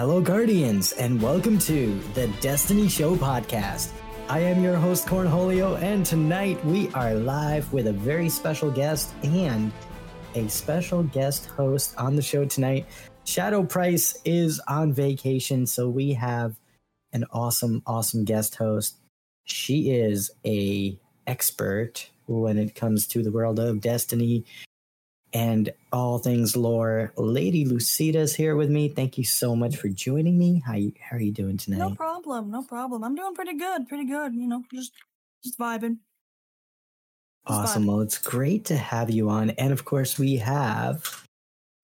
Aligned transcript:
Hello, 0.00 0.18
Guardians, 0.22 0.92
and 0.92 1.20
welcome 1.20 1.58
to 1.58 2.00
the 2.14 2.26
Destiny 2.40 2.88
Show 2.88 3.16
podcast. 3.16 3.92
I 4.30 4.38
am 4.38 4.64
your 4.64 4.76
host, 4.76 5.06
Cornholio, 5.06 5.78
and 5.78 6.06
tonight 6.06 6.64
we 6.64 6.88
are 6.94 7.12
live 7.12 7.70
with 7.70 7.86
a 7.86 7.92
very 7.92 8.30
special 8.30 8.70
guest 8.70 9.12
and 9.22 9.70
a 10.34 10.48
special 10.48 11.02
guest 11.02 11.48
host 11.48 11.94
on 11.98 12.16
the 12.16 12.22
show 12.22 12.46
tonight. 12.46 12.86
Shadow 13.24 13.62
Price 13.62 14.16
is 14.24 14.58
on 14.66 14.94
vacation, 14.94 15.66
so 15.66 15.90
we 15.90 16.14
have 16.14 16.58
an 17.12 17.26
awesome, 17.30 17.82
awesome 17.86 18.24
guest 18.24 18.54
host. 18.54 18.96
She 19.44 19.90
is 19.90 20.30
a 20.46 20.98
expert 21.26 22.08
when 22.24 22.56
it 22.56 22.74
comes 22.74 23.06
to 23.08 23.22
the 23.22 23.30
world 23.30 23.60
of 23.60 23.82
Destiny 23.82 24.46
and 25.32 25.72
all 25.92 26.18
things 26.18 26.56
lore. 26.56 27.12
Lady 27.16 27.64
Lucida's 27.64 28.34
here 28.34 28.56
with 28.56 28.70
me. 28.70 28.88
Thank 28.88 29.18
you 29.18 29.24
so 29.24 29.54
much 29.54 29.76
for 29.76 29.88
joining 29.88 30.38
me. 30.38 30.62
How 30.64 30.74
you, 30.74 30.92
how 31.00 31.16
are 31.16 31.20
you 31.20 31.32
doing 31.32 31.56
tonight? 31.56 31.78
No 31.78 31.94
problem, 31.94 32.50
no 32.50 32.62
problem. 32.62 33.04
I'm 33.04 33.14
doing 33.14 33.34
pretty 33.34 33.56
good, 33.56 33.88
pretty 33.88 34.06
good. 34.06 34.34
You 34.34 34.46
know, 34.48 34.64
just 34.72 34.92
just 35.44 35.58
vibing. 35.58 35.98
Just 37.46 37.58
awesome. 37.60 37.84
vibing. 37.84 37.86
Well, 37.86 38.00
it's 38.00 38.18
great 38.18 38.64
to 38.66 38.76
have 38.76 39.10
you 39.10 39.28
on, 39.30 39.50
and 39.50 39.72
of 39.72 39.84
course, 39.84 40.18
we 40.18 40.36
have 40.36 41.26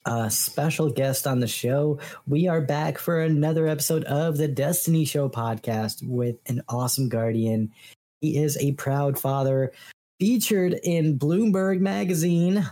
a 0.05 0.31
special 0.31 0.89
guest 0.89 1.27
on 1.27 1.41
the 1.41 1.49
show. 1.49 1.99
We 2.27 2.47
are 2.47 2.61
back 2.61 2.99
for 2.99 3.21
another 3.21 3.67
episode 3.67 4.05
of 4.05 4.37
the 4.37 4.49
Destiny 4.49 5.05
Show 5.05 5.29
podcast 5.29 6.07
with 6.07 6.37
an 6.47 6.63
awesome 6.69 7.09
guardian. 7.09 7.73
He 8.21 8.39
is 8.39 8.57
a 8.59 8.73
proud 8.73 9.19
father, 9.19 9.73
featured 10.21 10.79
in 10.85 11.19
Bloomberg 11.19 11.81
Magazine 11.81 12.67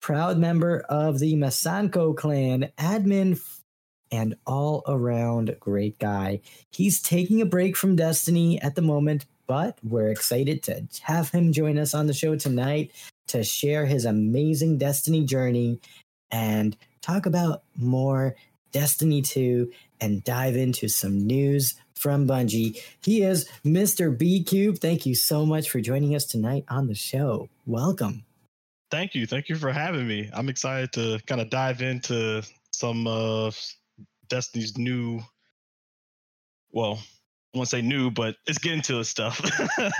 proud 0.00 0.38
member 0.38 0.80
of 0.88 1.18
the 1.18 1.34
Masanko 1.34 2.16
clan, 2.16 2.70
admin, 2.78 3.40
and 4.10 4.36
all 4.46 4.82
around 4.86 5.54
great 5.60 5.98
guy. 5.98 6.40
He's 6.70 7.02
taking 7.02 7.40
a 7.40 7.46
break 7.46 7.76
from 7.76 7.96
Destiny 7.96 8.60
at 8.62 8.74
the 8.74 8.82
moment, 8.82 9.26
but 9.46 9.78
we're 9.82 10.10
excited 10.10 10.62
to 10.64 10.86
have 11.02 11.30
him 11.30 11.52
join 11.52 11.78
us 11.78 11.94
on 11.94 12.06
the 12.06 12.14
show 12.14 12.36
tonight 12.36 12.92
to 13.28 13.44
share 13.44 13.86
his 13.86 14.04
amazing 14.04 14.78
Destiny 14.78 15.24
journey 15.24 15.80
and 16.30 16.76
talk 17.00 17.26
about 17.26 17.62
more 17.76 18.34
Destiny 18.72 19.22
2 19.22 19.70
and 20.00 20.24
dive 20.24 20.56
into 20.56 20.88
some 20.88 21.26
news 21.26 21.74
from 21.94 22.28
Bungie. 22.28 22.80
He 23.02 23.22
is 23.22 23.48
Mr. 23.64 24.16
B 24.16 24.42
Cube. 24.42 24.78
Thank 24.78 25.06
you 25.06 25.14
so 25.14 25.44
much 25.44 25.68
for 25.68 25.80
joining 25.80 26.14
us 26.14 26.24
tonight 26.24 26.64
on 26.68 26.86
the 26.86 26.94
show. 26.94 27.48
Welcome. 27.66 28.24
Thank 28.90 29.14
you. 29.14 29.26
Thank 29.26 29.48
you 29.48 29.56
for 29.56 29.72
having 29.72 30.06
me. 30.06 30.30
I'm 30.32 30.48
excited 30.48 30.92
to 30.92 31.20
kind 31.26 31.40
of 31.40 31.50
dive 31.50 31.82
into 31.82 32.42
some 32.72 33.06
of 33.06 33.58
Destiny's 34.28 34.78
new, 34.78 35.20
well, 36.70 36.98
I 37.54 37.58
won't 37.58 37.68
say 37.68 37.82
new, 37.82 38.10
but 38.10 38.36
it's 38.46 38.58
getting 38.58 38.82
to 38.82 38.96
the 38.96 39.04
stuff. 39.04 39.40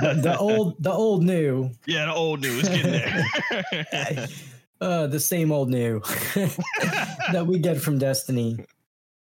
The, 0.01 0.21
the 0.23 0.39
old, 0.39 0.83
the 0.83 0.93
old 0.93 1.25
new. 1.25 1.71
yeah, 1.87 2.07
the 2.07 2.15
old 2.15 2.41
new 2.41 2.51
is 2.51 2.69
getting 2.69 2.93
there. 2.93 4.29
uh, 4.81 5.07
the 5.07 5.21
same 5.21 5.51
old 5.51 5.71
new 5.71 6.01
that 7.33 7.45
we 7.47 7.59
get 7.59 7.81
from 7.81 7.99
Destiny. 7.99 8.65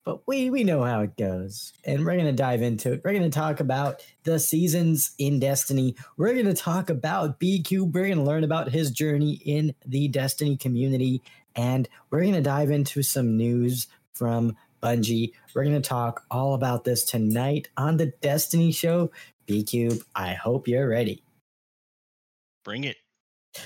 But 0.04 0.26
we 0.26 0.48
we 0.48 0.64
know 0.64 0.82
how 0.82 1.00
it 1.02 1.16
goes, 1.16 1.72
and 1.84 2.04
we're 2.04 2.16
gonna 2.16 2.32
dive 2.32 2.62
into 2.62 2.92
it. 2.92 3.02
We're 3.04 3.12
gonna 3.12 3.28
talk 3.28 3.60
about 3.60 4.02
the 4.24 4.38
seasons 4.38 5.10
in 5.18 5.38
Destiny. 5.38 5.94
We're 6.16 6.34
gonna 6.34 6.54
talk 6.54 6.88
about 6.88 7.38
B 7.38 7.62
Cube. 7.62 7.94
We're 7.94 8.08
gonna 8.08 8.24
learn 8.24 8.44
about 8.44 8.70
his 8.70 8.90
journey 8.90 9.40
in 9.44 9.74
the 9.84 10.08
Destiny 10.08 10.56
community, 10.56 11.22
and 11.54 11.86
we're 12.10 12.24
gonna 12.24 12.40
dive 12.40 12.70
into 12.70 13.02
some 13.02 13.36
news 13.36 13.88
from 14.14 14.56
Bungie. 14.82 15.32
We're 15.54 15.64
gonna 15.64 15.82
talk 15.82 16.24
all 16.30 16.54
about 16.54 16.84
this 16.84 17.04
tonight 17.04 17.68
on 17.76 17.98
the 17.98 18.06
Destiny 18.06 18.72
Show. 18.72 19.10
B 19.44 19.62
Cube, 19.62 20.02
I 20.14 20.32
hope 20.32 20.66
you're 20.66 20.88
ready. 20.88 21.22
Bring 22.64 22.84
it. 22.84 22.96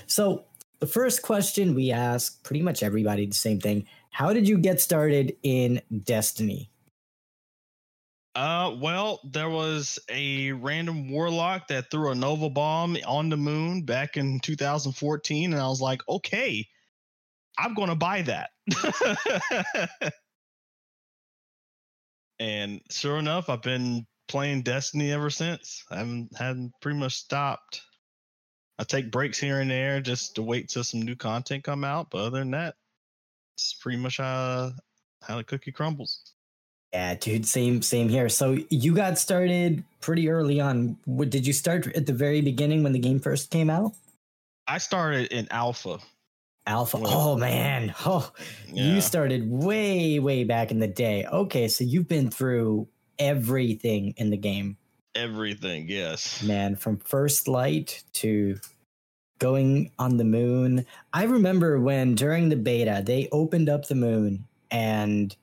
So, 0.07 0.47
the 0.81 0.87
first 0.87 1.23
question 1.23 1.75
we 1.75 1.91
ask 1.93 2.43
pretty 2.43 2.63
much 2.63 2.83
everybody 2.83 3.27
the 3.27 3.35
same 3.35 3.61
thing. 3.61 3.87
How 4.15 4.33
did 4.33 4.49
you 4.49 4.59
get 4.59 4.81
started 4.81 5.35
in 5.43 5.83
Destiny? 6.05 6.71
Uh, 8.37 8.77
well, 8.81 9.19
there 9.25 9.51
was 9.51 9.99
a 10.09 10.53
random 10.53 11.11
warlock 11.11 11.67
that 11.67 11.91
threw 11.91 12.13
a 12.13 12.15
nova 12.15 12.49
bomb 12.49 12.97
on 13.09 13.29
the 13.29 13.37
moon 13.37 13.83
back 13.83 14.17
in 14.17 14.39
2014, 14.39 15.53
and 15.53 15.61
I 15.61 15.67
was 15.67 15.81
like, 15.81 16.01
okay, 16.09 16.65
I'm 17.59 17.75
going 17.75 17.89
to 17.89 17.97
buy 17.97 18.23
that. 18.23 18.51
and 22.39 22.81
sure 22.91 23.19
enough, 23.19 23.51
I've 23.51 23.63
been 23.63 24.07
playing 24.29 24.63
Destiny 24.63 25.11
ever 25.11 25.29
since. 25.29 25.83
I 25.91 25.97
haven't 25.97 26.29
hadn't 26.39 26.73
pretty 26.81 27.01
much 27.01 27.15
stopped. 27.15 27.83
I 28.79 28.85
take 28.85 29.11
breaks 29.11 29.41
here 29.41 29.59
and 29.59 29.73
there 29.73 30.01
just 30.01 30.37
to 30.37 30.43
wait 30.43 30.69
till 30.69 30.85
some 30.85 31.03
new 31.03 31.17
content 31.17 31.65
come 31.65 31.83
out, 31.83 32.11
but 32.11 32.19
other 32.19 32.39
than 32.39 32.53
that, 32.53 32.77
it's 33.57 33.75
pretty 33.75 33.99
much 33.99 34.19
how 34.19 34.73
how 35.27 35.37
the 35.37 35.45
cookie 35.45 35.73
crumbles. 35.73 36.21
Yeah, 36.93 37.15
dude, 37.15 37.47
same 37.47 37.83
same 37.83 38.09
here. 38.09 38.29
So 38.29 38.59
you 38.71 38.95
got 38.95 39.19
started 39.19 39.83
pretty 40.01 40.29
early 40.29 40.61
on. 40.61 40.97
What 41.07 41.31
did 41.31 41.47
you 41.47 41.53
start 41.53 41.87
at 41.97 42.07
the 42.07 42.13
very 42.13 42.41
beginning 42.41 42.83
when 42.83 42.93
the 42.93 42.99
game 43.01 43.19
first 43.21 43.51
came 43.51 43.71
out? 43.71 43.93
I 44.67 44.79
started 44.79 45.33
in 45.33 45.49
alpha. 45.51 45.99
Alpha. 46.67 46.99
Oh 47.03 47.37
man. 47.37 47.95
Oh, 48.07 48.33
Yeah. 48.73 48.95
you 48.95 49.01
started 49.01 49.51
way 49.51 50.19
way 50.19 50.45
back 50.45 50.71
in 50.71 50.79
the 50.79 50.87
day. 50.87 51.27
Okay, 51.27 51.69
so 51.69 51.85
you've 51.85 52.09
been 52.09 52.31
through 52.31 52.89
everything 53.19 54.15
in 54.17 54.31
the 54.31 54.37
game. 54.37 54.77
Everything, 55.15 55.87
yes. 55.89 56.43
man 56.43 56.75
from 56.75 56.97
first 56.99 57.47
light 57.47 58.03
to 58.15 58.59
going 59.45 59.91
on 59.99 60.17
the 60.17 60.25
moon 60.25 60.87
i 61.13 61.25
remember 61.25 61.79
when 61.79 62.15
during 62.15 62.49
the 62.49 62.57
beta 62.57 63.03
they 63.05 63.29
opened 63.31 63.69
up 63.69 63.87
the 63.87 63.95
moon 63.95 64.47
and 64.71 65.37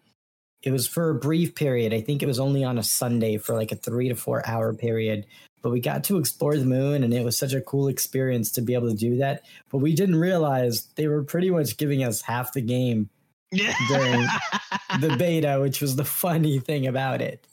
it 0.64 0.72
was 0.72 0.88
for 0.88 1.10
a 1.12 1.16
brief 1.28 1.54
period 1.54 1.94
i 1.94 2.02
think 2.02 2.24
it 2.24 2.28
was 2.34 2.40
only 2.40 2.64
on 2.64 2.78
a 2.80 2.84
sunday 2.84 3.38
for 3.38 3.54
like 3.56 3.72
a 3.72 3.76
three 3.76 4.10
to 4.10 4.16
four 4.16 4.42
hour 4.48 4.74
period 4.74 5.26
but 5.62 5.72
we 5.72 5.80
got 5.80 6.04
to 6.04 6.18
explore 6.18 6.58
the 6.58 6.66
moon 6.66 7.04
and 7.04 7.14
it 7.14 7.24
was 7.24 7.38
such 7.38 7.54
a 7.54 7.62
cool 7.62 7.88
experience 7.88 8.52
to 8.52 8.62
be 8.62 8.74
able 8.74 8.90
to 8.90 8.96
do 9.08 9.18
that 9.18 9.44
but 9.70 9.78
we 9.78 9.94
didn't 9.94 10.16
realize 10.16 10.88
they 10.96 11.08
were 11.08 11.24
pretty 11.24 11.52
much 11.52 11.78
giving 11.78 12.04
us 12.04 12.22
half 12.22 12.54
the 12.54 12.62
game 12.62 13.08
Yeah. 13.52 13.74
during 13.90 14.26
the 15.00 15.16
beta, 15.18 15.60
which 15.62 15.82
was 15.82 15.96
the 15.96 16.06
funny 16.06 16.60
thing 16.60 16.88
about 16.88 17.22
it. 17.22 17.46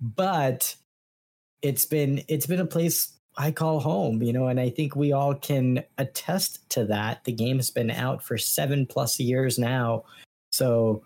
But 0.00 0.76
it's 1.62 1.84
been 1.84 2.22
it's 2.28 2.46
been 2.46 2.60
a 2.60 2.66
place 2.76 3.12
I 3.36 3.50
call 3.50 3.80
home, 3.80 4.22
you 4.22 4.32
know, 4.32 4.46
and 4.48 4.58
I 4.58 4.70
think 4.70 4.96
we 4.96 5.12
all 5.12 5.34
can 5.34 5.84
attest 5.98 6.68
to 6.70 6.84
that. 6.86 7.24
The 7.24 7.32
game 7.32 7.56
has 7.56 7.70
been 7.70 7.90
out 7.90 8.22
for 8.22 8.38
seven 8.38 8.86
plus 8.86 9.20
years 9.20 9.58
now. 9.58 10.04
So 10.52 11.02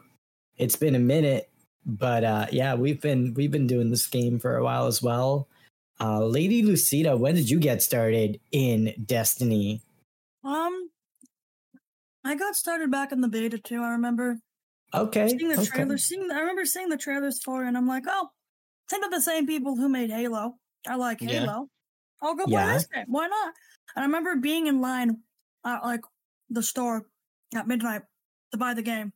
it's 0.57 0.77
been 0.77 0.95
a 0.95 1.01
minute. 1.01 1.49
But 1.87 2.25
uh 2.25 2.47
yeah, 2.53 2.75
we've 2.75 3.01
been 3.01 3.35
we've 3.35 3.51
been 3.51 3.67
doing 3.67 3.91
this 3.91 4.07
game 4.07 4.39
for 4.39 4.57
a 4.57 4.63
while 4.63 4.87
as 4.87 5.03
well. 5.03 5.49
Uh 5.99 6.25
Lady 6.25 6.63
Lucida, 6.63 7.17
when 7.17 7.35
did 7.35 7.51
you 7.51 7.59
get 7.59 7.83
started 7.83 8.39
in 8.53 8.95
Destiny? 9.07 9.83
Um, 10.45 10.91
I 12.25 12.35
got 12.37 12.55
started 12.55 12.91
back 12.91 13.13
in 13.13 13.23
the 13.23 13.29
beta 13.29 13.59
too. 13.59 13.83
I 13.83 13.91
remember 13.91 14.39
Okay. 14.93 15.29
seeing 15.29 15.49
the 15.49 15.55
okay. 15.55 15.65
trailers. 15.67 16.05
Seeing, 16.05 16.31
I 16.31 16.41
remember 16.41 16.65
seeing 16.65 16.89
the 16.89 16.97
trailers 16.97 17.43
for, 17.43 17.65
it, 17.65 17.69
and 17.69 17.77
I'm 17.77 17.87
like, 17.87 18.05
oh, 18.09 18.29
think 18.89 19.05
of 19.05 19.11
the 19.11 19.21
same 19.21 19.47
people 19.47 19.77
who 19.77 19.89
made 19.89 20.11
Halo. 20.11 20.57
I 20.89 20.97
like. 20.97 21.21
Halo. 21.21 21.69
I'll 22.23 22.35
go 22.35 22.45
play 22.45 22.53
Yeah. 22.55 22.75
this 22.75 22.87
game. 22.87 23.05
Why 23.09 23.27
not? 23.27 23.55
And 23.97 24.03
I 24.03 24.07
remember 24.07 24.37
being 24.37 24.67
in 24.67 24.81
line 24.81 25.19
at 25.65 25.83
like 25.85 26.03
the 26.49 26.63
store 26.63 27.07
at 27.55 27.67
midnight 27.67 28.03
to 28.53 28.59
buy 28.59 28.75
the 28.75 28.83
game. 28.83 29.13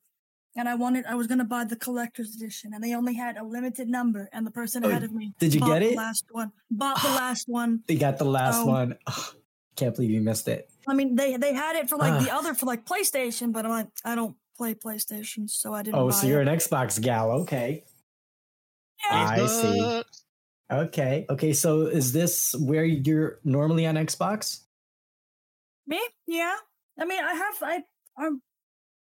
And 0.57 0.69
I 0.69 0.77
wanted, 0.77 1.05
I 1.07 1.17
was 1.17 1.27
gonna 1.27 1.45
buy 1.45 1.65
the 1.65 1.75
collector's 1.75 2.37
edition, 2.37 2.73
and 2.75 2.83
they 2.85 2.95
only 2.95 3.15
had 3.15 3.37
a 3.37 3.43
limited 3.43 3.89
number. 3.89 4.29
And 4.33 4.47
the 4.47 4.53
person 4.53 4.85
Oh, 4.85 4.89
ahead 4.89 5.03
of 5.03 5.13
me 5.13 5.35
did 5.41 5.53
you 5.53 5.59
bought 5.61 5.71
get 5.71 5.79
the 5.81 5.93
it? 5.93 5.97
last 5.97 6.27
one, 6.31 6.53
bought 6.71 7.03
the 7.03 7.09
last 7.23 7.49
one. 7.49 7.81
They 7.89 7.97
got 7.97 8.19
the 8.19 8.25
last 8.25 8.59
Oh. 8.61 8.67
one. 8.67 8.97
can't 9.77 9.97
believe 9.97 10.11
you 10.13 10.21
missed 10.21 10.47
it. 10.47 10.71
I 10.87 10.95
mean, 10.95 11.17
they 11.17 11.37
they 11.37 11.53
had 11.55 11.75
it 11.75 11.89
for 11.89 11.97
like 11.97 12.23
the 12.25 12.33
other 12.33 12.55
for 12.55 12.67
like 12.67 12.85
PlayStation, 12.87 13.53
but 13.53 13.65
I'm 13.65 13.73
like, 13.73 13.89
I 14.05 14.15
don't 14.15 14.37
play 14.57 14.75
PlayStation, 14.77 15.51
so 15.51 15.75
I 15.75 15.83
didn't. 15.83 15.97
Oh, 15.97 16.11
buy 16.11 16.15
so 16.15 16.29
you're 16.29 16.41
it. 16.43 16.47
an 16.47 16.57
Xbox 16.57 17.01
gal. 17.03 17.33
Okay. 17.43 17.83
Yeah, 19.11 19.27
I 19.41 19.47
see. 19.49 20.03
Okay. 20.73 21.27
Okay. 21.31 21.53
So 21.53 21.83
is 21.83 22.13
this 22.13 22.55
where 22.59 22.85
you're 22.85 23.39
normally 23.45 23.87
on 23.87 23.95
Xbox? 23.97 24.61
Me? 25.87 26.01
Yeah. 26.27 26.57
I 26.99 27.05
mean, 27.05 27.23
I 27.23 27.35
have. 27.35 27.55
I 27.63 27.83
I'm 28.17 28.41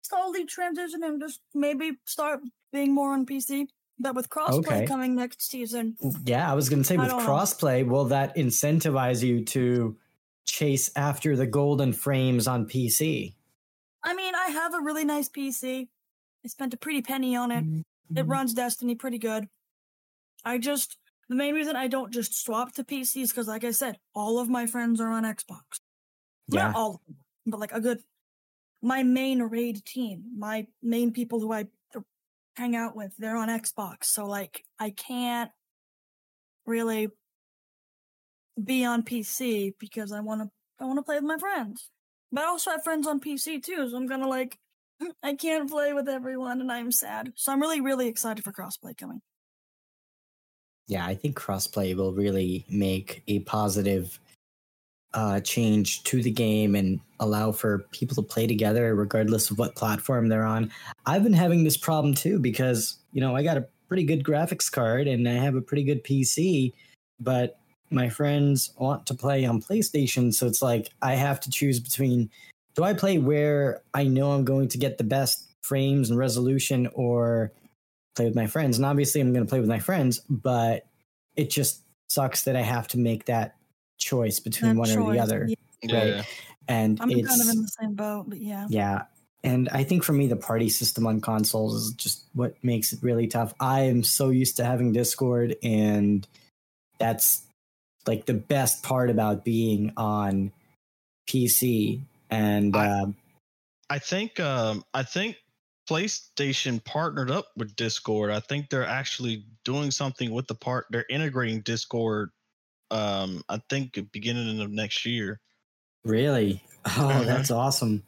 slowly 0.02 0.46
transitioning. 0.46 1.20
Just 1.20 1.40
maybe 1.54 1.92
start 2.04 2.40
being 2.72 2.94
more 2.94 3.12
on 3.12 3.26
PC. 3.26 3.66
But 4.00 4.14
with 4.14 4.28
crossplay 4.28 4.58
Okay. 4.58 4.86
coming 4.86 5.16
next 5.16 5.42
season, 5.50 5.96
Yeah, 6.24 6.48
I 6.48 6.54
was 6.54 6.68
going 6.68 6.80
to 6.82 6.84
say 6.86 6.96
with 6.96 7.08
don't 7.08 7.18
know. 7.24 7.28
crossplay, 7.28 7.84
will 7.84 8.04
that 8.04 8.36
incentivize 8.36 9.24
you 9.24 9.44
to 9.46 9.96
chase 10.46 10.92
after 10.94 11.34
the 11.34 11.48
golden 11.48 11.92
frames 11.92 12.46
on 12.46 12.66
PC? 12.66 13.34
I 14.04 14.14
mean, 14.14 14.36
I 14.36 14.50
have 14.50 14.72
a 14.74 14.80
really 14.80 15.04
nice 15.04 15.28
PC. 15.28 15.88
I 16.44 16.48
spent 16.48 16.74
a 16.74 16.76
pretty 16.76 17.02
penny 17.02 17.34
on 17.34 17.50
it. 17.50 17.64
It 17.64 17.84
Mm-hmm. 18.14 18.30
runs 18.30 18.54
Destiny 18.54 18.94
pretty 18.94 19.18
good. 19.18 19.48
I 20.44 20.58
just 20.58 20.96
the 21.28 21.34
main 21.34 21.54
reason 21.54 21.76
I 21.76 21.88
don't 21.88 22.12
just 22.12 22.42
swap 22.42 22.74
to 22.74 22.84
PC 22.84 23.22
is 23.22 23.30
because, 23.30 23.48
like 23.48 23.64
I 23.64 23.70
said, 23.70 23.98
all 24.14 24.38
of 24.38 24.48
my 24.48 24.66
friends 24.66 25.00
are 25.00 25.10
on 25.10 25.24
Xbox. 25.24 25.80
Yeah. 26.48 26.68
Not 26.68 26.76
all 26.76 26.94
of 26.94 27.00
them, 27.06 27.16
but 27.46 27.60
like 27.60 27.72
a 27.72 27.80
good. 27.80 28.00
My 28.80 29.02
main 29.02 29.42
raid 29.42 29.84
team, 29.84 30.22
my 30.38 30.66
main 30.82 31.12
people 31.12 31.40
who 31.40 31.52
I 31.52 31.66
hang 32.56 32.76
out 32.76 32.96
with, 32.96 33.12
they're 33.18 33.36
on 33.36 33.48
Xbox. 33.48 34.04
So 34.04 34.26
like, 34.26 34.64
I 34.78 34.90
can't 34.90 35.50
really 36.64 37.08
be 38.62 38.84
on 38.84 39.02
PC 39.02 39.74
because 39.78 40.12
I 40.12 40.20
want 40.20 40.42
to. 40.42 40.48
I 40.80 40.84
want 40.84 40.98
to 40.98 41.02
play 41.02 41.16
with 41.16 41.24
my 41.24 41.38
friends, 41.38 41.90
but 42.32 42.44
I 42.44 42.46
also 42.46 42.70
have 42.70 42.84
friends 42.84 43.06
on 43.06 43.20
PC 43.20 43.62
too. 43.62 43.90
So 43.90 43.96
I'm 43.96 44.06
gonna 44.06 44.28
like. 44.28 44.58
I 45.22 45.34
can't 45.34 45.70
play 45.70 45.92
with 45.92 46.08
everyone, 46.08 46.60
and 46.60 46.72
I'm 46.72 46.90
sad. 46.90 47.32
So 47.36 47.52
I'm 47.52 47.60
really, 47.60 47.80
really 47.80 48.08
excited 48.08 48.42
for 48.42 48.52
crossplay 48.52 48.96
coming. 48.96 49.20
Yeah, 50.88 51.06
I 51.06 51.14
think 51.14 51.38
crossplay 51.38 51.94
will 51.94 52.12
really 52.12 52.64
make 52.68 53.22
a 53.28 53.40
positive 53.40 54.18
uh, 55.14 55.40
change 55.40 56.02
to 56.04 56.22
the 56.22 56.30
game 56.30 56.74
and 56.74 57.00
allow 57.20 57.52
for 57.52 57.80
people 57.92 58.14
to 58.14 58.22
play 58.22 58.46
together 58.46 58.94
regardless 58.94 59.50
of 59.50 59.58
what 59.58 59.74
platform 59.74 60.28
they're 60.28 60.44
on. 60.44 60.70
I've 61.06 61.22
been 61.22 61.32
having 61.32 61.64
this 61.64 61.76
problem 61.76 62.14
too 62.14 62.38
because, 62.38 62.98
you 63.12 63.20
know, 63.20 63.36
I 63.36 63.42
got 63.42 63.56
a 63.56 63.66
pretty 63.88 64.04
good 64.04 64.24
graphics 64.24 64.70
card 64.70 65.08
and 65.08 65.28
I 65.28 65.32
have 65.32 65.54
a 65.54 65.60
pretty 65.60 65.84
good 65.84 66.04
PC, 66.04 66.72
but 67.20 67.58
my 67.90 68.08
friends 68.08 68.72
want 68.78 69.06
to 69.06 69.14
play 69.14 69.44
on 69.44 69.62
PlayStation. 69.62 70.32
So 70.32 70.46
it's 70.46 70.62
like 70.62 70.90
I 71.02 71.14
have 71.14 71.40
to 71.40 71.50
choose 71.50 71.80
between 71.80 72.30
do 72.74 72.84
I 72.84 72.94
play 72.94 73.18
where 73.18 73.82
I 73.94 74.04
know 74.04 74.32
I'm 74.32 74.44
going 74.44 74.68
to 74.68 74.78
get 74.78 74.98
the 74.98 75.04
best 75.04 75.44
frames 75.62 76.10
and 76.10 76.18
resolution 76.18 76.86
or 76.94 77.52
play 78.18 78.26
with 78.26 78.34
my 78.34 78.46
friends. 78.48 78.76
And 78.76 78.84
obviously, 78.84 79.20
I'm 79.20 79.32
going 79.32 79.46
to 79.46 79.48
play 79.48 79.60
with 79.60 79.68
my 79.68 79.78
friends, 79.78 80.20
but 80.28 80.86
it 81.36 81.50
just 81.50 81.80
sucks 82.10 82.44
that 82.44 82.56
I 82.56 82.62
have 82.62 82.88
to 82.88 82.98
make 82.98 83.26
that 83.26 83.54
choice 83.98 84.40
between 84.40 84.74
That 84.74 84.80
one 84.80 84.90
or 84.90 85.12
the 85.12 85.20
other. 85.20 85.48
yeah. 85.82 85.96
Right. 85.96 86.06
yeah. 86.08 86.22
And 86.66 87.00
I'm 87.00 87.10
it's 87.10 87.28
kind 87.28 87.40
of 87.40 87.48
in 87.48 87.62
the 87.62 87.68
same 87.80 87.94
boat, 87.94 88.24
but 88.28 88.38
yeah. 88.40 88.66
yeah. 88.68 89.02
And 89.44 89.68
I 89.70 89.84
think 89.84 90.02
for 90.02 90.12
me, 90.12 90.26
the 90.26 90.36
party 90.36 90.68
system 90.68 91.06
on 91.06 91.20
consoles 91.20 91.74
is 91.86 91.92
just 91.94 92.24
what 92.34 92.56
makes 92.62 92.92
it 92.92 92.98
really 93.02 93.28
tough. 93.28 93.54
I 93.60 93.82
am 93.82 94.02
so 94.02 94.30
used 94.30 94.56
to 94.56 94.64
having 94.64 94.92
Discord, 94.92 95.56
and 95.62 96.26
that's 96.98 97.42
like 98.06 98.26
the 98.26 98.34
best 98.34 98.82
part 98.82 99.10
about 99.10 99.44
being 99.44 99.92
on 99.96 100.50
PC. 101.30 102.00
And 102.30 102.76
I- 102.76 102.88
uh, 102.88 103.06
I 103.90 103.98
think 104.00 104.38
um 104.38 104.84
I 104.92 105.02
think 105.04 105.36
PlayStation 105.88 106.84
partnered 106.84 107.30
up 107.30 107.46
with 107.56 107.74
Discord. 107.76 108.30
I 108.30 108.40
think 108.40 108.68
they're 108.68 108.86
actually 108.86 109.44
doing 109.64 109.90
something 109.90 110.30
with 110.30 110.46
the 110.46 110.54
part 110.54 110.86
they're 110.90 111.06
integrating 111.10 111.60
Discord 111.62 112.30
um 112.90 113.42
I 113.48 113.60
think 113.68 113.98
beginning 114.12 114.60
of 114.60 114.70
next 114.70 115.04
year. 115.04 115.40
Really? 116.04 116.62
Oh, 116.84 117.08
Uh-huh. 117.08 117.24
that's 117.24 117.50
awesome. 117.50 118.02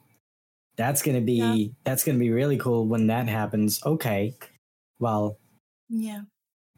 That's 0.77 1.03
gonna 1.03 1.21
be 1.21 1.35
Yeah. 1.35 1.67
that's 1.85 2.05
gonna 2.05 2.19
be 2.19 2.31
really 2.31 2.57
cool 2.57 2.87
when 2.87 3.07
that 3.09 3.29
happens. 3.29 3.83
Okay. 3.85 4.35
Well, 4.99 5.39
Yeah. 5.89 6.23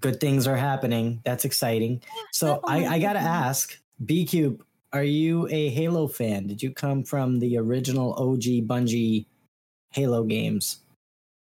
good 0.01 0.21
things 0.21 0.47
are 0.47 0.57
happening. 0.57 1.21
That's 1.25 1.45
exciting. 1.45 2.03
So 2.33 2.61
I, 2.65 2.87
I 2.87 2.99
gotta 2.99 3.21
ask, 3.21 3.79
B 4.05 4.25
Cube, 4.25 4.65
are 4.93 5.05
you 5.05 5.49
a 5.49 5.69
Halo 5.71 6.07
fan? 6.09 6.47
Did 6.47 6.63
you 6.63 6.73
come 6.73 7.05
from 7.05 7.39
the 7.39 7.57
original 7.59 8.15
OG 8.15 8.67
Bungie 8.67 9.27
Halo 9.91 10.25
games? 10.25 10.79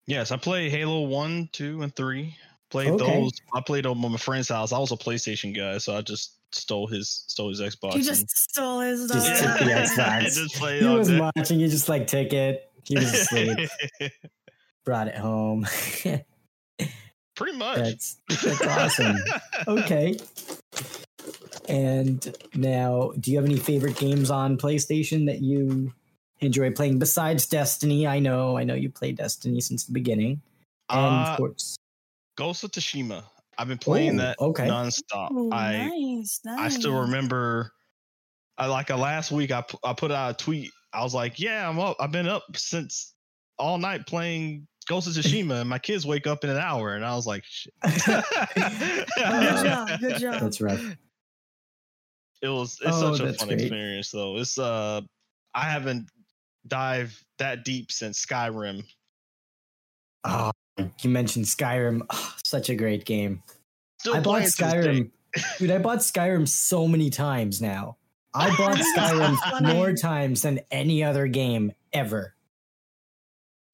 Yes, 0.07 0.31
I 0.31 0.37
play 0.37 0.69
Halo 0.71 1.03
1, 1.03 1.49
2, 1.53 1.83
and 1.83 1.95
3. 1.97 2.35
Played 2.71 2.91
Okay. 2.93 3.21
those. 3.21 3.33
I 3.55 3.61
played 3.61 3.85
them 3.85 4.05
at 4.05 4.11
my 4.11 4.17
friend's 4.17 4.49
house. 4.49 4.73
I 4.73 4.79
was 4.79 4.93
a 4.93 4.97
PlayStation 4.97 5.55
guy, 5.57 5.79
so 5.79 5.97
I 5.97 6.03
just 6.03 6.35
stole 6.53 6.87
his 6.87 7.25
stole 7.29 7.49
his 7.51 7.61
Xbox. 7.61 7.95
He 7.95 8.03
just 8.03 8.29
stole 8.31 8.81
his 8.81 9.09
Just 9.09 9.43
took 9.43 9.59
the 9.59 9.65
Xbox. 9.67 10.23
just 10.35 10.55
played 10.57 10.83
He 10.83 10.89
was 10.89 11.09
day. 11.09 11.21
watching, 11.21 11.61
you 11.61 11.69
just 11.69 11.89
like 11.89 12.07
took 12.07 12.33
it, 12.33 12.71
he 12.85 12.97
was 12.97 13.13
asleep, 13.13 13.69
brought 14.85 15.07
it 15.09 15.17
home. 15.17 15.65
Pretty 17.37 17.57
much. 17.59 17.79
that's 17.79 18.17
that's 18.43 18.63
awesome. 18.67 19.17
Okay. 19.69 20.17
And 21.69 22.35
now, 22.55 23.13
do 23.19 23.31
you 23.31 23.37
have 23.39 23.45
any 23.47 23.59
favorite 23.59 23.97
games 23.97 24.31
on 24.31 24.57
PlayStation 24.57 25.27
that 25.27 25.41
you 25.41 25.93
enjoy 26.41 26.71
playing 26.73 26.99
besides 26.99 27.47
Destiny? 27.47 28.07
I 28.07 28.19
know, 28.19 28.57
I 28.57 28.65
know 28.65 28.75
you 28.75 28.91
play 28.91 29.13
Destiny 29.13 29.61
since 29.61 29.85
the 29.85 29.93
beginning. 29.93 30.41
And 30.91 30.99
Uh, 31.01 31.31
of 31.33 31.37
course, 31.39 31.77
Ghost 32.37 32.65
of 32.65 32.71
Tsushima. 32.73 33.25
I've 33.59 33.69
been 33.69 33.79
playing 33.79 34.15
Ooh, 34.15 34.19
that 34.23 34.39
okay. 34.41 34.67
nonstop. 34.69 35.29
Oh, 35.33 35.51
I 35.53 35.89
nice, 35.89 36.41
nice. 36.45 36.61
I 36.61 36.69
still 36.69 37.01
remember. 37.01 37.73
I 38.59 38.67
like 38.67 38.91
a 38.91 38.97
last 38.97 39.33
week. 39.33 39.51
I 39.51 39.65
I 39.85 39.93
put 39.95 40.11
out 40.13 40.31
a 40.31 40.35
tweet. 40.45 40.71
I 40.93 41.03
was 41.03 41.15
like, 41.15 41.39
"Yeah, 41.41 41.69
I'm 41.69 41.79
up. 41.79 41.97
I've 42.01 42.13
been 42.13 42.29
up 42.29 42.43
since 42.55 43.15
all 43.59 43.79
night 43.79 44.07
playing 44.07 44.67
Ghost 44.89 45.07
of 45.09 45.15
Tsushima, 45.15 45.61
and 45.63 45.69
my 45.71 45.79
kids 45.79 46.07
wake 46.07 46.27
up 46.27 46.45
in 46.45 46.51
an 46.51 46.59
hour." 46.59 46.95
And 46.95 47.05
I 47.05 47.15
was 47.15 47.27
like, 47.27 47.45
Shit. 47.45 47.73
Good 47.85 49.65
job, 49.65 49.89
good 50.01 50.19
job. 50.21 50.41
that's 50.41 50.61
rough. 50.61 50.81
It 52.43 52.49
was 52.49 52.79
it's 52.83 52.97
Oh, 52.97 53.15
such 53.15 53.27
a 53.27 53.33
fun 53.35 53.49
great. 53.49 53.61
experience 53.63 54.11
though. 54.11 54.37
It's 54.37 54.59
uh, 54.59 55.01
I 55.55 55.63
haven't 55.63 56.09
dived 56.69 57.25
that 57.39 57.65
deep 57.65 57.93
since 57.93 58.25
Skyrim. 58.25 58.85
Oh, 60.25 60.51
you 61.01 61.11
mentioned 61.11 61.47
Skyrim. 61.47 62.07
Oh, 62.11 62.35
such 62.45 62.69
a 62.71 62.75
great 62.75 63.05
game. 63.05 63.43
Still 64.01 64.15
I 64.15 64.21
bought 64.21 64.25
playing 64.25 64.45
to 64.45 64.51
this 64.51 64.57
day. 64.57 64.65
Skyrim. 64.65 65.11
Dude, 65.59 65.71
I 65.71 65.79
bought 65.79 65.99
Skyrim 65.99 66.49
so 66.49 66.89
many 66.89 67.11
times 67.11 67.61
now. 67.61 67.97
I 68.35 68.55
bought 68.59 68.77
Skyrim 68.77 69.75
more 69.75 69.93
times 69.93 70.43
than 70.43 70.61
any 70.71 71.03
other 71.03 71.27
game 71.27 71.73
ever. 71.93 72.35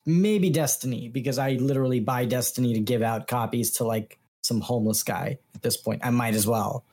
Maybe 0.05 0.51
Destiny, 0.51 1.09
because 1.09 1.39
I 1.39 1.53
literally 1.53 2.01
buy 2.01 2.25
Destiny 2.25 2.75
to 2.75 2.81
give 2.81 3.03
out 3.03 3.29
copies 3.29 3.73
to 3.73 3.85
like 3.85 4.19
some 4.43 4.61
homeless 4.61 5.03
guy 5.03 5.39
at 5.55 5.63
this 5.63 5.77
point. 5.77 6.05
I 6.05 6.11
might 6.11 6.35
as 6.35 6.47
well. 6.47 6.85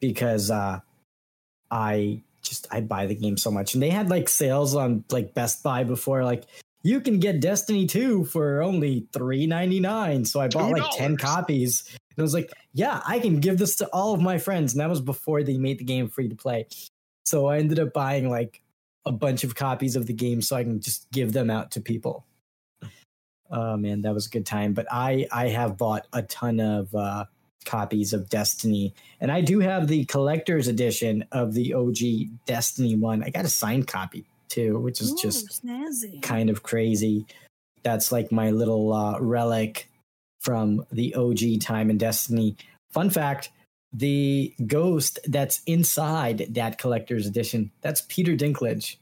Because 0.00 0.50
uh 0.50 0.80
I 1.70 2.22
just 2.50 2.66
I 2.70 2.80
buy 2.80 3.06
the 3.06 3.14
game 3.14 3.38
so 3.38 3.50
much. 3.50 3.72
And 3.72 3.82
they 3.82 3.88
had 3.88 4.10
like 4.10 4.28
sales 4.28 4.74
on 4.74 5.04
like 5.10 5.32
Best 5.32 5.62
Buy 5.62 5.84
before, 5.84 6.24
like 6.24 6.44
you 6.82 7.00
can 7.00 7.20
get 7.20 7.40
Destiny 7.40 7.86
2 7.86 8.24
for 8.24 8.60
only 8.60 9.06
$3.99. 9.12 10.26
So 10.26 10.40
I 10.40 10.48
bought 10.48 10.72
like 10.72 10.90
10 10.96 11.16
copies. 11.16 11.84
And. 11.88 12.18
I 12.18 12.22
was 12.22 12.34
like, 12.34 12.50
yeah, 12.72 13.00
I 13.06 13.20
can 13.20 13.38
give 13.38 13.58
this 13.58 13.76
to 13.76 13.86
all 13.88 14.12
of 14.12 14.20
my 14.20 14.38
friends. 14.38 14.72
And 14.72 14.80
that 14.80 14.88
was 14.90 15.00
before 15.00 15.42
they 15.42 15.56
made 15.56 15.78
the 15.78 15.84
game 15.84 16.08
free 16.08 16.28
to 16.28 16.34
play. 16.34 16.66
So 17.24 17.46
I 17.46 17.58
ended 17.58 17.78
up 17.78 17.92
buying 17.92 18.28
like 18.28 18.62
a 19.06 19.12
bunch 19.12 19.44
of 19.44 19.54
copies 19.54 19.94
of 19.94 20.06
the 20.06 20.12
game 20.12 20.42
so 20.42 20.56
I 20.56 20.64
can 20.64 20.80
just 20.80 21.10
give 21.12 21.32
them 21.32 21.50
out 21.50 21.70
to 21.72 21.80
people. 21.80 22.26
Oh 23.50 23.76
man, 23.76 24.02
that 24.02 24.14
was 24.14 24.26
a 24.26 24.30
good 24.30 24.46
time. 24.46 24.72
But 24.74 24.86
I 24.90 25.26
I 25.30 25.48
have 25.48 25.76
bought 25.76 26.06
a 26.12 26.22
ton 26.22 26.60
of 26.60 26.94
uh, 26.94 27.26
copies 27.64 28.12
of 28.12 28.28
Destiny, 28.28 28.94
and 29.20 29.30
I 29.30 29.40
do 29.40 29.60
have 29.60 29.88
the 29.88 30.04
collector's 30.06 30.68
edition 30.68 31.24
of 31.32 31.54
the 31.54 31.74
OG 31.74 31.96
Destiny 32.46 32.96
one. 32.96 33.22
I 33.22 33.30
got 33.30 33.44
a 33.44 33.48
signed 33.48 33.86
copy 33.86 34.24
too, 34.48 34.78
which 34.78 35.00
is 35.00 35.12
Ooh, 35.12 35.16
just 35.16 35.64
snazzy. 35.64 36.22
kind 36.22 36.50
of 36.50 36.62
crazy. 36.62 37.26
That's 37.82 38.12
like 38.12 38.30
my 38.30 38.50
little 38.50 38.92
uh, 38.92 39.18
relic 39.20 39.88
from 40.40 40.84
the 40.90 41.14
OG 41.14 41.60
time 41.60 41.90
in 41.90 41.98
Destiny. 41.98 42.56
Fun 42.92 43.10
fact 43.10 43.50
the 43.92 44.54
ghost 44.66 45.18
that's 45.26 45.62
inside 45.66 46.46
that 46.50 46.78
collector's 46.78 47.26
edition, 47.26 47.70
that's 47.80 48.02
Peter 48.08 48.32
Dinklage. 48.36 48.96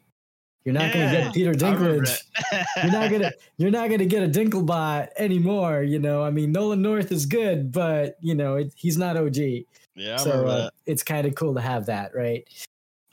You're 0.69 0.75
not 0.75 0.93
gonna 0.93 1.11
get 1.11 1.33
Peter 1.33 1.55
Dinklage. 1.55 2.23
You're 2.83 2.93
not 2.93 3.11
gonna 3.11 3.33
you're 3.57 3.71
not 3.71 3.89
gonna 3.89 4.05
get 4.05 4.23
a 4.23 4.29
Dinklebot 4.29 5.09
anymore, 5.17 5.83
you 5.83 5.99
know. 5.99 6.23
I 6.23 6.31
mean 6.31 6.53
Nolan 6.53 6.83
North 6.83 7.11
is 7.11 7.25
good, 7.25 7.73
but 7.73 8.19
you 8.21 8.35
know, 8.35 8.57
it, 8.57 8.75
he's 8.77 8.99
not 8.99 9.17
OG 9.17 9.37
Yeah, 9.37 9.65
I 10.13 10.17
so 10.19 10.31
remember 10.31 10.51
uh, 10.51 10.71
it's 10.85 11.03
kind 11.03 11.27
of 11.27 11.35
cool 11.35 11.55
to 11.55 11.63
have 11.63 11.87
that 11.87 12.15
right 12.15 12.47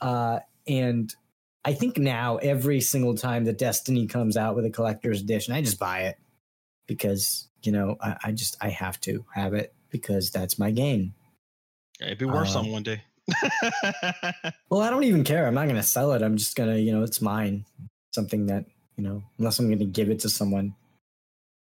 uh 0.02 0.40
and 0.68 1.16
i 1.64 1.74
think 1.74 1.98
now 1.98 2.36
every 2.38 2.82
single 2.82 3.16
time 3.16 3.46
that 3.46 3.58
destiny 3.58 4.08
comes 4.08 4.36
out 4.36 4.56
with 4.56 4.66
a 4.66 4.70
collector's 4.70 5.22
edition 5.22 5.54
i 5.54 5.62
just 5.62 5.80
buy 5.80 6.02
it 6.02 6.18
because 6.86 7.48
you 7.64 7.72
know 7.72 7.96
i, 8.02 8.18
I 8.26 8.32
just 8.34 8.58
i 8.62 8.68
have 8.70 9.00
to 9.02 9.26
have 9.34 9.54
it 9.54 9.74
because 9.90 10.32
that's 10.32 10.60
my 10.60 10.72
game 10.72 11.14
Yeah, 12.02 12.08
It'd 12.08 12.20
be 12.20 12.26
worth 12.26 12.50
uh, 12.50 12.52
something 12.52 12.74
one 12.74 12.84
day. 12.84 13.04
well 14.70 14.82
i 14.82 14.90
don't 14.90 15.04
even 15.04 15.24
care 15.24 15.48
i'm 15.48 15.54
not 15.56 15.68
gonna 15.68 15.82
sell 15.84 16.12
it 16.14 16.22
i'm 16.22 16.38
just 16.38 16.56
gonna 16.56 16.76
you 16.78 16.92
know 16.92 17.04
it's 17.04 17.22
mine 17.22 17.66
something 18.14 18.46
that 18.46 18.66
you 18.98 19.04
know 19.04 19.24
unless 19.40 19.60
i'm 19.60 19.70
gonna 19.70 19.86
give 19.86 20.10
it 20.10 20.20
to 20.20 20.30
someone 20.30 20.74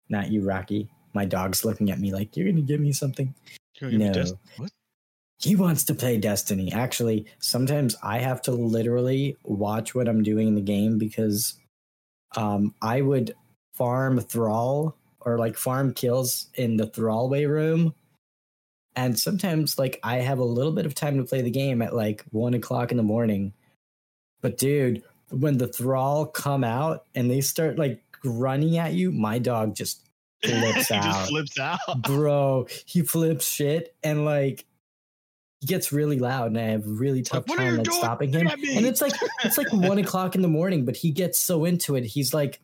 not 0.10 0.32
you 0.32 0.41
rocky 0.41 0.89
my 1.13 1.25
dog's 1.25 1.63
looking 1.63 1.91
at 1.91 2.00
me 2.00 2.12
like 2.12 2.36
you're 2.36 2.50
gonna 2.50 2.62
give 2.62 2.80
me 2.80 2.91
something 2.91 3.34
You're 3.80 3.91
gonna 3.91 4.12
No. 4.12 4.25
what? 4.58 4.72
he 5.39 5.56
wants 5.56 5.84
to 5.86 5.96
play 5.96 6.18
Destiny. 6.18 6.72
Actually, 6.72 7.25
sometimes 7.39 7.96
I 8.03 8.20
have 8.20 8.44
to 8.44 8.51
literally 8.51 9.38
watch 9.44 9.96
what 9.96 10.08
I'm 10.08 10.22
doing 10.22 10.48
in 10.48 10.53
the 10.56 10.62
game 10.62 11.00
because 11.00 11.56
um, 12.36 12.75
I 12.82 13.01
would 13.01 13.34
farm 13.74 14.20
thrall 14.20 14.96
or 15.22 15.39
like 15.39 15.58
farm 15.58 15.94
kills 15.96 16.48
in 16.56 16.77
the 16.77 16.86
thrallway 16.86 17.46
room. 17.46 17.96
And 18.95 19.17
sometimes, 19.17 19.79
like, 19.79 20.00
I 20.03 20.17
have 20.17 20.39
a 20.39 20.43
little 20.43 20.71
bit 20.71 20.86
of 20.86 20.93
time 20.93 21.17
to 21.17 21.24
play 21.24 21.41
the 21.41 21.51
game 21.51 21.81
at 21.81 21.95
like 21.95 22.24
one 22.31 22.53
o'clock 22.53 22.91
in 22.91 22.98
the 22.98 23.03
morning. 23.03 23.53
But, 24.41 24.57
dude, 24.57 25.03
when 25.29 25.57
the 25.57 25.67
thrall 25.67 26.25
come 26.25 26.63
out 26.63 27.05
and 27.15 27.29
they 27.29 27.41
start 27.41 27.77
like 27.77 28.01
running 28.24 28.77
at 28.77 28.93
you, 28.93 29.12
my 29.12 29.39
dog 29.39 29.75
just 29.75 30.07
flips 30.43 30.88
he 30.88 30.95
out 30.95 31.03
just 31.03 31.29
flips 31.29 31.60
out. 31.60 31.79
bro 32.01 32.67
he 32.86 33.01
flips 33.01 33.48
shit 33.48 33.95
and 34.03 34.25
like 34.25 34.65
he 35.60 35.67
gets 35.67 35.91
really 35.91 36.17
loud 36.17 36.48
and 36.48 36.57
i 36.57 36.63
have 36.63 36.86
a 36.86 36.89
really 36.89 37.21
tough 37.21 37.48
like, 37.48 37.60
time 37.60 37.75
like 37.77 37.83
doing? 37.83 37.98
stopping 37.98 38.33
him 38.33 38.48
and 38.48 38.86
it's 38.86 39.01
like 39.01 39.13
it's 39.43 39.60
like 39.60 39.71
one 39.71 40.00
o'clock 40.00 40.33
in 40.33 40.41
the 40.41 40.48
morning 40.48 40.83
but 40.83 40.95
he 40.95 41.12
gets 41.12 41.38
so 41.38 41.63
into 41.63 41.95
it 41.95 42.03
he's 42.03 42.33
like 42.33 42.60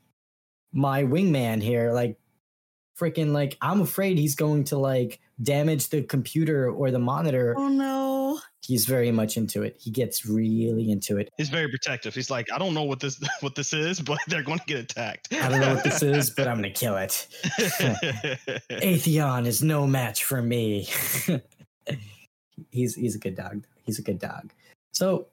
my 0.74 1.04
wingman 1.04 1.62
here 1.62 1.94
like 1.94 2.18
freaking 3.00 3.32
like 3.32 3.58
i'm 3.62 3.82
afraid 3.82 4.18
he's 4.18 4.36
going 4.36 4.64
to 4.64 4.78
like 4.78 5.20
damage 5.44 5.90
the 5.90 6.02
computer 6.04 6.70
or 6.72 6.90
the 6.90 6.98
monitor 7.00 7.54
Oh 7.58 7.68
no. 7.68 8.40
he's 8.62 8.86
very 8.86 9.12
much 9.12 9.38
into 9.38 9.62
it 9.62 9.76
he 9.80 9.92
gets 9.92 10.26
really 10.26 10.90
into 10.90 11.18
it 11.18 11.30
He's 11.38 11.50
very 11.50 11.70
protective. 11.70 12.16
He's 12.16 12.32
like, 12.32 12.48
I 12.52 12.58
don't 12.58 12.74
know 12.74 12.84
what 12.84 13.00
this 13.00 13.22
what 13.42 13.54
this 13.54 13.72
is, 13.72 14.00
but 14.02 14.18
they're 14.28 14.42
going 14.42 14.58
to 14.60 14.66
get 14.66 14.80
attacked. 14.80 15.28
i 15.34 15.48
don't 15.50 15.62
know 15.62 15.76
what 15.76 15.84
this 15.84 16.02
is 16.02 16.32
but 16.32 16.48
i'm 16.48 16.56
gonna 16.58 16.72
kill 16.72 16.98
it 16.98 17.28
Atheon 18.72 19.46
is 19.46 19.62
no 19.64 19.86
match 19.86 20.24
for 20.24 20.42
me. 20.42 20.88
he's 22.72 22.96
he's 22.96 23.16
a 23.16 23.20
good 23.20 23.36
dog. 23.36 23.66
He's 23.84 24.00
a 24.00 24.02
good 24.04 24.20
dog. 24.20 24.52
So 24.94 25.28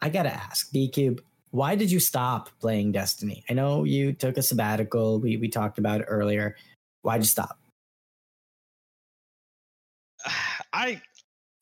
I 0.00 0.08
gotta 0.08 0.32
ask, 0.32 0.70
B 0.72 0.88
Cube, 0.88 1.20
why 1.50 1.74
did 1.76 1.90
you 1.90 2.00
stop 2.00 2.50
playing 2.60 2.92
Destiny? 2.92 3.44
I 3.48 3.54
know 3.54 3.84
you 3.84 4.12
took 4.12 4.36
a 4.36 4.42
sabbatical. 4.42 5.20
We 5.20 5.36
we 5.36 5.48
talked 5.48 5.78
about 5.78 6.00
it 6.00 6.04
earlier. 6.08 6.56
Why'd 7.06 7.20
you 7.20 7.26
stop? 7.26 7.56
I 10.72 11.00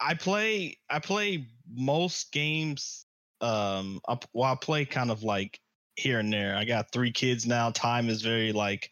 I 0.01 0.15
play 0.15 0.79
I 0.89 1.01
play 1.01 1.47
most 1.71 2.33
games. 2.33 3.05
Um, 3.43 4.01
I, 4.09 4.19
well, 4.33 4.51
I 4.51 4.57
play 4.57 4.87
kind 4.87 5.11
of 5.11 5.23
like 5.23 5.61
here 5.97 6.19
and 6.19 6.33
there. 6.33 6.57
I 6.57 6.65
got 6.65 6.93
three 6.93 7.13
kids 7.13 7.47
now. 7.47 7.71
Time 7.71 8.09
is 8.09 8.23
very 8.23 8.53
like 8.53 8.91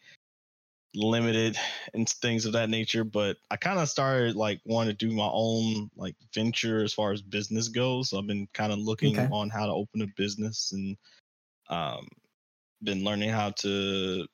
limited 0.93 1.57
and 1.95 2.07
things 2.07 2.45
of 2.45 2.53
that 2.53 2.69
nature. 2.69 3.03
But 3.03 3.37
I 3.49 3.55
kind 3.57 3.79
of 3.79 3.89
started 3.89 4.35
like 4.35 4.61
wanting 4.63 4.95
to 4.95 5.07
do 5.07 5.11
my 5.15 5.29
own 5.31 5.89
like 5.97 6.15
venture 6.35 6.83
as 6.83 6.93
far 6.93 7.13
as 7.13 7.23
business 7.23 7.67
goes. 7.67 8.11
So 8.11 8.19
I've 8.19 8.27
been 8.27 8.47
kind 8.53 8.71
of 8.71 8.77
looking 8.77 9.17
Okay. 9.17 9.29
on 9.31 9.49
how 9.49 9.65
to 9.65 9.71
open 9.71 10.03
a 10.03 10.07
business 10.15 10.71
and 10.71 10.97
um, 11.69 12.07
been 12.83 13.03
learning 13.03 13.29
how 13.31 13.51
to 13.61 14.27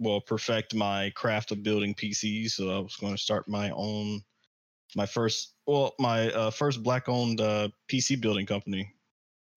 well 0.00 0.20
perfect 0.20 0.74
my 0.74 1.12
craft 1.14 1.52
of 1.52 1.62
building 1.62 1.94
PCs. 1.94 2.52
So 2.52 2.70
I 2.70 2.78
was 2.78 2.96
going 2.96 3.14
to 3.14 3.22
start 3.22 3.48
my 3.48 3.70
own 3.70 4.22
my 4.96 5.06
first 5.06 5.54
well 5.66 5.94
my 6.00 6.30
uh, 6.32 6.50
first 6.50 6.82
black 6.82 7.08
owned 7.08 7.40
uh, 7.40 7.68
PC 7.88 8.20
building 8.20 8.46
company. 8.46 8.92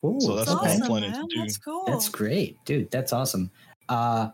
Ooh, 0.06 0.20
So 0.20 0.36
that's 0.36 0.50
That's 0.50 0.62
what 0.62 0.70
I'm 0.70 0.82
awesome, 0.82 0.88
planning 0.88 1.14
to 1.14 1.28
do. 1.34 1.40
That's 1.42 1.58
cool. 1.58 1.86
That's 1.88 2.10
great, 2.10 2.58
dude. 2.66 2.92
That's 2.92 3.14
awesome. 3.14 3.50
Uh, 3.88 4.30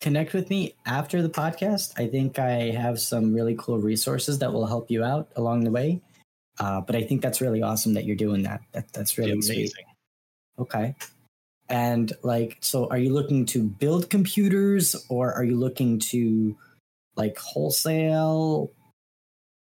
connect 0.00 0.32
with 0.32 0.48
me 0.48 0.74
after 0.86 1.22
the 1.22 1.28
podcast. 1.28 1.98
I 1.98 2.06
think 2.06 2.38
I 2.38 2.70
have 2.70 3.00
some 3.00 3.34
really 3.34 3.56
cool 3.58 3.78
resources 3.78 4.38
that 4.38 4.52
will 4.52 4.66
help 4.66 4.90
you 4.90 5.02
out 5.02 5.28
along 5.34 5.64
the 5.64 5.72
way. 5.72 6.00
Uh, 6.60 6.80
but 6.80 6.94
I 6.94 7.02
think 7.02 7.20
that's 7.20 7.40
really 7.40 7.62
awesome 7.62 7.94
that 7.94 8.04
you're 8.04 8.16
doing 8.16 8.42
that. 8.44 8.60
that 8.72 8.92
that's 8.92 9.14
Be 9.14 9.22
really 9.22 9.42
sweet. 9.42 9.56
amazing. 9.56 9.84
Okay. 10.58 10.94
And 11.68 12.12
like, 12.22 12.56
so 12.60 12.88
are 12.88 12.98
you 12.98 13.12
looking 13.12 13.44
to 13.46 13.62
build 13.62 14.08
computers 14.10 14.96
or 15.08 15.32
are 15.34 15.44
you 15.44 15.56
looking 15.56 15.98
to 16.00 16.56
like 17.16 17.36
wholesale, 17.38 18.70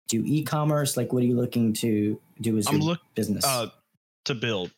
do 0.07 0.23
e 0.25 0.43
commerce? 0.43 0.97
Like, 0.97 1.13
what 1.13 1.23
are 1.23 1.25
you 1.25 1.35
looking 1.35 1.73
to 1.73 2.19
do 2.41 2.57
as 2.57 2.67
I'm 2.67 2.75
your 2.75 2.83
look 2.83 2.99
business? 3.15 3.45
uh, 3.45 3.67
to 4.25 4.35
build. 4.35 4.71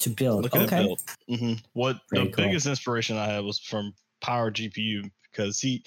to 0.00 0.10
build. 0.10 0.44
Looking 0.44 0.62
Okay. 0.62 0.76
build. 0.78 1.00
hmm 1.28 1.54
What 1.74 2.00
Very 2.10 2.26
the 2.26 2.30
cool. 2.32 2.44
biggest 2.44 2.66
inspiration 2.66 3.16
I 3.16 3.26
had 3.26 3.44
was 3.44 3.58
from 3.58 3.94
Power 4.20 4.50
GPU 4.50 5.10
because 5.30 5.60
he 5.60 5.84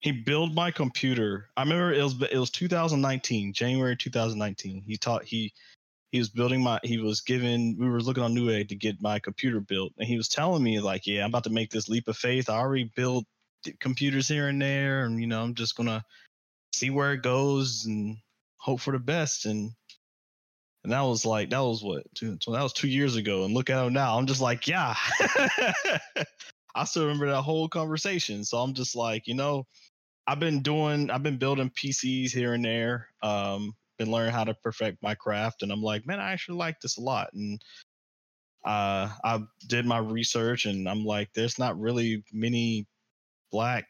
he 0.00 0.12
built 0.12 0.52
my 0.52 0.70
computer. 0.70 1.48
I 1.56 1.62
remember 1.62 1.92
it 1.92 2.02
was 2.02 2.20
it 2.30 2.38
was 2.38 2.50
2019, 2.50 3.52
January 3.52 3.96
2019. 3.96 4.82
He 4.86 4.96
taught 4.96 5.24
he 5.24 5.52
he 6.10 6.18
was 6.18 6.30
building 6.30 6.62
my 6.62 6.80
he 6.82 6.98
was 6.98 7.20
giving 7.20 7.76
we 7.78 7.88
were 7.88 8.00
looking 8.00 8.22
on 8.22 8.34
Newegg 8.34 8.68
to 8.68 8.76
get 8.76 9.02
my 9.02 9.18
computer 9.18 9.60
built 9.60 9.92
and 9.98 10.08
he 10.08 10.16
was 10.16 10.28
telling 10.28 10.62
me 10.62 10.80
like 10.80 11.06
yeah 11.06 11.24
I'm 11.24 11.30
about 11.30 11.44
to 11.44 11.50
make 11.50 11.70
this 11.70 11.88
leap 11.88 12.08
of 12.08 12.16
faith. 12.16 12.48
I 12.48 12.56
already 12.56 12.90
built 12.96 13.24
computers 13.80 14.28
here 14.28 14.48
and 14.48 14.60
there 14.60 15.04
and 15.04 15.20
you 15.20 15.26
know 15.26 15.42
I'm 15.42 15.54
just 15.54 15.76
gonna 15.76 16.04
see 16.72 16.90
where 16.90 17.12
it 17.12 17.22
goes 17.22 17.84
and 17.86 18.18
hope 18.58 18.80
for 18.80 18.92
the 18.92 18.98
best 18.98 19.46
and 19.46 19.70
and 20.84 20.92
that 20.92 21.02
was 21.02 21.24
like 21.26 21.50
that 21.50 21.60
was 21.60 21.82
what 21.82 22.02
two, 22.14 22.38
so 22.40 22.52
that 22.52 22.62
was 22.62 22.72
two 22.72 22.88
years 22.88 23.16
ago 23.16 23.44
and 23.44 23.54
look 23.54 23.70
at 23.70 23.84
him 23.84 23.92
now 23.92 24.16
i'm 24.16 24.26
just 24.26 24.40
like 24.40 24.66
yeah 24.66 24.94
i 26.74 26.84
still 26.84 27.02
remember 27.02 27.26
that 27.26 27.42
whole 27.42 27.68
conversation 27.68 28.44
so 28.44 28.58
i'm 28.58 28.74
just 28.74 28.94
like 28.96 29.26
you 29.26 29.34
know 29.34 29.66
i've 30.26 30.40
been 30.40 30.62
doing 30.62 31.10
i've 31.10 31.22
been 31.22 31.38
building 31.38 31.70
pcs 31.70 32.30
here 32.30 32.54
and 32.54 32.64
there 32.64 33.08
um 33.22 33.74
been 33.98 34.10
learning 34.10 34.32
how 34.32 34.44
to 34.44 34.54
perfect 34.54 35.02
my 35.02 35.14
craft 35.14 35.62
and 35.62 35.72
i'm 35.72 35.82
like 35.82 36.06
man 36.06 36.20
i 36.20 36.32
actually 36.32 36.56
like 36.56 36.80
this 36.80 36.96
a 36.98 37.00
lot 37.00 37.28
and 37.34 37.60
uh 38.64 39.08
i 39.24 39.40
did 39.68 39.86
my 39.86 39.98
research 39.98 40.66
and 40.66 40.88
i'm 40.88 41.04
like 41.04 41.28
there's 41.34 41.58
not 41.58 41.78
really 41.78 42.22
many 42.32 42.86
black 43.52 43.86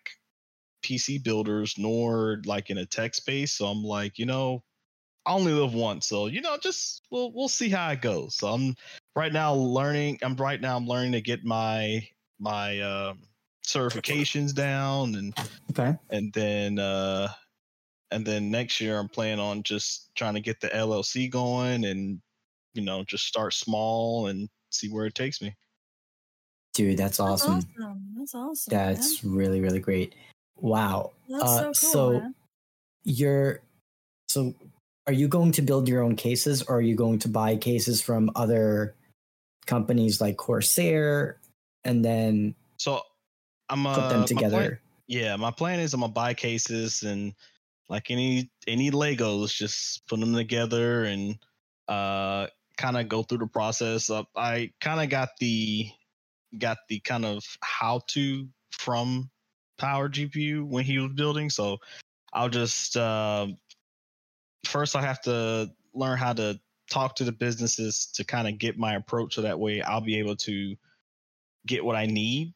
pc 0.84 1.22
builders 1.22 1.74
nor 1.78 2.40
like 2.46 2.70
in 2.70 2.78
a 2.78 2.86
tech 2.86 3.14
space 3.14 3.52
so 3.52 3.66
i'm 3.66 3.82
like 3.82 4.18
you 4.18 4.26
know 4.26 4.62
I 5.28 5.32
only 5.32 5.52
live 5.52 5.74
once, 5.74 6.06
so 6.06 6.26
you 6.26 6.40
know, 6.40 6.56
just 6.56 7.02
we'll 7.10 7.30
we'll 7.34 7.50
see 7.50 7.68
how 7.68 7.90
it 7.90 8.00
goes. 8.00 8.36
So 8.36 8.48
I'm 8.48 8.74
right 9.14 9.30
now 9.30 9.52
learning. 9.52 10.18
I'm 10.22 10.36
right 10.36 10.58
now 10.58 10.74
I'm 10.74 10.86
learning 10.86 11.12
to 11.12 11.20
get 11.20 11.44
my 11.44 12.08
my 12.38 12.80
um, 12.80 13.20
certifications 13.66 14.54
down, 14.54 15.16
and 15.16 15.34
Okay. 15.70 15.98
and 16.08 16.32
then 16.32 16.78
uh, 16.78 17.28
and 18.10 18.24
then 18.24 18.50
next 18.50 18.80
year 18.80 18.98
I'm 18.98 19.08
planning 19.08 19.40
on 19.40 19.62
just 19.62 20.14
trying 20.14 20.34
to 20.34 20.40
get 20.40 20.60
the 20.60 20.68
LLC 20.68 21.30
going, 21.30 21.84
and 21.84 22.20
you 22.74 22.82
know, 22.82 23.04
just 23.04 23.26
start 23.26 23.54
small 23.54 24.28
and 24.28 24.48
see 24.70 24.88
where 24.88 25.06
it 25.06 25.14
takes 25.14 25.40
me. 25.42 25.54
Dude, 26.74 26.96
that's 26.96 27.16
That's 27.18 27.20
awesome. 27.20 27.54
awesome. 27.76 28.02
That's 28.16 28.34
awesome. 28.34 28.70
That's 28.70 29.24
really, 29.24 29.60
really 29.60 29.80
great. 29.80 30.14
Wow. 30.56 31.12
That's 31.28 31.42
uh, 31.42 31.58
so 31.58 31.64
cool. 31.64 31.74
so 31.74 32.12
man. 32.20 32.34
you're 33.04 33.60
So, 34.28 34.54
are 35.06 35.12
you 35.12 35.26
going 35.26 35.50
to 35.52 35.62
build 35.62 35.88
your 35.88 36.02
own 36.02 36.14
cases, 36.14 36.62
or 36.62 36.76
are 36.76 36.80
you 36.82 36.94
going 36.94 37.18
to 37.20 37.28
buy 37.28 37.56
cases 37.56 38.00
from 38.02 38.30
other 38.36 38.94
companies 39.66 40.20
like 40.20 40.36
Corsair, 40.36 41.38
and 41.84 42.04
then 42.04 42.54
So 42.76 43.00
I'm 43.70 43.86
uh, 43.86 43.94
put 43.94 44.00
them 44.02 44.20
my 44.20 44.26
plan- 44.26 44.26
together? 44.26 44.80
yeah, 45.08 45.34
my 45.36 45.50
plan 45.50 45.80
is 45.80 45.94
I'm 45.94 46.00
gonna 46.00 46.12
buy 46.12 46.34
cases 46.34 47.02
and 47.02 47.32
like 47.88 48.10
any 48.10 48.50
any 48.66 48.90
Legos, 48.90 49.54
just 49.54 50.06
put 50.06 50.20
them 50.20 50.34
together 50.34 51.04
and 51.04 51.38
uh 51.88 52.46
kind 52.76 52.96
of 52.96 53.08
go 53.08 53.22
through 53.22 53.38
the 53.38 53.46
process. 53.46 54.10
Of, 54.10 54.26
I 54.36 54.72
kind 54.80 55.00
of 55.00 55.08
got 55.08 55.30
the 55.40 55.90
got 56.58 56.78
the 56.88 57.00
kind 57.00 57.24
of 57.24 57.44
how 57.62 58.02
to 58.08 58.48
from 58.70 59.30
Power 59.78 60.08
GPU 60.08 60.64
when 60.66 60.84
he 60.84 60.98
was 60.98 61.12
building, 61.12 61.50
so 61.50 61.78
I'll 62.32 62.48
just 62.48 62.96
uh, 62.96 63.46
first 64.64 64.96
I 64.96 65.02
have 65.02 65.20
to 65.22 65.70
learn 65.94 66.18
how 66.18 66.32
to 66.34 66.60
talk 66.90 67.16
to 67.16 67.24
the 67.24 67.32
businesses 67.32 68.06
to 68.14 68.24
kind 68.24 68.48
of 68.48 68.58
get 68.58 68.78
my 68.78 68.94
approach 68.94 69.34
so 69.34 69.42
that 69.42 69.58
way 69.58 69.82
I'll 69.82 70.00
be 70.00 70.18
able 70.18 70.36
to 70.36 70.76
get 71.66 71.84
what 71.84 71.96
I 71.96 72.06
need 72.06 72.54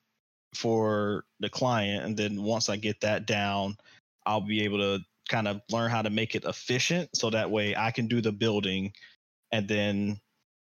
for 0.55 1.25
the 1.41 1.49
client 1.49 2.05
and 2.05 2.17
then 2.17 2.43
once 2.43 2.69
I 2.69 2.77
get 2.77 3.01
that 3.01 3.27
down 3.27 3.77
I'll 4.25 4.41
be 4.41 4.65
able 4.65 4.79
to 4.79 5.05
kind 5.29 5.49
of 5.49 5.61
learn 5.71 5.91
how 5.91 6.03
to 6.03 6.11
make 6.11 6.35
it 6.35 6.45
efficient 6.45 7.11
so 7.15 7.31
that 7.31 7.51
way 7.51 7.75
I 7.77 7.91
can 7.91 8.07
do 8.07 8.21
the 8.21 8.33
building 8.33 8.93
and 9.51 9.69
then 9.69 10.21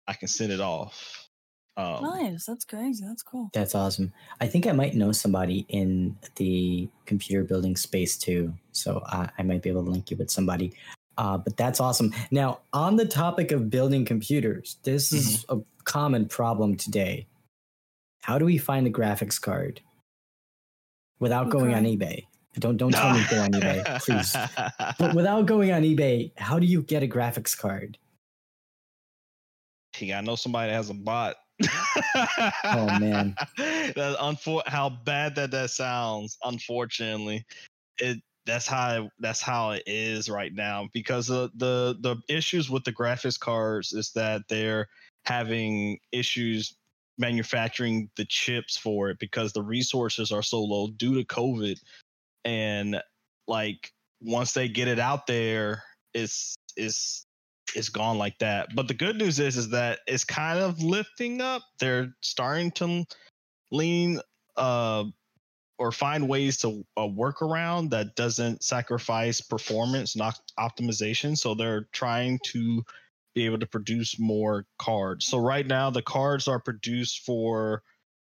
I 0.06 0.14
can 0.14 0.28
send 0.28 0.52
it 0.52 0.60
off. 0.60 1.28
Um, 1.76 2.02
Nice. 2.02 2.44
That's 2.46 2.64
crazy. 2.64 3.04
That's 3.06 3.22
cool. 3.22 3.50
That's 3.54 3.74
awesome. 3.74 4.12
I 4.40 4.48
think 4.48 4.66
I 4.66 4.72
might 4.72 4.94
know 4.94 5.12
somebody 5.12 5.64
in 5.68 6.16
the 6.36 6.88
computer 7.06 7.44
building 7.44 7.76
space 7.76 8.16
too, 8.16 8.52
so 8.72 9.02
I, 9.06 9.30
I 9.38 9.42
might 9.44 9.62
be 9.62 9.70
able 9.70 9.84
to 9.84 9.90
link 9.90 10.10
you 10.10 10.16
with 10.16 10.30
somebody. 10.30 10.72
Uh, 11.16 11.38
but 11.38 11.56
that's 11.56 11.80
awesome. 11.80 12.12
Now, 12.30 12.60
on 12.72 12.96
the 12.96 13.04
topic 13.04 13.52
of 13.52 13.70
building 13.70 14.04
computers, 14.04 14.76
this 14.82 15.12
is 15.12 15.44
a 15.48 15.58
common 15.84 16.26
problem 16.26 16.76
today. 16.76 17.26
How 18.22 18.38
do 18.38 18.44
we 18.44 18.58
find 18.58 18.86
a 18.86 18.90
graphics 18.90 19.40
card 19.40 19.80
without 21.18 21.50
going 21.50 21.74
on 21.74 21.84
eBay? 21.84 22.26
Don't 22.58 22.76
don't 22.76 22.92
tell 22.92 23.12
me 23.14 23.22
to 23.22 23.30
go 23.30 23.40
on 23.42 23.50
eBay, 23.52 24.00
please. 24.04 24.36
But 24.98 25.14
without 25.14 25.46
going 25.46 25.72
on 25.72 25.82
eBay, 25.82 26.32
how 26.36 26.58
do 26.58 26.66
you 26.66 26.82
get 26.82 27.02
a 27.02 27.06
graphics 27.06 27.56
card? 27.56 27.98
Hey, 29.94 30.12
I 30.12 30.20
know 30.20 30.36
somebody 30.36 30.70
that 30.70 30.76
has 30.76 30.90
a 30.90 30.94
bot. 30.94 31.36
Oh, 32.64 32.98
man. 32.98 33.34
That 33.56 34.16
unfor- 34.20 34.66
how 34.66 34.90
bad 34.90 35.34
that 35.36 35.50
that 35.50 35.70
sounds. 35.70 36.38
Unfortunately, 36.44 37.44
it 37.98 38.18
that's 38.46 38.66
how 38.66 39.10
that's 39.18 39.42
how 39.42 39.72
it 39.72 39.82
is 39.86 40.28
right 40.30 40.54
now 40.54 40.88
because 40.92 41.26
the 41.26 41.50
the 41.56 41.96
the 42.00 42.16
issues 42.28 42.70
with 42.70 42.84
the 42.84 42.92
graphics 42.92 43.38
cards 43.38 43.92
is 43.92 44.10
that 44.12 44.42
they're 44.48 44.88
having 45.24 45.98
issues 46.12 46.76
manufacturing 47.18 48.08
the 48.16 48.24
chips 48.26 48.76
for 48.76 49.10
it 49.10 49.18
because 49.18 49.52
the 49.52 49.62
resources 49.62 50.32
are 50.32 50.42
so 50.42 50.62
low 50.62 50.88
due 50.96 51.14
to 51.14 51.24
COVID, 51.24 51.78
and 52.44 53.00
like 53.46 53.90
once 54.20 54.52
they 54.52 54.68
get 54.68 54.88
it 54.88 54.98
out 54.98 55.26
there, 55.26 55.82
it's 56.14 56.56
it's 56.76 57.24
it's 57.74 57.88
gone 57.88 58.18
like 58.18 58.38
that. 58.38 58.74
But 58.74 58.88
the 58.88 58.94
good 58.94 59.16
news 59.16 59.38
is 59.38 59.56
is 59.56 59.70
that 59.70 60.00
it's 60.06 60.24
kind 60.24 60.58
of 60.58 60.82
lifting 60.82 61.40
up. 61.40 61.62
They're 61.80 62.14
starting 62.22 62.70
to 62.72 63.04
lean 63.70 64.20
uh 64.56 65.04
or 65.78 65.92
find 65.92 66.28
ways 66.28 66.58
to 66.58 66.84
uh, 67.00 67.06
work 67.06 67.40
around 67.40 67.90
that 67.90 68.16
doesn't 68.16 68.62
sacrifice 68.62 69.40
performance 69.40 70.16
not 70.16 70.38
optimization 70.58 71.36
so 71.36 71.54
they're 71.54 71.86
trying 71.92 72.38
to 72.42 72.82
be 73.34 73.44
able 73.44 73.58
to 73.58 73.66
produce 73.66 74.18
more 74.18 74.64
cards 74.78 75.26
so 75.26 75.38
right 75.38 75.66
now 75.66 75.90
the 75.90 76.02
cards 76.02 76.48
are 76.48 76.58
produced 76.58 77.24
for 77.24 77.82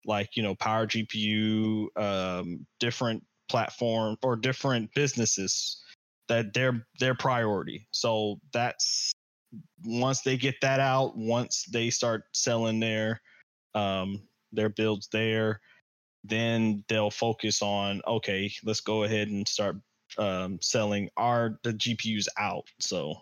like 0.06 0.30
you 0.36 0.44
know 0.44 0.56
power 0.56 0.86
gpu 0.86 1.88
um, 1.98 2.66
different 2.80 3.24
platform 3.50 4.18
or 4.24 4.36
different 4.36 4.94
businesses 4.94 5.84
that 6.28 6.54
they're 6.54 6.86
their 7.00 7.16
priority. 7.16 7.88
So 7.92 8.40
that's 8.54 9.12
once 9.84 10.22
they 10.22 10.38
get 10.38 10.56
that 10.62 10.80
out 10.80 11.18
once 11.18 11.66
they 11.72 11.90
start 11.90 12.24
selling 12.34 12.80
their 12.80 13.20
um 13.74 14.22
their 14.52 14.70
builds 14.70 15.08
there 15.12 15.60
then 16.24 16.84
they'll 16.88 17.10
focus 17.10 17.64
on 17.64 18.00
okay 18.06 18.52
let's 18.64 18.82
go 18.82 19.04
ahead 19.04 19.28
and 19.30 19.48
start 19.48 19.76
um 20.18 20.58
selling 20.62 21.10
our 21.18 21.60
the 21.64 21.74
gpus 21.74 22.28
out. 22.38 22.66
So 22.80 23.16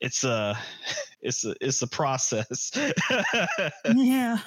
it's 0.00 0.24
a 0.24 0.58
it's 1.20 1.44
a 1.44 1.54
it's 1.60 1.82
a 1.82 1.86
process. 1.86 2.70
Yeah. 3.94 4.38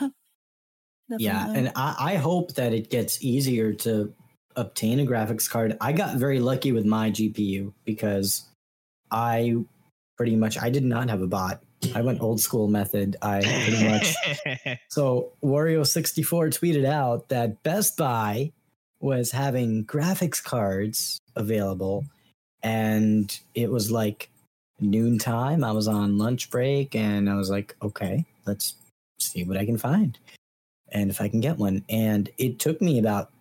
Yeah, 1.20 1.52
and 1.54 1.72
I, 1.76 1.96
I 2.00 2.16
hope 2.16 2.56
that 2.56 2.74
it 2.74 2.90
gets 2.90 3.24
easier 3.24 3.74
to 3.74 4.14
obtain 4.56 5.00
a 5.00 5.06
graphics 5.06 5.50
card. 5.50 5.78
I 5.82 5.92
got 5.92 6.16
very 6.16 6.40
lucky 6.40 6.72
with 6.72 6.86
my 6.86 7.12
GPU 7.12 7.74
because 7.86 8.44
I 9.12 9.56
pretty 10.18 10.36
much 10.36 10.58
I 10.58 10.70
did 10.70 10.84
not 10.84 11.10
have 11.10 11.22
a 11.22 11.28
bot. 11.28 11.62
I 11.94 12.02
went 12.02 12.22
old 12.22 12.40
school 12.40 12.68
method. 12.68 13.18
I 13.22 13.42
pretty 13.42 13.90
much 13.90 14.80
so 14.90 15.34
Wario64 15.44 16.58
tweeted 16.58 16.86
out 16.86 17.30
that 17.30 17.62
Best 17.64 17.98
Buy 17.98 18.52
was 19.00 19.32
having 19.32 19.86
graphics 19.86 20.42
cards 20.42 21.20
available 21.36 22.06
and 22.62 23.38
it 23.54 23.70
was 23.70 23.92
like 23.92 24.30
noontime. 24.80 25.64
I 25.64 25.74
was 25.74 25.88
on 25.88 26.18
lunch 26.18 26.50
break 26.50 26.96
and 26.96 27.30
I 27.30 27.36
was 27.36 27.50
like, 27.50 27.76
okay, 27.82 28.26
let's 28.46 28.76
see 29.20 29.44
what 29.44 29.58
I 29.58 29.66
can 29.66 29.78
find 29.78 30.18
and 30.94 31.10
if 31.10 31.20
I 31.20 31.28
can 31.28 31.42
get 31.42 31.58
one. 31.58 31.84
And 31.90 32.30
it 32.38 32.60
took 32.60 32.82
me 32.82 33.00
about, 33.00 33.32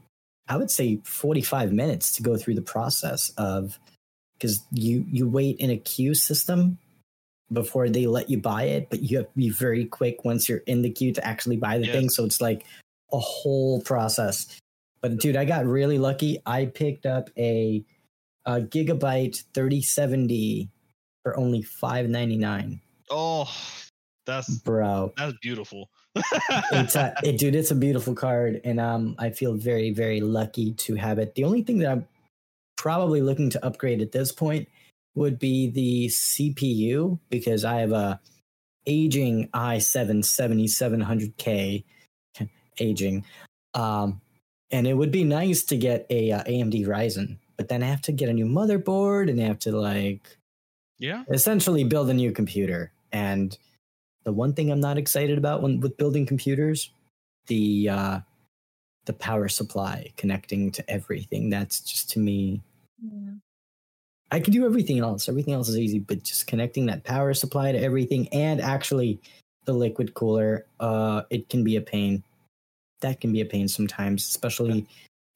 I 0.49 0.57
would 0.57 0.71
say, 0.71 1.01
45 1.05 1.73
minutes 1.73 2.13
to 2.17 2.23
go 2.23 2.37
through 2.37 2.55
the 2.55 2.63
process 2.63 3.31
of 3.39 3.79
because 4.35 4.65
you 4.73 5.07
you 5.11 5.29
wait 5.29 5.59
in 5.59 5.71
a 5.71 5.77
queue 5.77 6.15
system 6.15 6.79
before 7.53 7.89
they 7.89 8.07
let 8.07 8.31
you 8.31 8.39
buy 8.39 8.65
it, 8.65 8.89
but 8.91 9.03
you 9.03 9.19
have 9.19 9.27
to 9.27 9.39
be 9.39 9.51
very 9.51 9.85
quick 9.85 10.25
once 10.25 10.49
you're 10.49 10.63
in 10.67 10.83
the 10.83 10.91
queue 10.91 11.13
to 11.13 11.25
actually 11.27 11.57
buy 11.57 11.79
the 11.79 11.87
thing. 11.87 12.09
So 12.09 12.25
it's 12.25 12.41
like 12.41 12.65
a 13.13 13.19
whole 13.19 13.81
process. 13.83 14.59
But 15.01 15.19
dude, 15.19 15.37
I 15.37 15.45
got 15.45 15.67
really 15.67 15.99
lucky. 15.99 16.41
I 16.47 16.67
picked 16.67 17.07
up 17.07 17.29
a, 17.37 17.85
a 18.47 18.61
gigabyte 18.61 19.45
3070 19.55 20.71
for 21.23 21.39
only 21.39 21.63
5.99, 21.63 22.81
oh 23.11 23.49
that's 24.27 24.49
bro. 24.59 25.13
that's 25.17 25.37
beautiful 25.41 25.89
it's 26.15 26.97
a, 26.97 27.15
it, 27.23 27.39
dude, 27.39 27.55
it's 27.55 27.71
a 27.71 27.77
beautiful 27.77 28.15
card, 28.15 28.61
and 28.65 28.81
um, 28.81 29.15
I 29.19 29.31
feel 29.31 29.55
very, 29.55 29.91
very 29.91 30.21
lucky 30.21 30.73
to 30.73 30.95
have 30.97 31.19
it. 31.19 31.35
The 31.35 31.45
only 31.45 31.63
thing 31.63 31.79
that 31.79 31.91
I'm 31.91 32.07
probably 32.77 33.21
looking 33.21 33.51
to 33.51 33.65
upgrade 33.65 34.03
at 34.03 34.13
this 34.13 34.33
point 34.33 34.69
would 35.15 35.39
be 35.39 35.69
the 35.69 36.09
CPU 36.09 37.19
because 37.31 37.65
I 37.65 37.81
have 37.81 37.93
a 37.93 38.21
aging 38.87 39.49
i7 39.55 40.21
7700K 40.21 41.85
aging, 42.81 43.25
um, 43.75 44.21
and 44.71 44.87
it 44.87 44.95
would 44.95 45.13
be 45.13 45.25
nice 45.25 45.65
to 45.65 45.77
get 45.77 46.07
a 46.11 46.33
uh, 46.33 46.43
AMD 46.45 46.87
Ryzen, 46.87 47.39
but 47.57 47.69
then 47.69 47.83
I 47.83 47.87
have 47.87 48.03
to 48.03 48.13
get 48.13 48.29
a 48.29 48.33
new 48.33 48.47
motherboard 48.47 49.31
and 49.31 49.41
I 49.41 49.45
have 49.45 49.59
to 49.61 49.73
like 49.73 50.37
yeah 50.99 51.25
essentially 51.31 51.85
build 51.85 52.11
a 52.11 52.15
new 52.15 52.33
computer. 52.33 52.93
And 53.13 53.57
the 54.25 54.33
one 54.33 54.53
thing 54.53 54.71
I'm 54.71 54.81
not 54.81 54.99
excited 54.99 55.39
about 55.39 55.63
when 55.63 55.81
with 55.81 55.97
building 55.97 56.27
computers, 56.27 56.91
the 57.47 57.89
uh, 57.89 58.21
the 59.05 59.13
power 59.13 59.49
supply 59.49 60.13
connecting 60.17 60.71
to 60.73 60.91
everything. 60.91 61.51
That's 61.51 61.81
just 61.81 62.11
to 62.11 62.19
me. 62.19 62.63
Yeah. 63.03 63.35
I 64.31 64.41
can 64.41 64.53
do 64.53 64.65
everything 64.65 64.99
else. 65.01 65.29
Everything 65.29 65.53
else 65.53 65.69
is 65.69 65.79
easy, 65.79 65.99
but 65.99 66.23
just 66.23 66.47
connecting 66.47 66.87
that 66.87 67.05
power 67.05 67.35
supply 67.35 67.73
to 67.73 67.79
everything 67.79 68.29
and 68.29 68.61
actually 68.61 69.21
the 69.67 69.73
liquid 69.73 70.15
cooler, 70.15 70.67
uh, 70.81 71.23
it 71.31 71.49
can 71.49 71.63
be 71.63 71.77
a 71.77 71.81
pain. 71.81 72.23
That 73.01 73.21
can 73.21 73.33
be 73.33 73.41
a 73.43 73.45
pain 73.45 73.69
sometimes, 73.69 74.27
especially 74.27 74.87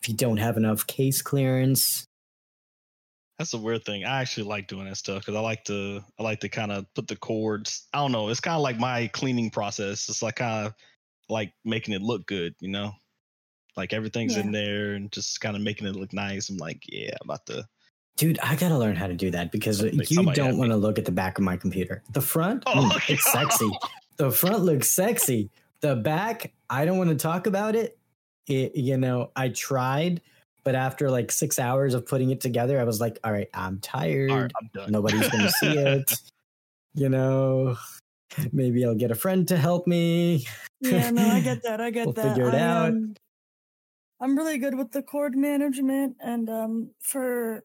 if 0.01 0.09
you 0.09 0.14
don't 0.14 0.38
have 0.38 0.57
enough 0.57 0.87
case 0.87 1.20
clearance. 1.20 2.07
That's 3.38 3.53
a 3.53 3.59
weird 3.59 3.85
thing. 3.85 4.05
I 4.05 4.22
actually 4.22 4.44
like 4.44 4.66
doing 4.66 4.87
that 4.87 4.96
stuff 4.96 5.20
because 5.20 5.35
I 5.35 5.40
like 5.40 5.64
to 5.64 6.03
I 6.18 6.22
like 6.22 6.40
to 6.40 6.49
kind 6.49 6.72
of 6.72 6.92
put 6.94 7.07
the 7.07 7.16
cords. 7.16 7.87
I 7.92 7.99
don't 7.99 8.12
know. 8.12 8.29
It's 8.31 8.40
kind 8.40 8.57
of 8.57 8.62
like 8.62 8.79
my 8.79 9.09
cleaning 9.09 9.51
process. 9.51 10.09
It's 10.09 10.22
like 10.22 10.37
kind 10.37 10.66
of 10.66 10.75
like 11.29 11.53
making 11.64 11.94
it 11.94 12.03
look 12.03 12.27
good, 12.27 12.55
you 12.61 12.70
know. 12.70 12.92
Like 13.77 13.92
everything's 13.92 14.38
in 14.38 14.53
there 14.53 14.94
and 14.94 15.12
just 15.12 15.40
kind 15.42 15.55
of 15.55 15.61
making 15.61 15.87
it 15.87 15.96
look 15.96 16.14
nice. 16.14 16.49
I'm 16.49 16.57
like, 16.57 16.83
yeah, 16.88 17.11
I'm 17.20 17.29
about 17.29 17.44
to. 17.46 17.66
Dude, 18.16 18.38
I 18.42 18.57
gotta 18.57 18.79
learn 18.79 18.96
how 18.96 19.07
to 19.07 19.14
do 19.14 19.31
that 19.33 19.53
because 19.53 19.83
you 19.83 20.33
don't 20.33 20.57
want 20.57 20.70
to 20.70 20.77
look 20.77 20.99
at 20.99 21.05
the 21.05 21.12
back 21.12 21.37
of 21.37 21.44
my 21.44 21.59
computer. 21.59 22.03
The 22.14 22.22
front, 22.22 22.62
Oh, 22.66 22.90
mm, 22.90 23.11
it's 23.11 23.31
sexy. 23.31 23.70
The 24.16 24.31
front 24.31 24.61
looks 24.61 24.88
sexy. 24.88 25.51
The 25.81 25.94
back, 25.94 26.55
I 26.70 26.87
don't 26.87 26.96
want 26.96 27.11
to 27.11 27.16
talk 27.16 27.46
about 27.46 27.77
it. 27.77 27.99
It, 28.46 28.75
you 28.77 28.96
know, 28.96 29.31
I 29.37 29.51
tried, 29.51 30.22
But 30.66 30.74
after 30.74 31.12
like 31.12 31.31
six 31.31 31.61
hours 31.61 31.94
of 31.94 32.07
putting 32.07 32.31
it 32.31 32.40
together, 32.40 32.81
I 32.81 32.83
was 32.83 33.00
like, 33.00 33.20
all 33.22 33.31
right, 33.31 33.46
I'm 33.55 33.79
tired. 33.79 34.33
All 34.33 34.40
right, 34.40 34.50
I'm 34.61 34.68
done. 34.74 34.90
Nobody's 34.90 35.29
going 35.29 35.44
to 35.44 35.50
see 35.52 35.66
it. 35.79 36.12
You 36.92 37.09
know, 37.09 37.76
maybe 38.50 38.85
I'll 38.85 38.96
get 38.96 39.12
a 39.12 39.14
friend 39.14 39.46
to 39.46 39.57
help 39.57 39.87
me. 39.87 40.44
Yeah, 40.81 41.11
no, 41.11 41.22
I 41.22 41.40
get 41.40 41.62
that. 41.62 41.81
I 41.81 41.90
get 41.90 42.07
We'll 42.07 42.14
that. 42.14 42.35
figure 42.35 42.48
it 42.48 42.55
I, 42.55 42.59
out. 42.59 42.88
um, 42.88 43.14
I'm 44.20 44.37
really 44.37 44.59
good 44.59 44.74
with 44.76 44.90
the 44.90 45.02
cord 45.05 45.37
management, 45.37 46.16
and 46.18 46.50
um, 46.50 46.90
for 47.00 47.62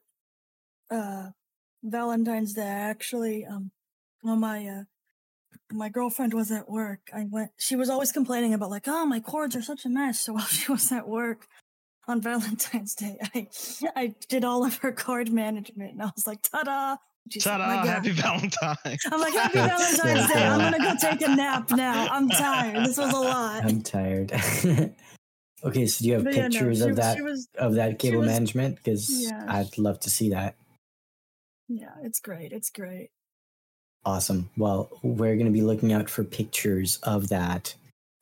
uh, 0.92 1.30
Valentine's 1.82 2.54
Day, 2.54 2.62
I 2.62 2.90
actually, 2.92 3.46
um, 3.46 3.72
when 4.22 4.40
my 4.40 4.68
uh, 4.68 4.84
my 5.74 5.90
girlfriend 5.90 6.36
was 6.36 6.52
at 6.52 6.70
work, 6.70 7.00
I 7.12 7.26
went. 7.28 7.50
She 7.58 7.76
was 7.76 7.90
always 7.90 8.12
complaining 8.12 8.54
about 8.54 8.70
like, 8.70 8.88
oh, 8.88 9.08
my 9.08 9.22
cords 9.22 9.56
are 9.56 9.64
such 9.64 9.86
a 9.86 9.90
mess. 9.90 10.20
So 10.20 10.34
while 10.34 10.46
she 10.46 10.72
was 10.72 10.92
at 10.92 11.08
work 11.08 11.48
on 12.12 12.22
Valentine's 12.22 12.94
Day, 12.96 13.18
I 13.34 13.48
I 13.96 14.14
did 14.30 14.44
all 14.46 14.64
of 14.66 14.76
her 14.78 14.92
card 14.92 15.32
management, 15.32 15.94
and 15.94 16.02
I 16.04 16.12
was 16.16 16.28
like, 16.28 16.42
ta-da! 16.44 16.98
She's 17.30 17.46
like, 17.46 17.58
Ta-da! 17.58 17.68
"My 17.68 17.76
God." 17.76 17.88
Happy 17.88 18.10
Valentine. 18.12 18.98
I'm 19.12 19.20
like, 19.22 19.34
happy 19.34 19.54
Valentine's 19.60 20.32
Day. 20.34 20.44
I'm 20.46 20.60
gonna 20.60 20.80
go 20.80 20.94
take 21.00 21.22
a 21.22 21.36
nap 21.36 21.72
now. 21.72 22.08
I'm 22.12 22.30
tired. 22.30 22.86
This 22.86 22.98
was 22.98 23.14
a 23.14 23.20
lot. 23.20 23.64
I'm 23.64 23.82
tired. 23.82 24.32
okay, 25.64 25.86
so 25.88 26.02
do 26.04 26.08
you 26.08 26.14
have 26.16 26.24
But 26.24 26.36
yeah, 26.36 26.48
no, 26.48 26.50
pictures 26.50 26.80
she 26.80 26.90
of 26.90 26.96
that 26.98 27.22
was- 27.24 27.48
of 27.58 27.76
that 27.76 28.00
cable 28.00 28.20
was- 28.20 28.28
management? 28.28 28.76
Because 28.78 29.10
Yeah. 29.24 29.46
I'd 29.48 29.78
love 29.78 30.00
to 30.02 30.10
see 30.10 30.30
that. 30.32 30.56
Yeah, 31.70 31.94
it's 32.04 32.20
great. 32.20 32.52
It's 32.52 32.70
great. 32.70 33.12
Awesome. 34.04 34.50
Well, 34.58 34.90
we're 35.04 35.36
going 35.36 35.46
to 35.46 35.52
be 35.52 35.62
looking 35.62 35.94
out 35.94 36.10
for 36.10 36.24
pictures 36.24 36.98
of 37.04 37.30
that, 37.30 37.76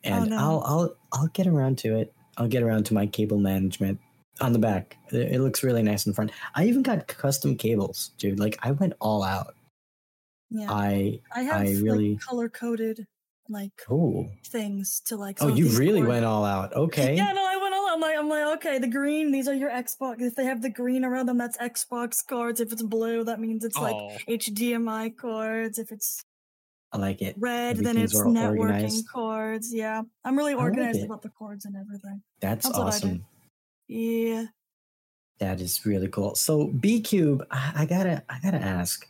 oh, 0.06 0.10
and 0.10 0.26
Oh, 0.26 0.28
no. 0.28 0.38
I'll 0.38 0.64
I'll 0.66 0.96
I'll 1.14 1.28
get 1.28 1.48
around 1.48 1.78
to 1.80 1.98
it. 1.98 2.14
I'll 2.40 2.48
get 2.48 2.64
around 2.64 2.86
to 2.88 2.94
my 2.96 3.06
cable 3.06 3.38
management 3.38 4.00
on 4.42 4.54
the 4.54 4.60
back. 4.60 4.98
It 5.12 5.34
it 5.34 5.42
looks 5.42 5.62
really 5.62 5.84
nice 5.84 6.08
in 6.08 6.14
front. 6.14 6.32
I 6.56 6.66
even 6.66 6.82
got 6.82 7.06
custom 7.08 7.56
cables, 7.56 8.12
dude. 8.18 8.40
Like 8.40 8.58
I 8.64 8.72
went 8.72 8.94
all 9.00 9.22
out. 9.24 9.54
Yeah, 10.50 10.72
I 10.72 11.20
I 11.36 11.42
have 11.44 11.62
I 11.62 11.72
really- 11.82 12.14
like 12.14 12.22
color 12.22 12.50
coded 12.50 13.06
like 13.52 13.72
cool 13.84 14.30
things 14.46 15.02
to 15.08 15.16
like. 15.18 15.38
oh 15.42 15.48
you 15.48 15.68
really 15.70 16.00
cords. 16.02 16.10
went 16.10 16.26
all 16.26 16.46
out. 16.46 16.72
Okay. 16.76 17.16
Yeah, 17.16 17.32
no, 17.34 17.44
I 17.46 17.58
went 17.58 17.74
all. 17.74 17.88
Out. 17.90 17.94
I'm 17.96 18.00
like, 18.00 18.18
I'm 18.18 18.30
like, 18.30 18.58
okay, 18.58 18.78
the 18.78 18.88
green. 18.88 19.32
These 19.32 19.48
are 19.48 19.54
your 19.56 19.72
Xbox. 19.72 20.22
If 20.22 20.36
they 20.36 20.46
have 20.46 20.62
the 20.62 20.70
green 20.70 21.04
around 21.04 21.26
them, 21.26 21.38
that's 21.40 21.58
Xbox 21.58 22.26
cards. 22.26 22.60
If 22.60 22.72
it's 22.72 22.84
blue, 22.84 23.24
that 23.24 23.40
means 23.40 23.66
it's 23.66 23.76
like 23.78 23.96
Oh, 23.96 24.16
HDMI 24.30 25.18
cords. 25.18 25.80
If 25.80 25.92
it's 25.92 26.24
I 26.92 26.98
like 26.98 27.22
it. 27.22 27.36
red, 27.38 27.78
then 27.78 27.98
it's 27.98 28.16
networking 28.16 28.60
organized. 28.60 29.08
cords. 29.12 29.74
Yeah, 29.74 30.02
I'm 30.26 30.38
really 30.38 30.56
organized 30.56 31.00
it. 31.00 31.06
about 31.06 31.22
the 31.22 31.30
cords 31.30 31.66
and 31.66 31.76
everything. 31.76 32.22
That's, 32.40 32.66
That's 32.66 32.78
what 32.78 32.88
I 32.88 32.90
do. 32.90 32.96
awesome. 32.98 33.26
Yeah. 33.88 34.46
That 35.40 35.62
is 35.62 35.86
really 35.86 36.08
cool. 36.08 36.36
So 36.36 36.68
B 36.68 37.00
Cube, 37.02 37.46
I 37.52 37.72
I 37.78 37.86
gotta 37.86 38.24
I 38.30 38.40
gotta 38.42 38.58
ask. 38.58 39.08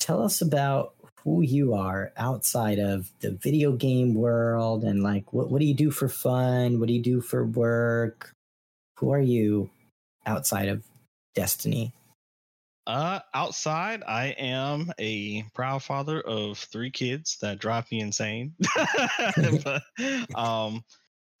Tell 0.00 0.22
us 0.22 0.40
about 0.40 0.94
who 1.24 1.42
you 1.42 1.74
are 1.74 2.12
outside 2.16 2.78
of 2.78 3.10
the 3.20 3.32
video 3.32 3.72
game 3.72 4.14
world 4.14 4.84
and 4.84 5.02
like 5.02 5.32
what 5.32 5.50
what 5.50 5.60
do 5.60 5.66
you 5.66 5.74
do 5.74 5.90
for 5.90 6.08
fun? 6.08 6.78
What 6.78 6.88
do 6.88 6.94
you 6.94 7.02
do 7.02 7.20
for 7.20 7.44
work? 7.44 8.32
Who 8.98 9.10
are 9.12 9.20
you 9.20 9.70
outside 10.26 10.68
of 10.68 10.84
Destiny? 11.34 11.92
Uh, 12.88 13.20
outside, 13.34 14.02
I 14.08 14.28
am 14.38 14.90
a 14.98 15.44
proud 15.54 15.82
father 15.82 16.22
of 16.22 16.56
three 16.56 16.90
kids 16.90 17.36
that 17.42 17.58
drive 17.58 17.84
me 17.92 18.00
insane. 18.00 18.54
but, 19.62 19.82
um, 20.34 20.82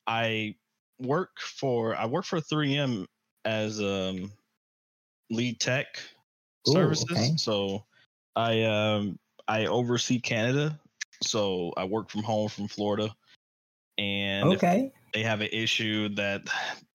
I 0.06 0.56
work 0.98 1.40
for 1.40 1.96
I 1.96 2.06
work 2.06 2.26
for 2.26 2.40
3M 2.40 3.06
as 3.44 3.80
um 3.80 4.30
lead 5.30 5.58
tech 5.58 5.86
Ooh, 6.68 6.72
services. 6.72 7.10
okay. 7.12 7.32
So 7.36 7.84
I 8.36 8.64
um 8.64 9.18
I 9.46 9.66
oversee 9.66 10.20
Canada. 10.20 10.78
So 11.22 11.72
I 11.76 11.84
work 11.84 12.10
from 12.10 12.24
home 12.24 12.48
from 12.48 12.68
Florida. 12.68 13.14
And 13.96 14.52
Okay. 14.52 14.92
they 15.14 15.22
have 15.22 15.40
an 15.40 15.48
issue 15.50 16.10
that 16.16 16.42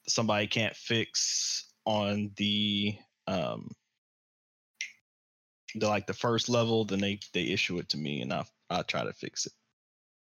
somebody 0.08 0.48
can't 0.48 0.76
fix 0.76 1.72
on 1.86 2.32
the 2.38 2.96
um 3.28 3.72
the 5.76 5.88
like 5.88 6.08
the 6.08 6.14
first 6.14 6.50
level 6.50 6.86
then 6.86 7.00
they 7.00 7.20
they 7.34 7.44
issue 7.44 7.78
it 7.80 7.90
to 7.90 7.98
me 7.98 8.22
and 8.22 8.32
i 8.34 8.44
i 8.70 8.82
try 8.84 9.04
to 9.04 9.14
fix 9.14 9.46
it 9.46 9.54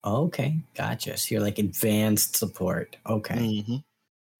Okay. 0.06 0.56
Gotcha. 0.76 1.18
So 1.18 1.34
you're 1.36 1.42
like 1.44 1.60
advanced 1.60 2.38
support. 2.38 2.96
Okay. 3.10 3.36
Mhm. 3.68 3.84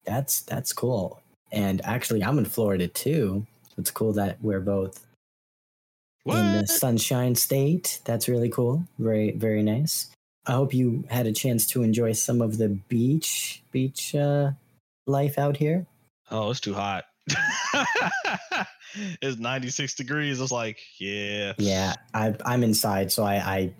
That's 0.04 0.40
that's 0.42 0.72
cool. 0.72 1.20
And 1.52 1.84
actually 1.84 2.22
I'm 2.24 2.38
in 2.38 2.46
Florida 2.46 2.88
too. 2.88 3.46
It's 3.76 3.90
cool 3.90 4.12
that 4.14 4.38
we're 4.40 4.60
both 4.60 5.04
in 6.24 6.32
the 6.60 6.66
Sunshine 6.66 7.34
State. 7.34 8.00
That's 8.04 8.28
really 8.28 8.48
cool. 8.48 8.84
Very, 8.98 9.32
very 9.32 9.62
nice. 9.62 10.08
I 10.46 10.52
hope 10.52 10.72
you 10.72 11.04
had 11.10 11.26
a 11.26 11.32
chance 11.32 11.66
to 11.68 11.82
enjoy 11.82 12.12
some 12.12 12.40
of 12.40 12.56
the 12.56 12.68
beach 12.88 13.62
beach 13.70 14.14
uh, 14.14 14.52
life 15.06 15.38
out 15.38 15.56
here. 15.58 15.86
oh 16.30 16.50
it's 16.50 16.60
too 16.60 16.74
hot 16.74 17.04
it's 19.22 19.38
96 19.38 19.94
degrees 19.94 20.40
it's 20.40 20.52
like 20.52 20.78
yeah 20.98 21.52
Yeah, 21.58 21.94
I, 22.14 22.34
I'm 22.44 22.62
inside, 22.62 23.12
so 23.12 23.24
I, 23.24 23.34
I 23.36 23.72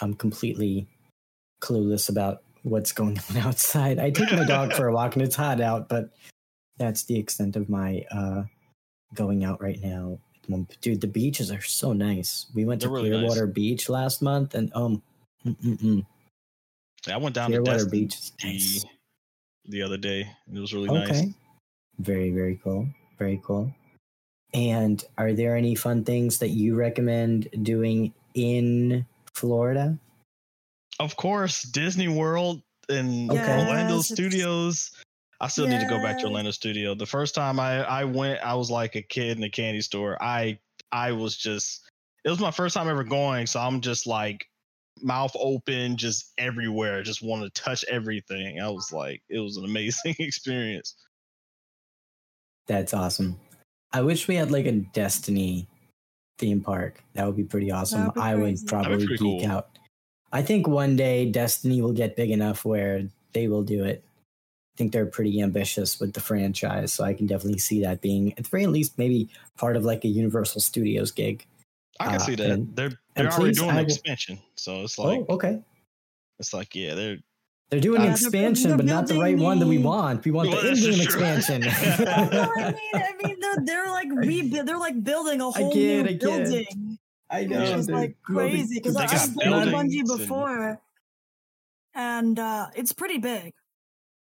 I'm 0.00 0.14
completely 0.14 0.86
clueless 1.60 2.08
about 2.08 2.42
what's 2.62 2.92
going 2.92 3.18
on 3.30 3.36
outside. 3.38 3.98
I 3.98 4.10
take 4.10 4.32
my 4.32 4.44
dog 4.44 4.72
for 4.72 4.88
a 4.88 4.92
walk, 4.92 5.14
and 5.16 5.22
it's 5.24 5.36
hot 5.36 5.60
out, 5.60 5.88
but 5.88 6.10
that's 6.78 7.04
the 7.04 7.18
extent 7.18 7.56
of 7.56 7.68
my 7.68 8.04
uh, 8.10 8.44
going 9.14 9.44
out 9.44 9.60
right 9.60 9.80
now. 9.82 10.18
Dude, 10.80 11.00
the 11.00 11.06
beaches 11.08 11.50
are 11.50 11.60
so 11.60 11.92
nice. 11.92 12.46
We 12.54 12.64
went 12.64 12.80
to 12.80 12.86
They're 12.86 12.94
really 12.94 13.10
nice. 13.10 13.18
Clearwater 13.18 13.46
Beach 13.48 13.88
last 13.88 14.22
month, 14.22 14.54
and 14.54 14.72
um, 14.74 15.02
mm-mm-mm. 15.44 16.06
i 17.08 17.16
went 17.16 17.34
down 17.34 17.50
Clearwater 17.50 17.78
to 17.78 17.84
Destin 17.84 18.00
Beach 18.00 18.32
nice. 18.44 18.84
the 19.66 19.82
other 19.82 19.96
day 19.96 20.28
it 20.52 20.58
was 20.58 20.72
really 20.74 20.88
Okay. 20.88 21.22
nice 21.22 21.34
Very, 21.98 22.30
very 22.30 22.60
cool. 22.62 22.88
Very 23.18 23.40
cool. 23.44 23.74
And 24.54 25.04
are 25.18 25.32
there 25.32 25.56
any 25.56 25.74
fun 25.74 26.04
things 26.04 26.38
that 26.38 26.48
you 26.50 26.74
recommend 26.74 27.48
doing 27.62 28.12
in 28.34 29.04
Florida? 29.34 29.98
of 31.00 31.14
course 31.16 31.62
disney 31.62 32.08
world 32.08 32.60
and 32.88 33.30
Okay. 33.30 33.52
orlando 33.52 33.96
Yes, 33.96 34.06
studios 34.12 34.90
I 35.40 35.46
still 35.48 35.68
need 35.68 35.80
to 35.80 35.86
go 35.86 36.00
back 36.00 36.18
to 36.18 36.26
Orlando 36.26 36.50
Studio. 36.50 36.96
The 36.96 37.06
first 37.06 37.34
time 37.34 37.60
I 37.60 37.84
I 37.84 38.02
went, 38.04 38.40
I 38.42 38.54
was 38.54 38.70
like 38.70 38.96
a 38.96 39.02
kid 39.02 39.36
in 39.36 39.44
a 39.44 39.48
candy 39.48 39.80
store. 39.80 40.20
I 40.20 40.58
I 40.90 41.12
was 41.12 41.36
just 41.36 41.88
it 42.24 42.30
was 42.30 42.40
my 42.40 42.50
first 42.50 42.74
time 42.74 42.88
ever 42.88 43.04
going, 43.04 43.46
so 43.46 43.60
I'm 43.60 43.80
just 43.80 44.06
like 44.06 44.46
mouth 45.00 45.30
open, 45.38 45.96
just 45.96 46.32
everywhere, 46.38 47.04
just 47.04 47.22
want 47.22 47.42
to 47.44 47.62
touch 47.62 47.84
everything. 47.88 48.60
I 48.60 48.68
was 48.68 48.90
like, 48.90 49.22
it 49.28 49.38
was 49.38 49.56
an 49.56 49.64
amazing 49.64 50.16
experience. 50.18 50.96
That's 52.68 52.94
awesome. 52.94 53.38
I 53.92 54.02
wish 54.02 54.28
we 54.28 54.36
had 54.36 54.50
like 54.52 54.66
a 54.66 54.72
Destiny 54.72 55.66
theme 56.38 56.60
park. 56.60 57.02
That 57.14 57.26
would 57.26 57.36
be 57.36 57.44
pretty 57.44 57.70
awesome. 57.72 58.00
That'd 58.00 58.14
be 58.14 58.20
I 58.20 58.34
would 58.36 58.56
probably 58.66 59.06
geek 59.06 59.18
cool. 59.18 59.46
out. 59.46 59.70
I 60.30 60.42
think 60.42 60.68
one 60.68 60.94
day 60.94 61.30
Destiny 61.30 61.80
will 61.82 61.92
get 61.94 62.14
big 62.14 62.30
enough 62.30 62.64
where 62.64 63.02
they 63.32 63.48
will 63.48 63.62
do 63.62 63.84
it. 63.84 64.04
I 64.06 64.76
think 64.76 64.92
they're 64.92 65.06
pretty 65.06 65.40
ambitious 65.40 65.98
with 65.98 66.12
the 66.12 66.20
franchise, 66.20 66.92
so 66.92 67.02
I 67.02 67.14
can 67.14 67.26
definitely 67.26 67.58
see 67.58 67.80
that 67.82 68.00
being 68.00 68.30
at 68.32 68.44
the 68.44 68.50
very 68.50 68.66
least 68.66 68.96
maybe 68.98 69.28
part 69.56 69.74
of 69.76 69.84
like 69.84 70.04
a 70.04 70.08
Universal 70.08 70.60
Studios 70.60 71.10
gig. 71.10 71.44
I 71.98 72.04
can 72.06 72.14
Uh, 72.14 72.18
see 72.18 72.34
that 72.36 72.50
and- 72.50 72.76
they're 72.76 72.92
they're 73.16 73.26
already 73.32 73.44
please, 73.54 73.58
doing 73.58 73.70
I 73.70 73.80
expansion, 73.80 74.38
so 74.54 74.82
it's 74.82 74.98
like 74.98 75.24
oh, 75.28 75.34
okay. 75.34 75.60
it's 76.38 76.52
like 76.54 76.72
yeah, 76.76 76.94
they're 76.94 77.16
They're 77.70 77.80
doing 77.80 78.02
an 78.02 78.08
Yeah, 78.08 78.16
they're 78.16 78.28
expansion, 78.28 78.68
they're 78.70 78.76
but 78.78 78.86
not 78.86 79.06
the 79.08 79.14
right 79.14 79.36
building 79.36 79.44
one 79.44 79.58
that 79.58 79.66
we 79.66 79.78
want. 79.78 80.24
We 80.24 80.30
want 80.30 80.48
Well, 80.48 80.62
the 80.62 80.68
in-game 80.70 80.94
true. 80.94 81.02
expansion. 81.02 81.60
no, 82.32 82.52
I 82.56 82.72
mean, 82.72 82.94
I 82.94 83.12
mean, 83.22 83.36
they're 83.40 83.56
they're 83.64 83.90
like 83.90 84.08
rebuild. 84.12 84.66
They're 84.66 84.78
like 84.78 85.02
building 85.04 85.40
a 85.40 85.50
whole 85.50 85.72
get, 85.74 86.04
new 86.04 86.08
I 86.10 86.12
get. 86.14 86.20
building, 86.20 86.98
I 87.30 87.42
which 87.42 87.50
know. 87.50 87.78
is 87.78 87.88
like 87.90 88.16
crazy 88.22 88.76
because 88.80 88.96
They 88.96 89.04
I've 89.04 89.10
got 89.10 89.36
been 89.38 89.52
on 89.52 89.70
buildings 89.70 89.94
Bungie 89.94 90.18
before, 90.18 90.80
and 91.94 92.38
uh, 92.38 92.68
it's 92.74 92.92
pretty 92.92 93.18
big. 93.18 93.54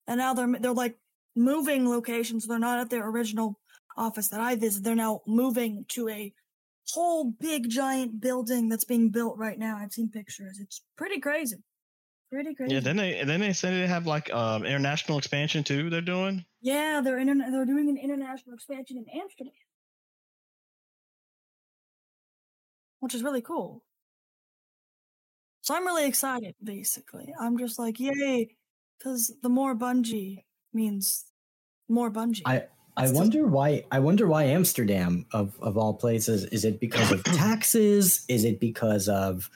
And 0.06 0.18
now 0.18 0.34
they're 0.34 0.52
they're 0.60 0.72
like 0.72 0.98
moving 1.36 1.88
locations. 1.88 2.46
They're 2.46 2.58
not 2.58 2.78
at 2.80 2.90
their 2.90 3.08
original 3.08 3.58
office 3.96 4.28
that 4.28 4.40
I 4.40 4.56
visit. 4.56 4.84
They're 4.84 4.94
now 4.94 5.22
moving 5.26 5.84
to 5.90 6.08
a 6.08 6.32
whole 6.92 7.24
big 7.32 7.68
giant 7.70 8.20
building 8.20 8.68
that's 8.68 8.84
being 8.84 9.10
built 9.10 9.38
right 9.38 9.58
now. 9.58 9.76
I've 9.78 9.92
seen 9.92 10.10
pictures. 10.10 10.58
It's 10.60 10.82
pretty 10.96 11.20
crazy. 11.20 11.56
Pretty 12.34 12.54
crazy. 12.54 12.74
yeah. 12.74 12.80
Then 12.80 12.96
they 12.96 13.18
and 13.20 13.28
then 13.30 13.38
they 13.40 13.52
said 13.52 13.72
they 13.74 13.86
have 13.86 14.06
like 14.06 14.32
um 14.34 14.64
international 14.66 15.18
expansion 15.18 15.62
too. 15.62 15.88
They're 15.88 16.00
doing. 16.00 16.44
Yeah, 16.60 17.00
they're 17.04 17.18
interna- 17.18 17.50
they're 17.52 17.64
doing 17.64 17.88
an 17.88 17.96
international 17.96 18.54
expansion 18.54 18.96
in 18.98 19.04
Amsterdam, 19.20 19.52
which 23.00 23.14
is 23.14 23.22
really 23.22 23.42
cool. 23.42 23.84
So 25.62 25.74
I'm 25.74 25.86
really 25.86 26.06
excited. 26.06 26.54
Basically, 26.62 27.32
I'm 27.40 27.56
just 27.58 27.78
like, 27.78 27.98
yay, 28.00 28.56
because 28.98 29.32
the 29.42 29.48
more 29.48 29.74
Bungie 29.74 30.44
means 30.72 31.24
more 31.88 32.10
Bungie. 32.10 32.42
I 32.44 32.64
I 32.96 33.02
It's 33.04 33.10
just- 33.12 33.14
wonder 33.14 33.46
why. 33.46 33.84
I 33.90 33.98
wonder 34.00 34.26
why 34.26 34.44
Amsterdam 34.44 35.26
of 35.32 35.56
of 35.60 35.76
all 35.78 35.94
places. 35.94 36.44
Is 36.46 36.64
it 36.64 36.80
because 36.80 37.12
of 37.12 37.22
taxes? 37.46 38.24
Is 38.28 38.44
it 38.44 38.60
because 38.60 39.08
of 39.08 39.50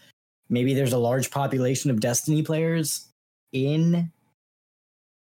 maybe 0.49 0.75
there's 0.75 0.93
a 0.93 0.99
large 0.99 1.31
population 1.31 1.91
of 1.91 2.01
Destiny 2.01 2.43
players 2.43 3.09
in 3.53 4.13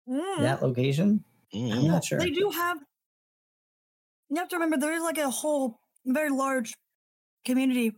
Mm. 0.09 0.39
that 0.41 0.63
location? 0.63 1.25
I'm 1.53 1.61
Mm. 1.61 1.87
not 1.89 2.05
sure. 2.05 2.19
They 2.19 2.31
do 2.31 2.51
have. 2.51 2.79
You 4.29 4.37
have 4.37 4.49
to 4.49 4.57
remember 4.57 4.77
there 4.77 4.93
is 4.95 5.03
like 5.03 5.19
a 5.19 5.31
whole 5.31 5.81
very 6.05 6.31
large 6.31 6.75
community 7.45 7.93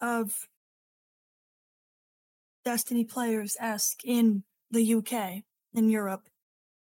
of 0.00 0.48
Destiny 2.64 3.04
players 3.04 3.56
esque 3.60 4.04
in 4.04 4.42
the 4.70 4.82
UK 4.94 5.44
in 5.74 5.90
Europe. 5.90 6.28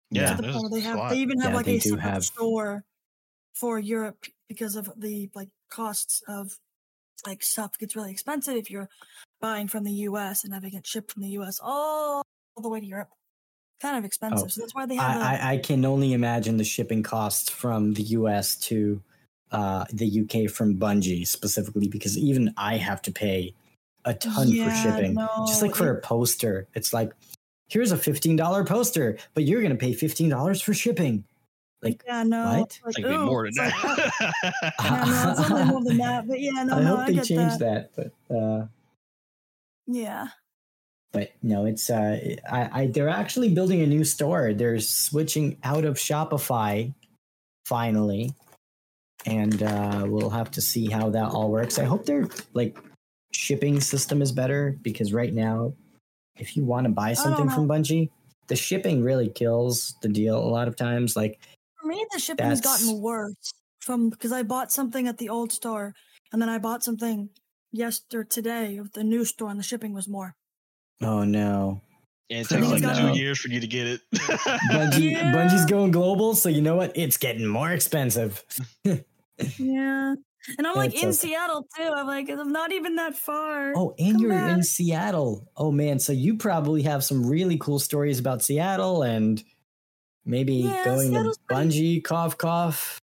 Yeah, 0.10 0.36
To 0.38 0.42
to 0.42 0.42
the 0.48 0.54
point 0.54 0.74
they 0.74 0.80
have 0.80 1.10
they 1.10 1.18
even 1.18 1.42
have 1.42 1.52
Yeah, 1.52 1.58
like 1.58 1.68
a 1.68 1.80
separate 1.80 2.02
have- 2.02 2.24
store 2.24 2.86
for 3.54 3.78
Europe 3.80 4.26
because 4.48 4.76
of 4.78 4.90
the 4.96 5.30
like 5.36 5.50
costs 5.70 6.24
of 6.30 6.58
like 7.26 7.44
stuff 7.44 7.78
gets 7.78 7.96
really 7.98 8.12
expensive 8.12 8.56
if 8.56 8.72
you're 8.72 8.88
buying 9.40 9.68
from 9.68 9.84
the 9.84 9.92
US 9.92 10.44
and 10.44 10.54
having 10.54 10.74
it 10.74 10.86
shipped 10.86 11.12
from 11.12 11.22
the 11.24 11.30
US 11.30 11.60
all, 11.62 12.24
all 12.56 12.64
the 12.64 12.70
way 12.70 12.80
to 12.80 12.86
Europe. 12.86 13.10
Kind 13.80 13.98
of 13.98 14.06
expensive. 14.06 14.46
Oh, 14.46 14.48
so 14.48 14.62
that's 14.62 14.74
why 14.74 14.86
they 14.88 14.96
have 14.96 15.22
a, 15.22 15.24
I, 15.24 15.36
I, 15.36 15.52
I 15.54 15.58
can 15.58 15.86
only 15.86 16.14
imagine 16.14 16.58
the 16.58 16.64
shipping 16.64 17.04
costs 17.04 17.50
from 17.50 17.94
the 17.94 18.02
US 18.04 18.56
to 18.62 19.02
uh, 19.52 19.86
the 19.94 20.22
UK 20.22 20.50
from 20.50 20.78
Bungie 20.78 21.26
specifically 21.28 21.88
because 21.88 22.18
even 22.18 22.54
I 22.58 22.78
have 22.78 23.02
to 23.04 23.12
pay 23.12 23.54
a 24.06 24.14
ton 24.14 24.48
for 24.48 24.54
Yeah, 24.54 24.74
shipping. 24.74 25.16
Just 25.48 25.62
like 25.62 25.76
for 25.76 25.90
it- 25.92 25.98
a 25.98 26.02
poster, 26.02 26.68
it's 26.74 26.92
like 26.94 27.12
here's 27.70 27.92
a 27.92 27.98
fifteen 27.98 28.36
dollar 28.36 28.64
poster, 28.64 29.18
but 29.36 29.44
you're 29.44 29.62
gonna 29.62 29.76
pay 29.76 29.94
fifteen 29.94 30.30
dollars 30.30 30.62
for 30.62 30.74
shipping. 30.74 31.24
Like 31.84 32.04
yeah, 32.08 32.24
no. 32.24 32.46
what? 32.46 32.58
Like, 32.60 32.72
I 32.84 32.92
think 32.94 32.98
it'd 33.06 33.10
be 33.10 33.16
ooh, 33.24 33.26
more 33.26 33.44
than 33.44 33.50
it's 33.50 33.58
like, 33.60 33.74
oh, 33.84 33.96
that. 33.96 34.74
yeah, 34.84 35.04
no, 35.06 35.32
it's 35.32 35.52
only 35.52 35.64
more 35.66 35.84
than 35.84 35.98
that. 36.00 36.28
But 36.28 36.42
yeah, 36.42 36.64
no, 36.64 36.78
I 36.78 36.82
no, 36.84 36.88
hope 36.88 37.00
I 37.02 37.06
they 37.08 37.14
get 37.14 37.26
change 37.26 37.58
that. 37.58 37.94
that, 37.96 38.12
but 38.30 38.36
uh, 38.36 38.66
Yeah. 39.88 40.28
but 41.12 41.32
no, 41.42 41.66
it's 41.66 41.90
uh, 41.90 42.20
I, 42.52 42.70
I 42.82 42.88
they're 42.88 43.10
actually 43.10 43.50
building 43.50 43.82
a 43.82 43.88
new 43.88 44.04
store. 44.04 44.54
They're 44.54 44.80
switching 44.80 45.58
out 45.64 45.86
of 45.86 45.96
Shopify 45.96 46.94
finally, 47.66 48.34
and 49.26 49.64
uh, 49.64 50.06
we'll 50.08 50.30
have 50.30 50.52
to 50.52 50.62
see 50.62 50.90
how 50.90 51.10
that 51.12 51.30
all 51.30 51.50
works. 51.50 51.80
I 51.80 51.86
hope 51.86 52.06
their 52.06 52.28
like 52.54 52.78
shipping 53.32 53.80
system 53.80 54.22
is 54.22 54.32
better 54.32 54.78
because 54.82 55.14
right 55.14 55.34
now, 55.34 55.74
if 56.36 56.56
you 56.56 56.66
want 56.66 56.86
to 56.86 56.92
buy 56.92 57.14
something 57.14 57.50
from 57.50 57.68
Bungie, 57.68 58.10
the 58.48 58.56
shipping 58.56 59.04
really 59.04 59.30
kills 59.30 59.96
the 60.02 60.10
deal 60.10 60.38
a 60.38 60.50
lot 60.50 60.68
of 60.68 60.76
times. 60.76 61.16
Like 61.16 61.40
For 61.82 61.88
me, 61.88 62.06
the 62.12 62.20
shipping 62.20 62.46
has 62.46 62.62
gotten 62.62 63.02
worse 63.02 63.54
from 63.80 64.10
because 64.10 64.32
I 64.32 64.44
bought 64.44 64.72
something 64.72 65.08
at 65.08 65.18
the 65.18 65.30
old 65.30 65.52
store 65.52 65.94
and 66.32 66.42
then 66.42 66.50
I 66.50 66.58
bought 66.58 66.84
something 66.84 67.30
yesterday 67.72 68.28
today 68.30 68.78
at 68.78 68.94
the 68.94 69.04
new 69.04 69.26
store 69.26 69.50
and 69.50 69.60
the 69.60 69.64
shipping 69.64 69.94
was 69.94 70.08
more. 70.08 70.36
oh 71.02 71.24
no, 71.24 71.82
Yeah, 72.30 72.40
it 72.40 72.52
I 72.52 72.56
takes 72.58 72.68
like 72.70 72.82
two 72.82 72.88
gotten- 72.88 73.16
years 73.16 73.40
for 73.40 73.50
you 73.50 73.60
to 73.60 73.68
get 73.68 73.88
it. 73.88 74.02
Bungie 74.14 75.12
Yeah. 75.12 75.32
Bungie's 75.34 75.66
going 75.66 75.92
global, 75.92 76.36
so 76.36 76.50
you 76.50 76.62
know 76.62 76.76
what? 76.76 76.92
It's 76.96 77.18
getting 77.18 77.46
more 77.46 77.72
expensive. 77.72 78.44
Yeah. 79.60 80.16
And 80.58 80.66
I'm 80.66 80.76
like 80.76 80.92
That's 80.92 81.04
in 81.04 81.10
okay. 81.10 81.18
Seattle 81.18 81.68
too. 81.78 81.84
I'm 81.84 82.08
like, 82.08 82.28
I'm 82.30 82.52
not 82.52 82.72
even 82.72 82.96
that 82.96 83.16
far. 83.16 83.74
Oh, 83.76 83.94
and 84.00 84.14
Come 84.14 84.22
you're 84.22 84.32
in. 84.48 84.64
Seattle. 84.64 85.48
Oh 85.56 85.72
man, 85.72 86.00
so 86.00 86.12
you 86.12 86.38
probably 86.38 86.82
have 86.84 87.04
some 87.04 87.24
really 87.24 87.58
cool 87.60 87.78
stories 87.78 88.18
about 88.18 88.42
Seattle 88.42 89.04
and 89.04 89.44
maybe 90.26 90.54
Yeah, 90.56 90.86
going 90.86 91.12
Seattle's 91.12 91.38
to 91.38 91.44
pretty- 91.56 92.02
cough, 92.02 92.38
cough, 92.38 93.00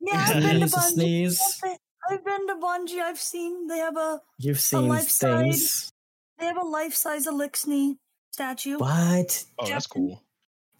yeah, 0.00 0.26
I've 0.34 0.42
been 0.42 0.60
to 0.60 0.68
sneeze, 0.68 1.38
Bungie. 1.40 1.40
sneeze. 1.40 1.71
I've 2.12 2.24
been, 2.24 2.46
to 2.48 2.54
Bungie. 2.54 3.00
I've 3.00 3.18
seen 3.18 3.66
they 3.66 3.78
have 3.78 3.96
a 3.96 4.20
You've 4.38 4.60
seen 4.60 4.88
life 4.88 5.08
things. 5.08 5.90
they 6.38 6.46
have 6.46 6.56
a 6.58 6.64
life 6.64 6.94
size 6.94 7.26
Eliksni 7.26 7.96
statue. 8.30 8.78
What? 8.78 9.44
oh, 9.58 9.66
that's 9.66 9.86
cool. 9.86 10.22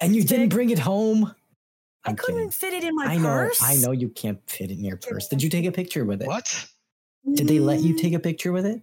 And 0.01 0.15
you 0.17 0.25
didn't 0.25 0.49
bring 0.49 0.71
it 0.71 0.79
home? 0.81 1.35
I 2.05 2.11
I'm 2.11 2.17
couldn't 2.17 2.37
kidding. 2.37 2.51
fit 2.51 2.73
it 2.75 2.85
in 2.85 2.95
my 2.97 3.07
I 3.07 3.17
know, 3.17 3.23
purse. 3.23 3.63
I 3.63 3.77
know 3.77 3.93
you 3.93 4.09
can't 4.09 4.41
fit 4.51 4.71
it 4.71 4.79
in 4.79 4.85
your 4.85 4.97
purse. 4.97 5.29
Did 5.29 5.43
you 5.43 5.49
take 5.49 5.65
a 5.65 5.73
picture 5.73 6.05
with 6.05 6.21
it? 6.23 6.27
What? 6.29 6.67
Did 7.35 7.47
they 7.47 7.61
let 7.61 7.81
you 7.81 7.95
Mm, 7.95 8.01
take 8.01 8.13
a 8.15 8.19
picture 8.19 8.51
with 8.51 8.67
it? 8.67 8.83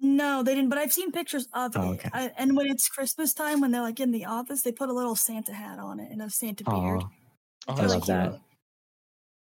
No, 0.00 0.42
they 0.42 0.54
didn't. 0.54 0.68
But 0.68 0.78
I've 0.78 0.92
seen 0.92 1.12
pictures 1.12 1.48
of 1.54 1.74
Oh, 1.76 1.92
it. 1.92 1.94
okay. 1.94 2.10
I, 2.12 2.30
and 2.36 2.54
when 2.54 2.66
it's 2.66 2.88
Christmas 2.88 3.32
time, 3.32 3.60
when 3.62 3.70
they're 3.70 3.80
like 3.80 4.00
in 4.00 4.10
the 4.10 4.26
office, 4.26 4.60
they 4.60 4.72
put 4.72 4.90
a 4.90 4.92
little 4.92 5.16
Santa 5.16 5.54
hat 5.54 5.78
on 5.78 5.98
it 5.98 6.10
and 6.12 6.20
a 6.20 6.28
Santa 6.28 6.64
beard. 6.64 7.02
Oh, 7.66 7.72
I 7.72 7.74
that's 7.76 7.94
love 7.94 8.02
cool. 8.02 8.14
that. 8.14 8.40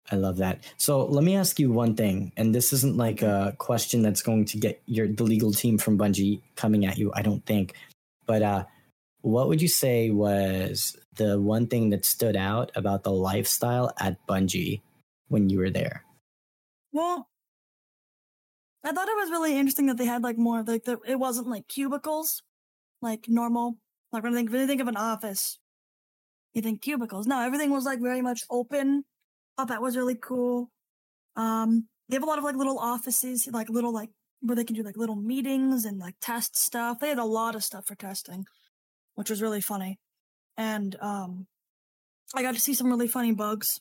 I 0.09 0.15
love 0.15 0.37
that. 0.37 0.63
So 0.77 1.05
let 1.05 1.23
me 1.23 1.35
ask 1.35 1.59
you 1.59 1.71
one 1.71 1.95
thing, 1.95 2.31
and 2.35 2.55
this 2.55 2.73
isn't 2.73 2.97
like 2.97 3.21
a 3.21 3.55
question 3.59 4.01
that's 4.01 4.21
going 4.21 4.45
to 4.45 4.57
get 4.57 4.81
your 4.85 5.07
the 5.07 5.23
legal 5.23 5.53
team 5.53 5.77
from 5.77 5.97
Bungie 5.97 6.41
coming 6.55 6.85
at 6.85 6.97
you. 6.97 7.11
I 7.13 7.21
don't 7.21 7.45
think, 7.45 7.75
but 8.25 8.41
uh, 8.41 8.65
what 9.21 9.47
would 9.47 9.61
you 9.61 9.67
say 9.67 10.09
was 10.09 10.97
the 11.15 11.39
one 11.39 11.67
thing 11.67 11.91
that 11.91 12.05
stood 12.05 12.35
out 12.35 12.71
about 12.75 13.03
the 13.03 13.11
lifestyle 13.11 13.93
at 13.99 14.17
Bungie 14.27 14.81
when 15.27 15.49
you 15.49 15.59
were 15.59 15.69
there? 15.69 16.03
Well, 16.91 17.27
I 18.83 18.91
thought 18.91 19.07
it 19.07 19.15
was 19.15 19.29
really 19.29 19.57
interesting 19.57 19.85
that 19.87 19.97
they 19.97 20.05
had 20.05 20.23
like 20.23 20.37
more 20.37 20.63
like 20.63 20.83
the, 20.85 20.97
it 21.05 21.19
wasn't 21.19 21.47
like 21.47 21.67
cubicles, 21.67 22.41
like 23.01 23.25
normal. 23.27 23.77
Like 24.11 24.23
when 24.23 24.33
I 24.33 24.37
think 24.37 24.51
when 24.51 24.61
you 24.61 24.67
think 24.67 24.81
of 24.81 24.87
an 24.87 24.97
office, 24.97 25.59
you 26.53 26.61
think 26.61 26.81
cubicles. 26.81 27.27
No, 27.27 27.39
everything 27.41 27.71
was 27.71 27.85
like 27.85 28.01
very 28.01 28.21
much 28.21 28.41
open. 28.49 29.05
Thought 29.57 29.67
that 29.69 29.81
was 29.81 29.97
really 29.97 30.15
cool. 30.15 30.69
Um, 31.35 31.87
they 32.09 32.15
have 32.15 32.23
a 32.23 32.27
lot 32.27 32.37
of 32.37 32.43
like 32.43 32.55
little 32.55 32.79
offices, 32.79 33.47
like 33.51 33.69
little 33.69 33.93
like 33.93 34.09
where 34.41 34.55
they 34.55 34.63
can 34.63 34.75
do 34.75 34.83
like 34.83 34.97
little 34.97 35.15
meetings 35.15 35.85
and 35.85 35.99
like 35.99 36.15
test 36.21 36.57
stuff. 36.57 36.99
They 36.99 37.09
had 37.09 37.19
a 37.19 37.25
lot 37.25 37.55
of 37.55 37.63
stuff 37.63 37.85
for 37.85 37.95
testing, 37.95 38.45
which 39.15 39.29
was 39.29 39.41
really 39.41 39.61
funny. 39.61 39.99
And 40.57 40.95
um, 40.99 41.47
I 42.35 42.41
got 42.41 42.53
to 42.55 42.59
see 42.59 42.73
some 42.73 42.87
really 42.87 43.07
funny 43.07 43.33
bugs. 43.33 43.79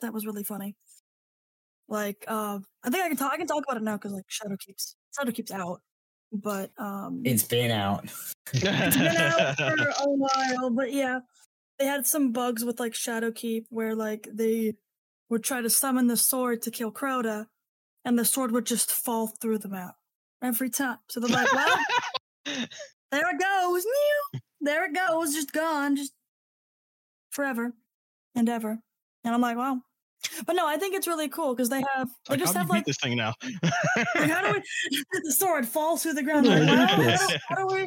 That 0.00 0.12
was 0.12 0.26
really 0.26 0.44
funny. 0.44 0.76
Like, 1.88 2.24
uh, 2.28 2.58
I 2.84 2.90
think 2.90 3.04
I 3.04 3.08
can 3.08 3.16
talk. 3.16 3.32
I 3.32 3.36
can 3.36 3.46
talk 3.46 3.64
about 3.64 3.76
it 3.76 3.82
now 3.82 3.96
because 3.96 4.12
like 4.12 4.26
Shadowkeep's 4.28 4.96
Shadow 5.16 5.30
keeps 5.32 5.50
out, 5.52 5.80
but 6.32 6.70
um, 6.78 7.22
It's 7.24 7.42
been 7.44 7.70
out. 7.70 8.04
it's 8.52 8.96
been 8.96 9.16
out 9.16 9.56
for 9.58 9.74
a 9.74 10.08
while. 10.08 10.70
But 10.70 10.92
yeah, 10.92 11.20
they 11.82 11.88
had 11.88 12.06
some 12.06 12.30
bugs 12.30 12.64
with 12.64 12.78
like 12.78 12.92
Shadowkeep 12.92 13.64
where 13.68 13.96
like 13.96 14.28
they 14.32 14.74
would 15.28 15.42
try 15.42 15.60
to 15.60 15.68
summon 15.68 16.06
the 16.06 16.16
sword 16.16 16.62
to 16.62 16.70
kill 16.70 16.92
Crota, 16.92 17.46
and 18.04 18.16
the 18.16 18.24
sword 18.24 18.52
would 18.52 18.66
just 18.66 18.92
fall 18.92 19.26
through 19.26 19.58
the 19.58 19.68
map 19.68 19.96
every 20.40 20.70
time. 20.70 20.98
So 21.08 21.18
they're 21.18 21.28
like, 21.28 21.52
"Well, 21.52 21.76
there 22.46 23.30
it 23.30 23.40
goes, 23.40 23.84
Meow. 23.84 24.40
there 24.60 24.84
it 24.84 24.94
goes, 24.94 25.34
just 25.34 25.52
gone, 25.52 25.96
just 25.96 26.12
forever 27.30 27.72
and 28.36 28.48
ever." 28.48 28.78
And 29.24 29.34
I'm 29.34 29.40
like, 29.40 29.56
"Wow." 29.56 29.80
But 30.46 30.54
no, 30.54 30.68
I 30.68 30.76
think 30.76 30.94
it's 30.94 31.08
really 31.08 31.28
cool 31.28 31.52
because 31.52 31.68
they 31.68 31.82
have 31.96 32.10
they 32.28 32.34
like, 32.34 32.38
just 32.38 32.54
how 32.54 32.62
do 32.62 32.66
have 32.66 32.68
beat 32.68 32.74
like 32.74 32.84
this 32.84 32.98
thing 32.98 33.16
now? 33.16 33.34
like, 34.14 34.30
how 34.30 34.52
do 34.52 34.52
we 34.52 35.00
the 35.24 35.32
sword 35.32 35.66
falls 35.66 36.04
through 36.04 36.14
the 36.14 36.22
ground? 36.22 36.46
Like, 36.46 36.60
we 36.60 36.66
well, 36.66 36.86
how, 36.86 37.26
do, 37.26 37.36
how 37.48 37.56
do 37.56 37.66
we 37.66 37.80
how 37.80 37.86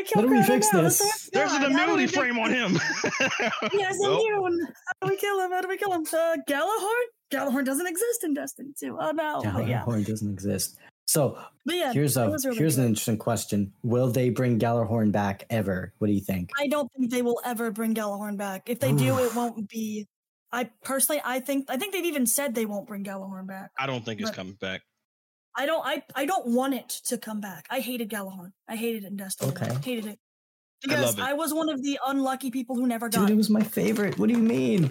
we 0.00 0.08
kill 0.08 0.22
How 0.22 0.28
do 0.28 0.34
we 0.34 0.40
Crota 0.40 0.46
fix 0.46 0.72
now? 0.72 0.80
This? 0.82 1.30
There's 1.32 1.52
an 1.52 1.62
gone. 1.62 1.72
How 1.72 1.86
do 1.86 1.94
we 1.94 2.04
immunity 2.04 2.16
frame 2.16 2.38
on 2.38 2.50
him. 2.50 2.72
he 3.72 3.82
has 3.82 3.96
Well, 4.00 4.20
immune. 4.20 4.68
How 5.00 5.06
do 5.06 5.12
we 5.12 5.16
kill 5.16 5.40
him? 5.40 5.50
How 5.50 5.60
do 5.60 5.68
we 5.68 5.76
kill 5.76 5.92
him? 5.92 6.02
Uh, 6.02 6.36
Gjallarhorn? 6.48 7.04
Gjallarhorn 7.30 7.64
doesn't 7.64 7.86
exist 7.86 8.24
in 8.24 8.34
Destiny 8.34 8.70
2. 8.78 8.96
Oh 8.98 9.10
no. 9.12 9.40
But 9.44 9.66
yeah. 9.66 9.82
Gjallarhorn 9.84 10.06
doesn't 10.06 10.30
exist. 10.30 10.78
So 11.06 11.38
yeah, 11.64 11.92
here's 11.92 12.16
a 12.16 12.30
really 12.30 12.56
here's 12.56 12.78
an 12.78 12.86
interesting 12.86 13.18
question: 13.18 13.72
Will 13.82 14.12
they 14.12 14.30
bring 14.30 14.60
Gjallarhorn 14.60 15.10
back 15.10 15.44
ever? 15.50 15.92
What 15.98 16.06
do 16.06 16.12
you 16.12 16.20
think? 16.20 16.50
I 16.56 16.68
don't 16.68 16.88
think 16.92 17.10
they 17.10 17.22
will 17.22 17.40
ever 17.44 17.72
bring 17.72 17.94
Gjallarhorn 17.94 18.36
back. 18.36 18.68
If 18.70 18.78
they 18.78 18.92
do, 18.92 19.18
it 19.18 19.34
won't 19.34 19.68
be. 19.68 20.06
I 20.52 20.70
personally, 20.84 21.20
I 21.24 21.40
think, 21.40 21.66
I 21.68 21.76
think 21.76 21.92
they've 21.92 22.04
even 22.04 22.26
said 22.26 22.54
they 22.54 22.66
won't 22.66 22.86
bring 22.86 23.04
Gjallarhorn 23.04 23.46
back. 23.46 23.70
I 23.78 23.86
don't 23.86 24.04
think 24.04 24.20
it's 24.20 24.30
coming 24.30 24.54
back. 24.60 24.82
I 25.56 25.66
don't, 25.66 25.84
I, 25.86 26.02
I 26.14 26.26
don't 26.26 26.48
want 26.54 26.74
it 26.74 26.88
to 27.06 27.18
come 27.18 27.40
back. 27.40 27.66
I 27.70 27.80
hated 27.80 28.08
Gjallarhorn. 28.10 28.52
I 28.68 28.76
hated 28.76 29.04
it 29.04 29.08
in 29.08 29.16
Destiny. 29.16 29.50
Okay. 29.50 29.74
hated 29.84 30.06
it 30.06 30.18
I 30.18 30.86
because 30.88 31.04
love 31.04 31.18
it. 31.18 31.22
I, 31.30 31.32
was 31.34 31.52
one 31.52 31.68
of 31.68 31.82
the 31.82 31.98
unlucky 32.06 32.50
people 32.50 32.76
who 32.76 32.86
never 32.86 33.08
got 33.08 33.20
Dude, 33.22 33.30
it 33.30 33.32
it. 33.34 33.36
was 33.36 33.50
my 33.50 33.62
favorite. 33.62 34.18
What 34.18 34.28
do 34.28 34.34
you 34.34 34.42
mean? 34.42 34.84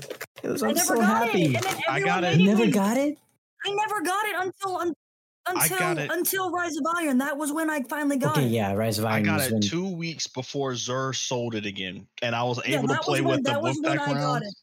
It 0.43 0.49
was. 0.49 0.61
I 0.61 0.69
I'm 0.69 0.75
never 0.75 0.95
so 0.95 0.97
got 0.97 1.27
happy. 1.27 1.55
it. 1.55 1.89
I 1.89 1.99
got 2.01 2.23
it. 2.23 2.39
You 2.39 2.47
never 2.47 2.61
when- 2.61 2.71
got 2.71 2.97
it. 2.97 3.17
I 3.65 3.71
never 3.71 4.01
got 4.01 4.25
it 4.25 4.35
until 4.37 4.77
un, 4.77 4.93
until 5.47 5.97
until 6.11 6.51
Rise 6.51 6.75
of 6.77 6.85
Iron. 6.97 7.17
That 7.17 7.37
was 7.37 7.51
when 7.51 7.69
I 7.69 7.81
finally 7.89 8.17
got 8.17 8.37
Okay, 8.37 8.45
it. 8.45 8.51
yeah, 8.51 8.73
Rise 8.73 8.99
of 8.99 9.05
Iron. 9.05 9.13
I 9.13 9.15
Iron. 9.15 9.25
got 9.39 9.47
it 9.47 9.51
when- 9.53 9.61
two 9.61 9.87
weeks 9.95 10.27
before 10.27 10.73
Xur 10.73 11.15
sold 11.15 11.55
it 11.55 11.65
again, 11.65 12.05
and 12.21 12.35
I 12.35 12.43
was 12.43 12.59
Yeah, 12.67 12.77
able 12.77 12.87
to 12.89 12.97
play 12.99 13.21
when- 13.21 13.37
with 13.37 13.43
the 13.45 13.51
that 13.51 13.61
was 13.61 13.77
when 13.81 13.97
Wolfpack 13.97 14.07
I 14.07 14.13
got 14.13 14.41
it. 14.43 14.53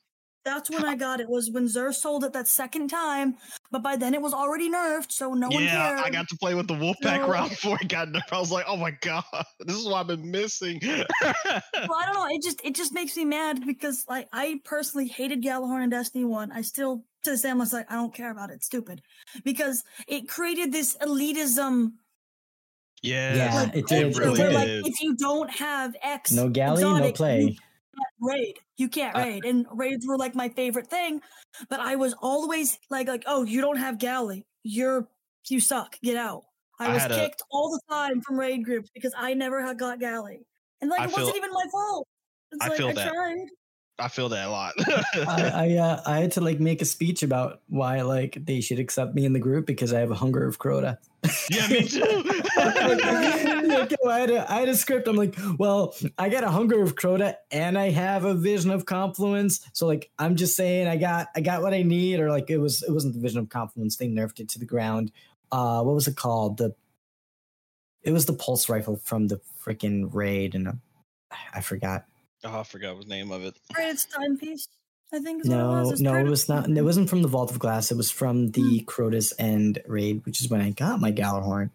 That's 0.47 0.71
when 0.71 0.85
I 0.85 0.95
got 0.95 1.19
it. 1.19 1.29
Was 1.29 1.51
when 1.51 1.67
Xur 1.67 1.93
sold 1.93 2.23
it 2.23 2.33
that 2.33 2.47
second 2.47 2.87
time, 2.89 3.37
but 3.73 3.83
by 3.83 3.97
then 3.97 4.15
it 4.15 4.23
was 4.23 4.33
already 4.33 4.71
nerfed, 4.71 5.11
so 5.11 5.35
no 5.35 5.49
one 5.49 5.65
yeah, 5.65 5.89
cared. 5.89 5.99
I 5.99 6.09
got 6.11 6.29
to 6.29 6.37
play 6.39 6.55
with 6.55 6.69
the 6.69 6.75
Wolfpack 6.75 7.19
No. 7.19 7.29
round 7.29 7.51
before 7.57 7.77
it 7.83 7.89
got 7.89 8.07
nerfed. 8.09 8.33
I 8.33 8.39
was 8.39 8.53
like, 8.53 8.65
oh 8.69 8.77
my 8.77 8.93
god, 9.03 9.25
this 9.61 9.77
is 9.77 9.85
what 9.87 9.95
I've 9.97 10.07
been 10.07 10.31
missing. 10.31 10.79
well, 10.85 11.05
I 11.25 11.61
don't 12.07 12.15
know. 12.15 12.27
It 12.31 12.43
just 12.45 12.61
it 12.65 12.77
just 12.77 12.95
makes 12.95 13.17
me 13.17 13.25
mad 13.25 13.67
because 13.67 14.05
like 14.09 14.29
I 14.33 14.61
personally 14.65 15.09
hated 15.09 15.43
Gjallarhorn 15.43 15.83
in 15.83 15.91
Destiny 15.91 16.25
One. 16.25 16.53
I 16.53 16.63
still 16.63 17.05
to 17.25 17.31
this 17.31 17.43
day 17.43 17.51
I'm 17.51 17.59
just 17.59 17.73
like 17.73 17.91
I 17.91 17.97
don't 17.97 18.15
care 18.15 18.31
about 18.31 18.51
it. 18.51 18.55
It's 18.55 18.67
stupid 18.67 19.03
because 19.45 19.83
it 20.07 20.29
created 20.29 20.71
this 20.73 20.97
elitism. 20.99 21.95
yes, 23.03 23.37
Yeah, 23.37 23.55
like, 23.63 23.75
it 23.75 23.87
did, 23.89 24.07
it 24.07 24.17
it 24.17 24.17
really 24.17 24.39
where, 24.39 24.51
did. 24.51 24.55
like 24.85 24.87
if 24.93 25.01
you 25.01 25.17
don't 25.17 25.51
have 25.51 25.97
X, 26.03 26.31
No 26.31 26.49
galley, 26.49 26.85
no 26.85 27.11
play. 27.11 27.41
You 27.41 27.49
can't 27.49 27.59
raid. 28.21 28.55
You 28.77 28.89
can't 28.89 29.17
raid, 29.17 29.45
and 29.45 29.67
raids 29.73 30.07
were 30.07 30.19
like 30.19 30.35
my 30.35 30.49
favorite 30.51 30.89
thing. 30.89 31.21
But 31.71 31.81
I 31.81 31.97
was 31.97 32.15
always 32.21 32.79
like, 32.91 33.09
like, 33.09 33.25
oh, 33.27 33.43
you 33.45 33.61
don't 33.61 33.79
have 33.79 33.99
galley. 33.99 34.45
You're 34.65 35.09
you 35.49 35.61
suck. 35.61 35.99
Get 36.03 36.17
out. 36.17 36.43
I 36.79 36.87
I 36.89 36.93
was 36.93 37.03
had 37.03 37.13
a- 37.13 37.17
kicked 37.21 37.43
all 37.51 37.71
the 37.71 37.81
time 37.91 38.21
from 38.21 38.39
raid 38.39 38.65
groups 38.65 38.91
because 38.95 39.15
I 39.17 39.33
never 39.35 39.65
had 39.65 39.79
got 39.79 39.99
galley, 40.01 40.41
and 40.81 40.91
like 40.91 41.01
I 41.01 41.05
it 41.05 41.13
wasn't 41.13 41.37
even 41.37 41.51
my 41.53 41.65
fault. 41.73 42.07
It's 42.53 42.65
I 42.65 42.69
like 42.69 42.77
feel 42.79 42.89
I 42.89 42.93
that. 42.95 43.13
tried. 43.13 43.47
I 43.99 44.09
feel 44.09 44.29
that 44.29 44.47
a 44.47 44.51
lot. 44.51 44.75
I 44.79 45.05
I, 45.55 45.77
uh, 45.79 46.03
I 46.05 46.19
had 46.19 46.33
to 46.33 46.43
like 46.43 46.61
make 46.61 46.83
a 46.83 46.85
speech 46.85 47.23
about 47.23 47.63
why 47.69 48.03
like 48.03 48.45
they 48.45 48.61
should 48.61 48.79
accept 48.79 49.15
me 49.15 49.25
in 49.25 49.33
the 49.33 49.39
group 49.39 49.65
because 49.65 49.93
I 49.93 50.01
have 50.01 50.11
a 50.11 50.15
hunger 50.15 50.47
of 50.47 50.59
Crota. 50.59 50.99
yeah, 51.51 51.67
me 51.69 51.83
too. 51.89 52.01
Like, 52.57 52.77
I, 54.07 54.19
had 54.19 54.31
a, 54.31 54.53
I 54.53 54.61
had 54.61 54.69
a 54.69 54.77
script. 54.77 55.09
I'm 55.09 55.17
like, 55.17 55.35
well, 55.59 55.95
I 56.19 56.29
got 56.29 56.45
a 56.45 56.51
hunger 56.51 56.83
of 56.83 56.95
Crota 56.95 57.37
and 57.51 57.79
I 57.79 57.91
have 57.91 58.25
a 58.25 58.35
vision 58.35 58.71
of 58.71 58.85
confluence. 58.85 59.67
So 59.73 59.87
like, 59.87 60.11
I'm 60.19 60.37
just 60.37 60.57
saying, 60.57 60.89
I 60.89 60.99
got 60.99 61.29
I 61.35 61.41
got 61.41 61.63
what 61.63 61.73
I 61.73 61.83
need. 61.83 62.21
Or 62.21 62.31
like, 62.31 62.51
it 62.51 62.59
was 62.59 62.83
it 62.83 62.93
wasn't 62.93 63.15
the 63.15 63.21
vision 63.21 63.39
of 63.41 63.49
confluence. 63.49 63.97
They 63.97 64.09
nerfed 64.09 64.41
it 64.41 64.51
to 64.51 64.59
the 64.59 64.67
ground. 64.67 65.11
Uh, 65.51 65.83
what 65.83 65.95
was 65.95 66.07
it 66.07 66.17
called? 66.17 66.59
The 66.59 66.75
it 68.03 68.13
was 68.13 68.27
the 68.27 68.35
pulse 68.35 68.69
rifle 68.69 69.01
from 69.03 69.29
the 69.29 69.41
freaking 69.65 70.13
raid, 70.13 70.55
and 70.55 70.69
uh, 70.69 70.73
I 71.55 71.63
forgot. 71.63 72.05
Oh, 72.47 72.61
I 72.61 72.63
forgot 72.63 72.99
the 73.01 73.07
name 73.07 73.31
of 73.33 73.45
it. 73.45 73.57
Raid's 73.77 74.05
timepiece. 74.07 74.69
I 75.13 75.21
think 75.21 75.45
is 75.45 75.49
what 75.51 75.55
it 75.55 75.59
No, 75.59 75.83
was. 75.85 76.01
No, 76.01 76.15
it 76.15 76.25
Kratos 76.25 76.31
was 76.31 76.49
not. 76.49 76.69
It 76.69 76.83
wasn't 76.83 77.09
from 77.09 77.23
the 77.23 77.29
Vault 77.29 77.51
of 77.51 77.59
Glass. 77.59 77.91
It 77.93 77.97
was 77.97 78.11
from 78.11 78.51
the 78.51 78.81
Crota's 78.87 79.33
End 79.39 79.81
raid, 79.87 80.25
which 80.27 80.41
is 80.41 80.49
when 80.51 80.61
I 80.61 80.71
got 80.71 81.01
my 81.01 81.13
Gjallarhorn. 81.13 81.71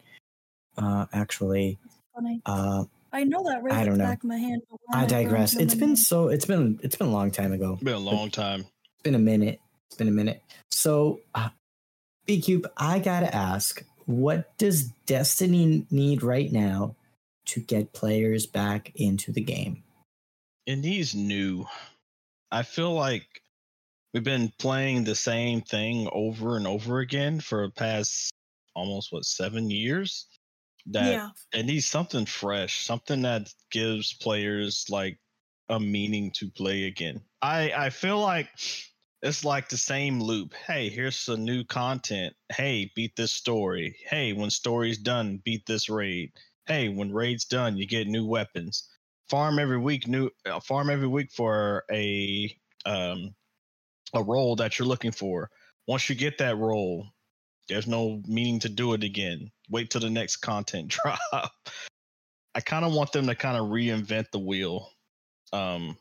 Uh, 0.77 1.05
actually, 1.13 1.77
funny. 2.13 2.41
uh, 2.45 2.85
I 3.13 3.23
know 3.23 3.43
that 3.43 3.63
raid 3.63 3.73
I 3.73 3.85
don't 3.85 3.97
know. 3.97 4.05
back 4.05 4.19
of 4.23 4.29
my 4.29 4.37
hand. 4.37 4.61
but 4.69 4.79
I 4.93 5.05
digress. 5.05 5.55
It's 5.55 5.75
been 5.75 5.95
so. 5.95 6.27
It's 6.27 6.45
been. 6.45 6.79
It's 6.83 6.95
been 6.95 7.07
a 7.07 7.11
long 7.11 7.31
time 7.31 7.53
ago. 7.53 7.73
It's 7.73 7.83
been 7.83 7.93
a 7.93 7.99
long 7.99 8.29
time. 8.31 8.61
It's 8.61 9.03
been 9.03 9.15
a 9.15 9.19
minute. 9.19 9.59
It's 9.87 9.97
been 9.97 10.07
a 10.07 10.11
minute. 10.11 10.41
So, 10.69 11.19
uh, 11.35 11.49
B 12.25 12.41
Cube, 12.41 12.69
I 12.77 12.99
gotta 12.99 13.33
ask, 13.33 13.83
what 14.05 14.57
does 14.57 14.89
Destiny 15.05 15.85
need 15.91 16.23
right 16.23 16.51
now 16.51 16.95
to 17.45 17.59
get 17.61 17.91
players 17.93 18.45
back 18.45 18.91
into 18.95 19.31
the 19.31 19.41
game? 19.41 19.83
It 20.65 20.77
needs 20.77 21.15
new. 21.15 21.65
I 22.51 22.63
feel 22.63 22.93
like 22.93 23.25
we've 24.13 24.23
been 24.23 24.51
playing 24.59 25.03
the 25.03 25.15
same 25.15 25.61
thing 25.61 26.09
over 26.11 26.57
and 26.57 26.67
over 26.67 26.99
again 26.99 27.39
for 27.39 27.67
the 27.67 27.73
past 27.73 28.31
almost 28.75 29.11
what 29.11 29.25
seven 29.25 29.69
years. 29.69 30.27
That 30.87 31.05
yeah. 31.05 31.29
it 31.53 31.65
needs 31.65 31.85
something 31.85 32.25
fresh, 32.25 32.83
something 32.83 33.21
that 33.21 33.53
gives 33.69 34.13
players 34.13 34.87
like 34.89 35.19
a 35.69 35.79
meaning 35.79 36.31
to 36.31 36.49
play 36.49 36.85
again. 36.85 37.21
I 37.41 37.71
I 37.71 37.89
feel 37.89 38.19
like 38.19 38.49
it's 39.21 39.45
like 39.45 39.69
the 39.69 39.77
same 39.77 40.19
loop. 40.21 40.53
Hey, 40.53 40.89
here's 40.89 41.15
some 41.15 41.45
new 41.45 41.63
content. 41.63 42.33
Hey, 42.51 42.91
beat 42.95 43.15
this 43.15 43.31
story. 43.31 43.95
Hey, 44.07 44.33
when 44.33 44.49
story's 44.49 44.97
done, 44.97 45.41
beat 45.45 45.65
this 45.67 45.89
raid. 45.89 46.31
Hey, 46.65 46.89
when 46.89 47.13
raid's 47.13 47.45
done, 47.45 47.77
you 47.77 47.85
get 47.85 48.07
new 48.07 48.25
weapons. 48.25 48.89
Farm 49.31 49.59
every 49.59 49.79
week, 49.79 50.09
new 50.09 50.29
uh, 50.45 50.59
farm 50.59 50.89
every 50.89 51.07
week 51.07 51.31
for 51.31 51.85
a 51.89 52.53
um 52.85 53.33
a 54.13 54.21
roll 54.21 54.57
that 54.57 54.77
you're 54.77 54.87
looking 54.87 55.13
for. 55.13 55.49
Once 55.87 56.09
you 56.09 56.15
get 56.15 56.37
that 56.39 56.57
roll, 56.57 57.07
there's 57.69 57.87
no 57.87 58.21
meaning 58.27 58.59
to 58.59 58.67
do 58.67 58.91
it 58.91 59.05
again. 59.05 59.49
Wait 59.69 59.89
till 59.89 60.01
the 60.01 60.09
next 60.09 60.37
content 60.37 60.89
drop. 61.03 61.51
I 62.53 62.59
kind 62.59 62.83
of 62.83 62.93
want 62.93 63.13
them 63.13 63.25
to 63.27 63.35
kind 63.35 63.55
of 63.57 63.67
reinvent 63.67 64.31
the 64.33 64.39
wheel. 64.39 64.89
Um, 65.53 65.95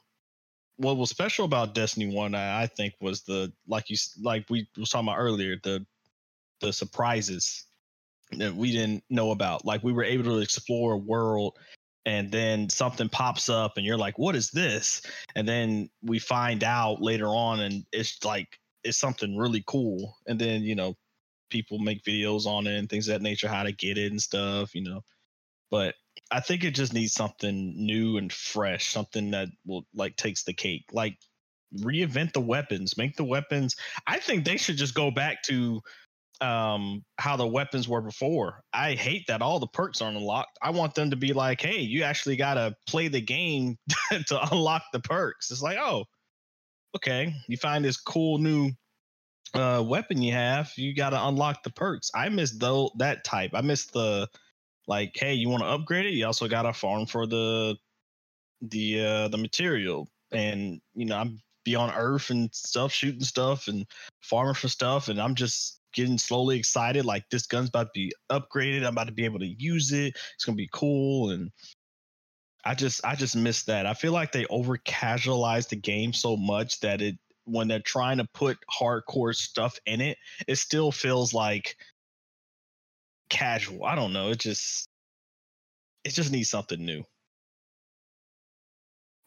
what 0.78 0.96
was 0.96 1.10
special 1.10 1.44
about 1.44 1.72
Destiny 1.72 2.12
One, 2.12 2.34
I, 2.34 2.62
I 2.62 2.66
think, 2.66 2.94
was 3.00 3.22
the 3.22 3.52
like 3.68 3.90
you 3.90 3.96
like 4.20 4.44
we 4.50 4.66
was 4.76 4.90
talking 4.90 5.06
about 5.06 5.20
earlier 5.20 5.56
the 5.62 5.86
the 6.60 6.72
surprises 6.72 7.64
that 8.32 8.56
we 8.56 8.72
didn't 8.72 9.04
know 9.08 9.30
about. 9.30 9.64
Like 9.64 9.84
we 9.84 9.92
were 9.92 10.02
able 10.02 10.24
to 10.24 10.38
explore 10.38 10.94
a 10.94 10.98
world, 10.98 11.56
and 12.06 12.30
then 12.30 12.68
something 12.68 13.08
pops 13.08 13.48
up, 13.48 13.76
and 13.76 13.86
you're 13.86 13.98
like, 13.98 14.18
"What 14.18 14.36
is 14.36 14.50
this?" 14.50 15.02
And 15.34 15.48
then 15.48 15.90
we 16.02 16.18
find 16.18 16.64
out 16.64 17.02
later 17.02 17.28
on, 17.28 17.60
and 17.60 17.84
it's 17.92 18.24
like 18.24 18.58
it's 18.84 18.98
something 18.98 19.36
really 19.36 19.62
cool. 19.66 20.16
And 20.26 20.38
then 20.38 20.62
you 20.62 20.74
know 20.74 20.96
people 21.50 21.78
make 21.78 22.04
videos 22.04 22.46
on 22.46 22.66
it 22.66 22.78
and 22.78 22.88
things 22.88 23.08
of 23.08 23.14
that 23.14 23.22
nature, 23.22 23.48
how 23.48 23.64
to 23.64 23.72
get 23.72 23.98
it 23.98 24.10
and 24.10 24.20
stuff, 24.22 24.74
you 24.74 24.82
know. 24.82 25.02
But 25.70 25.94
I 26.30 26.40
think 26.40 26.64
it 26.64 26.74
just 26.74 26.94
needs 26.94 27.12
something 27.12 27.74
new 27.76 28.16
and 28.16 28.32
fresh, 28.32 28.88
something 28.88 29.32
that 29.32 29.48
will 29.66 29.86
like 29.94 30.16
takes 30.16 30.44
the 30.44 30.52
cake. 30.52 30.86
Like 30.92 31.16
reinvent 31.78 32.32
the 32.32 32.40
weapons, 32.40 32.96
make 32.96 33.16
the 33.16 33.24
weapons. 33.24 33.76
I 34.06 34.18
think 34.18 34.44
they 34.44 34.56
should 34.56 34.76
just 34.76 34.94
go 34.94 35.10
back 35.10 35.42
to 35.44 35.80
um 36.40 37.05
how 37.18 37.37
the 37.37 37.46
weapons 37.46 37.88
were 37.88 38.00
before. 38.00 38.62
I 38.72 38.94
hate 38.94 39.26
that 39.29 39.42
all 39.42 39.59
the 39.59 39.66
perks 39.66 40.00
aren't 40.00 40.16
unlocked. 40.16 40.59
I 40.62 40.70
want 40.70 40.94
them 40.94 41.11
to 41.11 41.16
be 41.16 41.33
like, 41.33 41.61
hey, 41.61 41.81
you 41.81 42.03
actually 42.03 42.37
gotta 42.37 42.74
play 42.87 43.09
the 43.09 43.20
game 43.20 43.76
to 44.26 44.48
unlock 44.53 44.83
the 44.92 45.00
perks. 45.00 45.50
It's 45.50 45.62
like, 45.62 45.79
oh, 45.79 46.05
okay, 46.96 47.35
you 47.48 47.57
find 47.57 47.85
this 47.85 47.98
cool 47.98 48.38
new 48.38 48.70
uh 49.55 49.83
weapon 49.87 50.22
you 50.22 50.33
have, 50.33 50.70
you 50.76 50.94
gotta 50.94 51.22
unlock 51.26 51.62
the 51.62 51.70
perks. 51.70 52.11
I 52.14 52.29
miss 52.29 52.53
though 52.53 52.90
that 52.98 53.24
type. 53.24 53.50
I 53.55 53.61
miss 53.61 53.87
the 53.87 54.29
like, 54.87 55.12
hey, 55.14 55.35
you 55.35 55.48
want 55.48 55.62
to 55.62 55.68
upgrade 55.68 56.07
it? 56.07 56.14
You 56.14 56.26
also 56.26 56.48
gotta 56.48 56.72
farm 56.72 57.07
for 57.07 57.26
the 57.26 57.76
the 58.62 59.05
uh 59.05 59.29
the 59.29 59.38
material. 59.38 60.09
And 60.33 60.81
you 60.94 61.07
know, 61.07 61.16
I'm 61.16 61.40
be 61.64 61.74
on 61.74 61.92
Earth 61.94 62.31
and 62.31 62.53
stuff, 62.55 62.92
shooting 62.92 63.24
stuff 63.24 63.68
and 63.68 63.87
farming 64.20 64.55
for 64.55 64.68
stuff, 64.68 65.09
and 65.09 65.20
I'm 65.20 65.35
just 65.35 65.79
getting 65.92 66.18
slowly 66.18 66.59
excited. 66.59 67.05
Like 67.05 67.24
this 67.31 67.46
gun's 67.46 67.68
about 67.68 67.88
to 67.88 67.90
be 67.94 68.12
upgraded. 68.31 68.83
I'm 68.83 68.94
about 68.94 69.09
to 69.09 69.12
be 69.12 69.24
able 69.24 69.40
to 69.40 69.46
use 69.46 69.92
it. 69.92 70.16
It's 70.35 70.44
gonna 70.44 70.57
be 70.57 70.70
cool. 70.72 71.31
And 71.31 71.50
I 72.64 72.74
just 72.74 73.05
I 73.05 73.14
just 73.14 73.37
miss 73.37 73.64
that. 73.64 73.87
I 73.87 73.94
feel 73.94 74.12
like 74.12 74.33
they 74.33 74.46
over 74.46 74.76
casualize 74.79 75.68
the 75.68 75.76
game 75.76 76.12
so 76.12 76.37
much 76.37 76.81
that 76.81 77.00
it 77.00 77.16
when 77.44 77.68
they're 77.68 77.81
trying 77.81 78.18
to 78.18 78.29
put 78.33 78.59
hardcore 78.70 79.35
stuff 79.35 79.79
in 79.87 80.00
it, 80.00 80.18
it 80.46 80.57
still 80.57 80.92
feels 80.92 81.35
like 81.35 81.76
casual. 83.29 83.85
I 83.85 83.94
don't 83.94 84.12
know. 84.12 84.31
It 84.31 84.38
just 84.38 84.87
it 86.05 86.11
just 86.11 86.33
needs 86.33 86.50
something 86.50 86.85
new. 86.85 87.05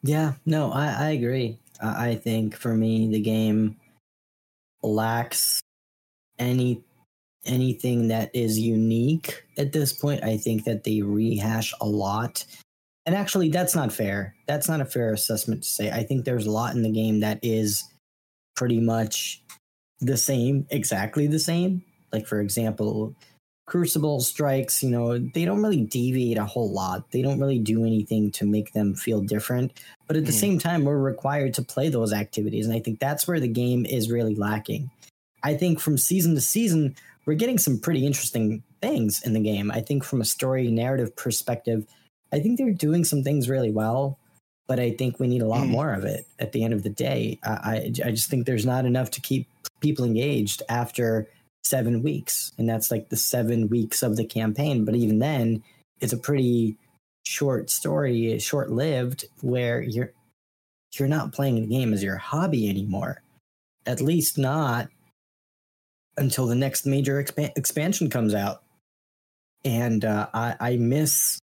Yeah, 0.02 0.34
no, 0.44 0.70
I, 0.70 0.86
I 0.86 1.10
agree. 1.10 1.58
I, 1.82 2.08
I 2.08 2.14
think 2.16 2.56
for 2.56 2.74
me, 2.74 3.08
the 3.08 3.20
game 3.20 3.76
lacks 4.82 5.62
any 6.38 6.82
anything 7.46 8.08
that 8.08 8.30
is 8.34 8.58
unique 8.58 9.44
at 9.58 9.72
this 9.72 9.92
point. 9.92 10.24
I 10.24 10.38
think 10.38 10.64
that 10.64 10.84
they 10.84 11.02
rehash 11.02 11.74
a 11.80 11.86
lot. 11.86 12.44
And 13.06 13.14
actually, 13.14 13.50
that's 13.50 13.74
not 13.74 13.92
fair. 13.92 14.34
That's 14.46 14.66
not 14.66 14.80
a 14.80 14.86
fair 14.86 15.12
assessment 15.12 15.62
to 15.62 15.68
say. 15.68 15.90
I 15.90 16.04
think 16.04 16.24
there's 16.24 16.46
a 16.46 16.50
lot 16.50 16.74
in 16.74 16.82
the 16.82 16.90
game 16.90 17.20
that 17.20 17.38
is 17.42 17.84
pretty 18.56 18.80
much 18.80 19.42
the 20.00 20.16
same, 20.16 20.66
exactly 20.70 21.26
the 21.26 21.38
same. 21.38 21.84
Like, 22.12 22.26
for 22.26 22.40
example, 22.40 23.14
Crucible 23.66 24.20
strikes, 24.20 24.82
you 24.82 24.90
know, 24.90 25.18
they 25.18 25.46
don't 25.46 25.62
really 25.62 25.84
deviate 25.84 26.36
a 26.36 26.44
whole 26.44 26.70
lot. 26.70 27.10
They 27.12 27.22
don't 27.22 27.40
really 27.40 27.58
do 27.58 27.84
anything 27.86 28.30
to 28.32 28.44
make 28.44 28.74
them 28.74 28.94
feel 28.94 29.22
different. 29.22 29.72
But 30.06 30.18
at 30.18 30.26
the 30.26 30.32
Mhm. 30.32 30.40
same 30.40 30.58
time, 30.58 30.84
we're 30.84 30.98
required 30.98 31.54
to 31.54 31.62
play 31.62 31.88
those 31.88 32.12
activities. 32.12 32.66
And 32.66 32.74
I 32.74 32.80
think 32.80 33.00
that's 33.00 33.26
where 33.26 33.40
the 33.40 33.48
game 33.48 33.86
is 33.86 34.10
really 34.10 34.34
lacking. 34.34 34.90
I 35.44 35.54
think 35.54 35.78
from 35.78 35.98
season 35.98 36.34
to 36.34 36.40
season, 36.40 36.96
we're 37.26 37.34
getting 37.34 37.58
some 37.58 37.78
pretty 37.78 38.04
interesting 38.06 38.62
things 38.82 39.22
in 39.22 39.34
the 39.34 39.40
game. 39.40 39.70
I 39.70 39.80
think 39.80 40.02
from 40.02 40.20
a 40.20 40.24
story 40.24 40.70
narrative 40.70 41.14
perspective, 41.14 41.86
I 42.32 42.40
think 42.40 42.58
they're 42.58 42.72
doing 42.72 43.04
some 43.04 43.22
things 43.22 43.48
really 43.48 43.70
well, 43.70 44.18
but 44.66 44.80
I 44.80 44.90
think 44.92 45.20
we 45.20 45.28
need 45.28 45.42
a 45.42 45.46
lot 45.46 45.64
Mhm. 45.66 45.70
more 45.70 45.92
of 45.92 46.04
it 46.04 46.26
at 46.38 46.52
the 46.52 46.64
end 46.64 46.74
of 46.74 46.82
the 46.82 46.90
day. 46.90 47.38
I, 47.44 47.50
I, 47.50 47.74
I 48.06 48.10
just 48.10 48.28
think 48.30 48.46
there's 48.46 48.66
not 48.66 48.86
enough 48.86 49.10
to 49.12 49.20
keep 49.20 49.46
people 49.80 50.04
engaged 50.04 50.62
after 50.68 51.28
seven 51.62 52.02
weeks. 52.02 52.52
And 52.58 52.68
that's 52.68 52.90
like 52.90 53.08
the 53.10 53.16
seven 53.16 53.68
weeks 53.68 54.02
of 54.02 54.16
the 54.16 54.24
campaign. 54.24 54.84
But 54.84 54.96
even 54.96 55.18
then, 55.18 55.62
it's 56.00 56.12
a 56.12 56.18
pretty 56.18 56.76
short 57.24 57.70
story, 57.70 58.38
short 58.38 58.70
lived, 58.70 59.26
where 59.40 59.80
you're 59.82 60.12
you're 60.98 61.08
not 61.08 61.32
playing 61.32 61.56
the 61.56 61.66
game 61.66 61.92
as 61.92 62.02
your 62.04 62.16
hobby 62.16 62.68
anymore. 62.68 63.20
at 63.86 64.00
least 64.00 64.38
not 64.38 64.88
until 66.16 66.46
the 66.46 66.54
next 66.54 66.86
major 66.86 67.22
expa- 67.22 67.56
expansion 67.56 68.10
comes 68.10 68.34
out. 68.34 68.62
And 69.64 70.04
uh, 70.04 70.28
I, 70.34 70.56
I 70.60 70.76
miss 70.76 71.38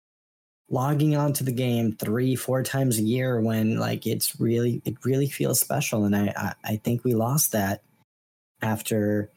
logging 0.69 1.17
onto 1.17 1.45
the 1.45 1.53
game 1.53 1.93
three, 1.93 2.35
four 2.35 2.63
times 2.63 2.99
a 2.99 3.03
year 3.03 3.41
when 3.41 3.79
like 3.79 4.07
it's 4.07 4.41
really, 4.41 4.83
it 4.85 4.95
really 5.05 5.29
feels 5.29 5.61
special. 5.61 6.05
And 6.05 6.17
I, 6.17 6.33
I, 6.37 6.73
I 6.73 6.77
think 6.77 7.05
we 7.05 7.15
lost 7.15 7.53
that 7.53 7.83
after 8.63 9.31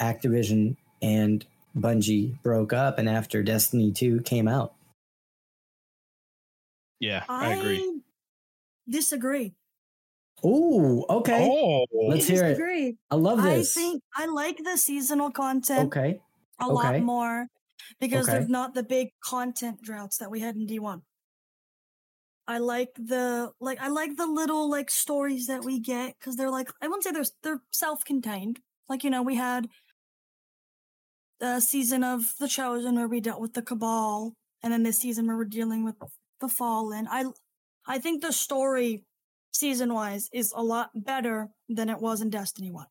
Activision 0.00 0.76
and 1.02 1.44
Bungie 1.76 2.40
broke 2.42 2.72
up 2.72 2.98
and 2.98 3.08
after 3.08 3.42
Destiny 3.42 3.92
2 3.92 4.20
came 4.20 4.48
out. 4.48 4.74
Yeah, 7.00 7.24
I, 7.28 7.54
agree. 7.54 8.00
disagree. 8.88 9.54
Oh, 10.44 11.04
okay. 11.08 11.48
Oh, 11.50 11.86
Let's 12.08 12.28
I 12.30 12.32
hear 12.34 12.44
it. 12.44 12.48
disagree. 12.50 12.96
I 13.10 13.14
love 13.16 13.42
this. 13.42 13.76
I 13.76 13.80
think 13.80 14.02
I 14.14 14.26
like 14.26 14.58
the 14.62 14.76
seasonal 14.76 15.30
content 15.30 15.88
okay. 15.88 16.20
a 16.60 16.64
okay. 16.64 16.72
lot 16.72 17.00
more 17.00 17.46
because 18.00 18.28
Okay. 18.28 18.38
there's 18.38 18.48
not 18.48 18.74
the 18.74 18.82
big 18.82 19.08
content 19.24 19.82
droughts 19.82 20.18
that 20.18 20.30
we 20.30 20.40
had 20.40 20.56
in 20.56 20.66
D1. 20.66 21.02
I 22.48 22.58
like 22.58 22.90
the 22.96 23.50
like 23.60 23.80
I 23.80 23.88
like 23.88 24.16
the 24.16 24.26
little 24.26 24.70
like 24.70 24.90
stories 24.90 25.46
that 25.48 25.64
we 25.64 25.80
get 25.80 26.14
because 26.18 26.36
they're 26.36 26.50
like 26.50 26.70
I 26.80 26.86
wouldn't 26.86 27.02
say 27.04 27.10
they're 27.10 27.24
they're 27.42 27.62
self-contained. 27.72 28.60
Like 28.88 29.02
you 29.02 29.10
know 29.10 29.22
we 29.22 29.34
had 29.36 29.68
the 31.40 31.60
season 31.60 32.04
of 32.04 32.34
the 32.38 32.48
Chosen 32.48 32.94
where 32.96 33.08
we 33.08 33.20
dealt 33.20 33.40
with 33.40 33.54
the 33.54 33.62
Cabal, 33.62 34.34
and 34.62 34.72
then 34.72 34.82
this 34.84 34.98
season 34.98 35.26
where 35.26 35.36
we're 35.36 35.44
dealing 35.44 35.84
with 35.84 35.96
the 36.40 36.48
Fallen. 36.48 37.08
I 37.10 37.24
I 37.86 37.98
think 37.98 38.22
the 38.22 38.32
story 38.32 39.04
season 39.56 39.92
wise 39.94 40.28
is 40.32 40.52
a 40.56 40.62
lot 40.62 40.90
better 40.94 41.50
than 41.68 41.88
it 41.88 42.00
was 42.00 42.20
in 42.20 42.30
Destiny 42.30 42.70
One. 42.70 42.88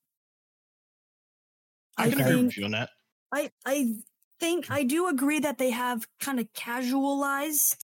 I 1.98 2.08
can 2.08 2.20
Okay. 2.20 2.22
agree 2.22 2.38
with 2.38 2.56
you 2.58 2.66
on 2.66 2.72
that. 2.72 2.90
I 3.34 3.52
I 3.66 3.96
think 4.40 4.68
I 4.70 4.84
do 4.84 5.08
agree 5.08 5.40
that 5.40 5.58
they 5.58 5.72
have 5.72 6.08
kind 6.20 6.40
of 6.40 6.52
casualized 6.54 7.86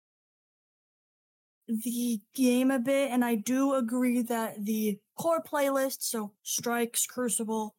the 1.67 2.21
game 2.33 2.71
a 2.71 2.79
bit, 2.79 3.11
and 3.11 3.25
I 3.25 3.35
do 3.35 3.73
agree 3.73 4.21
that 4.21 4.63
the 4.63 4.99
core 5.17 5.41
playlist, 5.43 6.01
so 6.01 6.33
Strikes, 6.43 7.05
Crucible, 7.05 7.75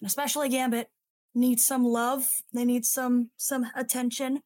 and 0.00 0.06
especially 0.08 0.48
Gambit, 0.50 0.90
need 1.34 1.60
some 1.60 1.84
love. 1.84 2.30
They 2.52 2.64
need 2.64 2.86
some 2.86 3.30
some 3.36 3.66
attention 3.76 4.42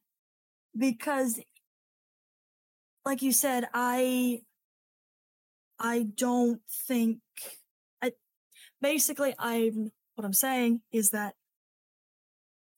because, 0.77 1.39
like 3.05 3.21
you 3.21 3.31
said, 3.31 3.67
I 3.73 4.43
I 5.79 6.07
don't 6.15 6.61
think 6.87 7.19
I 8.01 8.11
basically 8.81 9.33
I'm 9.39 9.91
what 10.15 10.25
I'm 10.25 10.33
saying 10.33 10.81
is 10.91 11.11
that 11.11 11.35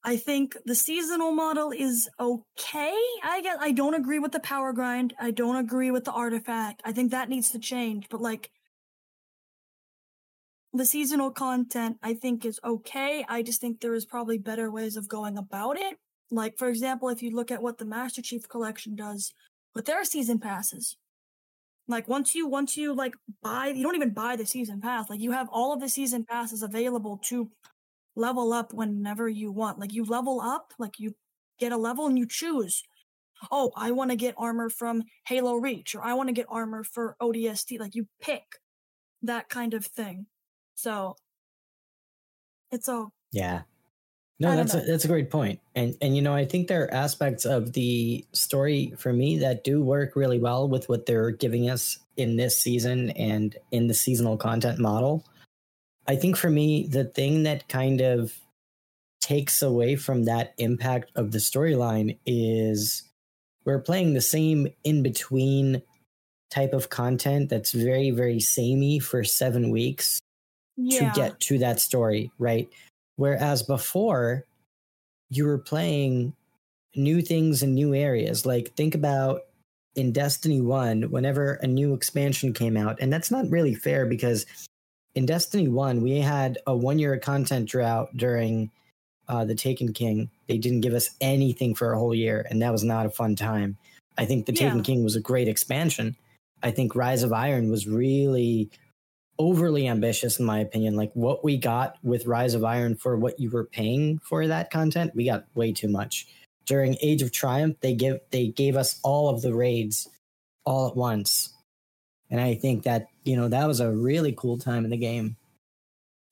I 0.03 0.17
think 0.17 0.57
the 0.65 0.75
seasonal 0.75 1.31
model 1.31 1.71
is 1.71 2.09
okay. 2.19 2.95
I 3.23 3.41
get 3.41 3.57
I 3.59 3.71
don't 3.71 3.93
agree 3.93 4.19
with 4.19 4.31
the 4.31 4.39
power 4.39 4.73
grind. 4.73 5.13
I 5.19 5.31
don't 5.31 5.55
agree 5.55 5.91
with 5.91 6.05
the 6.05 6.11
artifact. 6.11 6.81
I 6.85 6.91
think 6.91 7.11
that 7.11 7.29
needs 7.29 7.49
to 7.51 7.59
change. 7.59 8.07
But 8.09 8.21
like 8.21 8.51
the 10.73 10.85
seasonal 10.85 11.31
content 11.31 11.97
I 12.03 12.13
think 12.13 12.45
is 12.45 12.59
okay. 12.63 13.25
I 13.27 13.41
just 13.41 13.61
think 13.61 13.81
there 13.81 13.93
is 13.95 14.05
probably 14.05 14.37
better 14.37 14.71
ways 14.71 14.95
of 14.95 15.09
going 15.09 15.37
about 15.37 15.79
it. 15.79 15.97
Like 16.31 16.57
for 16.57 16.69
example, 16.69 17.09
if 17.09 17.21
you 17.21 17.31
look 17.31 17.51
at 17.51 17.61
what 17.61 17.77
the 17.77 17.85
Master 17.85 18.21
Chief 18.21 18.47
collection 18.47 18.95
does 18.95 19.33
with 19.75 19.85
their 19.85 20.03
season 20.03 20.39
passes. 20.39 20.97
Like 21.91 22.07
once 22.07 22.33
you 22.33 22.47
once 22.47 22.77
you 22.77 22.95
like 22.95 23.13
buy 23.43 23.67
you 23.67 23.83
don't 23.83 23.95
even 23.95 24.11
buy 24.13 24.35
the 24.35 24.45
season 24.45 24.81
pass. 24.81 25.09
Like 25.09 25.19
you 25.19 25.31
have 25.31 25.49
all 25.51 25.73
of 25.73 25.81
the 25.81 25.89
season 25.89 26.25
passes 26.25 26.63
available 26.63 27.19
to 27.25 27.51
level 28.15 28.53
up 28.53 28.73
whenever 28.73 29.29
you 29.29 29.51
want. 29.51 29.79
Like 29.79 29.93
you 29.93 30.03
level 30.05 30.41
up, 30.41 30.73
like 30.79 30.99
you 30.99 31.15
get 31.59 31.71
a 31.71 31.77
level 31.77 32.07
and 32.07 32.17
you 32.17 32.25
choose. 32.27 32.83
Oh, 33.51 33.71
I 33.75 33.91
want 33.91 34.11
to 34.11 34.15
get 34.17 34.35
armor 34.37 34.69
from 34.69 35.03
Halo 35.27 35.55
Reach 35.55 35.95
or 35.95 36.03
I 36.03 36.13
want 36.13 36.29
to 36.29 36.33
get 36.33 36.45
armor 36.49 36.83
for 36.83 37.15
ODST. 37.21 37.79
Like 37.79 37.95
you 37.95 38.07
pick 38.21 38.43
that 39.23 39.49
kind 39.49 39.73
of 39.73 39.85
thing. 39.85 40.27
So 40.75 41.15
it's 42.71 42.87
all 42.89 43.13
Yeah. 43.31 43.63
No, 44.41 44.55
that's 44.55 44.73
a, 44.73 44.79
that's 44.81 45.05
a 45.05 45.07
great. 45.07 45.31
And 45.75 45.95
and 46.01 46.15
you 46.15 46.21
know, 46.23 46.33
I 46.33 46.45
think 46.45 46.67
there 46.67 46.83
are 46.85 46.93
aspects 46.93 47.45
of 47.45 47.73
the 47.73 48.25
story 48.33 48.91
for 48.97 49.13
me 49.13 49.37
that 49.37 49.63
do 49.63 49.83
work 49.83 50.15
really 50.15 50.39
well 50.39 50.67
with 50.67 50.89
what 50.89 51.05
they're 51.05 51.29
giving 51.29 51.69
us 51.69 51.99
in 52.17 52.37
this 52.37 52.59
season 52.59 53.11
and 53.11 53.55
in 53.71 53.85
the 53.85 53.93
seasonal 53.93 54.37
content 54.37 54.79
model. 54.79 55.23
I 56.07 56.15
think 56.15 56.37
for 56.37 56.49
me, 56.49 56.87
the 56.87 57.05
thing 57.05 57.43
that 57.43 57.67
kind 57.67 58.01
of 58.01 58.33
takes 59.21 59.61
away 59.61 59.95
from 59.95 60.25
that 60.25 60.55
impact 60.57 61.11
of 61.15 61.31
the 61.31 61.37
storyline 61.37 62.17
is 62.25 63.03
we're 63.63 63.79
playing 63.79 64.15
the 64.15 64.21
same 64.21 64.69
in 64.83 65.03
between 65.03 65.83
type 66.49 66.73
of 66.73 66.89
content 66.89 67.49
that's 67.49 67.73
very, 67.73 68.09
very 68.09 68.39
samey 68.39 68.97
for 68.97 69.23
seven 69.23 69.69
weeks 69.69 70.19
yeah. 70.77 71.11
to 71.11 71.19
get 71.19 71.39
to 71.41 71.59
that 71.59 71.79
story, 71.79 72.31
right? 72.39 72.67
Whereas 73.21 73.61
before, 73.61 74.47
you 75.29 75.45
were 75.45 75.59
playing 75.59 76.33
new 76.95 77.21
things 77.21 77.61
in 77.61 77.75
new 77.75 77.93
areas. 77.93 78.47
Like, 78.47 78.73
think 78.73 78.95
about 78.95 79.41
in 79.93 80.11
Destiny 80.11 80.59
1, 80.59 81.11
whenever 81.11 81.53
a 81.61 81.67
new 81.67 81.93
expansion 81.93 82.51
came 82.51 82.75
out, 82.75 82.97
and 82.99 83.13
that's 83.13 83.29
not 83.29 83.47
really 83.47 83.75
fair 83.75 84.07
because 84.07 84.47
in 85.13 85.27
Destiny 85.27 85.67
1, 85.67 86.01
we 86.01 86.17
had 86.17 86.57
a 86.65 86.75
one 86.75 86.97
year 86.97 87.15
content 87.19 87.69
drought 87.69 88.09
during 88.17 88.71
uh, 89.27 89.45
the 89.45 89.53
Taken 89.53 89.93
King. 89.93 90.31
They 90.47 90.57
didn't 90.57 90.81
give 90.81 90.95
us 90.95 91.11
anything 91.21 91.75
for 91.75 91.93
a 91.93 91.99
whole 91.99 92.15
year, 92.15 92.47
and 92.49 92.59
that 92.63 92.71
was 92.71 92.83
not 92.83 93.05
a 93.05 93.11
fun 93.11 93.35
time. 93.35 93.77
I 94.17 94.25
think 94.25 94.47
the 94.47 94.51
Taken 94.51 94.81
King 94.81 95.03
was 95.03 95.15
a 95.15 95.21
great 95.21 95.47
expansion. 95.47 96.15
I 96.63 96.71
think 96.71 96.95
Rise 96.95 97.21
of 97.21 97.33
Iron 97.33 97.69
was 97.69 97.85
really 97.85 98.71
overly 99.41 99.87
ambitious 99.87 100.39
in 100.39 100.45
my 100.45 100.59
opinion. 100.59 100.95
Like 100.95 101.11
what 101.13 101.43
we 101.43 101.57
got 101.57 101.97
with 102.03 102.27
rise 102.27 102.53
of 102.53 102.63
iron 102.63 102.95
for 102.95 103.17
what 103.17 103.39
you 103.39 103.49
were 103.49 103.65
paying 103.65 104.19
for 104.19 104.45
that 104.45 104.69
content 104.69 105.15
we 105.15 105.25
got 105.25 105.45
way 105.55 105.73
too 105.73 105.87
much. 105.87 106.27
During 106.67 106.95
age 107.01 107.23
of 107.23 107.31
triumph 107.31 107.77
they 107.81 107.95
give 107.95 108.19
they 108.29 108.47
gave 108.47 108.77
us 108.77 108.99
all 109.03 109.29
of 109.29 109.41
the 109.41 109.53
raids 109.55 110.07
all 110.63 110.87
at 110.87 110.95
once. 110.95 111.51
And 112.29 112.39
i 112.39 112.53
think 112.53 112.83
that 112.83 113.07
you 113.23 113.35
know 113.35 113.47
that 113.47 113.67
was 113.67 113.79
a 113.79 113.91
really 113.91 114.31
cool 114.37 114.59
time 114.59 114.85
in 114.85 114.91
the 114.91 114.97
game. 114.97 115.37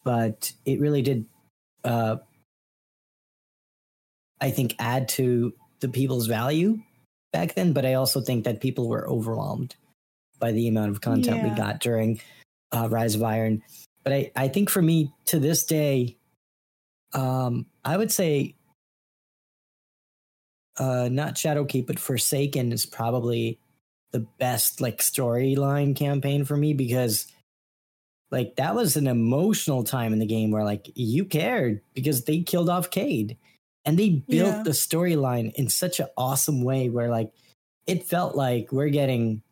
But 0.03 0.51
it 0.65 0.79
really 0.79 1.01
did 1.01 1.25
uh 1.83 2.17
i 4.39 4.51
think 4.51 4.75
add 4.77 5.07
to 5.07 5.51
the 5.79 5.89
people's 5.89 6.27
value 6.27 6.77
back 7.33 7.55
then. 7.55 7.73
But 7.73 7.87
i 7.87 7.95
also 7.95 8.21
think 8.21 8.43
that 8.43 8.61
people 8.61 8.87
were 8.87 9.09
overwhelmed 9.09 9.75
by 10.39 10.51
the 10.51 10.67
amount 10.67 10.91
of 10.91 11.01
content 11.01 11.43
we 11.43 11.49
got 11.49 11.79
during 11.79 12.21
uh, 12.71 12.87
Rise 12.89 13.15
of 13.15 13.23
Iron. 13.23 13.63
But 14.03 14.13
I, 14.13 14.31
I 14.35 14.47
think 14.47 14.69
for 14.69 14.81
me 14.81 15.11
to 15.25 15.39
this 15.39 15.63
day, 15.65 16.17
um, 17.13 17.65
I 17.83 17.97
would 17.97 18.11
say 18.11 18.55
uh, 20.77 21.09
not 21.11 21.35
Shadowkeep, 21.35 21.87
but 21.87 21.99
Forsaken 21.99 22.71
is 22.71 22.85
probably 22.85 23.59
the 24.11 24.19
best 24.19 24.81
like 24.81 24.99
storyline 24.99 25.95
campaign 25.95 26.45
for 26.45 26.57
me 26.57 26.73
because 26.73 27.27
like 28.31 28.55
that 28.55 28.73
was 28.75 28.95
an 28.95 29.07
emotional 29.07 29.83
time 29.83 30.13
in 30.13 30.19
the 30.19 30.25
game 30.25 30.51
where 30.51 30.63
like 30.63 30.89
you 30.95 31.25
cared 31.25 31.81
because 31.93 32.23
they 32.23 32.39
killed 32.41 32.69
off 32.69 32.89
Cade 32.89 33.37
and 33.85 33.99
they 33.99 34.09
built 34.27 34.55
Yeah. 34.55 34.63
the 34.63 34.71
storyline 34.71 35.53
in 35.53 35.69
such 35.69 35.99
an 35.99 36.07
awesome 36.17 36.63
way 36.63 36.89
where 36.89 37.09
like 37.09 37.31
it 37.85 38.07
felt 38.07 38.35
like 38.35 38.71
we're 38.71 38.89
getting 38.89 39.43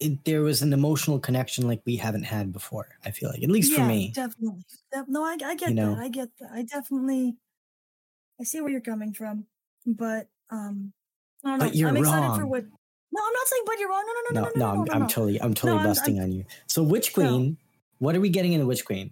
it, 0.00 0.24
there 0.24 0.42
was 0.42 0.60
an 0.62 0.72
emotional 0.72 1.18
connection 1.18 1.66
like 1.68 1.80
we 1.86 1.96
haven't 1.96 2.24
had 2.24 2.52
before. 2.52 2.88
I 3.04 3.10
feel 3.10 3.30
like, 3.30 3.42
at 3.42 3.50
least 3.50 3.70
yeah, 3.72 3.78
for 3.78 3.84
me. 3.84 4.12
Definitely. 4.14 4.64
Def- 4.92 5.06
no, 5.08 5.24
I, 5.24 5.36
I 5.44 5.54
get 5.54 5.68
You 5.70 5.74
know? 5.74 5.94
that. 5.94 6.02
I 6.02 6.08
get 6.08 6.28
that. 6.40 6.50
I 6.52 6.62
definitely 6.62 7.36
I 8.40 8.44
see 8.44 8.60
where 8.60 8.70
you're 8.70 8.80
coming 8.80 9.12
from. 9.12 9.46
But 9.86 10.28
um 10.50 10.92
I 11.44 11.50
don't 11.50 11.58
know. 11.58 11.64
But 11.66 11.74
you're 11.76 11.88
I'm 11.90 11.96
excited 11.96 12.34
for 12.34 12.40
wrong. 12.40 12.50
what 12.50 12.64
No, 12.64 13.22
I'm 13.24 13.32
not 13.32 13.46
saying 13.46 13.62
but 13.66 13.78
you're 13.78 13.88
wrong. 13.88 14.04
No, 14.06 14.12
no, 14.12 14.20
No, 14.20 14.46
no, 14.46 14.52
no, 14.54 14.58
no, 14.66 14.70
I'm, 14.72 14.76
no, 14.78 14.84
no, 14.84 14.92
I'm 15.04 15.08
totally, 15.08 15.40
I'm 15.40 15.54
totally 15.54 15.78
I'm- 15.80 15.88
busting 15.88 16.18
I'm- 16.18 16.24
on 16.30 16.32
you. 16.32 16.44
So, 16.66 16.82
Witch 16.82 17.16
No. 17.16 17.22
Queen, 17.28 17.58
what 17.98 18.16
are 18.16 18.20
we 18.20 18.28
getting 18.30 18.52
in 18.52 18.60
the 18.60 18.66
Witch 18.66 18.84
Queen? 18.84 19.10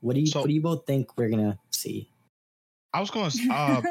What 0.00 0.14
do 0.14 0.20
you, 0.20 0.26
So- 0.26 0.40
what 0.40 0.48
do 0.48 0.54
you 0.54 0.60
both 0.62 0.84
think 0.86 1.16
we're 1.16 1.28
gonna 1.30 1.58
see? 1.70 2.10
I 2.94 3.00
was 3.00 3.10
going 3.10 3.28
to 3.28 3.48
uh, 3.50 3.82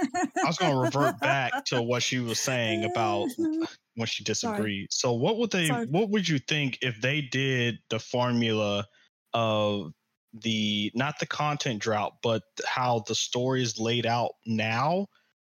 I 0.44 0.48
was 0.48 0.58
going 0.58 0.72
to 0.72 0.78
revert 0.78 1.20
back 1.20 1.66
to 1.66 1.82
what 1.82 2.02
she 2.02 2.20
was 2.20 2.40
saying 2.40 2.86
about 2.86 3.28
when 3.96 4.08
she 4.08 4.24
disagreed. 4.24 4.88
So 4.92 5.12
what 5.12 5.38
would 5.38 5.52
they 5.52 5.68
Sorry. 5.68 5.86
what 5.88 6.10
would 6.10 6.28
you 6.28 6.40
think 6.40 6.80
if 6.82 7.00
they 7.02 7.20
did 7.20 7.80
the 7.90 8.00
formula 8.00 8.88
of 9.34 9.92
the 10.34 10.90
not 10.96 11.20
the 11.20 11.26
content 11.26 11.80
drought 11.80 12.14
but 12.24 12.42
how 12.66 13.04
the 13.08 13.14
story 13.14 13.62
is 13.62 13.78
laid 13.78 14.06
out 14.06 14.32
now 14.48 15.06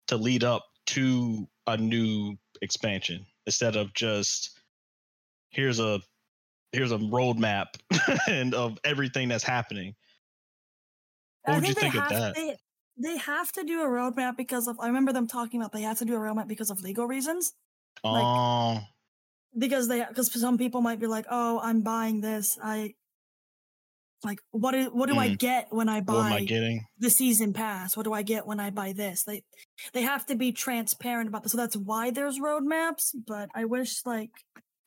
to 0.07 0.17
lead 0.17 0.43
up 0.43 0.65
to 0.87 1.47
a 1.67 1.77
new 1.77 2.35
expansion 2.61 3.25
instead 3.45 3.75
of 3.75 3.93
just 3.93 4.59
here's 5.49 5.79
a 5.79 6.01
here's 6.71 6.91
a 6.91 6.97
roadmap 6.97 7.67
and 8.27 8.55
of 8.55 8.77
everything 8.83 9.29
that's 9.29 9.43
happening. 9.43 9.95
What 11.43 11.53
I 11.53 11.59
would 11.59 11.67
you 11.67 11.73
think 11.75 11.93
think 11.93 12.03
of 12.03 12.09
that? 12.09 12.33
they 12.33 12.55
they 12.97 13.17
have 13.17 13.51
to 13.53 13.63
do 13.63 13.81
a 13.81 13.85
roadmap 13.85 14.37
because 14.37 14.67
of 14.67 14.79
I 14.79 14.87
remember 14.87 15.11
them 15.13 15.27
talking 15.27 15.59
about 15.59 15.71
they 15.73 15.81
have 15.81 15.99
to 15.99 16.05
do 16.05 16.15
a 16.15 16.19
roadmap 16.19 16.47
because 16.47 16.69
of 16.69 16.81
legal 16.81 17.05
reasons. 17.07 17.53
like- 18.03 18.23
Oh, 18.23 18.79
Because 19.57 19.87
they 19.87 20.03
because 20.07 20.31
some 20.39 20.57
people 20.57 20.81
might 20.81 20.99
be 20.99 21.07
like, 21.07 21.25
oh, 21.29 21.59
I'm 21.63 21.81
buying 21.81 22.21
this. 22.21 22.57
I 22.61 22.93
like 24.23 24.39
what 24.51 24.71
do 24.71 24.85
what 24.91 25.07
do 25.09 25.17
I 25.19 25.29
Mm. 25.29 25.37
get 25.37 25.67
when 25.71 25.87
I 25.87 26.01
buy 26.01 26.13
what 26.13 26.25
am 26.27 26.33
I 26.33 26.45
getting? 26.45 26.85
the 26.97 27.09
season 27.09 27.53
pass? 27.53 27.95
What 27.95 28.03
do 28.03 28.13
I 28.13 28.23
get 28.23 28.47
when 28.47 28.59
I 28.59 28.69
buy 28.71 28.93
this? 28.93 29.23
They 29.23 29.43
they 29.93 30.01
have 30.01 30.25
to 30.27 30.35
be 30.35 30.51
transparent 30.51 31.27
about 31.29 31.43
this. 31.43 31.51
So 31.51 31.57
that's 31.57 31.77
why 31.77 32.09
there's 32.11 32.39
roadmaps. 32.39 33.11
But 33.27 33.49
I 33.53 33.65
wish 33.65 34.05
like 34.05 34.31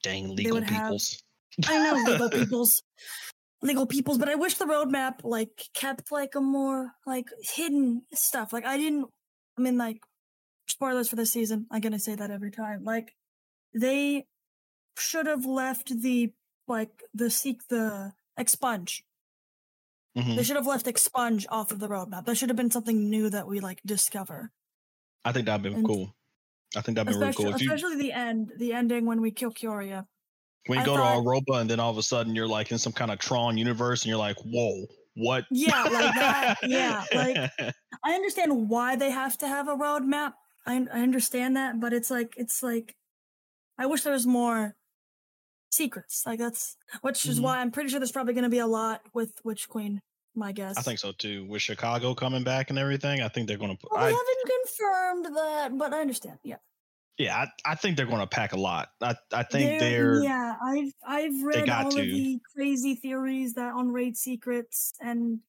Dang 0.03 0.35
legal 0.35 0.55
would 0.55 0.65
have- 0.65 0.85
peoples. 0.85 1.23
I 1.67 1.79
know 1.85 2.11
legal 2.11 2.31
people's 2.39 2.83
legal 3.63 3.87
people's, 3.87 4.19
but 4.19 4.29
I 4.29 4.35
wish 4.35 4.55
the 4.55 4.65
roadmap 4.67 5.21
like 5.25 5.69
kept 5.75 6.13
like 6.13 6.35
a 6.35 6.41
more 6.41 6.93
like 7.07 7.27
hidden 7.41 8.03
stuff. 8.15 8.53
Like 8.53 8.65
I 8.65 8.77
didn't 8.77 9.07
I 9.59 9.61
mean 9.63 9.77
like 9.79 9.99
spoilers 10.69 11.09
for 11.09 11.17
this 11.17 11.33
season. 11.33 11.67
I'm 11.71 11.81
gonna 11.81 11.99
say 11.99 12.15
that 12.15 12.31
every 12.31 12.51
time. 12.51 12.85
Like 12.85 13.15
they 13.75 14.27
should 14.97 15.27
have 15.27 15.45
left 15.45 16.01
the 16.03 16.33
like 16.67 17.03
the 17.15 17.31
seek 17.31 17.67
the 17.69 18.13
expunge. 18.39 19.03
Mhm. 20.17 20.37
They 20.37 20.43
should 20.43 20.57
have 20.57 20.67
left 20.67 20.87
expunge 20.87 21.47
off 21.49 21.71
of 21.73 21.79
the 21.81 21.89
roadmap. 21.89 22.25
That 22.27 22.37
should 22.37 22.49
have 22.51 22.57
been 22.57 22.71
something 22.71 23.09
new 23.11 23.31
that 23.31 23.47
we 23.47 23.61
like 23.61 23.81
discover. 23.85 24.53
I 25.25 25.33
think 25.33 25.47
that'd 25.47 25.63
been 25.63 25.75
and- 25.75 25.87
cool. 25.87 26.15
I 26.77 26.83
think 26.83 26.97
that'd 26.97 27.11
be 27.13 27.19
really 27.19 27.33
cool. 27.33 27.55
If 27.55 27.63
you 27.63 27.73
especially 27.73 27.97
the 27.97 28.13
end, 28.13 28.53
the 28.59 28.75
ending 28.75 29.07
when 29.07 29.21
we 29.23 29.31
kill 29.31 29.51
Quria. 29.51 30.07
When 30.69 30.79
you 30.79 30.83
I 30.83 30.87
go 30.87 30.97
thought- 30.97 31.15
to 31.17 31.21
Aroba 31.23 31.61
and 31.61 31.69
then 31.69 31.81
all 31.81 31.91
of 31.91 31.99
a 31.99 32.03
sudden 32.03 32.35
you're 32.35 32.47
like 32.49 32.71
in 32.73 32.79
some 32.79 32.93
kind 32.93 33.11
of 33.11 33.19
Tron 33.19 33.59
universe 33.59 34.03
and 34.03 34.09
you're 34.11 34.19
like, 34.19 34.37
whoa, 34.45 34.87
what? 35.17 35.45
Yeah, 35.51 35.83
like 35.83 36.15
that. 36.15 36.57
Yeah, 36.63 37.05
like 37.13 37.51
I 38.05 38.13
understand 38.15 38.69
why 38.69 38.95
they 38.97 39.11
have 39.11 39.37
to 39.39 39.49
have 39.49 39.67
a 39.69 39.75
roadmap. 39.75 40.35
I 40.67 40.87
I 40.93 41.01
understand 41.01 41.57
that, 41.57 41.81
but 41.81 41.93
it's 41.93 42.11
like 42.11 42.35
it's 42.37 42.63
like 42.63 42.95
I 43.79 43.87
wish 43.87 44.03
there 44.03 44.13
was 44.13 44.27
more 44.27 44.77
secrets. 45.71 46.23
Like 46.27 46.39
that's 46.39 46.77
which 47.01 47.27
is 47.27 47.39
Mhm. 47.41 47.43
why 47.43 47.59
I'm 47.59 47.71
pretty 47.71 47.89
sure 47.91 47.99
there's 48.01 48.13
probably 48.13 48.35
going 48.35 48.45
to 48.45 48.51
be 48.51 48.59
a 48.59 48.67
lot 48.67 49.03
with 49.15 49.33
Witch 49.45 49.69
Queen. 49.69 50.01
My 50.35 50.53
guess. 50.53 50.77
I 50.79 50.83
think 50.83 51.01
so 51.01 51.11
too. 51.13 51.47
With 51.49 51.63
Chicago 51.63 52.15
coming 52.15 52.45
back 52.45 52.71
and 52.71 52.79
everything, 52.79 53.23
I 53.23 53.29
think 53.29 53.49
they're 53.49 53.57
going 53.59 53.77
to. 53.77 53.87
Well, 53.91 54.01
we 54.01 54.07
I, 54.07 54.11
haven't 54.11 54.65
confirmed 54.65 55.37
that, 55.37 55.77
but 55.79 55.93
I 55.93 56.01
understand. 56.01 56.39
Yeah, 56.45 56.57
yeah, 57.19 57.37
I, 57.37 57.73
I 57.73 57.75
think 57.75 57.97
they're 57.97 58.07
going 58.07 58.21
to 58.21 58.27
pack 58.27 58.53
a 58.53 58.57
lot. 58.61 58.89
I, 59.03 59.17
I 59.33 59.43
think 59.43 59.71
There- 59.71 59.81
they're. 59.81 60.23
Yeah, 60.23 60.55
I've 60.65 60.93
I've 61.07 61.43
read 61.43 61.69
all 61.69 61.91
to. 61.91 62.01
of 62.01 62.07
the 62.07 62.39
crazy 62.55 62.95
theories 62.95 63.55
that 63.55 63.75
on 63.75 63.89
raid 63.93 64.17
secrets, 64.17 64.93
and 65.01 65.41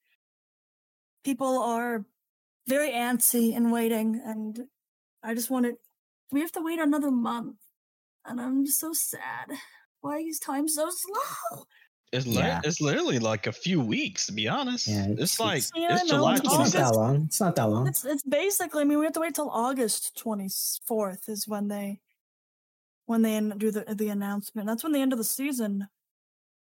people 1.23 1.59
are 1.61 2.05
very 2.67 2.91
antsy 2.91 3.55
and 3.55 3.71
waiting. 3.71 4.21
And 4.23 4.67
I 5.23 5.33
just 5.35 5.49
wanted. 5.49 5.75
We 6.31 6.41
have 6.41 6.51
to 6.53 6.61
wait 6.61 6.79
another 6.79 7.11
month, 7.11 7.57
and 8.25 8.39
I'm 8.41 8.65
just 8.65 8.79
so 8.79 8.91
sad. 8.93 9.49
Why 10.01 10.17
is 10.17 10.39
time 10.39 10.67
so 10.67 10.89
slow? 10.89 11.63
It's, 12.11 12.25
li- 12.25 12.37
Yeah. 12.37 12.61
it's 12.63 12.81
literally 12.81 13.19
like 13.19 13.45
a 13.47 13.51
few 13.51 13.79
weeks, 13.79 14.25
to 14.27 14.31
be 14.33 14.47
honest. 14.47 14.87
Yeah, 14.87 15.03
it's, 15.05 15.11
it's- 15.11 15.39
like 15.39 15.57
it's- 15.59 15.71
Yeah, 15.75 15.93
it's 15.95 16.09
know, 16.09 16.17
July 16.17 16.31
it's 16.35 16.41
It's 16.41 16.53
not 16.57 16.71
that 16.71 16.95
long. 16.95 17.23
It's 17.25 17.39
not 17.39 17.55
that 17.55 17.65
long. 17.69 17.87
It's 17.87 18.03
it's 18.03 18.23
basically. 18.23 18.81
I 18.81 18.85
mean, 18.85 18.97
we 18.99 19.05
have 19.05 19.13
to 19.13 19.19
wait 19.19 19.35
till 19.35 19.49
August 19.49 20.17
twenty 20.17 20.49
fourth 20.85 21.29
is 21.29 21.47
when 21.47 21.67
they 21.67 22.01
when 23.05 23.21
they 23.21 23.39
do 23.57 23.69
the 23.71 23.85
the 23.95 24.09
announcement. 24.09 24.67
That's 24.67 24.83
when 24.83 24.91
the 24.93 25.01
end 25.01 25.11
of 25.13 25.19
the 25.19 25.23
season 25.23 25.87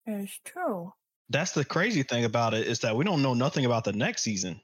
is 0.07 0.31
true. 0.45 0.93
That's 1.29 1.53
the 1.53 1.65
crazy 1.65 2.03
thing 2.03 2.25
about 2.25 2.55
it 2.55 2.67
is 2.67 2.81
that 2.81 2.95
we 2.97 3.05
don't 3.05 3.23
know 3.23 3.35
nothing 3.35 3.65
about 3.65 3.85
the 3.85 3.93
next 3.93 4.23
season. 4.23 4.61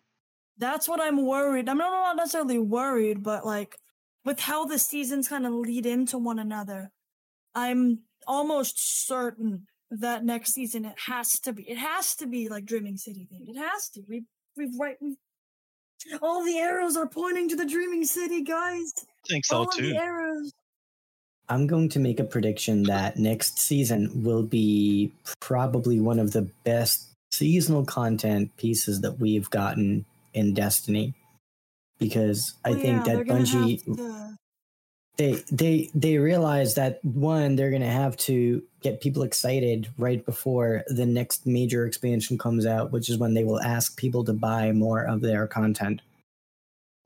That's 0.59 0.89
what 0.89 1.01
I'm 1.01 1.24
worried. 1.24 1.68
I'm 1.68 1.79
not, 1.79 1.87
I'm 1.93 2.16
not 2.16 2.16
necessarily 2.16 2.59
worried, 2.59 3.22
but 3.22 3.47
like 3.47 3.79
with 4.24 4.39
how 4.41 4.64
the 4.66 4.79
seasons 4.79 5.29
kind 5.29 5.47
of 5.47 5.53
lead 5.55 5.87
into 5.87 6.18
one 6.18 6.39
another, 6.39 6.91
I'm 7.55 8.01
almost 8.26 9.07
certain 9.07 9.66
that 9.91 10.24
next 10.24 10.53
season 10.55 10.84
it 10.84 10.97
has 11.07 11.39
to 11.41 11.53
be. 11.53 11.62
It 11.68 11.78
has 11.78 12.14
to 12.16 12.26
be 12.26 12.49
like 12.49 12.64
Dreaming 12.64 12.97
City 12.97 13.26
themed. 13.32 13.49
It 13.49 13.57
has 13.57 13.89
to. 13.91 14.03
We 14.09 14.24
we've 14.57 14.78
right. 14.78 14.97
We've, 15.01 15.16
all 16.22 16.45
the 16.45 16.59
arrows 16.59 16.97
are 16.97 17.09
pointing 17.09 17.49
to 17.49 17.57
the 17.57 17.66
Dreaming 17.66 18.05
City, 18.05 18.43
guys. 18.43 18.93
I 18.99 19.28
think 19.28 19.45
so 19.45 19.59
all 19.59 19.66
too. 19.66 19.91
the 19.91 19.97
arrows. 19.97 20.53
I'm 21.49 21.66
going 21.66 21.89
to 21.91 21.99
make 21.99 22.20
a 22.20 22.24
prediction 22.24 22.82
that 22.84 23.16
next 23.16 23.59
season 23.59 24.22
will 24.22 24.43
be 24.43 25.12
probably 25.41 25.99
one 25.99 26.18
of 26.18 26.32
the 26.32 26.43
best 26.64 27.09
seasonal 27.32 27.84
content 27.84 28.55
pieces 28.59 29.01
that 29.01 29.18
we've 29.18 29.49
gotten 29.49 30.05
in 30.34 30.53
Destiny. 30.53 31.14
Because 31.99 32.55
I 32.64 32.70
oh, 32.70 32.74
think 32.74 33.07
yeah, 33.07 33.14
that 33.14 33.26
gonna 33.26 33.41
Bungie 33.41 33.84
to- 33.84 34.36
they 35.19 35.43
they 35.51 35.91
they 35.95 36.16
realize 36.19 36.75
that 36.77 37.05
one 37.05 37.57
they're 37.57 37.71
going 37.71 37.83
to 37.83 37.89
have 37.89 38.16
to 38.16 38.62
get 38.81 39.01
people 39.01 39.23
excited 39.25 39.89
right 39.99 40.25
before 40.25 40.85
the 40.87 41.05
next 41.05 41.47
major 41.47 41.85
expansion 41.87 42.39
comes 42.39 42.64
out 42.64 42.93
which 42.93 43.09
is 43.11 43.19
when 43.19 43.35
they 43.35 43.45
will 43.45 43.61
ask 43.61 43.97
people 43.99 44.25
to 44.25 44.33
buy 44.33 44.71
more 44.73 45.03
of 45.05 45.21
their 45.21 45.47
content 45.47 46.01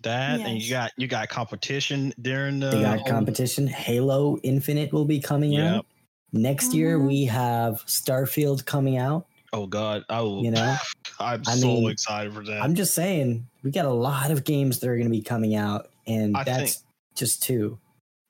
That 0.02 0.40
and 0.40 0.60
you 0.60 0.70
got 0.70 0.92
you 0.96 1.06
got 1.08 1.28
competition 1.30 2.12
during 2.20 2.60
the 2.60 2.70
they 2.70 2.82
got 2.82 3.06
competition 3.06 3.66
halo 3.66 4.36
infinite 4.42 4.92
will 4.92 5.04
be 5.06 5.18
coming 5.20 5.52
Yep. 5.52 5.74
out 5.76 5.86
next 6.32 6.74
year 6.74 6.98
Mhm. 6.98 7.06
we 7.06 7.24
have 7.26 7.82
starfield 7.86 8.64
coming 8.66 8.98
out 8.98 9.26
Oh 9.54 9.66
god. 9.66 10.04
Oh 10.08 10.42
you 10.42 10.50
know 10.50 10.76
I'm 11.20 11.42
I 11.46 11.54
so 11.56 11.66
mean, 11.66 11.90
excited 11.90 12.32
for 12.34 12.42
that. 12.44 12.62
i'm 12.62 12.74
just 12.74 12.94
saying 12.94 13.46
we 13.62 13.70
got 13.70 13.84
a 13.86 13.92
lot 13.92 14.30
of 14.30 14.44
games 14.44 14.80
that 14.80 14.88
are 14.88 14.96
going 14.96 15.06
to 15.08 15.10
be 15.10 15.22
coming 15.22 15.54
out 15.54 15.88
and 16.06 16.36
I 16.36 16.44
that's 16.44 16.74
think- 16.74 16.84
just 17.14 17.42
two 17.42 17.78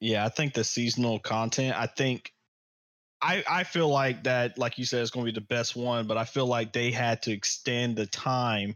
Yeah, 0.03 0.27
I 0.27 0.31
think 0.31 0.53
the 0.53 0.65
seasonal 0.65 1.21
content, 1.21 1.77
I 1.79 1.87
think 1.87 2.33
I 3.23 3.45
I 3.49 3.63
feel 3.63 3.89
like 3.89 4.25
that, 4.25 4.59
like 4.59 4.77
you 4.77 4.85
said, 4.85 5.01
it's 5.01 5.13
gonna 5.13 5.25
be 5.27 5.31
the 5.31 5.41
best 5.41 5.77
one, 5.77 6.09
but 6.09 6.17
I 6.19 6.25
feel 6.25 6.47
like 6.47 6.73
they 6.73 6.91
had 6.91 7.23
to 7.23 7.31
extend 7.31 7.95
the 7.95 8.07
time 8.07 8.75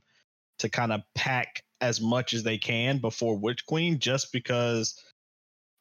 to 0.60 0.68
kind 0.68 0.92
of 0.92 1.02
pack 1.16 1.64
as 1.80 2.00
much 2.00 2.32
as 2.32 2.44
they 2.44 2.58
can 2.58 2.98
before 2.98 3.36
Witch 3.36 3.66
Queen, 3.66 3.98
just 3.98 4.30
because 4.32 5.02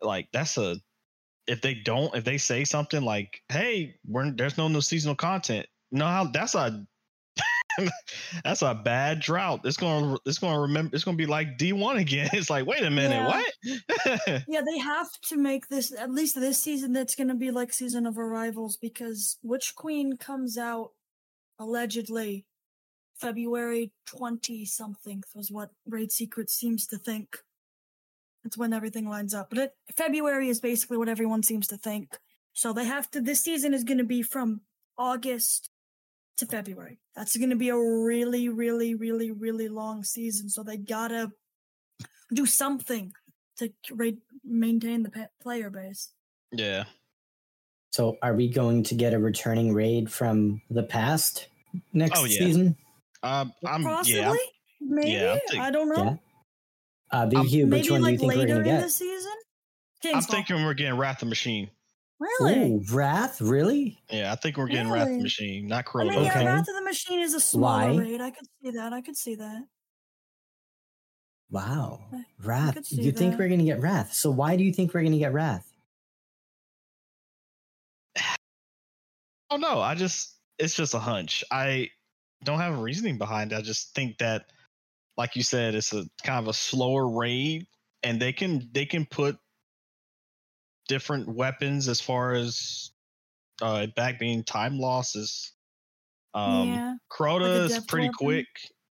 like 0.02 0.30
that's 0.34 0.58
a 0.58 0.78
if 1.46 1.62
they 1.62 1.76
don't 1.76 2.16
if 2.16 2.24
they 2.24 2.40
say 2.40 2.64
something 2.64 3.04
like, 3.04 3.44
Hey, 3.50 4.00
we're 4.08 4.32
there's 4.32 4.58
no 4.58 4.68
new 4.68 4.82
seasonal 4.82 5.16
content, 5.16 5.68
no 5.92 6.08
how 6.08 6.24
that's 6.26 6.56
a 6.56 6.88
that's 8.44 8.62
a 8.62 8.74
bad 8.74 9.20
drought. 9.20 9.62
It's 9.64 9.78
gonna 9.78 10.18
it's 10.26 10.38
gonna 10.40 10.62
remember 10.62 10.96
it's 10.96 11.04
gonna 11.04 11.18
be 11.18 11.26
like 11.26 11.58
D 11.58 11.74
one 11.74 11.98
again. 11.98 12.30
It's 12.34 12.50
like, 12.50 12.66
wait 12.66 12.84
a 12.84 12.90
minute, 12.90 13.16
Yeah. 13.16 13.28
what? 13.28 14.44
Yeah, 14.48 14.62
they 14.66 14.78
have 14.80 15.10
to 15.30 15.38
make 15.38 15.68
this 15.68 15.94
at 15.98 16.12
least 16.12 16.36
this 16.36 16.58
season. 16.62 16.94
That's 16.94 17.16
going 17.16 17.28
to 17.30 17.36
be 17.36 17.52
like 17.52 17.74
season 17.74 18.06
of 18.06 18.18
arrivals 18.18 18.78
because 18.78 19.38
Witch 19.44 19.76
Queen 19.76 20.18
comes 20.18 20.58
out 20.58 20.92
allegedly 21.60 22.46
February 23.20 23.92
twenty 24.06 24.66
something 24.66 25.24
was 25.34 25.52
what 25.52 25.72
Raid 25.88 26.12
Secret 26.12 26.50
seems 26.50 26.86
to 26.88 26.98
think. 26.98 27.38
It's 28.44 28.58
when 28.58 28.74
everything 28.74 29.10
lines 29.10 29.34
up, 29.34 29.50
but 29.50 29.58
it, 29.58 29.72
February 29.96 30.50
is 30.50 30.60
basically 30.60 30.98
what 30.98 31.10
everyone 31.10 31.42
seems 31.42 31.68
to 31.68 31.78
think. 31.78 32.18
So 32.54 32.74
they 32.74 32.86
have 32.86 33.10
to. 33.12 33.22
This 33.22 33.42
season 33.42 33.74
is 33.74 33.84
going 33.84 33.98
to 33.98 34.04
be 34.04 34.22
from 34.22 34.62
August 34.98 35.70
to 36.38 36.46
February. 36.46 37.00
That's 37.16 37.36
going 37.38 37.50
to 37.52 37.56
be 37.56 37.70
a 37.70 37.78
really, 37.78 38.50
really, 38.50 38.94
really, 38.96 39.32
really 39.32 39.68
long 39.68 40.04
season. 40.04 40.50
So 40.50 40.64
they 40.64 40.78
gotta 40.78 41.32
do 42.34 42.46
something 42.46 43.14
to 43.58 43.70
ra- 43.92 44.10
maintain 44.44 45.04
the 45.04 45.10
pa- 45.12 45.28
player 45.42 45.70
base. 45.70 46.12
yeah. 46.52 46.84
so 47.92 48.18
are 48.22 48.34
we 48.34 48.50
going 48.50 48.84
to 48.84 48.96
get 48.96 49.14
a 49.14 49.20
returning 49.20 49.74
raid 49.74 50.12
from 50.12 50.62
the 50.70 50.84
past 50.84 51.48
next 51.94 52.20
Oh, 52.20 52.26
yeah. 52.26 52.40
season 52.40 52.76
Um, 53.24 53.54
I'm 53.66 53.84
Possibly, 53.84 54.20
yeah. 54.20 54.28
I'm- 54.30 54.38
maybe. 54.82 55.12
yeah, 55.12 55.32
I'm 55.34 55.40
think- 55.50 55.62
I 55.64 55.72
don't 55.72 55.90
know. 55.90 56.04
Yeah. 56.04 56.16
Uh, 57.20 57.24
Um, 57.24 57.30
B 57.30 57.50
Cube, 57.50 57.72
which 57.72 57.90
maybe 57.90 57.92
one 57.92 58.02
do 58.02 58.06
you 58.08 58.12
like 58.12 58.20
think 58.20 58.32
we're 58.34 58.36
going 58.48 58.64
to 58.64 58.70
in 58.70 58.76
get? 58.76 58.82
the 58.84 58.90
season. 58.90 59.32
I'm 59.32 60.02
King's 60.12 60.26
Fall. 60.26 60.36
thinking 60.36 60.64
we're 60.66 60.74
getting 60.74 60.98
Wrath 60.98 61.22
of 61.22 61.30
Machine. 61.30 61.70
Really. 62.20 62.72
Ooh, 62.74 62.84
Wrath, 62.92 63.42
really? 63.42 63.98
Yeah, 64.12 64.32
I 64.32 64.36
think 64.36 64.58
we're 64.58 64.68
getting 64.68 64.92
Wrath 64.92 65.04
of 65.04 65.10
Really? 65.10 65.24
Machine, 65.24 65.68
not 65.68 65.86
I 65.88 65.90
Crota. 65.90 66.10
mean, 66.10 66.20
Okay. 66.30 66.42
yeah, 66.44 66.46
Wrath 66.56 66.68
of 66.70 66.76
the 66.76 66.82
Machine 66.84 67.20
is 67.22 67.34
a 67.34 67.40
smaller 67.40 67.94
Why? 67.94 67.98
raid. 68.00 68.22
I 68.22 68.32
could 68.32 68.48
see 68.62 68.72
that. 68.72 68.94
I 68.94 69.02
could 69.02 69.18
see 69.18 69.36
that. 69.36 69.64
Wow. 71.52 72.06
I- 72.12 72.16
I 72.18 72.24
Wrath. 72.44 72.74
could 72.76 72.86
see 72.86 73.02
You 73.02 73.12
think 73.12 73.34
that. 73.34 73.40
we're 73.40 73.48
going 73.48 73.60
to 73.60 73.66
get 73.66 73.80
Wrath. 73.82 74.14
So 74.14 74.32
why 74.32 74.56
do 74.56 74.64
you 74.64 74.74
think 74.74 74.94
we're 74.94 75.02
going 75.02 75.12
to 75.14 75.20
get 75.20 75.34
Wrath? 75.34 75.72
Oh 79.52 79.58
no, 79.58 79.80
I 79.80 79.94
just 79.96 80.38
it's 80.58 80.76
just 80.76 80.94
a 80.96 81.00
hunch. 81.00 81.44
I 81.52 81.90
don't 82.44 82.60
have 82.60 82.78
a 82.78 82.82
reasoning 82.82 83.18
behind 83.18 83.52
it. 83.52 83.58
I 83.58 83.62
just 83.62 83.94
think 83.94 84.18
that, 84.18 84.46
like 85.18 85.36
you 85.36 85.44
said, 85.44 85.76
it's 85.76 85.94
a 85.94 86.04
kind 86.24 86.40
of 86.40 86.48
a 86.48 86.54
slower 86.54 87.08
raid, 87.08 87.68
and 88.04 88.20
they 88.20 88.34
can 88.34 88.68
they 88.74 88.86
can 88.86 89.06
put 89.06 89.38
different 90.88 91.28
weapons 91.28 91.88
as 91.88 92.00
far 92.02 92.34
as 92.34 92.92
uh, 93.62 93.88
back 93.96 94.20
being 94.20 94.44
time 94.44 94.78
losses. 94.80 95.54
Um, 96.34 96.70
yeah. 96.70 96.96
Crota 97.12 97.66
is 97.66 97.72
death 97.72 97.88
pretty 97.88 98.08
weapon? 98.08 98.18
quick. 98.18 98.48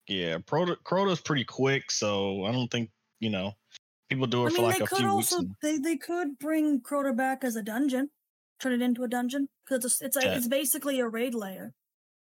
Yeah, 0.09 0.39
Crota 0.39 0.77
Crota's 0.85 1.21
pretty 1.21 1.45
quick, 1.45 1.91
so 1.91 2.45
I 2.45 2.53
don't 2.53 2.71
think 2.71 2.91
you 3.21 3.31
know 3.31 3.53
people 4.09 4.27
do 4.27 4.45
it 4.47 4.53
I 4.53 4.57
for 4.57 4.63
mean, 4.63 4.65
like 4.71 4.79
they 4.79 4.85
a 4.85 4.87
could 4.87 4.99
few 4.99 5.09
also 5.09 5.39
weeks. 5.39 5.49
and- 5.49 5.57
they 5.63 5.79
they 5.79 5.97
could 5.97 6.39
bring 6.39 6.81
Crota 6.81 7.17
back 7.17 7.45
as 7.45 7.57
a 7.57 7.63
dungeon, 7.63 8.11
turn 8.61 8.73
it 8.73 8.83
into 8.83 9.05
a 9.05 9.09
dungeon 9.09 9.49
because 9.65 9.85
it's 9.85 10.03
it's, 10.03 10.17
a, 10.17 10.21
That- 10.21 10.37
it's 10.39 10.49
basically 10.49 11.01
a 11.01 11.09
raid 11.09 11.35
layer. 11.35 11.73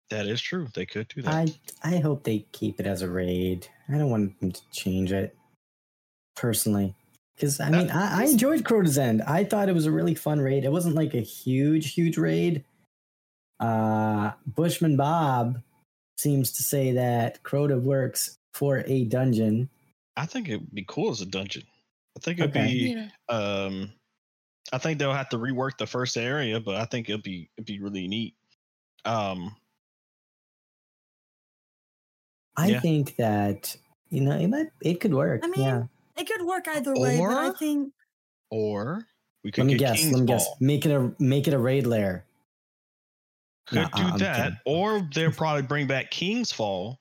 that 0.09 0.27
is 0.27 0.41
true. 0.41 0.67
They 0.75 0.85
could 0.85 1.07
do 1.07 1.21
that. 1.23 1.33
I 1.83 1.95
I 1.95 1.99
hope 1.99 2.23
they 2.23 2.45
keep 2.51 2.79
it 2.79 2.85
as 2.87 3.01
a 3.01 3.09
raid. 3.09 3.67
I 3.89 3.97
don't 3.97 4.09
want 4.11 4.39
them 4.39 4.51
to 4.51 4.61
change 4.71 5.11
it 5.11 5.35
personally. 6.35 6.93
Because 7.37 7.59
I 7.59 7.69
mean, 7.69 7.91
I, 7.91 8.23
I 8.23 8.25
enjoyed 8.25 8.63
Crota's 8.63 8.97
End. 8.97 9.21
I 9.21 9.43
thought 9.43 9.69
it 9.69 9.75
was 9.75 9.85
a 9.85 9.91
really 9.91 10.15
fun 10.15 10.39
raid. 10.41 10.65
It 10.65 10.71
wasn't 10.71 10.95
like 10.95 11.13
a 11.13 11.21
huge, 11.21 11.93
huge 11.93 12.17
raid. 12.17 12.65
Uh, 13.59 14.31
Bushman 14.47 14.97
Bob 14.97 15.61
seems 16.17 16.51
to 16.53 16.63
say 16.63 16.91
that 16.93 17.43
Crota 17.43 17.79
works 17.79 18.35
for 18.55 18.83
a 18.87 19.05
dungeon. 19.05 19.69
I 20.15 20.25
think 20.25 20.49
it'd 20.49 20.73
be 20.73 20.83
cool 20.87 21.11
as 21.11 21.21
a 21.21 21.27
dungeon. 21.27 21.61
I 22.17 22.21
think 22.21 22.39
it'd 22.39 22.49
Okay. 22.51 22.73
be 22.73 22.95
Yeah. 22.95 23.09
um 23.29 23.91
I 24.73 24.79
think 24.79 24.97
they'll 24.97 25.13
have 25.13 25.29
to 25.29 25.37
rework 25.37 25.77
the 25.77 25.85
first 25.85 26.17
area, 26.17 26.59
but 26.59 26.75
I 26.75 26.85
think 26.85 27.07
it'll 27.07 27.21
be 27.21 27.51
it'd 27.55 27.67
be 27.67 27.79
really 27.79 28.07
neat. 28.07 28.33
Um 29.05 29.55
I 32.57 32.69
Yeah. 32.71 32.79
think 32.79 33.15
that 33.17 33.75
you 34.09 34.21
know 34.21 34.35
it 34.37 34.47
might 34.47 34.71
it 34.81 34.99
could 34.99 35.13
work. 35.13 35.41
I 35.43 35.47
mean, 35.47 35.61
yeah. 35.61 35.83
It 36.17 36.27
could 36.27 36.45
work 36.45 36.67
either 36.67 36.93
way, 36.95 37.17
but 37.19 37.37
I 37.37 37.51
think 37.51 37.93
or 38.49 39.05
we 39.43 39.51
could 39.51 39.65
Let 39.65 39.67
me 39.67 39.73
get 39.77 39.79
guess. 39.93 39.99
King's 40.01 40.13
Let 40.13 40.19
me 40.21 40.25
guess. 40.27 40.47
Make 40.59 40.85
it 40.85 40.91
a 40.91 41.13
make 41.19 41.47
it 41.47 41.53
a 41.53 41.59
raid 41.59 41.85
lair. 41.87 42.25
Could 43.67 43.79
Nah, 43.79 43.87
do 43.89 44.01
I'm 44.03 44.17
that. 44.19 44.35
kidding. 44.37 44.57
Or 44.65 45.07
they'll 45.13 45.31
probably 45.31 45.63
bring 45.63 45.87
back 45.87 46.09
King's 46.11 46.51
Fall. 46.51 46.99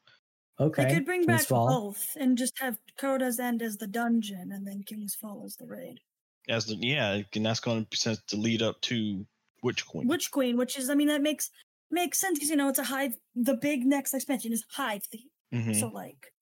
Okay. 0.58 0.84
they 0.84 0.94
could 0.94 1.04
bring 1.04 1.20
King's 1.26 1.42
back 1.42 1.46
Fall. 1.48 1.68
both 1.68 2.16
and 2.18 2.36
just 2.38 2.58
have 2.60 2.78
Crota's 2.98 3.38
End 3.38 3.62
as 3.62 3.76
the 3.76 3.86
dungeon 3.86 4.50
and 4.52 4.66
then 4.66 4.82
King's 4.84 5.14
Fall 5.14 5.42
as 5.44 5.56
the 5.56 5.66
raid. 5.66 6.00
As 6.48 6.66
the 6.66 6.74
yeah, 6.76 7.20
and 7.34 7.46
that's 7.46 7.60
gonna 7.60 7.82
be 7.82 7.96
sent 7.96 8.26
to 8.28 8.36
lead 8.36 8.62
up 8.62 8.80
to 8.82 9.26
Witch 9.62 9.86
Queen. 9.86 10.06
Witch 10.08 10.30
Queen, 10.30 10.56
which 10.56 10.78
is 10.78 10.90
I 10.90 10.94
mean 10.94 11.08
that 11.08 11.22
makes 11.22 11.50
makes 11.90 12.18
sense 12.18 12.38
because 12.38 12.50
you 12.50 12.56
know 12.56 12.68
it's 12.68 12.78
a 12.78 12.84
hive. 12.84 13.16
The 13.34 13.54
big 13.54 13.84
next 13.84 14.14
expansion 14.14 14.52
is 14.52 14.64
hive 14.70 15.02
theme, 15.04 15.28
Mhm. 15.54 15.78
so 15.78 15.88
like 15.88 16.32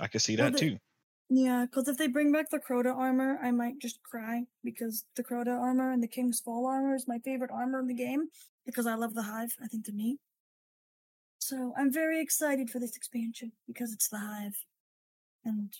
I 0.00 0.06
can 0.08 0.20
see 0.20 0.36
well, 0.36 0.50
that 0.50 0.58
the- 0.58 0.70
too. 0.70 0.78
Yeah, 1.30 1.64
because 1.64 1.88
if 1.88 1.96
they 1.96 2.06
bring 2.06 2.32
back 2.32 2.50
the 2.50 2.58
Crota 2.58 2.94
armor, 2.94 3.38
I 3.42 3.50
might 3.50 3.78
just 3.78 4.02
cry 4.02 4.44
because 4.62 5.04
the 5.16 5.24
Crota 5.24 5.58
armor 5.58 5.90
and 5.90 6.02
the 6.02 6.08
King's 6.08 6.40
Fall 6.40 6.66
armor 6.66 6.94
is 6.94 7.08
my 7.08 7.18
favorite 7.18 7.50
armor 7.50 7.80
in 7.80 7.86
the 7.86 7.94
game 7.94 8.28
because 8.66 8.86
I 8.86 8.94
love 8.94 9.14
the 9.14 9.22
hive. 9.22 9.54
I 9.62 9.66
think 9.66 9.86
they're 9.86 9.94
neat. 9.94 10.18
So 11.38 11.72
I'm 11.76 11.92
very 11.92 12.20
excited 12.20 12.70
for 12.70 12.78
this 12.78 12.96
expansion 12.96 13.52
because 13.66 13.92
it's 13.92 14.08
the 14.08 14.18
hive, 14.18 14.56
and 15.44 15.72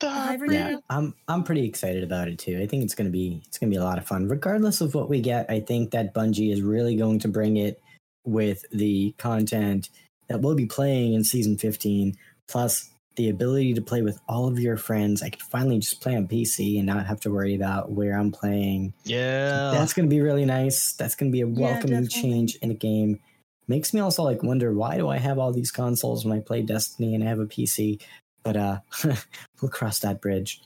The 0.00 0.10
hive 0.10 0.40
Yeah, 0.48 0.76
I'm 0.90 1.14
I'm 1.28 1.44
pretty 1.44 1.66
excited 1.66 2.02
about 2.02 2.28
it 2.28 2.38
too. 2.38 2.60
I 2.60 2.66
think 2.66 2.84
it's 2.84 2.94
gonna 2.94 3.10
be 3.10 3.42
it's 3.46 3.58
gonna 3.58 3.70
be 3.70 3.76
a 3.76 3.84
lot 3.84 3.98
of 3.98 4.06
fun. 4.06 4.28
Regardless 4.28 4.80
of 4.80 4.94
what 4.94 5.08
we 5.08 5.20
get, 5.20 5.50
I 5.50 5.60
think 5.60 5.90
that 5.92 6.14
Bungie 6.14 6.52
is 6.52 6.62
really 6.62 6.96
going 6.96 7.18
to 7.20 7.28
bring 7.28 7.56
it 7.56 7.80
with 8.24 8.64
the 8.70 9.14
content 9.18 9.90
that 10.28 10.40
we'll 10.40 10.54
be 10.54 10.66
playing 10.66 11.14
in 11.14 11.24
season 11.24 11.58
15, 11.58 12.14
plus 12.48 12.91
the 13.16 13.28
ability 13.28 13.74
to 13.74 13.82
play 13.82 14.02
with 14.02 14.20
all 14.28 14.48
of 14.48 14.58
your 14.58 14.76
friends. 14.76 15.22
I 15.22 15.30
can 15.30 15.40
finally 15.40 15.78
just 15.78 16.00
play 16.00 16.16
on 16.16 16.26
PC 16.26 16.78
and 16.78 16.86
not 16.86 17.06
have 17.06 17.20
to 17.20 17.30
worry 17.30 17.54
about 17.54 17.90
where 17.90 18.18
I'm 18.18 18.32
playing. 18.32 18.94
Yeah. 19.04 19.70
That's 19.72 19.92
gonna 19.92 20.08
be 20.08 20.20
really 20.20 20.44
nice. 20.44 20.92
That's 20.92 21.14
gonna 21.14 21.30
be 21.30 21.42
a 21.42 21.46
welcoming 21.46 22.04
definitely. 22.04 22.22
change 22.22 22.56
in 22.56 22.70
a 22.70 22.74
game. 22.74 23.20
Makes 23.68 23.94
me 23.94 24.00
also 24.00 24.22
like 24.22 24.42
wonder 24.42 24.72
why 24.72 24.96
do 24.96 25.08
I 25.08 25.18
have 25.18 25.38
all 25.38 25.52
these 25.52 25.70
consoles 25.70 26.24
when 26.24 26.36
I 26.36 26.40
play 26.40 26.62
Destiny 26.62 27.14
and 27.14 27.22
I 27.22 27.28
have 27.28 27.40
a 27.40 27.46
PC? 27.46 28.00
But 28.42 28.56
uh 28.56 28.78
we'll 29.60 29.70
cross 29.70 29.98
that 30.00 30.20
bridge. 30.20 30.62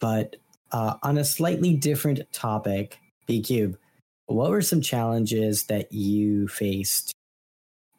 But 0.00 0.36
uh 0.72 0.94
on 1.02 1.18
a 1.18 1.24
slightly 1.24 1.74
different 1.74 2.20
topic, 2.32 2.98
B 3.26 3.40
Cube, 3.42 3.78
what 4.26 4.50
were 4.50 4.62
some 4.62 4.80
challenges 4.80 5.64
that 5.64 5.92
you 5.92 6.48
faced 6.48 7.12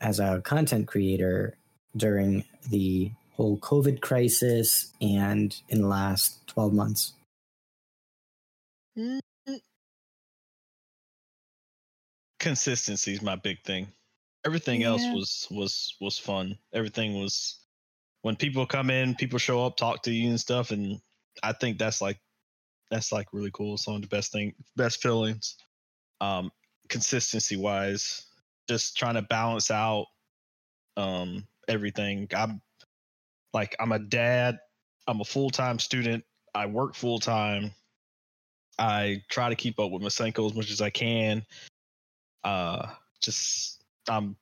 as 0.01 0.19
a 0.19 0.41
content 0.41 0.87
creator 0.87 1.57
during 1.95 2.43
the 2.69 3.11
whole 3.37 3.57
COVID 3.59 4.01
crisis 4.01 4.91
and 4.99 5.55
in 5.69 5.81
the 5.81 5.87
last 5.87 6.45
12 6.47 6.73
months? 6.73 7.13
Consistency 12.39 13.13
is 13.13 13.21
my 13.21 13.35
big 13.35 13.61
thing. 13.63 13.87
Everything 14.45 14.83
else 14.83 15.03
was 15.13 15.47
was 15.51 15.95
was 15.99 16.17
fun. 16.17 16.57
Everything 16.73 17.19
was 17.19 17.59
when 18.21 18.35
people 18.35 18.65
come 18.65 18.89
in, 18.89 19.15
people 19.15 19.39
show 19.39 19.65
up, 19.65 19.77
talk 19.77 20.03
to 20.03 20.11
you 20.11 20.29
and 20.29 20.39
stuff, 20.39 20.71
and 20.71 20.99
I 21.43 21.53
think 21.53 21.77
that's 21.77 22.01
like 22.01 22.19
that's 22.89 23.11
like 23.11 23.27
really 23.33 23.51
cool. 23.51 23.77
Some 23.77 23.95
of 23.95 24.01
the 24.01 24.07
best 24.07 24.31
thing, 24.31 24.53
best 24.75 25.01
feelings. 25.01 25.57
Um, 26.21 26.51
consistency 26.89 27.57
wise, 27.57 28.25
just 28.69 28.97
trying 28.97 29.15
to 29.15 29.21
balance 29.21 29.69
out 29.69 30.05
um 30.95 31.45
everything. 31.67 32.27
I'm 32.35 32.61
like 33.53 33.75
I'm 33.79 33.91
a 33.91 33.99
dad. 33.99 34.59
I'm 35.07 35.21
a 35.21 35.25
full 35.25 35.49
time 35.49 35.79
student. 35.79 36.23
I 36.53 36.65
work 36.65 36.95
full 36.95 37.19
time. 37.19 37.71
I 38.79 39.23
try 39.29 39.49
to 39.49 39.55
keep 39.55 39.79
up 39.79 39.91
with 39.91 40.01
Masenko 40.01 40.45
as 40.45 40.55
much 40.55 40.71
as 40.71 40.81
I 40.81 40.89
can. 40.89 41.45
Uh, 42.43 42.87
just 43.21 43.83
I'm 44.09 44.35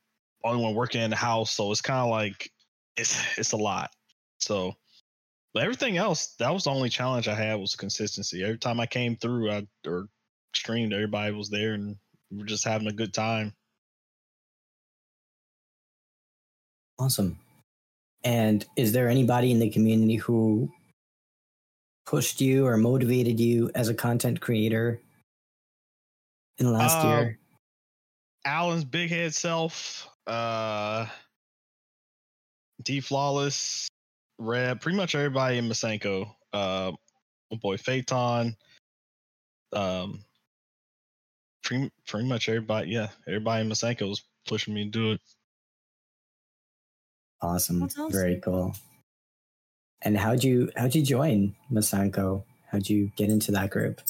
only 0.43 0.64
one 0.64 0.76
working 0.76 1.01
in 1.01 1.10
the 1.10 1.16
house, 1.16 1.51
so 1.51 1.72
it's 1.72 1.82
kind 1.82 1.99
of 1.99 2.10
like 2.10 2.51
it's 2.97 3.38
it's 3.38 3.53
a 3.53 3.58
lot. 3.58 3.91
So, 4.39 4.76
but 5.53 5.64
everything 5.64 5.97
else, 5.97 6.36
that 6.39 6.53
was 6.53 6.66
the 6.66 6.72
only 6.72 6.89
challenge 6.89 7.28
I 7.28 7.36
had 7.36 7.56
was 7.56 7.76
consistency. 7.76 8.43
Every 8.43 8.58
time 8.58 8.80
I 8.80 8.86
came 8.86 9.16
through, 9.16 9.51
I 9.51 9.68
or 9.88 10.08
streamed, 10.53 10.93
everybody 10.93 11.34
was 11.34 11.49
there, 11.49 11.74
and 11.74 11.95
we 12.32 12.43
are 12.43 12.45
just 12.45 12.66
having 12.66 12.88
a 12.88 12.93
good 12.93 13.14
time. 13.14 13.53
Awesome. 16.99 17.38
And 18.26 18.65
is 18.76 18.91
there 18.91 19.07
anybody 19.07 19.51
in 19.51 19.59
the 19.59 19.69
community 19.69 20.15
who 20.15 20.73
pushed 22.07 22.41
you 22.41 22.65
or 22.65 22.76
motivated 22.76 23.39
you 23.39 23.69
as 23.76 23.88
a 23.88 23.93
content 23.93 24.41
creator 24.41 24.99
in 26.57 26.65
the 26.65 26.71
last 26.71 27.05
Uh, 27.05 27.07
year? 27.07 27.39
Alan's 28.43 28.84
big 28.84 29.11
head 29.11 29.34
self, 29.34 30.07
uh, 30.26 31.07
D 32.82 32.99
Flawless, 32.99 33.88
Red, 34.39 34.82
pretty 34.82 34.97
much 34.97 35.13
everybody 35.13 35.59
in 35.59 35.65
Masenko. 35.65 36.36
Uh, 36.51 36.91
my 37.51 37.57
boy 37.57 37.78
Phaeton, 37.78 38.57
um, 39.71 40.23
pretty, 41.63 41.91
pretty 42.07 42.28
much 42.28 42.49
everybody, 42.49 42.91
yeah, 42.91 43.11
everybody 43.28 43.61
in 43.61 43.69
Masenko 43.69 44.09
was 44.09 44.23
pushing 44.47 44.73
me 44.73 44.86
to 44.86 44.89
do 44.89 45.11
it. 45.13 45.21
Awesome. 47.42 47.82
That's 47.82 47.98
awesome. 47.98 48.12
Very 48.12 48.40
cool. 48.40 48.76
And 50.02 50.18
how'd 50.18 50.44
you 50.44 50.72
how'd 50.76 50.96
you 50.96 51.02
join 51.04 51.56
Masenko? 51.72 52.44
How'd 52.72 52.90
you 52.90 53.12
get 53.16 53.30
into 53.30 53.52
that 53.54 53.70
group? 53.70 54.02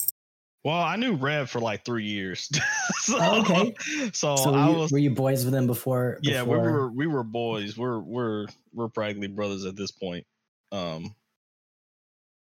Well, 0.64 0.82
I 0.82 0.96
knew 0.96 1.14
Rev 1.14 1.48
for 1.50 1.60
like 1.60 1.86
three 1.86 2.06
years. 2.06 2.50
so, 2.98 3.18
Oh, 3.22 3.42
okay. 3.42 3.76
So, 4.14 4.36
so 4.36 4.52
were 4.52 4.58
I 4.58 4.70
you, 4.70 4.76
was 4.76 4.92
were 4.92 4.98
you 4.98 5.12
boys 5.12 5.46
with 5.46 5.54
him 5.54 5.68
before? 5.68 6.18
yeah 6.24 6.42
we 6.42 6.58
were 6.58 6.90
we 6.92 7.08
were 7.08 7.24
boys 7.24 7.78
we're 7.78 8.00
we're 8.00 8.48
we're 8.74 8.90
practically 8.90 9.28
brothers 9.28 9.66
at 9.66 9.76
this 9.76 9.92
point 9.92 10.26
um 10.72 11.14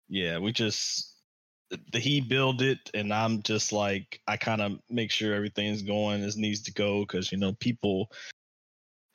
yeah 0.09 0.39
we 0.39 0.53
just 0.53 1.15
the 1.93 1.99
he 1.99 2.21
build 2.21 2.61
it 2.63 2.79
and 2.95 3.15
i'm 3.15 3.43
just 3.43 3.73
like 3.73 4.21
i 4.27 4.37
kind 4.37 4.61
of 4.61 4.79
make 4.91 5.11
sure 5.11 5.35
everything's 5.35 5.83
going 5.83 6.23
as 6.23 6.37
needs 6.37 6.63
to 6.63 6.73
go 6.73 7.01
because 7.01 7.33
you 7.33 7.39
know 7.39 7.53
people 7.55 8.11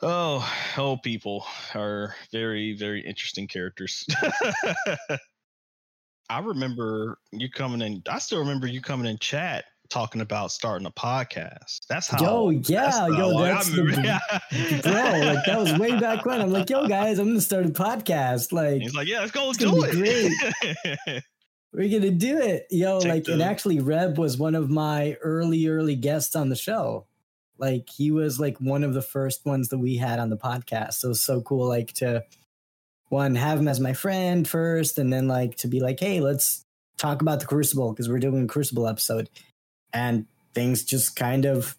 oh 0.02 0.48
oh 0.78 0.98
people 0.98 1.46
are 1.74 2.14
very 2.32 2.74
very 2.74 3.02
interesting 3.02 3.48
characters 3.48 4.06
i 6.30 6.40
remember 6.40 7.18
you 7.32 7.50
coming 7.50 7.82
in 7.82 8.02
i 8.10 8.20
still 8.20 8.40
remember 8.40 8.68
you 8.68 8.82
coming 8.82 9.08
in 9.08 9.18
chat 9.18 9.66
talking 9.90 10.22
about 10.22 10.52
starting 10.52 10.88
a 10.88 10.92
podcast 10.92 11.82
that's 11.88 12.08
how 12.08 12.22
Yo, 12.22 12.50
yeah, 12.50 12.92
how 12.92 13.08
yo, 13.08 13.40
that's 13.42 13.70
the 13.70 13.84
bro. 14.84 14.92
Like 14.94 15.46
that 15.46 15.60
was 15.60 15.78
way 15.78 16.00
back 16.00 16.26
when. 16.26 16.42
I'm 16.42 16.52
like, 16.52 16.70
yo, 16.70 16.88
guys, 16.88 17.20
I'm 17.20 17.28
gonna 17.28 17.42
start 17.42 17.66
a 17.66 17.70
podcast. 17.70 18.52
Like, 18.52 18.82
He's 18.82 18.96
like, 18.96 19.08
yeah, 19.08 19.20
let's 19.20 19.32
go 19.32 19.54
do 19.54 19.86
it. 19.88 21.24
we're 21.74 22.00
gonna 22.00 22.12
do 22.12 22.40
it, 22.40 22.68
yo. 22.72 23.00
Take 23.00 23.10
like, 23.12 23.28
and 23.28 23.42
actually, 23.42 23.80
Reb 23.80 24.18
was 24.18 24.38
one 24.38 24.56
of 24.56 24.70
my 24.70 25.18
early, 25.22 25.68
early 25.68 25.96
guests 25.96 26.36
on 26.36 26.50
the 26.50 26.56
show. 26.56 27.06
Like, 27.58 27.90
he 27.90 28.12
was 28.12 28.40
like 28.40 28.58
one 28.60 28.84
of 28.84 28.94
the 28.94 29.02
first 29.02 29.46
ones 29.46 29.70
that 29.70 29.78
we 29.78 29.98
had 29.98 30.20
on 30.20 30.30
the 30.30 30.38
podcast. 30.38 30.94
So 30.94 31.08
it 31.08 31.10
was 31.10 31.22
so 31.22 31.42
cool, 31.42 31.68
like 31.68 31.94
to 31.94 32.24
one 33.10 33.36
have 33.36 33.60
him 33.60 33.68
as 33.68 33.80
my 33.80 33.94
friend 33.94 34.48
first, 34.48 34.98
and 34.98 35.12
then 35.12 35.28
like 35.28 35.56
to 35.58 35.68
be 35.68 35.80
like, 35.80 36.00
hey, 36.00 36.20
let's 36.20 36.66
talk 36.98 37.22
about 37.22 37.40
the 37.40 37.46
Crucible 37.46 37.92
because 37.92 38.10
we're 38.10 38.20
doing 38.20 38.44
a 38.44 38.48
Crucible 38.48 38.88
episode. 38.88 39.30
And 39.94 40.26
things 40.54 40.84
just 40.84 41.16
kind 41.16 41.46
of 41.46 41.76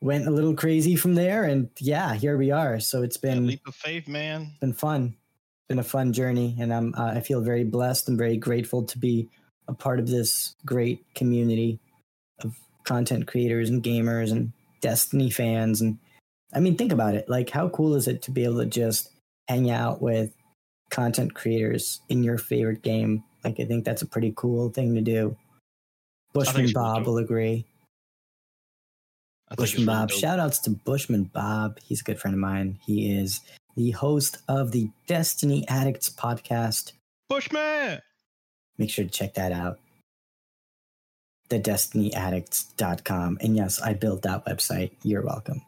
went 0.00 0.26
a 0.26 0.30
little 0.30 0.54
crazy 0.54 0.96
from 0.96 1.14
there. 1.14 1.44
And 1.44 1.70
yeah, 1.78 2.14
here 2.14 2.36
we 2.36 2.50
are. 2.50 2.80
So 2.80 3.02
it's 3.02 3.16
been 3.16 3.46
leap 3.46 3.66
of 3.66 3.74
faith, 3.74 4.08
man. 4.08 4.52
been 4.60 4.72
fun. 4.72 5.16
Been 5.68 5.78
a 5.80 5.84
fun 5.84 6.12
journey, 6.12 6.56
and 6.60 6.72
I'm 6.72 6.94
uh, 6.96 7.14
I 7.16 7.20
feel 7.20 7.40
very 7.40 7.64
blessed 7.64 8.08
and 8.08 8.16
very 8.16 8.36
grateful 8.36 8.84
to 8.84 8.98
be 8.98 9.28
a 9.66 9.74
part 9.74 9.98
of 9.98 10.06
this 10.06 10.54
great 10.64 11.04
community 11.16 11.80
of 12.38 12.56
content 12.84 13.26
creators 13.26 13.68
and 13.68 13.82
gamers 13.82 14.30
and 14.30 14.52
Destiny 14.86 15.30
fans. 15.30 15.80
And 15.80 15.98
I 16.54 16.60
mean, 16.60 16.76
think 16.76 16.92
about 16.92 17.16
it. 17.16 17.28
Like, 17.28 17.50
how 17.50 17.68
cool 17.70 17.96
is 17.96 18.06
it 18.06 18.22
to 18.22 18.30
be 18.30 18.44
able 18.44 18.58
to 18.58 18.66
just 18.66 19.10
hang 19.48 19.68
out 19.68 20.00
with 20.00 20.32
content 20.90 21.34
creators 21.34 22.00
in 22.08 22.22
your 22.22 22.38
favorite 22.38 22.82
game? 22.82 23.24
Like, 23.42 23.58
I 23.58 23.64
think 23.64 23.84
that's 23.84 24.02
a 24.02 24.06
pretty 24.06 24.32
cool 24.36 24.70
thing 24.70 24.94
to 24.94 25.00
do. 25.00 25.36
Bushman 26.32 26.66
it's 26.66 26.72
really 26.72 26.72
Bob 26.74 27.04
will 27.04 27.18
agree. 27.18 27.66
I 29.48 29.56
think 29.56 29.68
it's 29.68 29.72
Bushman 29.72 29.86
Bob. 29.86 30.08
dope. 30.10 30.18
Shout 30.18 30.38
outs 30.38 30.60
to 30.60 30.70
Bushman 30.70 31.24
Bob. 31.24 31.80
He's 31.84 32.00
a 32.00 32.04
good 32.04 32.20
friend 32.20 32.36
of 32.36 32.40
mine. 32.40 32.78
He 32.86 33.12
is 33.12 33.40
the 33.76 33.90
host 33.90 34.38
of 34.46 34.70
the 34.70 34.88
Destiny 35.08 35.66
Addicts 35.66 36.10
podcast. 36.10 36.92
Bushman. 37.28 38.00
Make 38.78 38.90
sure 38.90 39.04
to 39.04 39.10
check 39.10 39.34
that 39.34 39.50
out. 39.50 39.80
TheDestinyAddicts.com. 41.50 43.38
And 43.40 43.56
yes, 43.56 43.80
I 43.80 43.94
built 43.94 44.22
that 44.22 44.44
website. 44.46 44.92
You're 45.02 45.22
welcome. 45.22 45.62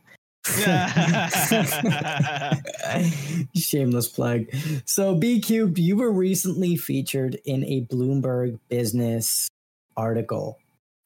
Shameless 3.55 4.09
plug. 4.09 4.47
So, 4.87 5.15
B 5.15 5.41
Cubed, 5.41 5.79
you 5.79 5.97
were 5.97 6.11
recently 6.11 6.77
featured 6.77 7.39
in 7.45 7.65
a 7.65 7.85
Bloomberg 7.85 8.59
business 8.69 9.49
article. 9.97 10.59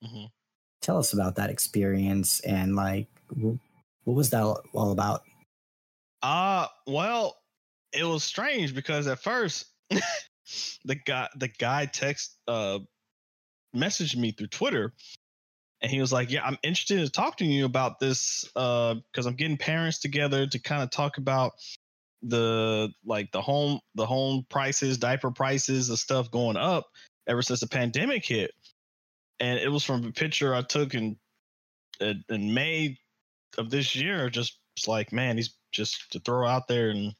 Mhm. 0.04 0.28
Tell 0.80 0.98
us 0.98 1.12
about 1.12 1.36
that 1.36 1.50
experience 1.50 2.40
and, 2.40 2.76
like, 2.76 3.08
what 3.34 4.14
was 4.14 4.30
that 4.30 4.42
all 4.42 4.92
about? 4.92 5.22
Uh 6.22 6.66
well, 6.86 7.36
it 7.92 8.04
was 8.04 8.22
strange 8.22 8.74
because 8.74 9.06
at 9.08 9.20
first 9.20 9.66
the 10.84 10.94
guy 10.94 11.28
the 11.36 11.48
guy 11.48 11.86
text 11.86 12.36
uh 12.46 12.78
messaged 13.74 14.16
me 14.16 14.32
through 14.32 14.48
Twitter 14.48 14.92
and 15.82 15.90
he 15.90 16.00
was 16.00 16.12
like, 16.12 16.30
"Yeah, 16.30 16.44
I'm 16.44 16.58
interested 16.62 17.00
in 17.00 17.08
talking 17.08 17.48
to 17.48 17.54
you 17.54 17.64
about 17.64 17.98
this 17.98 18.44
uh 18.56 18.94
cuz 19.12 19.26
I'm 19.26 19.34
getting 19.34 19.56
parents 19.56 19.98
together 19.98 20.46
to 20.46 20.58
kind 20.58 20.82
of 20.82 20.90
talk 20.90 21.18
about 21.18 21.52
the 22.22 22.92
like 23.04 23.32
the 23.32 23.42
home 23.42 23.80
the 23.94 24.06
home 24.06 24.46
prices, 24.48 24.98
diaper 24.98 25.32
prices, 25.32 25.88
the 25.88 25.96
stuff 25.96 26.30
going 26.30 26.56
up 26.56 26.86
ever 27.26 27.42
since 27.42 27.60
the 27.60 27.66
pandemic 27.66 28.24
hit." 28.24 28.52
And 29.40 29.58
it 29.58 29.68
was 29.68 29.84
from 29.84 30.04
a 30.06 30.12
picture 30.12 30.54
I 30.54 30.62
took 30.62 30.94
in 30.94 31.18
in, 32.00 32.24
in 32.28 32.54
May 32.54 32.98
of 33.58 33.70
this 33.70 33.94
year 33.94 34.30
just 34.30 34.58
like 34.86 35.12
man 35.12 35.36
he's 35.36 35.54
just 35.72 36.10
to 36.12 36.20
throw 36.20 36.46
out 36.46 36.68
there 36.68 36.90
and 36.90 37.14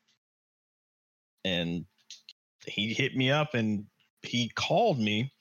and 1.44 1.84
he 2.66 2.94
hit 2.94 3.16
me 3.16 3.30
up 3.30 3.54
and 3.54 3.86
he 4.22 4.48
called 4.48 4.98
me 4.98 5.32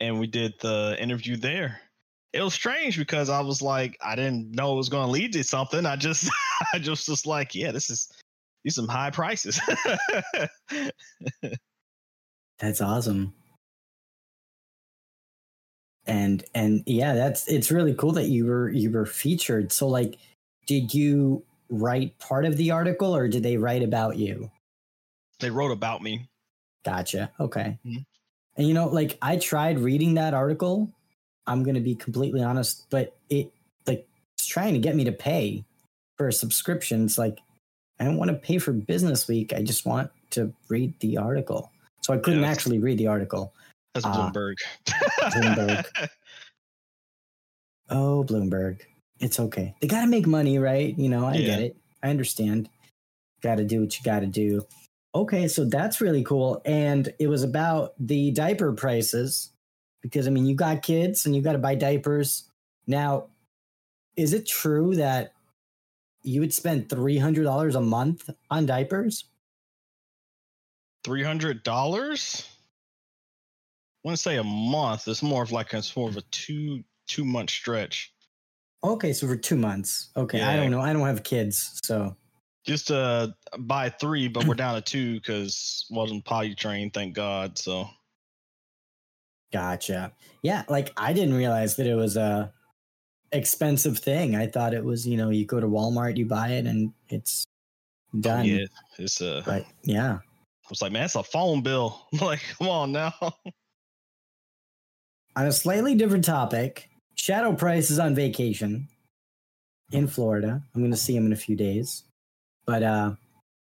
and 0.00 0.18
we 0.18 0.26
did 0.26 0.54
the 0.60 0.96
interview 1.00 1.36
there 1.36 1.80
it 2.32 2.42
was 2.42 2.54
strange 2.54 2.98
because 2.98 3.28
i 3.28 3.40
was 3.40 3.62
like 3.62 3.96
i 4.02 4.14
didn't 4.16 4.50
know 4.52 4.72
it 4.72 4.76
was 4.76 4.88
going 4.88 5.06
to 5.06 5.10
lead 5.10 5.32
to 5.32 5.42
something 5.44 5.86
i 5.86 5.96
just 5.96 6.30
i 6.72 6.78
just 6.78 7.08
was 7.08 7.26
like 7.26 7.54
yeah 7.54 7.70
this 7.72 7.90
is 7.90 8.10
these 8.64 8.74
some 8.74 8.88
high 8.88 9.10
prices 9.10 9.60
That's 12.58 12.80
awesome. 12.80 13.34
And 16.06 16.44
and 16.54 16.82
yeah, 16.86 17.14
that's 17.14 17.48
it's 17.48 17.70
really 17.70 17.94
cool 17.94 18.12
that 18.12 18.28
you 18.28 18.46
were 18.46 18.70
you 18.70 18.90
were 18.90 19.06
featured. 19.06 19.72
So 19.72 19.88
like 19.88 20.18
did 20.66 20.94
you 20.94 21.44
write 21.68 22.18
part 22.18 22.44
of 22.44 22.56
the 22.56 22.70
article 22.70 23.14
or 23.14 23.28
did 23.28 23.42
they 23.42 23.56
write 23.56 23.82
about 23.82 24.16
you? 24.16 24.50
they 25.40 25.50
wrote 25.50 25.72
about 25.72 26.00
me 26.00 26.28
Gotcha. 26.84 27.32
Okay. 27.40 27.78
Mhm. 27.84 28.04
And 28.56 28.66
you 28.68 28.74
know, 28.74 28.88
like 28.88 29.18
I 29.22 29.36
tried 29.36 29.78
reading 29.78 30.14
that 30.14 30.34
article. 30.34 30.90
I'm 31.46 31.62
gonna 31.62 31.80
be 31.80 31.94
completely 31.94 32.42
honest, 32.42 32.86
but 32.90 33.16
it 33.30 33.50
like 33.86 34.06
it's 34.36 34.46
trying 34.46 34.74
to 34.74 34.80
get 34.80 34.96
me 34.96 35.04
to 35.04 35.12
pay 35.12 35.64
for 36.16 36.28
a 36.28 36.32
subscription. 36.32 37.04
It's 37.04 37.18
like 37.18 37.40
I 38.00 38.04
don't 38.04 38.16
want 38.16 38.30
to 38.30 38.36
pay 38.36 38.58
for 38.58 38.72
Business 38.72 39.28
Week. 39.28 39.52
I 39.52 39.62
just 39.62 39.86
want 39.86 40.10
to 40.30 40.52
read 40.68 40.94
the 41.00 41.16
article. 41.18 41.70
So 42.02 42.12
I 42.14 42.18
couldn't 42.18 42.44
actually 42.44 42.78
read 42.78 42.98
the 42.98 43.06
article. 43.06 43.52
that's 43.94 44.04
Ah. 44.06 44.30
bloomberg 44.32 44.54
Bloomberg. 45.20 45.84
Oh, 47.90 48.24
Bloomberg. 48.26 48.80
It's 49.20 49.38
okay. 49.38 49.74
They 49.80 49.86
got 49.88 50.00
to 50.02 50.06
make 50.06 50.26
money, 50.26 50.58
right? 50.58 50.98
You 50.98 51.08
know, 51.08 51.26
I 51.26 51.34
Yeah. 51.34 51.46
get 51.46 51.60
it. 51.60 51.76
I 52.02 52.08
understand. 52.10 52.68
Got 53.42 53.56
to 53.56 53.64
do 53.64 53.80
what 53.82 53.96
you 53.98 54.02
got 54.04 54.20
to 54.20 54.26
do. 54.26 54.66
Okay, 55.14 55.46
so 55.46 55.64
that's 55.64 56.00
really 56.00 56.24
cool. 56.24 56.60
And 56.64 57.12
it 57.20 57.28
was 57.28 57.44
about 57.44 57.94
the 57.98 58.32
diaper 58.32 58.72
prices 58.72 59.50
because, 60.02 60.26
I 60.26 60.30
mean, 60.30 60.44
you 60.44 60.56
got 60.56 60.82
kids 60.82 61.24
and 61.24 61.36
you 61.36 61.42
got 61.42 61.52
to 61.52 61.58
buy 61.58 61.76
diapers. 61.76 62.50
Now, 62.86 63.28
is 64.16 64.32
it 64.32 64.46
true 64.46 64.96
that 64.96 65.32
you 66.22 66.40
would 66.40 66.52
spend 66.52 66.88
$300 66.88 67.74
a 67.74 67.80
month 67.80 68.28
on 68.50 68.66
diapers? 68.66 69.24
Three 71.04 71.22
hundred 71.22 71.62
dollars. 71.62 72.48
I 74.04 74.08
wouldn't 74.08 74.20
say 74.20 74.36
a 74.38 74.44
month. 74.44 75.06
It's 75.06 75.22
more 75.22 75.42
of 75.42 75.52
like 75.52 75.74
a, 75.74 75.78
it's 75.78 75.94
more 75.94 76.08
of 76.08 76.16
a 76.16 76.22
two 76.30 76.82
two 77.06 77.26
month 77.26 77.50
stretch. 77.50 78.10
Okay, 78.82 79.12
so 79.12 79.26
for 79.26 79.36
two 79.36 79.56
months. 79.56 80.08
Okay, 80.16 80.40
I 80.40 80.56
don't 80.56 80.70
know. 80.70 80.80
I 80.80 80.94
don't 80.94 81.06
have 81.06 81.22
kids, 81.22 81.78
so 81.84 82.16
Just 82.64 82.90
uh 82.90 83.28
buy 83.58 83.90
three, 83.90 84.28
but 84.28 84.46
we're 84.46 84.54
down 84.54 84.74
to 84.74 84.80
two 84.80 85.14
because 85.14 85.86
wasn't 85.90 86.24
potty 86.24 86.54
trained, 86.54 86.94
thank 86.94 87.14
God. 87.14 87.58
So 87.58 87.88
Gotcha. 89.52 90.12
Yeah, 90.42 90.64
like 90.68 90.92
I 90.96 91.12
didn't 91.12 91.34
realize 91.34 91.76
that 91.76 91.86
it 91.86 91.94
was 91.94 92.16
a 92.16 92.52
expensive 93.30 93.98
thing. 93.98 94.34
I 94.34 94.46
thought 94.46 94.74
it 94.74 94.84
was, 94.84 95.06
you 95.06 95.16
know, 95.16 95.30
you 95.30 95.44
go 95.44 95.60
to 95.60 95.66
Walmart, 95.66 96.16
you 96.16 96.26
buy 96.26 96.48
it, 96.48 96.66
and 96.66 96.92
it's 97.08 97.44
done. 98.18 98.46
yeah, 98.46 98.64
it's 98.98 99.20
uh 99.20 99.42
But 99.44 99.66
yeah, 99.82 100.14
I 100.14 100.68
was 100.70 100.82
like, 100.82 100.92
man, 100.92 101.04
it's 101.04 101.14
a 101.14 101.22
phone 101.22 101.62
bill. 101.62 102.00
I'm 102.12 102.18
like, 102.26 102.40
come 102.58 102.68
on 102.68 102.92
now. 102.92 103.14
on 105.36 105.46
a 105.46 105.52
slightly 105.52 105.94
different 105.94 106.24
topic, 106.24 106.88
Shadow 107.14 107.52
Price 107.54 107.90
is 107.90 107.98
on 107.98 108.14
vacation 108.14 108.88
in 109.92 110.06
Florida. 110.06 110.62
I'm 110.74 110.80
going 110.80 110.90
to 110.90 110.96
see 110.96 111.14
him 111.14 111.26
in 111.26 111.32
a 111.32 111.36
few 111.36 111.56
days, 111.56 112.04
but 112.66 112.82
uh, 112.82 113.12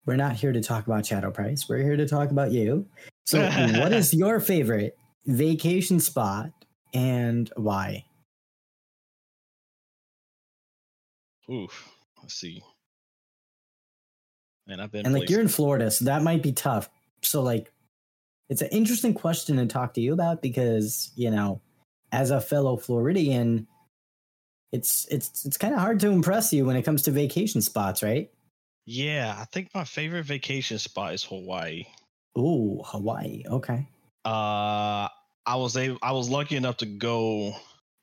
we're 0.06 0.16
not 0.16 0.34
here 0.34 0.52
to 0.52 0.62
talk 0.62 0.86
about 0.88 1.06
Shadow 1.06 1.32
Price. 1.32 1.68
We're 1.68 1.84
here 1.84 1.98
to 1.98 2.08
talk 2.08 2.32
about 2.32 2.52
you. 2.52 2.88
So, 3.26 3.42
what 3.42 3.92
is 3.92 4.14
your 4.14 4.40
favorite 4.40 4.98
vacation 5.26 6.00
spot 6.00 6.52
and 6.94 7.52
why? 7.56 8.06
Oof. 11.50 11.92
Let's 12.22 12.34
see. 12.34 12.64
Man, 14.68 14.80
I've 14.80 14.92
been 14.92 15.06
and 15.06 15.14
like 15.14 15.30
you're 15.30 15.42
in 15.42 15.48
Florida, 15.48 15.92
so 15.92 16.06
that 16.06 16.24
might 16.24 16.42
be 16.42 16.52
tough. 16.52 16.90
So 17.22 17.42
like 17.44 17.72
it's 18.50 18.62
an 18.62 18.70
interesting 18.70 19.14
question 19.14 19.58
to 19.58 19.66
talk 19.68 19.94
to 19.94 20.02
you 20.02 20.14
about 20.14 20.42
because, 20.42 21.12
you 21.16 21.30
know, 21.30 21.62
as 22.12 22.32
a 22.32 22.42
fellow 22.42 22.78
Floridian, 22.78 23.68
it's 24.72 25.08
it's 25.12 25.46
it's 25.46 25.58
kind 25.58 25.74
of 25.74 25.80
hard 25.80 26.00
to 26.00 26.10
impress 26.10 26.52
you 26.52 26.66
when 26.66 26.76
it 26.76 26.84
comes 26.84 27.04
to 27.04 27.12
vacation 27.12 27.62
spots, 27.62 28.02
right? 28.02 28.32
Yeah, 28.86 29.36
I 29.38 29.46
think 29.46 29.70
my 29.74 29.84
favorite 29.84 30.26
vacation 30.26 30.78
spot 30.78 31.14
is 31.14 31.24
Hawaii. 31.24 31.86
Ooh, 32.38 32.82
Hawaii. 32.86 33.44
Okay. 33.48 33.88
Uh 34.24 35.08
I 35.48 35.56
was 35.56 35.78
able 35.78 35.98
I 36.02 36.12
was 36.12 36.30
lucky 36.30 36.56
enough 36.56 36.78
to 36.78 36.86
go 36.86 37.54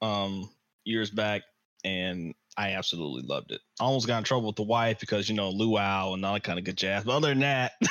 um 0.01 0.51
years 0.85 1.11
back 1.11 1.43
and 1.85 2.35
I 2.57 2.73
absolutely 2.73 3.23
loved 3.23 3.51
it. 3.53 3.61
I 3.81 3.85
almost 3.85 4.07
got 4.07 4.19
in 4.19 4.25
trouble 4.25 4.47
with 4.49 4.57
the 4.57 4.63
wife 4.63 5.01
because 5.01 5.29
you 5.29 5.35
know 5.35 5.51
luau 5.51 6.15
and 6.15 6.25
all 6.25 6.35
that 6.35 6.45
kind 6.45 6.59
of 6.59 6.65
good 6.65 6.77
jazz. 6.77 7.05
But 7.05 7.17
other 7.17 7.29
than 7.29 7.41
that, 7.41 7.73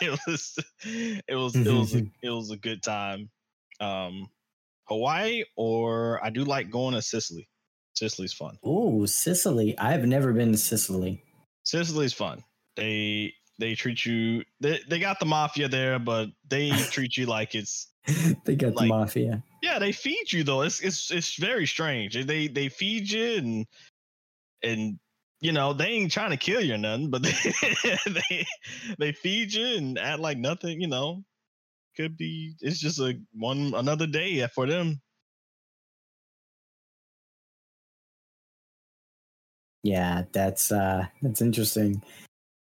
it 0.00 0.18
was 0.26 0.58
it 0.84 1.34
was 1.34 1.54
it 1.54 1.72
was 1.72 1.94
a, 1.94 1.98
it 2.22 2.30
was 2.30 2.50
a 2.50 2.56
good 2.56 2.82
time. 2.82 3.30
Um 3.80 4.28
Hawaii 4.84 5.42
or 5.56 6.24
I 6.24 6.30
do 6.30 6.44
like 6.44 6.70
going 6.70 6.94
to 6.94 7.02
Sicily. 7.02 7.48
Sicily's 7.94 8.32
fun. 8.32 8.58
Ooh, 8.66 9.06
Sicily. 9.06 9.76
I've 9.78 10.06
never 10.06 10.32
been 10.32 10.52
to 10.52 10.58
Sicily. 10.58 11.22
Sicily's 11.66 12.12
fun. 12.12 12.42
They 12.76 13.34
they 13.58 13.74
treat 13.74 14.06
you 14.06 14.44
they, 14.60 14.80
they 14.88 14.98
got 14.98 15.18
the 15.18 15.26
mafia 15.26 15.68
there, 15.68 15.98
but 15.98 16.28
they 16.48 16.70
treat 16.90 17.16
you 17.16 17.26
like 17.26 17.54
it's 17.54 17.88
they 18.44 18.54
got 18.54 18.76
the 18.76 18.86
mafia. 18.86 19.42
Yeah, 19.62 19.78
they 19.80 19.92
feed 19.92 20.32
you 20.32 20.44
though. 20.44 20.62
It's 20.62 20.80
it's 20.80 21.10
it's 21.10 21.34
very 21.36 21.66
strange. 21.66 22.14
They 22.24 22.46
they 22.46 22.68
feed 22.68 23.10
you 23.10 23.36
and 23.36 23.66
and 24.62 24.98
you 25.40 25.52
know 25.52 25.72
they 25.72 25.86
ain't 25.86 26.12
trying 26.12 26.30
to 26.30 26.36
kill 26.36 26.60
you 26.60 26.74
or 26.74 26.78
nothing, 26.78 27.10
but 27.10 27.24
they 27.24 27.34
they 28.06 28.46
they 28.98 29.12
feed 29.12 29.52
you 29.52 29.76
and 29.76 29.98
act 29.98 30.20
like 30.20 30.38
nothing. 30.38 30.80
You 30.80 30.86
know, 30.86 31.24
could 31.96 32.16
be 32.16 32.54
it's 32.60 32.78
just 32.78 33.00
a 33.00 33.18
one 33.32 33.74
another 33.74 34.06
day 34.06 34.46
for 34.54 34.66
them. 34.66 35.00
Yeah, 39.82 40.24
that's 40.32 40.72
uh 40.72 41.06
that's 41.22 41.40
interesting. 41.40 42.02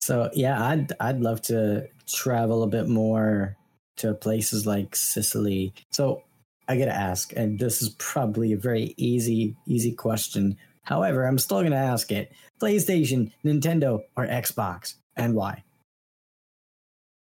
So 0.01 0.29
yeah, 0.33 0.61
I'd 0.63 0.91
I'd 0.99 1.21
love 1.21 1.41
to 1.43 1.87
travel 2.07 2.63
a 2.63 2.67
bit 2.67 2.87
more 2.87 3.57
to 3.97 4.13
places 4.13 4.67
like 4.67 4.95
Sicily. 4.95 5.73
So 5.91 6.23
I 6.67 6.77
gotta 6.77 6.95
ask, 6.95 7.33
and 7.35 7.59
this 7.59 7.81
is 7.81 7.89
probably 7.97 8.53
a 8.53 8.57
very 8.57 8.93
easy 8.97 9.55
easy 9.67 9.93
question. 9.93 10.57
However, 10.83 11.25
I'm 11.25 11.37
still 11.37 11.63
gonna 11.63 11.75
ask 11.75 12.11
it: 12.11 12.31
PlayStation, 12.61 13.31
Nintendo, 13.43 14.01
or 14.15 14.27
Xbox, 14.27 14.95
and 15.15 15.35
why? 15.35 15.63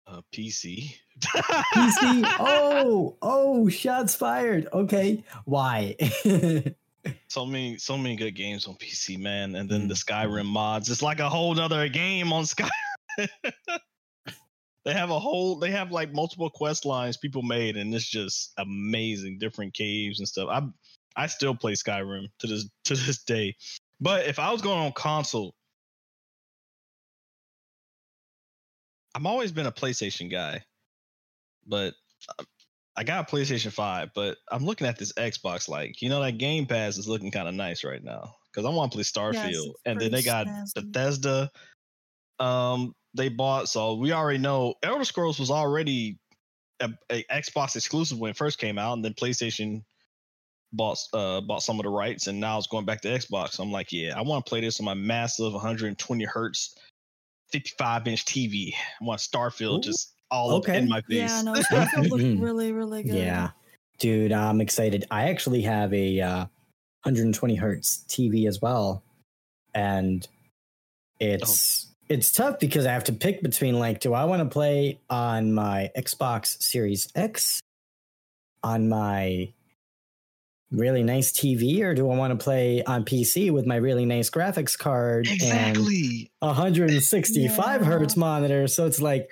Uh, 0.08 0.22
PC. 0.34 0.96
PC. 1.22 2.36
oh, 2.40 3.16
oh, 3.22 3.70
shots 3.70 4.16
fired. 4.16 4.68
Okay, 4.74 5.24
why? 5.46 5.96
so 7.28 7.46
many, 7.46 7.78
so 7.78 7.98
many 7.98 8.16
good 8.16 8.36
games 8.36 8.68
on 8.68 8.76
PC, 8.76 9.20
man. 9.20 9.56
And 9.56 9.70
then 9.70 9.88
the 9.88 9.96
Mm-hmm. 9.96 10.14
Skyrim 10.14 10.46
mods. 10.46 10.90
It's 10.90 11.02
like 11.02 11.20
a 11.20 11.30
whole 11.30 11.60
other 11.60 11.88
game 11.90 12.34
on 12.34 12.46
Sky. 12.46 12.70
they 13.18 14.94
have 14.94 15.10
a 15.10 15.20
whole. 15.20 15.58
They 15.58 15.72
have 15.72 15.92
like 15.92 16.14
multiple 16.14 16.50
quest 16.50 16.86
lines 16.86 17.18
people 17.18 17.42
made, 17.44 17.78
and 17.78 17.94
it's 17.94 18.08
just 18.10 18.54
amazing. 18.58 19.38
Different 19.40 19.74
caves 19.74 20.20
and 20.20 20.28
stuff. 20.28 20.50
I 20.50 20.62
I 21.16 21.28
still 21.28 21.56
play 21.56 21.74
Skyrim 21.74 22.28
to 22.40 22.48
this 22.48 22.70
to 22.86 22.96
this 22.96 23.24
day. 23.24 23.56
But 24.00 24.26
if 24.28 24.40
I 24.40 24.52
was 24.52 24.62
going 24.62 24.80
on 24.80 24.92
console, 24.94 25.54
I've 29.14 29.26
always 29.26 29.52
been 29.52 29.68
a 29.68 29.72
PlayStation 29.72 30.32
guy, 30.32 30.64
but 31.68 31.94
uh, 32.40 32.44
I 32.98 33.04
got 33.04 33.32
a 33.32 33.36
PlayStation 33.36 33.72
5, 33.72 34.10
but 34.14 34.38
I'm 34.52 34.66
looking 34.66 34.88
at 34.88 34.98
this 34.98 35.14
Xbox 35.14 35.70
like, 35.70 36.02
you 36.02 36.10
know, 36.10 36.22
that 36.22 36.38
Game 36.38 36.66
Pass 36.66 36.98
is 36.98 37.08
looking 37.08 37.32
kind 37.32 37.48
of 37.48 37.54
nice 37.54 37.84
right 37.84 38.04
now 38.04 38.36
because 38.52 38.66
I 38.66 38.70
want 38.70 38.92
to 38.92 38.96
play 38.98 39.04
Starfield. 39.04 39.70
it's 39.70 39.74
and 39.86 40.00
then 40.00 40.12
they 40.12 40.22
got. 40.22 40.48
Bethesda 40.76 41.50
um 42.40 42.94
they 43.14 43.30
bought, 43.30 43.70
so 43.70 43.96
we 43.96 44.14
already 44.14 44.40
know 44.40 44.74
Elder 44.84 45.04
Scrolls 45.04 45.40
was 45.40 45.52
already 45.52 46.18
a, 46.80 46.90
a 47.10 47.24
Xbox 47.32 47.76
exclusive 47.76 48.20
when 48.20 48.32
it 48.32 48.38
first 48.38 48.58
came 48.58 48.78
out, 48.78 48.94
and 48.94 49.06
then 49.06 49.14
PlayStation 49.14 49.84
bought 50.74 50.98
uh 51.14 51.42
bought 51.42 51.62
some 51.62 51.80
of 51.80 51.84
the 51.84 51.90
rights 51.90 52.28
and 52.28 52.40
now 52.40 52.58
it's 52.58 52.68
going 52.68 52.86
back 52.86 53.02
to 53.02 53.10
Xbox. 53.10 53.52
So 53.52 53.64
I'm 53.64 53.72
like, 53.72 53.92
yeah, 53.92 54.18
I 54.18 54.22
want 54.22 54.46
to 54.46 54.50
play 54.50 54.62
this 54.62 54.80
on 54.80 54.86
my 54.86 54.94
massive 54.94 55.54
120 55.54 56.24
hertz 56.26 56.76
55 57.52 58.08
inch 58.08 58.26
TV. 58.26 58.74
I 58.74 59.04
want 59.04 59.20
Starfield 59.20 59.80
Ooh, 59.80 59.82
just 59.82 60.14
all 60.32 60.54
okay. 60.56 60.78
in 60.78 60.90
my 60.90 61.02
face. 61.02 61.30
Yeah, 61.30 61.42
no, 61.44 61.54
Starfield 61.72 62.10
looked 62.10 62.24
really, 62.42 62.72
really 62.72 63.04
good. 63.04 63.16
yeah, 63.16 63.50
dude, 64.00 64.32
I'm 64.32 64.62
excited. 64.62 65.06
I 65.12 65.30
actually 65.30 65.62
have 65.64 65.94
a 65.94 66.22
uh, 66.22 66.38
120 67.04 67.56
hertz 67.56 68.04
TV 68.08 68.48
as 68.48 68.62
well, 68.62 69.04
and 69.76 70.28
it's 71.20 71.88
it's 72.10 72.32
tough 72.32 72.60
because 72.60 72.86
I 72.86 72.94
have 72.94 73.06
to 73.06 73.14
pick 73.14 73.42
between 73.42 73.78
like, 73.80 74.00
do 74.00 74.14
I 74.14 74.26
want 74.26 74.42
to 74.42 74.52
play 74.52 75.00
on 75.10 75.54
my 75.54 75.92
Xbox 75.98 76.62
Series 76.62 77.08
X, 77.16 77.62
on 78.64 78.90
my 78.90 79.54
really 80.72 81.04
nice 81.04 81.32
TV, 81.32 81.82
or 81.84 81.94
do 81.94 82.10
I 82.10 82.16
want 82.16 82.38
to 82.38 82.44
play 82.44 82.84
on 82.84 83.04
PC 83.06 83.52
with 83.52 83.66
my 83.66 83.76
really 83.76 84.06
nice 84.06 84.30
graphics 84.30 84.78
card 84.78 85.28
and 85.28 85.36
exactly. 85.36 86.32
165 86.40 87.82
Yeah. 87.82 87.88
hertz 87.88 88.18
monitor? 88.18 88.68
So 88.68 88.86
it's 88.86 89.02
like, 89.02 89.30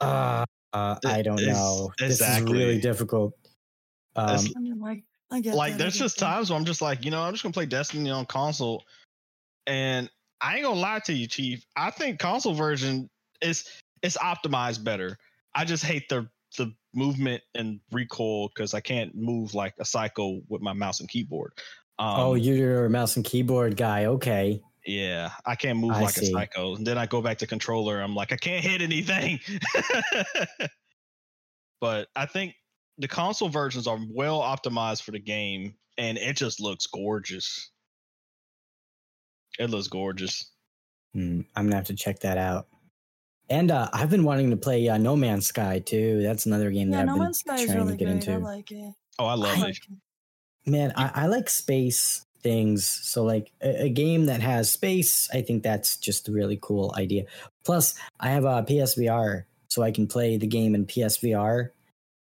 uh, 0.00 0.44
uh 0.72 0.96
I 1.06 1.22
don't 1.22 1.40
it's- 1.40 1.56
know. 1.56 1.92
This 1.98 2.20
is 2.20 2.42
really 2.42 2.80
difficult. 2.80 3.34
Um, 4.16 4.40
I 4.56 4.60
mean, 4.60 4.80
like, 4.80 5.04
I 5.30 5.40
get 5.40 5.54
like 5.54 5.72
that, 5.72 5.74
I 5.76 5.78
there's 5.84 5.94
get 5.94 6.02
just 6.02 6.18
that. 6.18 6.26
times 6.26 6.50
where 6.50 6.58
I'm 6.58 6.64
just 6.64 6.82
like, 6.82 7.04
you 7.04 7.10
know, 7.10 7.22
I'm 7.22 7.32
just 7.32 7.42
gonna 7.42 7.52
play 7.52 7.66
Destiny 7.66 8.10
on 8.10 8.26
console, 8.26 8.84
and 9.66 10.10
I 10.40 10.56
ain't 10.56 10.64
gonna 10.64 10.80
lie 10.80 11.00
to 11.04 11.12
you, 11.12 11.26
Chief. 11.26 11.64
I 11.76 11.90
think 11.90 12.18
console 12.18 12.54
version 12.54 13.08
is 13.40 13.68
is 14.02 14.18
optimized 14.20 14.82
better. 14.82 15.16
I 15.54 15.64
just 15.64 15.84
hate 15.84 16.08
the 16.08 16.28
the 16.58 16.74
movement 16.92 17.42
and 17.54 17.78
recoil 17.92 18.48
because 18.48 18.74
I 18.74 18.80
can't 18.80 19.14
move 19.14 19.54
like 19.54 19.74
a 19.78 19.84
psycho 19.84 20.40
with 20.48 20.62
my 20.62 20.72
mouse 20.72 20.98
and 21.00 21.08
keyboard. 21.08 21.52
Um, 21.98 22.20
oh, 22.20 22.34
you're 22.34 22.86
a 22.86 22.90
mouse 22.90 23.14
and 23.16 23.24
keyboard 23.24 23.76
guy. 23.76 24.06
Okay. 24.06 24.60
Yeah, 24.90 25.30
I 25.46 25.54
can't 25.54 25.78
move 25.78 25.92
I 25.92 26.02
like 26.02 26.16
a 26.16 26.26
psycho. 26.26 26.74
And 26.74 26.86
then 26.86 26.98
I 26.98 27.06
go 27.06 27.22
back 27.22 27.38
to 27.38 27.46
controller. 27.46 28.00
I'm 28.00 28.14
like, 28.16 28.32
I 28.32 28.36
can't 28.36 28.64
hit 28.64 28.82
anything. 28.82 29.38
but 31.80 32.08
I 32.16 32.26
think 32.26 32.54
the 32.98 33.06
console 33.08 33.48
versions 33.48 33.86
are 33.86 33.98
well 34.10 34.40
optimized 34.40 35.02
for 35.02 35.12
the 35.12 35.20
game, 35.20 35.74
and 35.96 36.18
it 36.18 36.36
just 36.36 36.60
looks 36.60 36.86
gorgeous. 36.88 37.70
It 39.58 39.70
looks 39.70 39.86
gorgeous. 39.86 40.50
Hmm, 41.14 41.42
I'm 41.54 41.66
gonna 41.66 41.76
have 41.76 41.86
to 41.86 41.94
check 41.94 42.20
that 42.20 42.36
out. 42.38 42.66
And 43.48 43.70
uh, 43.70 43.88
I've 43.92 44.10
been 44.10 44.24
wanting 44.24 44.50
to 44.50 44.56
play 44.56 44.88
uh, 44.88 44.96
No 44.98 45.16
Man's 45.16 45.46
Sky 45.46 45.80
too. 45.80 46.22
That's 46.22 46.46
another 46.46 46.70
game 46.70 46.90
Yeah, 46.90 46.98
that 46.98 47.06
No 47.06 47.12
I've 47.12 47.16
been 47.16 47.22
Man's 47.24 47.38
Sky 47.40 47.54
is 47.56 47.64
trying 47.66 47.78
really 47.78 47.92
to 47.92 47.96
get 47.96 48.04
great. 48.06 48.28
I 48.28 48.32
into. 48.34 48.44
like 48.44 48.70
it. 48.70 48.94
Oh, 49.18 49.26
I 49.26 49.34
love 49.34 49.50
I 49.56 49.60
it. 49.60 49.62
like 49.62 49.76
it. 49.76 50.70
Man, 50.70 50.92
I, 50.96 51.10
I 51.14 51.26
like 51.26 51.48
space 51.48 52.26
things. 52.42 52.86
So 52.86 53.24
like 53.24 53.52
a, 53.62 53.84
a 53.84 53.88
game 53.88 54.26
that 54.26 54.40
has 54.40 54.70
space, 54.70 55.28
I 55.32 55.42
think 55.42 55.62
that's 55.62 55.96
just 55.96 56.28
a 56.28 56.32
really 56.32 56.58
cool 56.60 56.94
idea. 56.96 57.24
Plus, 57.64 57.94
I 58.18 58.30
have 58.30 58.44
a 58.44 58.62
PSVR, 58.62 59.44
so 59.68 59.82
I 59.82 59.90
can 59.90 60.06
play 60.06 60.36
the 60.36 60.46
game 60.46 60.74
in 60.74 60.86
PSVR. 60.86 61.70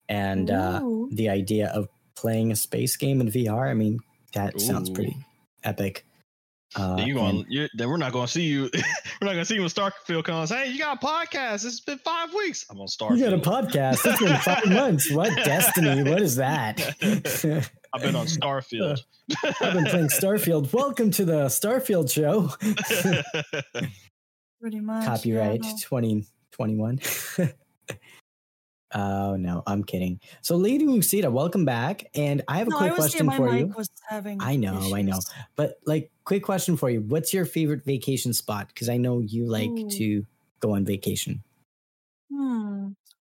And 0.08 0.50
uh, 0.50 0.82
the 1.10 1.30
idea 1.30 1.68
of 1.68 1.88
playing 2.14 2.52
a 2.52 2.56
space 2.56 2.96
game 2.96 3.20
in 3.20 3.28
VR, 3.28 3.70
I 3.70 3.74
mean, 3.74 4.00
that 4.34 4.60
sounds 4.60 4.90
pretty 4.90 5.16
epic. 5.64 6.04
Uh, 6.74 6.96
you 6.98 7.04
and- 7.04 7.14
going? 7.14 7.46
You're, 7.48 7.68
then 7.76 7.88
we're 7.88 7.96
not 7.98 8.12
going 8.12 8.26
to 8.26 8.32
see 8.32 8.44
you. 8.44 8.62
we're 8.74 9.26
not 9.26 9.32
going 9.32 9.38
to 9.38 9.44
see 9.44 9.54
you 9.56 9.60
when 9.60 9.70
Starfield 9.70 10.24
comes. 10.24 10.50
Hey, 10.50 10.70
you 10.70 10.78
got 10.78 11.02
a 11.02 11.06
podcast? 11.06 11.64
It's 11.66 11.80
been 11.80 11.98
five 11.98 12.32
weeks. 12.34 12.64
I'm 12.70 12.80
on 12.80 12.86
Starfield. 12.86 13.18
You 13.18 13.24
got 13.24 13.34
a 13.34 13.38
podcast. 13.38 14.00
It's 14.04 14.20
been 14.20 14.36
five 14.38 14.66
months. 14.70 15.10
What 15.12 15.34
Destiny? 15.44 16.08
What 16.08 16.20
is 16.22 16.36
that? 16.36 16.80
I've 17.94 18.00
been 18.02 18.16
on 18.16 18.26
Starfield. 18.26 19.00
I've 19.60 19.74
been 19.74 19.84
playing 19.84 20.06
Starfield. 20.08 20.72
Welcome 20.72 21.10
to 21.12 21.24
the 21.26 21.46
Starfield 21.46 22.10
show. 22.10 22.48
Pretty 24.60 24.80
much. 24.80 25.04
Copyright 25.04 25.62
Yeah, 25.62 25.70
no. 25.72 25.76
2021. 25.78 27.00
Oh, 28.94 29.36
no, 29.36 29.62
I'm 29.66 29.84
kidding. 29.84 30.20
So, 30.40 30.56
Lady 30.56 30.86
Lucida, 30.86 31.30
welcome 31.30 31.64
back. 31.64 32.04
And 32.14 32.42
I 32.48 32.58
have 32.58 32.66
a 32.68 32.70
No, 32.70 32.76
I 32.76 32.88
quick 32.88 32.98
was 32.98 32.98
question 32.98 33.26
my 33.26 33.36
for 33.36 33.50
mic 33.50 33.60
you. 33.60 33.66
Was 33.76 33.90
having 34.08 34.42
I 34.42 34.56
know, 34.56 34.94
I 34.94 35.02
know. 35.02 35.18
But, 35.56 35.78
like, 35.86 36.10
quick 36.24 36.42
question 36.42 36.76
for 36.76 36.90
you. 36.90 37.00
What's 37.00 37.32
your 37.34 37.44
favorite 37.44 37.84
vacation 37.84 38.32
spot? 38.32 38.68
Because 38.68 38.88
I 38.88 38.96
know 38.96 39.20
you 39.20 39.46
like 39.46 39.70
Ooh. 39.70 39.90
to 39.90 40.26
go 40.60 40.74
on 40.74 40.84
vacation. 40.84 41.42
Hmm. 42.32 42.88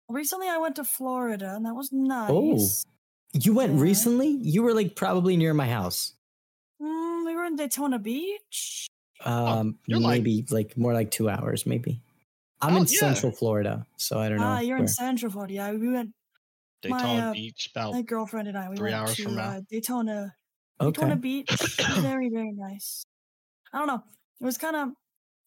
Recently, 0.10 0.48
I 0.50 0.58
went 0.58 0.76
to 0.76 0.84
Florida, 0.84 1.54
and 1.56 1.66
that 1.66 1.74
was 1.76 1.92
nice. 1.92 2.30
Oh. 2.32 2.60
You 3.34 3.54
went 3.54 3.74
Yeah. 3.74 3.82
recently? 3.82 4.28
You 4.28 4.62
were 4.62 4.74
like 4.74 4.96
probably 4.96 5.38
near 5.38 5.54
my 5.54 5.68
house. 5.68 6.14
Mm, 6.82 7.26
we 7.26 7.36
were 7.36 7.46
in 7.46 7.56
Daytona 7.56 7.98
Beach. 7.98 8.88
Um, 9.26 9.80
you're 9.88 10.00
like- 10.00 10.20
maybe 10.22 10.46
like, 10.52 10.78
more 10.78 10.94
like 10.94 11.10
two 11.10 11.30
hours, 11.30 11.66
maybe. 11.66 12.02
I'm 12.64 12.74
Oh, 12.74 12.78
in 12.78 12.84
yeah. 12.90 13.00
Central 13.00 13.32
Florida, 13.32 13.86
so 13.98 14.20
I 14.20 14.30
don't 14.30 14.40
know. 14.40 14.46
Ah, 14.46 14.60
you're 14.60 14.78
where. 14.78 14.84
in 14.84 14.88
Central 14.88 15.32
Florida. 15.32 15.54
Yeah, 15.54 15.72
we 15.74 15.90
went. 15.90 16.12
Daytona 16.82 17.30
uh, 17.30 17.34
Beach, 17.34 17.70
about 17.74 17.94
My 17.94 18.02
girlfriend 18.02 18.48
and 18.50 18.58
I. 18.58 18.70
We 18.70 18.76
Three 18.76 18.92
went 18.92 18.96
hours 19.02 19.16
to 19.16 19.24
from 19.24 19.36
now. 19.36 19.50
uh, 19.50 19.62
Daytona. 19.70 20.36
okay. 20.82 20.92
Daytona 20.92 21.16
Beach. 21.16 21.50
very, 22.00 22.30
very 22.30 22.52
nice. 22.52 23.06
I 23.72 23.78
don't 23.80 23.88
know. 23.88 24.04
It 24.42 24.46
was 24.46 24.58
kind 24.58 24.76
of. 24.76 24.90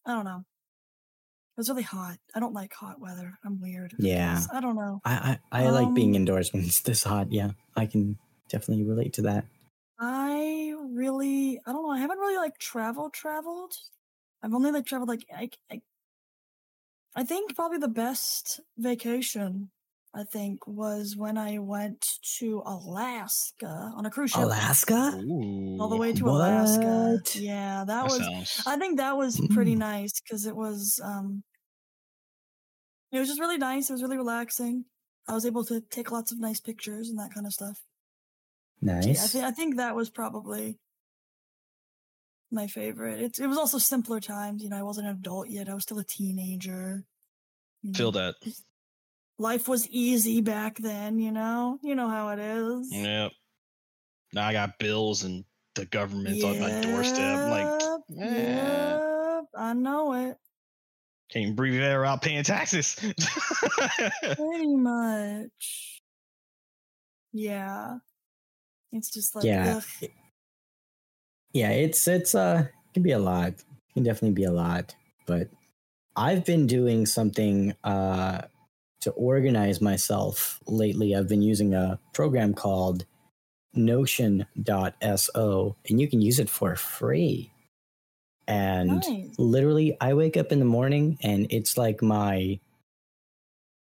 I 0.05 0.13
don't 0.13 0.25
know. 0.25 0.39
It 0.39 1.59
was 1.61 1.69
really 1.69 1.83
hot. 1.83 2.17
I 2.35 2.39
don't 2.39 2.53
like 2.53 2.73
hot 2.73 2.99
weather. 2.99 3.37
I'm 3.45 3.59
weird. 3.61 3.93
Yeah. 3.99 4.35
guess. 4.35 4.47
I 4.53 4.61
don't 4.61 4.75
know. 4.75 4.99
I 5.05 5.37
I, 5.51 5.63
I 5.65 5.69
like 5.69 5.93
being 5.93 6.11
Um, 6.11 6.15
indoors 6.17 6.53
when 6.53 6.63
it's 6.63 6.81
this 6.81 7.03
hot. 7.03 7.31
Yeah, 7.31 7.51
I 7.75 7.85
can 7.87 8.17
definitely 8.49 8.83
relate 8.85 9.13
to 9.13 9.21
that. 9.23 9.45
I 9.99 10.73
really, 10.91 11.59
I 11.65 11.71
don't 11.71 11.83
know. 11.83 11.89
I 11.91 11.99
haven't 11.99 12.19
really 12.19 12.37
like 12.37 12.57
traveled, 12.59 13.13
traveled. 13.13 13.73
I've 14.43 14.53
only 14.53 14.71
like 14.71 14.85
traveled 14.85 15.09
like 15.09 15.25
I, 15.35 15.49
I, 15.71 15.81
I 17.15 17.23
think 17.23 17.55
probably 17.55 17.79
the 17.79 17.87
best 17.87 18.59
vacation 18.77 19.71
I 20.13 20.23
think 20.23 20.65
was 20.67 21.15
when 21.17 21.37
I 21.37 21.59
went 21.59 22.05
to 22.39 22.61
Alaska 22.65 23.91
on 23.95 24.05
a 24.05 24.09
cruise 24.11 24.31
ship. 24.31 24.43
Alaska? 24.43 25.11
Ooh, 25.15 25.81
all 25.81 25.89
the 25.89 25.97
way 25.97 26.13
to 26.13 26.29
Alaska. 26.29 27.19
Yeah, 27.35 27.83
that 27.85 28.03
That 28.03 28.09
was. 28.09 28.19
sounds. 28.19 28.63
I 28.65 28.77
think 28.77 28.97
that 28.97 29.17
was 29.17 29.41
pretty 29.49 29.75
Mm. 29.75 29.79
nice 29.79 30.11
because 30.21 30.45
it 30.45 30.55
was. 30.55 30.99
um 31.03 31.43
It 33.11 33.19
was 33.19 33.27
just 33.27 33.39
really 33.41 33.57
nice. 33.57 33.89
It 33.89 33.93
was 33.93 34.01
really 34.01 34.15
relaxing. 34.17 34.85
I 35.27 35.33
was 35.33 35.45
able 35.45 35.65
to 35.65 35.81
take 35.81 36.09
lots 36.11 36.31
of 36.31 36.39
nice 36.39 36.61
pictures 36.61 37.09
and 37.09 37.19
that 37.19 37.33
kind 37.33 37.45
of 37.45 37.51
stuff. 37.53 37.83
So, 38.99 39.09
yeah, 39.11 39.23
I, 39.23 39.27
Nice. 39.27 39.35
I 39.47 39.51
think 39.51 39.77
that 39.77 39.95
was 39.95 40.09
probably 40.09 40.79
my 42.51 42.67
favorite. 42.67 43.21
It, 43.21 43.39
it 43.39 43.47
was 43.47 43.57
also 43.57 43.77
simpler 43.77 44.19
times. 44.19 44.63
You 44.63 44.69
know, 44.69 44.77
I 44.77 44.83
wasn't 44.83 45.07
an 45.07 45.15
adult 45.15 45.49
yet. 45.49 45.69
I 45.69 45.73
was 45.73 45.83
still 45.83 45.99
a 45.99 46.03
teenager. 46.05 47.03
you 47.81 47.93
Feel 47.93 48.11
know. 48.11 48.31
that. 48.41 48.53
Life 49.39 49.67
was 49.67 49.87
easy 49.89 50.41
back 50.41 50.77
then, 50.79 51.19
you 51.19 51.31
know? 51.31 51.77
You 51.83 51.93
know 51.95 52.09
how 52.09 52.29
it 52.29 52.39
is. 52.39 52.89
Yep. 52.91 53.31
Now 54.33 54.47
I 54.47 54.53
got 54.53 54.79
bills 54.79 55.23
and 55.23 55.45
the 55.75 55.85
government's 55.85 56.43
on 56.43 56.59
my 56.59 56.81
doorstep. 56.81 57.37
I'm 57.37 57.49
like, 57.51 57.81
Yep. 57.81 57.99
Eh. 58.19 58.55
Yeah, 58.55 59.41
I 59.55 59.73
know 59.73 60.13
it. 60.13 60.37
Can't 61.31 61.55
breathe 61.55 61.81
air 61.81 62.03
out 62.05 62.21
paying 62.21 62.43
taxes. 62.43 62.95
Pretty 64.21 64.75
much. 64.75 66.01
Yeah. 67.33 67.97
It's 68.91 69.11
just 69.11 69.35
like 69.35 69.45
Yeah. 69.45 69.81
ugh. 70.01 70.09
Yeah, 71.53 71.71
it's 71.71 72.07
it's 72.07 72.35
uh 72.35 72.65
it 72.67 72.93
can 72.93 73.03
be 73.03 73.11
a 73.11 73.19
lot. 73.19 73.53
It 73.53 73.93
can 73.93 74.03
definitely 74.03 74.35
be 74.35 74.43
a 74.43 74.51
lot. 74.51 74.95
But 75.25 75.49
I've 76.15 76.45
been 76.45 76.67
doing 76.67 77.05
something 77.05 77.73
uh 77.83 78.43
to 79.01 79.11
organize 79.11 79.81
myself 79.81 80.59
lately. 80.67 81.15
I've 81.15 81.27
been 81.27 81.41
using 81.41 81.73
a 81.73 81.99
program 82.13 82.53
called 82.53 83.05
Notion.so 83.73 85.75
and 85.89 86.01
you 86.01 86.09
can 86.09 86.21
use 86.21 86.39
it 86.39 86.49
for 86.49 86.75
free. 86.75 87.51
And 88.47 88.87
Nice. 88.87 89.35
literally 89.37 89.97
I 90.01 90.13
wake 90.13 90.37
up 90.37 90.51
in 90.51 90.59
the 90.59 90.65
morning 90.65 91.17
and 91.21 91.47
it's 91.49 91.77
like 91.77 92.01
my 92.01 92.59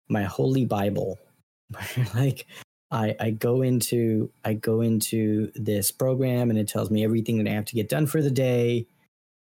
my 0.08 0.24
holy 0.24 0.64
bible. 0.64 1.18
like 2.14 2.46
I, 2.94 3.16
I 3.18 3.30
go 3.30 3.62
into 3.62 4.30
I 4.44 4.54
go 4.54 4.80
into 4.80 5.50
this 5.56 5.90
program 5.90 6.48
and 6.48 6.58
it 6.58 6.68
tells 6.68 6.92
me 6.92 7.02
everything 7.02 7.38
that 7.38 7.50
I 7.50 7.54
have 7.54 7.64
to 7.66 7.74
get 7.74 7.88
done 7.88 8.06
for 8.06 8.22
the 8.22 8.30
day, 8.30 8.86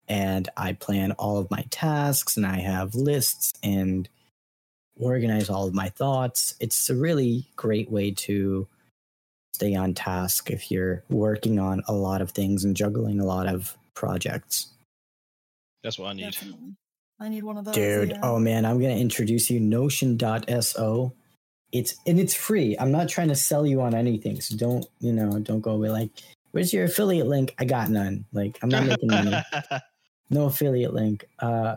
and 0.08 0.50
I 0.58 0.74
plan 0.74 1.12
all 1.14 1.38
of 1.38 1.52
my 1.52 1.64
tasks 1.70 2.36
and 2.36 2.48
I 2.48 2.60
have 2.60 2.96
lists 2.96 3.54
and 3.62 4.10
organize 5.00 5.52
all 5.52 5.68
of 5.68 5.76
my 5.76 5.90
thoughts. 5.90 6.56
It's 6.60 6.90
a 6.90 6.96
really 6.96 7.48
great 7.56 7.92
way 7.92 8.10
to 8.12 8.68
stay 9.54 9.76
on 9.76 9.94
task 9.94 10.50
if 10.50 10.72
you're 10.72 11.04
working 11.08 11.60
on 11.60 11.84
a 11.88 11.94
lot 11.94 12.22
of 12.22 12.32
things 12.32 12.64
and 12.64 12.76
juggling 12.76 13.20
a 13.20 13.26
lot 13.26 13.48
of 13.48 13.78
projects. 13.94 14.74
That's 15.84 16.00
what 16.00 16.08
I 16.10 16.14
need. 16.14 16.24
Definitely. 16.24 16.76
I 17.20 17.30
need 17.30 17.44
one 17.44 17.58
of 17.58 17.66
those. 17.66 17.76
Dude, 17.76 18.10
yeah. 18.10 18.20
oh 18.24 18.40
man, 18.40 18.66
I'm 18.66 18.82
gonna 18.82 18.98
introduce 18.98 19.52
you 19.52 19.60
Notion.so. 19.60 21.14
It's 21.72 21.96
and 22.06 22.20
it's 22.20 22.34
free. 22.34 22.76
I'm 22.80 22.92
not 22.92 23.10
trying 23.10 23.28
to 23.28 23.36
sell 23.36 23.66
you 23.66 23.82
on 23.82 23.94
anything, 23.94 24.40
so 24.42 24.56
don't 24.56 24.86
you 25.00 25.12
know? 25.12 25.40
Don't 25.40 25.62
go 25.62 25.72
away 25.72 25.90
like, 25.90 26.12
where's 26.52 26.74
your 26.74 26.86
affiliate 26.86 27.28
link? 27.28 27.54
I 27.60 27.66
got 27.66 27.90
none. 27.90 28.26
Like 28.32 28.58
I'm 28.62 28.70
not 28.70 28.86
making 28.86 29.10
money. 29.10 29.36
no 30.30 30.46
affiliate 30.46 30.94
link. 30.94 31.26
Uh, 31.40 31.76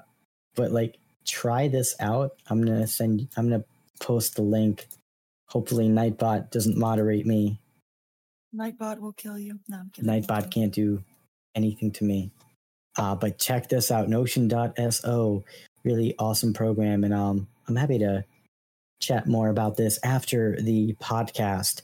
but 0.54 0.70
like 0.70 0.98
try 1.26 1.68
this 1.68 1.96
out. 2.00 2.32
I'm 2.48 2.64
gonna 2.64 2.86
send. 2.86 3.28
I'm 3.36 3.50
gonna 3.50 3.64
post 4.00 4.36
the 4.36 4.42
link. 4.42 4.86
Hopefully, 5.46 5.88
Nightbot 5.88 6.50
doesn't 6.50 6.76
moderate 6.76 7.26
me. 7.26 7.58
Nightbot 8.54 9.00
will 9.00 9.12
kill 9.12 9.38
you. 9.38 9.58
No, 9.68 9.78
I'm 9.78 9.90
kidding. 9.90 10.10
Nightbot 10.10 10.50
can't 10.50 10.72
do 10.72 11.02
anything 11.54 11.90
to 11.92 12.04
me. 12.04 12.30
Uh, 12.96 13.14
but 13.14 13.38
check 13.38 13.68
this 13.68 13.90
out, 13.90 14.08
Notion.so, 14.08 15.44
really 15.84 16.14
awesome 16.18 16.52
program, 16.52 17.04
and 17.04 17.14
um, 17.14 17.46
I'm 17.68 17.76
happy 17.76 17.98
to 17.98 18.24
chat 19.00 19.26
more 19.26 19.48
about 19.48 19.76
this 19.76 19.98
after 20.04 20.60
the 20.60 20.94
podcast. 21.00 21.82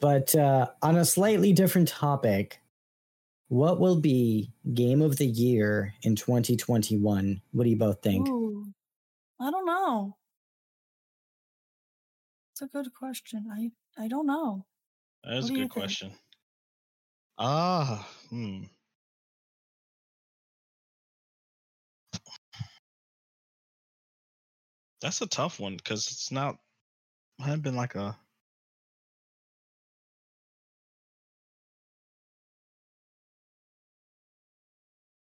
But 0.00 0.34
uh, 0.34 0.68
on 0.82 0.96
a 0.96 1.04
slightly 1.04 1.52
different 1.52 1.88
topic, 1.88 2.60
what 3.48 3.80
will 3.80 4.00
be 4.00 4.52
game 4.74 5.02
of 5.02 5.16
the 5.16 5.26
year 5.26 5.94
in 6.02 6.16
2021? 6.16 7.40
What 7.52 7.64
do 7.64 7.70
you 7.70 7.76
both 7.76 8.02
think? 8.02 8.28
Ooh, 8.28 8.66
I 9.40 9.50
don't 9.50 9.66
know. 9.66 10.16
It's 12.52 12.62
a 12.62 12.66
good 12.66 12.92
question. 12.92 13.46
I 13.52 13.70
I 14.02 14.08
don't 14.08 14.26
know. 14.26 14.66
That 15.24 15.36
is 15.36 15.44
What 15.44 15.50
a 15.50 15.54
do 15.54 15.60
good 15.62 15.70
question. 15.70 16.12
Ah, 17.38 18.08
hmm. 18.30 18.64
That's 25.00 25.20
a 25.22 25.26
tough 25.26 25.60
one 25.60 25.76
because 25.76 26.08
it's 26.10 26.32
not. 26.32 26.56
Hadn't 27.40 27.62
been 27.62 27.76
like 27.76 27.94
a. 27.94 28.18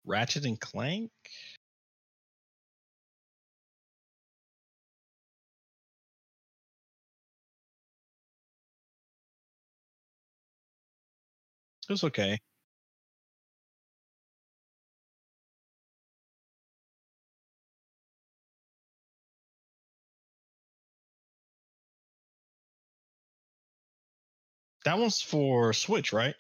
Ratchet 0.07 0.45
and 0.47 0.61
Clank. 0.61 1.11
It 11.89 11.93
was 11.93 12.05
okay. 12.05 12.39
That 24.89 24.99
one's 24.99 25.21
for 25.21 25.75
Switch, 25.75 26.15
right? 26.15 26.35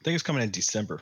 I 0.00 0.04
think 0.04 0.14
it's 0.14 0.22
coming 0.22 0.42
in 0.42 0.50
December. 0.50 1.00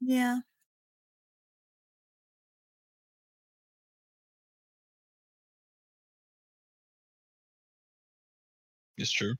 Yeah. 0.00 0.40
It's 8.98 9.10
true. 9.10 9.34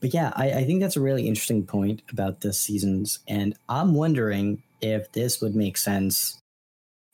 But 0.00 0.14
yeah, 0.14 0.32
I, 0.36 0.52
I 0.52 0.64
think 0.64 0.80
that's 0.80 0.96
a 0.96 1.00
really 1.02 1.28
interesting 1.28 1.66
point 1.66 2.02
about 2.10 2.40
this 2.42 2.60
season's, 2.60 3.20
and 3.28 3.54
I'm 3.68 3.94
wondering 3.94 4.62
if 4.80 5.12
this 5.12 5.40
would 5.40 5.56
make 5.56 5.78
sense 5.78 6.40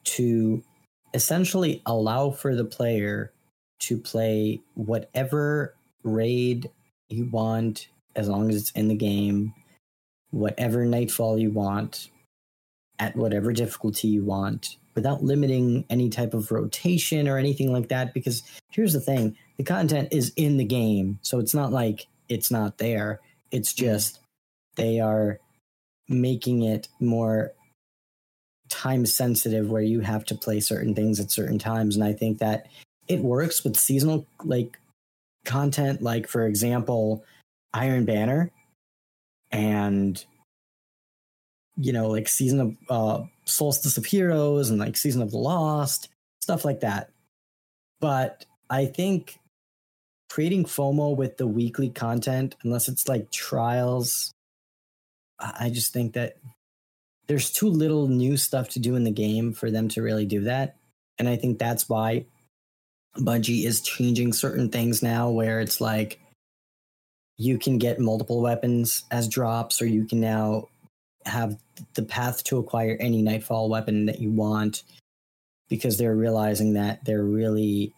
to 0.05 0.63
essentially 1.15 1.81
allow 1.87 2.31
for 2.31 2.55
the 2.55 2.65
player 2.65 3.33
to 3.81 3.97
play 3.97 4.61
whatever 4.75 5.75
raid 6.03 6.71
you 7.09 7.27
want 7.31 7.89
as 8.17 8.29
long 8.29 8.51
as 8.51 8.57
it's 8.57 8.71
in 8.73 8.89
the 8.89 8.95
game, 8.95 9.55
whatever 10.31 10.85
nightfall 10.85 11.39
you 11.39 11.51
want, 11.51 12.11
at 12.99 13.17
whatever 13.17 13.53
difficulty 13.53 14.09
you 14.09 14.25
want, 14.25 14.77
without 14.95 15.23
limiting 15.25 15.85
any 15.91 16.09
type 16.09 16.35
of 16.35 16.51
rotation 16.51 17.29
or 17.29 17.39
anything 17.39 17.73
like 17.73 17.89
that. 17.89 18.15
Because 18.15 18.43
here's 18.71 18.93
the 18.93 19.01
thing 19.01 19.37
the 19.57 19.65
content 19.65 20.09
is 20.13 20.33
in 20.37 20.57
the 20.57 20.65
game, 20.65 21.19
so 21.23 21.39
it's 21.39 21.55
not 21.55 21.73
like 21.73 22.07
it's 22.29 22.51
not 22.51 22.79
there. 22.79 23.21
It's 23.51 23.73
hmm. 23.73 23.85
just 23.85 24.21
they 24.77 25.01
are 25.01 25.39
making 26.09 26.63
it 26.63 26.89
more 27.01 27.53
time 28.69 29.07
sensitive 29.07 29.71
where 29.71 29.83
you 29.83 30.01
have 30.01 30.25
to 30.27 30.35
play 30.35 30.61
certain 30.61 30.95
things 30.95 31.21
at 31.21 31.31
certain 31.31 31.59
times. 31.59 31.97
And 31.97 32.05
i 32.05 32.13
think 32.13 32.39
that 32.39 32.67
it 33.09 33.21
works 33.21 33.63
with 33.65 33.77
seasonal 33.77 34.27
like 34.45 34.79
content. 35.45 36.03
Like 36.03 36.27
for 36.29 36.47
example 36.47 37.25
iron 37.73 38.05
banner 38.05 38.51
and 39.51 40.25
you 41.77 41.93
know 41.93 42.09
like 42.09 42.29
season 42.29 42.61
of 42.61 42.77
uh 42.89 43.25
solstice 43.45 43.99
of 43.99 44.07
heroes 44.07 44.71
and 44.71 44.79
like 44.79 44.97
season 44.97 45.23
of 45.23 45.33
the 45.33 45.39
lost 45.39 46.09
stuff 46.41 46.65
like 46.65 46.81
that. 46.81 47.11
But 48.01 48.47
i 48.71 48.87
think 48.87 49.39
creating 50.31 50.65
fomo 50.65 51.17
with 51.17 51.37
the 51.37 51.47
weekly 51.47 51.91
content 51.91 52.57
unless 52.65 52.89
it's 52.89 53.07
like 53.09 53.31
trials 53.31 54.33
i 55.39 55.71
just 55.71 55.93
think 55.93 56.15
that 56.15 56.39
there's 57.27 57.51
too 57.51 57.69
little 57.69 58.09
new 58.09 58.37
stuff 58.37 58.69
to 58.71 58.79
do 58.79 58.97
in 58.97 59.05
the 59.05 59.11
game 59.11 59.53
for 59.53 59.71
them 59.71 59.89
to 59.89 60.03
really 60.03 60.27
do 60.27 60.43
that. 60.43 60.77
And 61.19 61.29
I 61.29 61.37
think 61.37 61.59
that's 61.59 61.89
why 61.89 62.27
Bungie 63.17 63.65
is 63.65 63.81
changing 63.81 64.33
certain 64.33 64.69
things 64.69 65.03
now 65.03 65.31
where 65.31 65.61
it's 65.61 65.81
like 65.81 66.21
you 67.37 67.59
can 67.59 67.79
get 67.79 67.99
multiple 67.99 68.41
weapons 68.41 69.05
as 69.11 69.29
drops, 69.29 69.81
or 69.81 69.87
you 69.87 70.05
can 70.05 70.21
now 70.21 70.69
have 71.27 71.57
the 71.95 72.03
path 72.03 72.45
to 72.45 72.59
acquire 72.59 72.97
any 73.01 73.23
Nightfall 73.23 73.69
weapon 73.69 74.07
that 74.07 74.21
you 74.21 74.31
want 74.31 74.83
because 75.69 75.97
they're 75.97 76.15
realizing 76.15 76.75
that 76.75 77.05
they're 77.05 77.25
really 77.25 77.95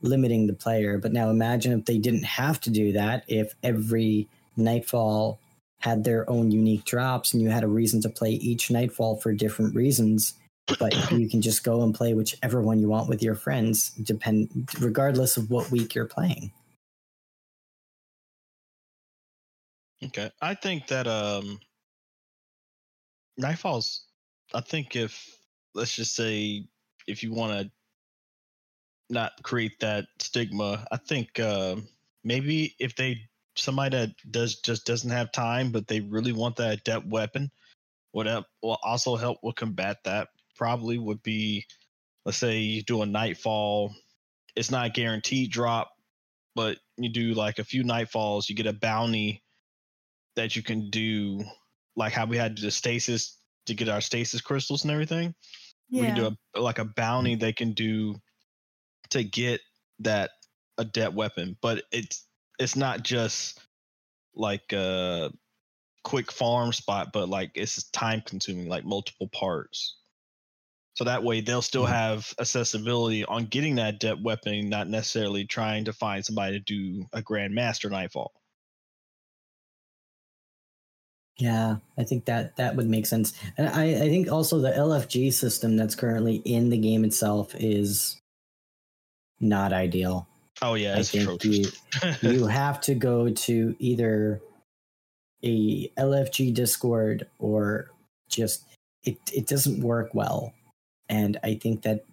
limiting 0.00 0.46
the 0.46 0.54
player. 0.54 0.98
But 0.98 1.12
now 1.12 1.30
imagine 1.30 1.78
if 1.78 1.84
they 1.84 1.98
didn't 1.98 2.24
have 2.24 2.60
to 2.62 2.70
do 2.70 2.92
that, 2.92 3.24
if 3.28 3.54
every 3.62 4.28
Nightfall 4.56 5.38
had 5.84 6.02
their 6.02 6.28
own 6.30 6.50
unique 6.50 6.86
drops 6.86 7.34
and 7.34 7.42
you 7.42 7.50
had 7.50 7.62
a 7.62 7.68
reason 7.68 8.00
to 8.00 8.08
play 8.08 8.30
each 8.30 8.70
Nightfall 8.70 9.16
for 9.16 9.34
different 9.34 9.74
reasons. 9.74 10.32
But 10.78 10.94
you 11.12 11.28
can 11.28 11.42
just 11.42 11.62
go 11.62 11.82
and 11.82 11.94
play 11.94 12.14
whichever 12.14 12.62
one 12.62 12.80
you 12.80 12.88
want 12.88 13.06
with 13.06 13.22
your 13.22 13.34
friends, 13.34 13.90
depend 13.90 14.70
regardless 14.80 15.36
of 15.36 15.50
what 15.50 15.70
week 15.70 15.94
you're 15.94 16.06
playing. 16.06 16.50
Okay. 20.02 20.30
I 20.40 20.54
think 20.54 20.86
that 20.86 21.06
um 21.06 21.60
Nightfalls 23.38 24.04
I 24.54 24.62
think 24.62 24.96
if 24.96 25.36
let's 25.74 25.94
just 25.94 26.16
say 26.16 26.64
if 27.06 27.22
you 27.22 27.34
want 27.34 27.60
to 27.60 27.70
not 29.10 29.32
create 29.42 29.78
that 29.80 30.06
stigma, 30.18 30.86
I 30.90 30.96
think 30.96 31.38
uh, 31.38 31.76
maybe 32.22 32.74
if 32.78 32.96
they 32.96 33.28
somebody 33.56 33.96
that 33.96 34.10
does 34.30 34.56
just 34.56 34.86
doesn't 34.86 35.10
have 35.10 35.32
time, 35.32 35.70
but 35.72 35.86
they 35.86 36.00
really 36.00 36.32
want 36.32 36.56
that 36.56 36.78
adept 36.78 37.06
weapon, 37.06 37.50
what 38.12 38.26
will 38.62 38.78
also 38.82 39.16
help 39.16 39.38
will 39.42 39.52
combat 39.52 39.98
that 40.04 40.28
probably 40.56 40.98
would 40.98 41.22
be, 41.22 41.66
let's 42.24 42.38
say 42.38 42.58
you 42.58 42.82
do 42.82 43.02
a 43.02 43.06
nightfall, 43.06 43.92
it's 44.54 44.70
not 44.70 44.86
a 44.86 44.90
guaranteed 44.90 45.50
drop, 45.50 45.90
but 46.54 46.78
you 46.96 47.08
do 47.08 47.34
like 47.34 47.58
a 47.58 47.64
few 47.64 47.82
nightfalls, 47.82 48.48
you 48.48 48.54
get 48.54 48.66
a 48.66 48.72
bounty 48.72 49.42
that 50.36 50.54
you 50.54 50.62
can 50.62 50.90
do, 50.90 51.42
like 51.96 52.12
how 52.12 52.26
we 52.26 52.36
had 52.36 52.56
the 52.56 52.70
stasis 52.70 53.36
to 53.66 53.74
get 53.74 53.88
our 53.88 54.00
stasis 54.00 54.40
crystals 54.40 54.84
and 54.84 54.92
everything. 54.92 55.34
Yeah. 55.88 56.00
We 56.00 56.06
can 56.06 56.16
do 56.16 56.36
a 56.54 56.60
like 56.60 56.78
a 56.78 56.84
bounty 56.84 57.34
they 57.34 57.52
can 57.52 57.72
do 57.72 58.16
to 59.10 59.24
get 59.24 59.60
that 60.00 60.30
adept 60.78 61.14
weapon, 61.14 61.56
but 61.60 61.82
it's 61.92 62.26
it's 62.58 62.76
not 62.76 63.02
just 63.02 63.60
like 64.34 64.72
a 64.72 65.30
quick 66.02 66.30
farm 66.30 66.72
spot, 66.72 67.08
but 67.12 67.28
like 67.28 67.52
it's 67.54 67.84
time 67.90 68.22
consuming, 68.24 68.68
like 68.68 68.84
multiple 68.84 69.28
parts. 69.28 69.96
So 70.94 71.04
that 71.04 71.24
way 71.24 71.40
they'll 71.40 71.62
still 71.62 71.84
mm-hmm. 71.84 71.92
have 71.92 72.32
accessibility 72.38 73.24
on 73.24 73.46
getting 73.46 73.76
that 73.76 73.94
adept 73.94 74.22
weapon, 74.22 74.68
not 74.68 74.88
necessarily 74.88 75.44
trying 75.44 75.86
to 75.86 75.92
find 75.92 76.24
somebody 76.24 76.58
to 76.58 76.64
do 76.64 77.06
a 77.12 77.20
Grandmaster 77.20 77.90
Nightfall. 77.90 78.32
Yeah, 81.36 81.78
I 81.98 82.04
think 82.04 82.26
that 82.26 82.56
that 82.56 82.76
would 82.76 82.88
make 82.88 83.06
sense. 83.06 83.32
And 83.58 83.68
I, 83.68 83.86
I 83.86 84.08
think 84.08 84.30
also 84.30 84.60
the 84.60 84.70
LFG 84.70 85.32
system 85.32 85.76
that's 85.76 85.96
currently 85.96 86.36
in 86.36 86.70
the 86.70 86.78
game 86.78 87.04
itself 87.04 87.56
is 87.56 88.16
not 89.40 89.72
ideal. 89.72 90.28
Oh 90.64 90.74
yeah, 90.74 90.96
I 90.96 91.02
think 91.02 91.44
you, 91.44 91.66
you 92.22 92.46
have 92.46 92.80
to 92.82 92.94
go 92.94 93.28
to 93.28 93.76
either 93.78 94.40
a 95.42 95.90
LFG 95.98 96.54
Discord 96.54 97.26
or 97.38 97.90
just 98.30 98.64
it 99.02 99.18
it 99.30 99.46
doesn't 99.46 99.82
work 99.82 100.14
well. 100.14 100.54
And 101.10 101.38
I 101.44 101.56
think 101.56 101.82
that 101.82 102.06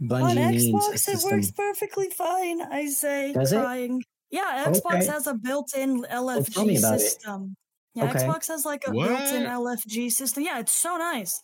Bungie 0.00 0.22
On 0.22 0.52
needs 0.52 0.66
Xbox, 0.66 1.08
it 1.08 1.32
works 1.32 1.50
perfectly 1.50 2.10
fine. 2.10 2.62
I 2.62 2.86
say 2.86 3.32
Does 3.32 3.50
trying. 3.50 3.98
It? 3.98 4.06
Yeah, 4.30 4.66
Xbox 4.68 4.94
okay. 4.94 5.06
has 5.06 5.26
a 5.26 5.34
built-in 5.34 6.04
LFG 6.04 6.80
well, 6.80 6.98
system. 6.98 7.56
Yeah, 7.96 8.04
okay. 8.04 8.20
Xbox 8.20 8.46
has 8.46 8.64
like 8.64 8.84
a 8.86 8.92
what? 8.92 9.08
built-in 9.08 9.42
LFG 9.42 10.12
system. 10.12 10.44
Yeah, 10.44 10.60
it's 10.60 10.70
so 10.70 10.96
nice. 10.96 11.42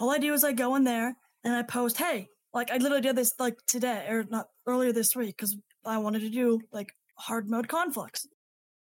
All 0.00 0.10
I 0.10 0.18
do 0.18 0.34
is 0.34 0.42
I 0.42 0.52
go 0.52 0.74
in 0.74 0.82
there 0.82 1.14
and 1.44 1.54
I 1.54 1.62
post, 1.62 1.98
"Hey, 1.98 2.26
like 2.52 2.72
I 2.72 2.78
literally 2.78 3.02
did 3.02 3.14
this 3.14 3.34
like 3.38 3.58
today 3.68 4.06
or 4.08 4.24
not 4.28 4.48
earlier 4.66 4.90
this 4.90 5.14
week 5.14 5.36
because 5.36 5.56
I 5.86 5.98
wanted 5.98 6.20
to 6.20 6.30
do 6.30 6.60
like 6.72 6.92
hard 7.18 7.48
mode 7.48 7.68
conflicts. 7.68 8.26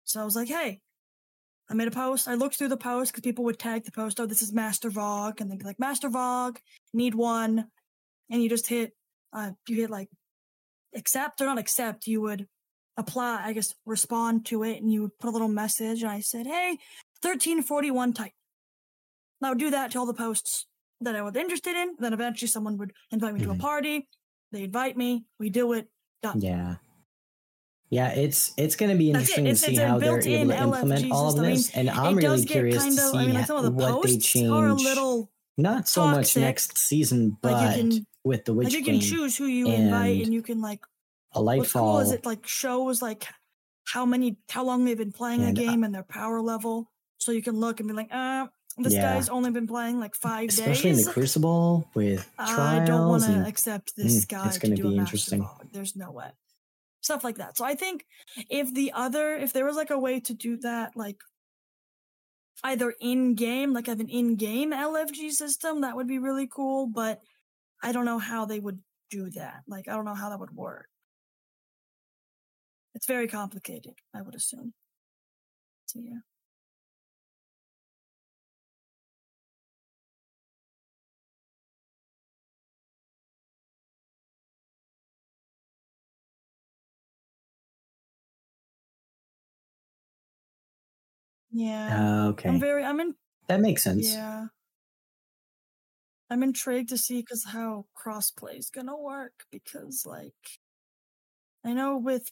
So 0.05 0.21
I 0.21 0.25
was 0.25 0.37
like, 0.37 0.49
"Hey, 0.49 0.81
I 1.71 1.75
made 1.75 1.89
a 1.89 1.93
post. 1.93 2.29
I 2.29 2.35
looked 2.35 2.57
through 2.57 2.69
the 2.69 2.77
post 2.77 3.13
because 3.13 3.23
people 3.23 3.45
would 3.45 3.59
tag 3.59 3.85
the 3.85 3.93
post, 3.93 4.21
"Oh, 4.21 4.27
this 4.27 4.43
is 4.43 4.53
Master 4.53 4.91
VoG," 4.91 5.41
and 5.41 5.51
they'd 5.51 5.59
be 5.59 5.65
like, 5.65 5.79
"Master 5.79 6.09
VoG, 6.09 6.57
need 6.93 7.15
one," 7.15 7.67
and 8.31 8.43
you 8.43 8.49
just 8.49 8.69
hit, 8.69 8.95
uh, 9.33 9.53
you 9.69 9.77
hit 9.77 9.91
like 9.91 10.09
accept 10.95 11.41
or 11.41 11.47
not 11.47 11.59
accept. 11.59 12.07
You 12.07 12.21
would 12.23 12.47
apply, 12.99 13.43
I 13.45 13.53
guess, 13.53 13.75
respond 13.87 14.45
to 14.47 14.65
it 14.65 14.83
and 14.83 14.93
you 14.93 15.03
would 15.03 15.19
put 15.19 15.29
a 15.29 15.31
little 15.31 15.49
message. 15.49 16.03
And 16.03 16.11
I 16.11 16.21
said, 16.21 16.47
Hey, 16.47 16.79
1341 17.23 18.13
type. 18.13 18.33
And 19.41 19.47
I 19.47 19.51
would 19.51 19.59
do 19.59 19.71
that 19.71 19.93
to 19.93 19.99
all 19.99 20.07
the 20.07 20.13
posts 20.13 20.67
that 21.01 21.15
I 21.15 21.23
was 21.23 21.37
interested 21.37 21.77
in. 21.77 21.95
Then 21.99 22.13
eventually 22.13 22.49
someone 22.49 22.77
would 22.77 22.93
invite 23.13 23.33
me 23.33 23.41
mm-hmm. 23.41 23.47
to 23.47 23.53
a 23.53 23.55
mm-hmm. 23.55 23.63
party. 23.63 24.09
They 24.51 24.65
invite 24.65 24.97
me. 24.97 25.25
We 25.39 25.49
do 25.49 25.73
it. 25.73 25.89
Done. 26.23 26.41
Yeah. 26.41 26.77
Yeah, 27.91 28.11
it's 28.11 28.53
it's 28.57 28.77
going 28.77 28.91
to 28.91 28.99
be 28.99 29.11
interesting 29.11 29.47
it. 29.47 29.51
to 29.51 29.57
see 29.57 29.77
how 29.77 29.99
they're 29.99 30.21
able 30.21 30.23
to 30.23 30.31
implement 30.31 31.05
LFG 31.05 31.11
all 31.11 31.31
of 31.31 31.37
this, 31.37 31.75
I 31.75 31.79
mean, 31.79 31.89
and 31.89 31.99
I'm 31.99 32.17
really 32.17 32.45
curious 32.45 32.83
kind 32.83 32.93
of, 32.93 32.97
to 32.99 33.11
see 33.11 33.19
I 33.19 33.25
mean, 33.27 33.35
like 33.35 33.47
some 33.47 33.57
of 33.57 33.65
the 33.65 33.71
what 33.71 34.03
they 34.03 34.19
change. 34.19 34.51
Are 34.51 34.69
a 34.69 34.75
little 34.75 35.31
not 35.57 35.89
so 35.89 36.03
toxic. 36.03 36.17
much 36.19 36.37
next 36.37 36.79
season, 36.79 37.39
but 37.41 37.75
can, 37.75 38.07
with 38.25 38.45
the 38.45 38.53
Witch 38.53 38.67
like 38.67 38.75
you 38.75 38.85
can 38.85 39.01
choose 39.01 39.37
who 39.37 39.47
you 39.47 39.69
invite, 39.69 40.23
and 40.23 40.35
you 40.35 40.43
can 40.43 40.61
like 40.61 40.81
a 41.33 41.41
light 41.41 41.61
What's 41.61 41.73
fall. 41.73 41.95
cool 41.95 42.01
is 42.01 42.13
it 42.13 42.27
like 42.27 42.47
shows 42.47 43.01
like 43.01 43.27
how 43.87 44.05
many 44.05 44.37
how 44.51 44.65
long 44.65 44.85
they've 44.85 44.99
been 44.99 45.13
playing 45.13 45.43
and, 45.43 45.57
a 45.57 45.61
game 45.61 45.83
and 45.83 45.95
their 45.95 46.03
power 46.03 46.43
level, 46.43 46.91
so 47.17 47.33
you 47.33 47.43
can 47.43 47.59
look 47.59 47.81
and 47.81 47.89
be 47.89 47.95
like, 47.95 48.13
uh, 48.13 48.49
this 48.77 48.93
yeah. 48.93 49.15
guy's 49.15 49.31
only 49.31 49.51
been 49.51 49.67
playing 49.67 49.99
like 49.99 50.15
five 50.15 50.51
Especially 50.51 50.73
days. 50.73 50.77
Especially 50.77 50.91
in 50.91 51.07
the 51.07 51.13
Crucible 51.13 51.89
with 51.95 52.31
trials. 52.37 52.59
I 52.59 52.85
don't 52.85 53.09
want 53.09 53.25
to 53.25 53.47
accept 53.47 53.97
this 53.97 54.27
mm, 54.27 54.29
guy. 54.29 54.47
It's 54.47 54.59
going 54.59 54.77
to 54.77 54.83
be 54.83 54.97
interesting. 54.97 55.49
There's 55.73 55.97
no 55.97 56.11
way. 56.11 56.29
Stuff 57.09 57.25
like 57.25 57.39
that. 57.39 57.57
So 57.57 57.65
I 57.65 57.75
think 57.75 58.05
if 58.51 58.75
the 58.75 58.93
other, 58.93 59.35
if 59.35 59.55
there 59.55 59.65
was 59.65 59.77
like 59.77 59.89
a 59.89 59.99
way 59.99 60.21
to 60.21 60.35
do 60.35 60.59
that, 60.59 60.95
like 60.95 61.17
either 62.63 62.93
in 63.01 63.35
game, 63.35 63.73
like 63.73 63.87
have 63.87 64.01
an 64.01 64.11
in 64.11 64.37
game 64.37 64.73
LFG 64.73 65.31
system, 65.31 65.81
that 65.81 65.97
would 65.97 66.07
be 66.07 66.19
really 66.19 66.47
cool. 66.47 66.87
But 66.87 67.23
I 67.83 67.93
don't 67.93 68.05
know 68.05 68.19
how 68.19 68.45
they 68.45 68.59
would 68.61 68.81
do 69.11 69.31
that. 69.31 69.63
Like 69.67 69.89
I 69.89 69.95
don't 69.95 70.05
know 70.05 70.15
how 70.15 70.29
that 70.29 70.39
would 70.39 70.55
work. 70.55 70.89
It's 72.95 73.07
very 73.07 73.27
complicated, 73.27 73.95
I 74.15 74.21
would 74.21 74.35
assume. 74.35 74.75
So 75.87 76.01
yeah. 76.01 76.21
Yeah. 91.59 92.01
Uh, 92.01 92.29
okay. 92.31 92.49
I'm 92.49 92.61
very. 92.61 92.85
I'm 92.85 93.01
in. 93.01 93.15
That 93.49 93.61
makes 93.61 93.83
sense. 93.83 94.13
Yeah. 94.13 94.47
I'm 96.31 96.43
intrigued 96.43 96.91
to 96.91 96.99
see 96.99 97.21
because 97.21 97.47
how 97.47 97.87
crossplay 97.97 98.59
is 98.59 98.71
gonna 98.71 98.97
work 98.97 99.33
because 99.51 100.05
like 100.07 100.35
I 101.65 101.73
know 101.73 101.97
with 101.97 102.31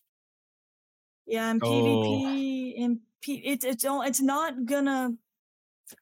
yeah, 1.26 1.50
and 1.50 1.60
PvP 1.60 2.74
oh. 2.78 2.84
and 2.84 2.98
P, 3.20 3.42
it's 3.44 3.64
it's 3.64 3.84
it's 3.84 4.20
not 4.20 4.64
gonna. 4.64 5.14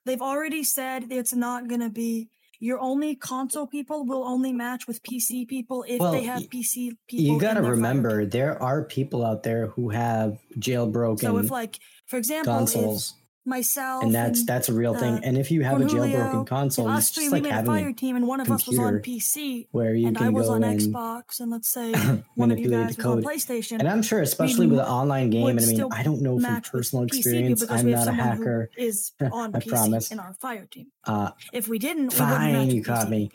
They've 0.05 0.20
already 0.20 0.65
said 0.65 1.07
it's 1.11 1.32
not 1.32 1.69
gonna 1.69 1.90
be. 1.90 2.28
Your 2.61 2.81
only 2.81 3.15
console 3.15 3.66
people 3.66 4.07
will 4.07 4.24
only 4.24 4.53
match 4.53 4.86
with 4.86 5.03
PC 5.03 5.47
people 5.47 5.85
if 5.86 6.01
well, 6.01 6.12
they 6.12 6.24
have 6.24 6.43
PC 6.43 6.93
people. 7.07 7.35
You 7.35 7.39
got 7.39 7.55
to 7.55 7.62
remember, 7.62 8.24
there 8.24 8.62
are 8.62 8.85
people 8.85 9.27
out 9.27 9.43
there 9.43 9.66
who 9.66 9.90
have 9.90 10.39
jailbroken. 10.57 11.20
So 11.20 11.36
if, 11.39 11.51
like, 11.51 11.78
for 12.07 12.16
example, 12.16 12.55
consoles 12.55 13.15
myself, 13.45 14.03
and 14.03 14.15
that's 14.15 14.41
and, 14.41 14.49
that's 14.49 14.69
a 14.69 14.73
real 14.73 14.95
uh, 14.95 14.99
thing. 14.99 15.21
And 15.25 15.37
if 15.37 15.51
you 15.51 15.62
have 15.62 15.81
a 15.81 15.85
jailbroken 15.85 16.47
console, 16.47 16.91
it's 16.97 17.11
just 17.11 17.33
like 17.33 17.45
having 17.45 17.71
a 17.71 17.75
fire 17.75 17.93
team, 17.93 18.16
and 18.16 18.27
one 18.27 18.41
of 18.41 18.51
us 18.51 18.66
was 18.66 18.79
on 18.79 18.99
PC, 19.01 19.69
where 19.71 19.95
you 19.95 20.09
and 20.09 20.16
can 20.16 20.27
I 20.27 20.31
was 20.31 20.47
go 20.47 20.55
on 20.55 20.65
and 20.65 20.81
Xbox, 20.81 21.41
and 21.41 21.51
let's 21.51 21.69
say 21.69 21.93
one 22.35 22.51
of 22.51 22.59
you 22.59 22.71
guys 22.71 22.97
was 22.97 23.07
on 23.07 23.23
PlayStation. 23.23 23.79
And 23.79 23.89
I'm 23.89 24.03
sure, 24.03 24.21
especially 24.21 24.66
with 24.66 24.79
an 24.79 24.87
online 24.87 25.31
game, 25.31 25.47
and 25.47 25.61
I 25.61 25.66
mean, 25.66 25.93
I 25.93 26.03
don't 26.03 26.23
know 26.23 26.39
from 26.39 26.61
personal 26.62 27.05
experience. 27.05 27.65
I'm 27.69 27.91
not 27.91 28.09
a 28.09 28.12
hacker. 28.12 28.71
Is 28.77 29.12
on 29.33 29.55
I 29.55 29.61
PC 29.61 29.69
promise. 29.69 30.11
in 30.12 30.19
our 30.19 30.35
fire 30.35 30.66
team. 30.66 30.87
Uh, 31.05 31.31
if 31.53 31.69
we 31.69 31.79
didn't, 31.79 32.11
fine, 32.11 32.71
you 32.71 32.83
caught 32.83 33.11
me. 33.11 33.31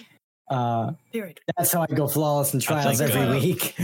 Uh, 0.49 0.94
Period. 1.14 1.40
That's 1.57 1.72
how 1.72 1.84
I 1.84 1.88
go 1.88 2.07
flawless 2.07 2.53
in 2.56 2.60
trials 2.60 2.98
think, 2.98 3.11
every 3.14 3.22
uh, 3.22 3.40
week. 3.40 3.76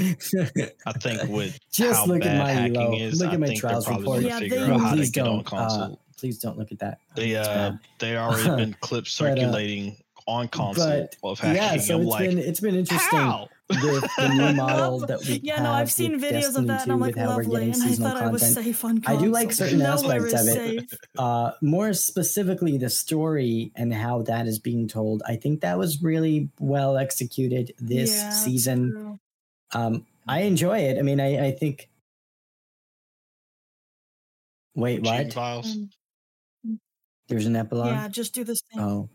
I 0.86 0.94
think 0.94 1.24
with 1.30 1.60
just 1.72 2.00
how 2.00 2.06
look 2.08 2.22
bad 2.22 2.38
at 2.38 2.38
my 2.40 2.52
hacking 2.52 2.76
elo. 2.76 2.98
is, 2.98 3.20
look 3.22 3.30
I 3.30 3.34
at 3.36 3.40
my 3.40 3.48
think 3.48 3.60
trials 3.60 3.88
report. 3.88 4.24
Yeah, 4.24 4.40
figure 4.40 4.74
out 4.74 4.80
how 4.80 4.96
to 4.96 5.08
get 5.08 5.28
on 5.28 5.40
Uh, 5.40 5.44
console. 5.44 6.00
Please 6.26 6.40
don't 6.40 6.58
look 6.58 6.72
at 6.72 6.80
that. 6.80 6.98
They 7.16 7.36
uh, 7.36 7.74
they 8.00 8.18
already 8.18 8.50
been 8.50 8.74
clips 8.82 9.16
But, 9.18 9.26
uh, 9.26 9.36
circulating 9.36 9.98
on 10.28 10.48
console 10.48 10.88
but, 10.88 11.16
of 11.24 11.40
hacking. 11.40 11.62
Yeah, 11.62 11.78
so 11.78 11.96
I'm 11.96 12.02
it's 12.02 12.10
like, 12.10 12.30
been 12.30 12.40
it's 12.40 12.60
been 12.60 12.76
interesting. 12.76 13.20
how? 13.20 13.48
the, 13.68 14.10
the 14.18 14.28
new 14.30 14.54
model 14.56 15.00
that 15.08 15.20
we 15.22 15.40
yeah, 15.44 15.56
have 15.56 15.64
no, 15.64 15.72
I've 15.72 15.92
seen 15.92 16.20
videos 16.20 16.32
Destiny 16.32 16.58
of 16.64 16.68
that, 16.68 16.84
and 16.84 16.92
I'm 16.94 17.00
like, 17.00 17.16
with 17.16 17.24
how 17.24 17.36
we're 17.36 17.44
lovely, 17.44 17.60
getting 17.62 17.74
and 17.76 17.84
I 17.84 17.88
seasonal 17.88 18.12
thought 18.12 18.24
I 18.24 18.28
was 18.32 18.54
safe 18.54 18.84
on 18.86 19.04
I 19.06 19.16
do 19.18 19.30
like 19.30 19.52
certain 19.54 19.80
Nowhere 19.80 20.26
aspects 20.26 20.34
is 20.34 20.56
of 20.56 20.64
it. 20.64 20.94
Uh, 21.18 21.52
more 21.62 21.94
specifically, 21.94 22.78
the 22.80 22.90
story 22.90 23.72
and 23.76 23.94
how 23.94 24.24
that 24.24 24.48
is 24.48 24.58
being 24.58 24.88
told. 24.88 25.22
I 25.28 25.36
think 25.36 25.62
that 25.62 25.78
was 25.78 26.02
really 26.02 26.50
well 26.60 26.98
executed 26.98 27.74
this 27.80 28.16
Yeah, 28.16 28.30
season. 28.32 28.92
true. 28.92 29.20
Um, 29.74 30.06
I 30.28 30.42
enjoy 30.42 30.80
it. 30.80 30.98
I 30.98 31.04
mean, 31.04 31.20
I, 31.20 31.48
I 31.48 31.52
think. 31.52 31.88
Wait, 34.76 35.04
Cheating 35.04 35.28
what? 35.28 35.36
Files. 37.28 37.44
There's 37.44 37.46
an 37.46 37.56
epilogue. 37.56 37.88
yeah, 37.88 38.08
just 38.08 38.34
do 38.34 38.44
this 38.44 38.60
thing. 38.72 38.82
Oh. 38.82 39.10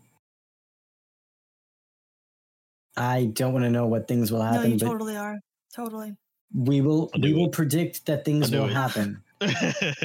I 2.96 3.26
don't 3.26 3.52
want 3.52 3.64
to 3.64 3.70
know 3.70 3.86
what 3.86 4.08
things 4.08 4.30
will 4.32 4.40
no, 4.40 4.46
happen, 4.46 4.72
you 4.72 4.78
but 4.78 4.86
totally 4.86 5.16
are. 5.16 5.38
Totally. 5.74 6.14
we 6.54 6.80
will. 6.80 7.10
We 7.20 7.32
will 7.32 7.48
predict 7.48 8.06
that 8.06 8.24
things 8.24 8.52
I'll 8.52 8.66
it. 8.66 8.72
happen. 8.72 9.22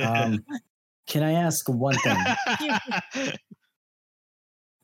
Um, 0.02 0.46
can 1.08 1.24
I 1.24 1.34
ask 1.34 1.68
one 1.68 1.96
thing? 1.98 2.18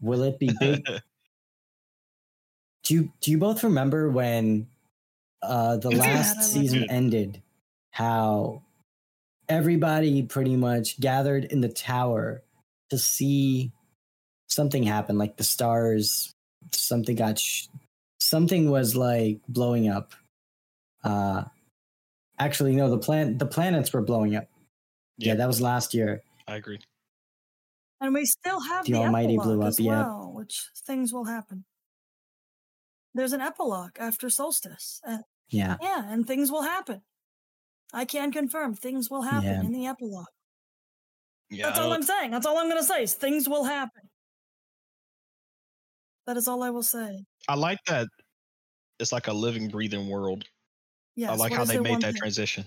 Will 0.02 0.23
it 0.23 0.39
be 0.39 0.49
big? 0.60 0.84
Do 2.84 2.95
you 2.95 3.11
do 3.22 3.30
you 3.30 3.38
both 3.38 3.64
remember 3.64 4.10
when 4.10 4.65
uh 5.43 5.77
the 5.77 5.91
Yeah, 5.91 5.98
last 5.99 6.38
like 6.38 6.45
season 6.45 6.89
ended? 6.89 7.39
How 7.91 8.64
everybody 9.48 10.23
pretty 10.23 10.56
much 10.56 10.99
gathered 10.99 11.45
in 11.45 11.61
the 11.61 11.69
tower 11.69 12.41
to 12.91 12.97
see 12.97 13.72
something 14.47 14.84
happen, 14.84 15.18
like 15.18 15.38
the 15.38 15.43
stars. 15.43 16.31
Something 16.72 17.15
got 17.15 17.39
sh- 17.39 17.68
something 18.19 18.69
was 18.69 18.95
like 18.95 19.39
blowing 19.47 19.89
up. 19.89 20.13
Uh, 21.03 21.45
actually, 22.38 22.76
no, 22.76 22.89
the 22.89 22.99
plan 22.99 23.38
the 23.39 23.47
planets 23.47 23.91
were 23.91 24.01
blowing 24.03 24.35
up. 24.35 24.45
Yeah, 25.18 25.30
Yeah. 25.34 25.35
that 25.35 25.47
was 25.47 25.59
last 25.61 25.93
year. 25.93 26.22
I 26.47 26.55
agree. 26.57 26.80
And 27.99 28.13
we 28.13 28.26
still 28.26 28.59
have 28.61 28.85
The 28.85 28.93
the, 28.93 28.99
Almighty 28.99 29.38
blew 29.38 29.61
up, 29.61 29.68
as 29.69 29.80
yeah. 29.80 30.03
well, 30.03 30.31
which 30.35 30.69
things 30.85 31.11
will 31.13 31.26
happen. 31.26 31.65
There's 33.13 33.34
an 33.34 33.41
epilogue 33.41 33.97
after 33.99 34.30
solstice. 34.30 35.01
Uh, 35.05 35.19
Yeah, 35.49 35.77
yeah, 35.81 36.11
and 36.11 36.26
things 36.26 36.49
will 36.51 36.61
happen. 36.63 37.01
I 37.93 38.05
can 38.05 38.31
confirm 38.31 38.73
things 38.76 39.09
will 39.09 39.23
happen 39.23 39.43
Yeah. 39.49 39.61
in 39.61 39.72
the 39.72 39.85
epilogue. 39.85 40.27
Yeah, 41.51 41.67
That's 41.67 41.79
all 41.79 41.91
I'm 41.91 42.01
saying. 42.01 42.31
That's 42.31 42.45
all 42.45 42.57
I'm 42.57 42.69
going 42.69 42.81
to 42.81 42.87
say. 42.87 43.03
Is 43.03 43.13
things 43.13 43.47
will 43.47 43.65
happen. 43.65 44.03
That 46.25 46.37
is 46.37 46.47
all 46.47 46.63
I 46.63 46.69
will 46.69 46.81
say. 46.81 47.25
I 47.49 47.55
like 47.55 47.79
that. 47.87 48.07
It's 48.99 49.11
like 49.11 49.27
a 49.27 49.33
living, 49.33 49.67
breathing 49.67 50.07
world. 50.07 50.45
Yes. 51.15 51.31
I 51.31 51.35
like 51.35 51.53
how 51.53 51.65
they 51.65 51.77
made 51.77 52.01
that 52.01 52.13
thing? 52.13 52.21
transition. 52.21 52.65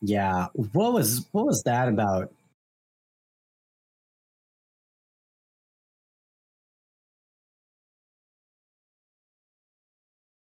yeah. 0.00 0.46
What 0.54 0.92
was 0.92 1.28
what 1.30 1.46
was 1.46 1.62
that 1.64 1.88
about? 1.88 2.32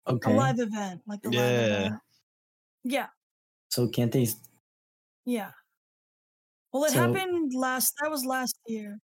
Okay. 0.06 0.32
A 0.32 0.34
live 0.34 0.58
event, 0.58 1.02
like 1.06 1.20
the 1.20 1.28
live 1.30 1.38
Yeah. 1.38 1.64
event. 1.64 1.94
Yeah, 2.84 3.06
so 3.68 3.88
can't 3.88 4.12
they? 4.12 4.26
yeah. 5.24 5.50
Well, 6.72 6.84
it 6.84 6.92
So- 6.92 7.00
happened 7.00 7.52
last. 7.54 7.94
That 8.00 8.10
was 8.10 8.24
last 8.24 8.56
year. 8.66 8.98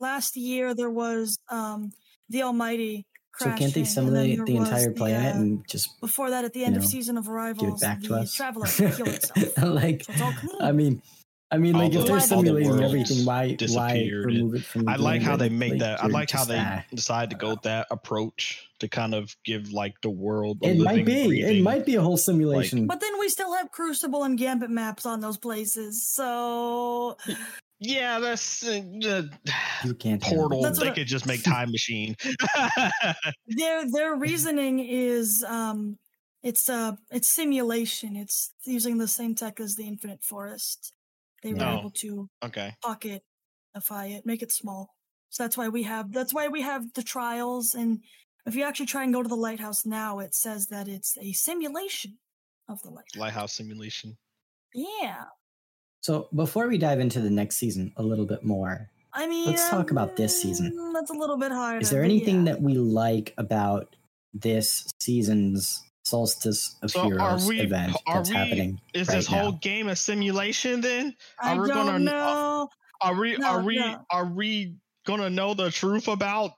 Last 0.00 0.36
year 0.36 0.74
there 0.74 0.90
was 0.90 1.38
um 1.50 1.92
the 2.28 2.42
Almighty 2.42 3.06
So 3.38 3.46
crashing. 3.46 3.58
can't 3.58 3.74
they 3.74 3.84
simulate 3.84 4.44
the 4.44 4.56
entire 4.56 4.92
planet 4.92 5.34
uh, 5.34 5.38
and 5.38 5.64
just 5.68 5.88
before 6.00 6.28
that, 6.30 6.44
at 6.44 6.52
the 6.52 6.60
you 6.60 6.66
end 6.66 6.76
of 6.76 6.84
season 6.84 7.16
of 7.16 7.24
give 7.24 7.32
Arrivals, 7.32 7.82
it 7.82 7.86
back 7.86 8.02
to 8.02 8.14
us? 8.16 8.34
traveler 8.34 8.66
killed 8.66 9.08
itself. 9.18 9.56
like, 9.62 10.04
So 10.04 10.12
it's 10.12 10.20
all 10.22 10.32
clean. 10.32 10.60
I 10.60 10.72
mean, 10.72 11.02
I 11.52 11.58
mean, 11.58 11.76
All 11.76 11.82
like 11.82 11.94
if 11.94 12.00
the- 12.02 12.06
they're 12.08 12.20
simulating 12.20 12.82
everything, 12.82 13.24
why 13.24 13.56
why 13.68 14.10
remove 14.12 14.56
it 14.56 14.64
from? 14.64 14.84
The 14.84 14.90
I 14.92 14.96
like 14.96 15.22
how 15.22 15.36
they 15.36 15.48
make 15.48 15.72
like, 15.72 15.80
that. 15.80 16.02
I 16.02 16.08
like 16.08 16.30
how 16.30 16.44
they 16.44 16.58
ah. 16.58 16.82
decide 16.92 17.30
to 17.30 17.36
go 17.36 17.56
that 17.62 17.86
approach 17.92 18.66
to 18.80 18.88
kind 18.88 19.14
of 19.14 19.34
give 19.44 19.72
like 19.72 19.94
the 20.02 20.10
world. 20.10 20.58
A 20.64 20.70
It 20.70 20.78
might 20.78 21.04
living, 21.04 21.30
be. 21.30 21.42
It 21.42 21.62
might 21.62 21.86
be 21.86 21.94
a 21.94 22.02
whole 22.02 22.16
simulation. 22.16 22.88
But 22.88 23.00
then 23.00 23.16
we 23.20 23.28
still 23.28 23.54
have 23.54 23.70
Crucible 23.70 24.24
and 24.24 24.36
Gambit 24.36 24.70
maps 24.70 25.06
on 25.06 25.20
those 25.20 25.36
places, 25.38 26.04
so 26.06 27.16
Yeah, 27.78 28.18
that's 28.20 28.66
uh, 28.66 28.80
the 29.00 29.30
you 29.84 29.94
can't 29.94 30.22
portal. 30.22 30.62
That's 30.62 30.78
They 30.78 30.86
what 30.86 30.92
I- 30.92 30.94
could 30.96 31.06
just 31.06 31.26
make 31.26 31.44
time 31.44 31.70
machine. 31.70 32.16
their 33.46 33.90
their 33.90 34.14
reasoning 34.16 34.80
is 34.80 35.44
um 35.46 35.96
it's 36.42 36.68
uh 36.68 36.96
it's 37.10 37.28
simulation. 37.28 38.16
It's 38.16 38.52
using 38.64 38.98
the 38.98 39.06
same 39.08 39.34
tech 39.34 39.60
as 39.60 39.76
the 39.76 39.86
Infinite 39.86 40.24
Forest. 40.24 40.92
They 41.42 41.52
were 41.52 41.58
Yeah. 41.60 41.78
able 41.78 41.90
to 41.90 42.28
okay. 42.44 42.74
pocketify 42.84 44.10
it, 44.16 44.26
make 44.26 44.42
it 44.42 44.52
small. 44.52 44.94
So 45.30 45.42
that's 45.44 45.56
why 45.56 45.68
we 45.68 45.82
have 45.84 46.12
that's 46.12 46.32
why 46.32 46.48
we 46.48 46.62
have 46.62 46.92
the 46.94 47.02
trials. 47.02 47.74
And 47.74 48.00
if 48.46 48.54
you 48.54 48.62
actually 48.64 48.86
try 48.86 49.04
and 49.04 49.12
go 49.12 49.22
to 49.22 49.28
the 49.28 49.36
lighthouse 49.36 49.84
now, 49.84 50.20
it 50.20 50.34
says 50.34 50.68
that 50.68 50.88
it's 50.88 51.16
a 51.18 51.32
simulation 51.32 52.18
of 52.68 52.80
the 52.82 52.90
lighthouse. 52.90 53.16
Lighthouse 53.16 53.52
simulation. 53.52 54.16
Yeah, 54.74 55.24
So 56.02 56.28
before 56.34 56.68
we 56.68 56.76
dive 56.78 57.00
into 57.00 57.20
the 57.20 57.30
next 57.30 57.56
season 57.56 57.92
a 57.96 58.02
little 58.02 58.26
bit 58.26 58.44
more, 58.44 58.90
I 59.12 59.26
mean, 59.26 59.46
Let's 59.46 59.68
talk 59.70 59.90
about 59.90 60.16
this 60.16 60.40
season. 60.42 60.72
mm, 60.76 60.92
That's 60.92 61.10
a 61.10 61.14
little 61.14 61.38
bit 61.38 61.50
harder. 61.50 61.78
is 61.80 61.88
there 61.90 62.02
but 62.02 62.10
anything 62.10 62.46
yeah. 62.46 62.52
that 62.52 62.62
we 62.62 62.74
like 62.74 63.32
about 63.38 63.96
this 64.34 64.86
season's 65.00 65.82
Solstice 66.10 66.76
of 66.82 66.90
So 66.92 67.00
are 67.00 67.04
Heroes 67.06 67.48
we- 67.48 67.60
event 67.60 67.96
are 68.06 68.16
that's 68.18 68.30
we- 68.30 68.36
happening? 68.36 68.80
Is 68.94 69.08
right 69.08 69.16
this 69.16 69.26
whole 69.26 69.52
game 69.52 69.88
a 69.88 69.96
simulation? 69.96 70.80
Then 70.80 71.16
I 71.40 71.56
are 71.56 71.62
we 71.62 71.68
don't 71.68 71.86
gonna- 71.86 71.98
know. 71.98 72.68
are 73.00 73.14
we? 73.14 73.36
No, 73.36 73.46
are 73.48 73.60
we? 73.62 73.76
no. 73.78 74.06
Are 74.10 74.24
we 74.26 74.76
gonna 75.04 75.30
know 75.30 75.52
the 75.54 75.70
truth 75.72 76.06
about? 76.06 76.52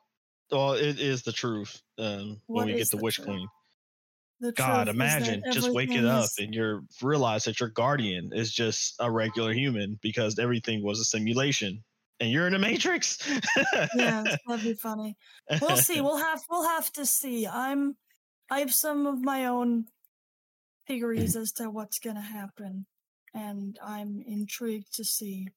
Well, 0.51 0.75
it 0.75 1.01
is 1.01 1.23
the 1.23 1.33
truth. 1.33 1.81
Um, 1.99 2.41
when 2.47 2.67
we 2.67 2.75
get 2.75 2.91
the 2.91 2.99
the 2.99 3.03
Witch 3.03 3.15
truth? 3.17 3.27
Queen. 3.29 3.49
The 4.41 4.53
God, 4.53 4.67
truth 4.67 4.79
is 4.81 4.85
that 4.87 4.91
imagine 4.95 5.43
just 5.51 5.71
waking 5.73 5.97
everything 5.97 6.11
up 6.15 6.25
is- 6.25 6.37
and 6.39 6.55
you're 6.55 6.83
realize 7.01 7.45
that 7.45 7.59
your 7.59 7.71
guardian 7.71 8.33
is 8.35 8.53
just 8.53 8.97
a 9.01 9.11
regular 9.11 9.53
human 9.55 9.99
because 10.03 10.39
everything 10.39 10.83
was 10.83 11.01
a 11.01 11.05
simulation 11.05 11.83
and 12.21 12.31
you're 12.31 12.47
in 12.47 12.55
a 12.55 12.59
matrix. 12.59 13.19
yeah, 13.97 14.25
that'd 14.47 14.63
be 14.63 14.75
funny. 14.75 15.17
We'll 15.63 15.77
see. 15.79 16.03
We'll 16.03 16.19
have 16.19 16.43
we'll 16.51 16.69
have 16.69 16.93
to 16.93 17.07
see. 17.07 17.47
I'm 17.47 17.97
I 18.51 18.61
have 18.61 18.75
some 18.75 19.07
of 19.07 19.21
my 19.21 19.47
own 19.47 19.89
theories 20.87 21.37
as 21.37 21.53
to 21.53 21.71
what's 21.71 21.99
gonna 21.99 22.21
happen, 22.23 22.87
and 23.35 23.79
I'm 23.83 24.23
intrigued 24.27 24.95
to 24.97 25.05
see 25.05 25.49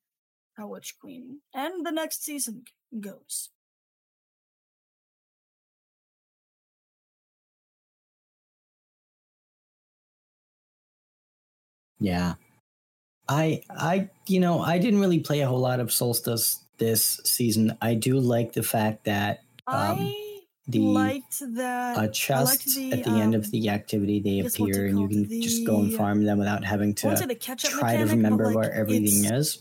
how 0.57 0.67
Witch 0.69 0.95
Queen 0.99 1.41
and 1.53 1.85
the 1.85 1.91
next 1.91 2.23
season 2.23 2.65
goes. 2.99 3.49
Yeah. 11.99 12.35
I 13.29 13.63
I 13.69 14.09
you 14.27 14.39
know, 14.39 14.61
I 14.61 14.77
didn't 14.79 14.99
really 14.99 15.19
play 15.19 15.41
a 15.41 15.47
whole 15.47 15.59
lot 15.59 15.79
of 15.79 15.91
Solstice 15.91 16.63
this 16.77 17.21
season. 17.23 17.77
I 17.81 17.93
do 17.95 18.19
like 18.19 18.53
the 18.53 18.63
fact 18.63 19.05
that 19.05 19.43
Um, 19.67 19.97
I 19.99 20.30
the 20.71 20.79
liked 20.79 21.39
that. 21.55 21.97
uh, 21.97 22.01
liked 22.01 22.13
chests 22.15 22.77
at 22.77 23.03
the 23.03 23.11
end 23.11 23.35
of 23.35 23.45
um, 23.45 23.51
the 23.51 23.69
activity 23.69 24.19
they 24.19 24.35
guess 24.41 24.43
what's 24.43 24.55
it 24.55 24.61
appear 24.63 24.85
and 24.87 24.99
you 24.99 25.07
can 25.07 25.41
just 25.41 25.65
go 25.65 25.79
and 25.79 25.93
farm 25.93 26.23
them 26.23 26.37
without 26.39 26.63
having 26.63 26.95
I 27.03 27.07
won't 27.07 27.19
say 27.19 27.25
to 27.25 27.27
the 27.27 27.35
try 27.35 27.57
to 27.57 28.05
mechanic, 28.05 28.07
but, 28.07 28.15
remember 28.15 28.45
like, 28.47 28.55
where 28.55 28.73
everything 28.73 29.25
is. 29.33 29.59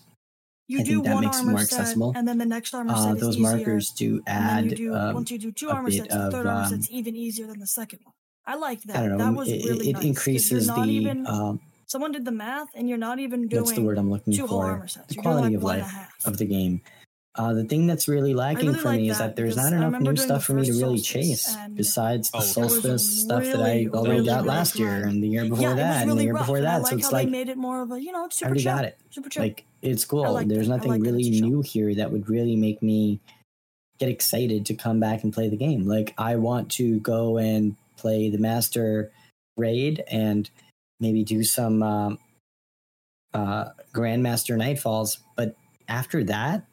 You 0.68 0.80
I 0.80 0.82
think 0.84 1.04
that 1.04 1.20
makes 1.20 1.40
it 1.40 1.44
more 1.46 1.58
set, 1.58 1.80
accessible. 1.80 2.12
and 2.16 2.28
then 2.28 2.38
the 2.38 2.46
next 2.46 2.72
armor 2.74 2.92
Uh, 2.94 3.02
set 3.04 3.16
is 3.16 3.20
those 3.22 3.36
easier. 3.36 3.56
markers 3.56 3.90
do 3.90 4.22
add 4.28 4.70
you 4.70 4.76
do 4.76 4.94
um, 4.94 5.14
once 5.14 5.30
you 5.32 5.38
do 5.38 5.50
two 5.50 5.68
a 5.68 5.72
armor 5.72 5.90
bit 5.90 6.02
sets, 6.02 6.14
the 6.14 6.26
of, 6.26 6.32
third 6.32 6.46
armor 6.46 6.62
um, 6.62 6.70
set's 6.70 6.90
even 6.90 7.16
easier 7.16 7.46
than 7.48 7.58
the 7.58 7.66
second 7.66 7.98
one. 8.04 8.14
I 8.46 8.54
like 8.54 8.82
that. 8.84 8.96
I 8.96 9.08
don't 9.08 9.18
know. 9.18 9.24
That 9.24 9.34
was 9.34 9.48
it, 9.48 9.64
really 9.64 9.90
it 9.90 9.94
nice, 9.94 10.04
increases 10.04 10.66
the 10.68 10.84
even, 10.84 11.26
um, 11.26 11.60
someone 11.86 12.12
did 12.12 12.24
the 12.24 12.32
math, 12.32 12.68
and 12.74 12.88
you're 12.88 12.98
not 12.98 13.18
even 13.18 13.48
doing 13.48 13.64
what's 13.64 13.74
the 13.74 13.82
word 13.82 13.98
I'm 13.98 14.10
looking 14.10 14.32
for? 14.46 14.64
armor 14.64 14.86
sets. 14.88 15.08
The 15.14 15.20
quality 15.20 15.54
of 15.54 15.62
one 15.62 15.80
and 15.80 15.82
a 15.82 15.86
life 15.86 16.08
of 16.24 16.38
the 16.38 16.46
game. 16.46 16.82
Uh, 17.36 17.52
the 17.54 17.64
thing 17.64 17.86
that's 17.86 18.08
really 18.08 18.34
lacking 18.34 18.66
really 18.68 18.78
for 18.80 18.88
like 18.88 19.00
me 19.00 19.08
is 19.08 19.18
that 19.18 19.28
that 19.28 19.36
there's 19.36 19.56
not 19.56 19.72
enough 19.72 20.00
new 20.00 20.16
stuff 20.16 20.44
for 20.44 20.54
me 20.54 20.64
to 20.66 20.72
really 20.72 20.98
chase 20.98 21.56
besides 21.74 22.28
the 22.32 22.38
Oh, 22.38 22.40
that 22.40 22.46
solstice 22.46 23.22
stuff 23.22 23.44
that 23.44 23.62
I 23.62 23.86
already 23.86 24.10
really, 24.14 24.26
got 24.26 24.36
really 24.38 24.48
last 24.48 24.78
year 24.78 25.04
and 25.04 25.22
the 25.22 25.28
year 25.28 25.44
before 25.48 25.68
yeah, 25.68 25.74
that 25.74 25.98
it 25.98 26.00
and 26.02 26.06
really 26.08 26.18
the 26.18 26.24
year 26.24 26.32
rough. 26.34 26.42
before 26.42 26.58
I 26.58 26.60
that. 26.62 26.82
like 26.82 26.90
So 26.90 26.96
it's 26.96 27.06
how 27.06 27.12
like 27.12 27.26
they 27.28 27.30
made 27.30 27.48
it 27.48 27.56
more 27.56 27.82
of 27.82 27.92
a 27.92 28.02
you 28.02 28.10
know 28.10 28.24
it's 28.24 28.36
I 28.36 28.38
super 28.38 28.48
already 28.48 28.62
chill. 28.64 28.74
got 28.74 28.84
it. 28.84 28.98
Super 29.10 29.28
chill. 29.30 29.42
Like 29.44 29.64
it's 29.80 30.04
cool. 30.04 30.32
like 30.32 30.48
There's 30.48 30.66
that. 30.68 30.76
Nothing 30.78 31.00
really 31.02 31.22
it's 31.22 31.40
new 31.40 31.62
here 31.62 31.94
that 31.94 32.10
would 32.10 32.28
really 32.28 32.56
make 32.56 32.82
me 32.82 33.20
get 33.98 34.08
excited 34.08 34.66
to 34.66 34.74
come 34.74 34.98
back 34.98 35.22
and 35.22 35.32
play 35.32 35.48
the 35.48 35.56
game. 35.56 35.86
Like 35.86 36.14
I 36.18 36.34
want 36.36 36.68
to 36.72 36.98
go 36.98 37.38
and 37.38 37.76
play 37.96 38.28
the 38.28 38.38
master 38.38 39.12
raid 39.56 40.02
and 40.10 40.50
maybe 40.98 41.22
do 41.22 41.44
some 41.44 41.82
um, 41.82 42.18
uh, 43.34 43.66
grandmaster 43.94 44.56
nightfalls. 44.56 45.18
But 45.36 45.54
after 45.88 46.24
that, 46.24 46.64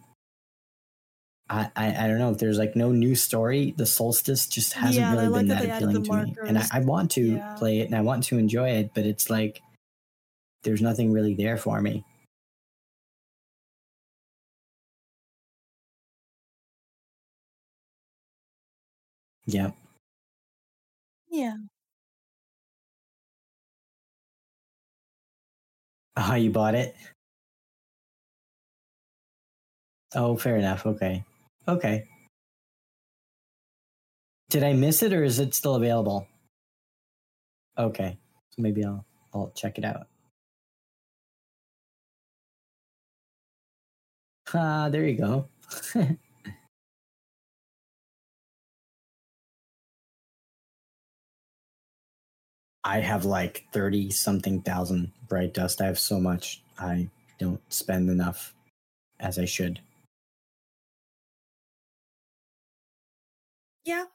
I, 1.49 1.71
I 1.75 2.05
I 2.05 2.07
don't 2.07 2.19
know 2.19 2.31
if 2.31 2.37
there's 2.39 2.57
like 2.57 2.75
no 2.75 2.91
new 2.91 3.15
story. 3.15 3.73
The 3.77 3.85
solstice 3.85 4.47
just 4.47 4.73
hasn't 4.73 5.07
Yeah, 5.07 5.15
really 5.15 5.27
like 5.29 5.47
been 5.47 5.47
that 5.49 5.61
that 5.63 5.75
appealing 5.75 6.03
to 6.03 6.13
me, 6.13 6.35
and 6.47 6.57
I. 6.57 6.67
I 6.71 6.79
want 6.81 7.11
to 7.11 7.21
Yeah. 7.21 7.41
play 7.55 7.79
it 7.79 7.85
and 7.87 7.95
I 7.95 8.01
want 8.01 8.23
to 8.25 8.37
enjoy 8.37 8.69
it, 8.71 8.91
but 8.93 9.05
it's 9.05 9.29
like 9.29 9.61
there's 10.63 10.81
nothing 10.81 11.11
really 11.11 11.33
there 11.33 11.57
for 11.57 11.81
me. 11.81 12.03
Yep. 19.45 19.75
Yeah. 21.29 21.57
Oh, 26.17 26.35
you 26.35 26.49
bought 26.51 26.75
it? 26.75 26.95
Oh, 30.15 30.35
fair 30.37 30.57
enough. 30.57 30.85
Okay. 30.85 31.23
Okay. 31.68 32.07
Did 34.49 34.64
I 34.64 34.73
miss 34.73 35.03
it 35.03 35.11
or 35.11 35.23
is 35.23 35.39
it 35.39 35.53
still 35.53 35.76
available? 35.76 36.27
Okay. 37.77 38.18
So 38.52 38.61
maybe 38.61 38.84
I'll 38.85 39.06
I'll 39.34 39.52
check 39.56 39.77
it 39.77 39.84
out. 39.85 40.07
Ah, 44.53 44.88
there 44.89 45.06
you 45.06 45.18
go. 45.18 45.49
I 52.84 53.02
have 53.02 53.26
like 53.26 53.65
30 53.73 54.11
something 54.11 54.61
thousand 54.61 55.11
bright 55.27 55.53
dust. 55.53 55.81
I 55.81 55.88
have 55.88 55.99
so 55.99 56.22
much. 56.22 56.61
I 56.80 57.10
don't 57.38 57.61
spend 57.72 58.10
enough 58.10 58.53
as 59.19 59.38
I 59.38 59.44
should. 59.45 59.81
Yeah. 63.88 64.05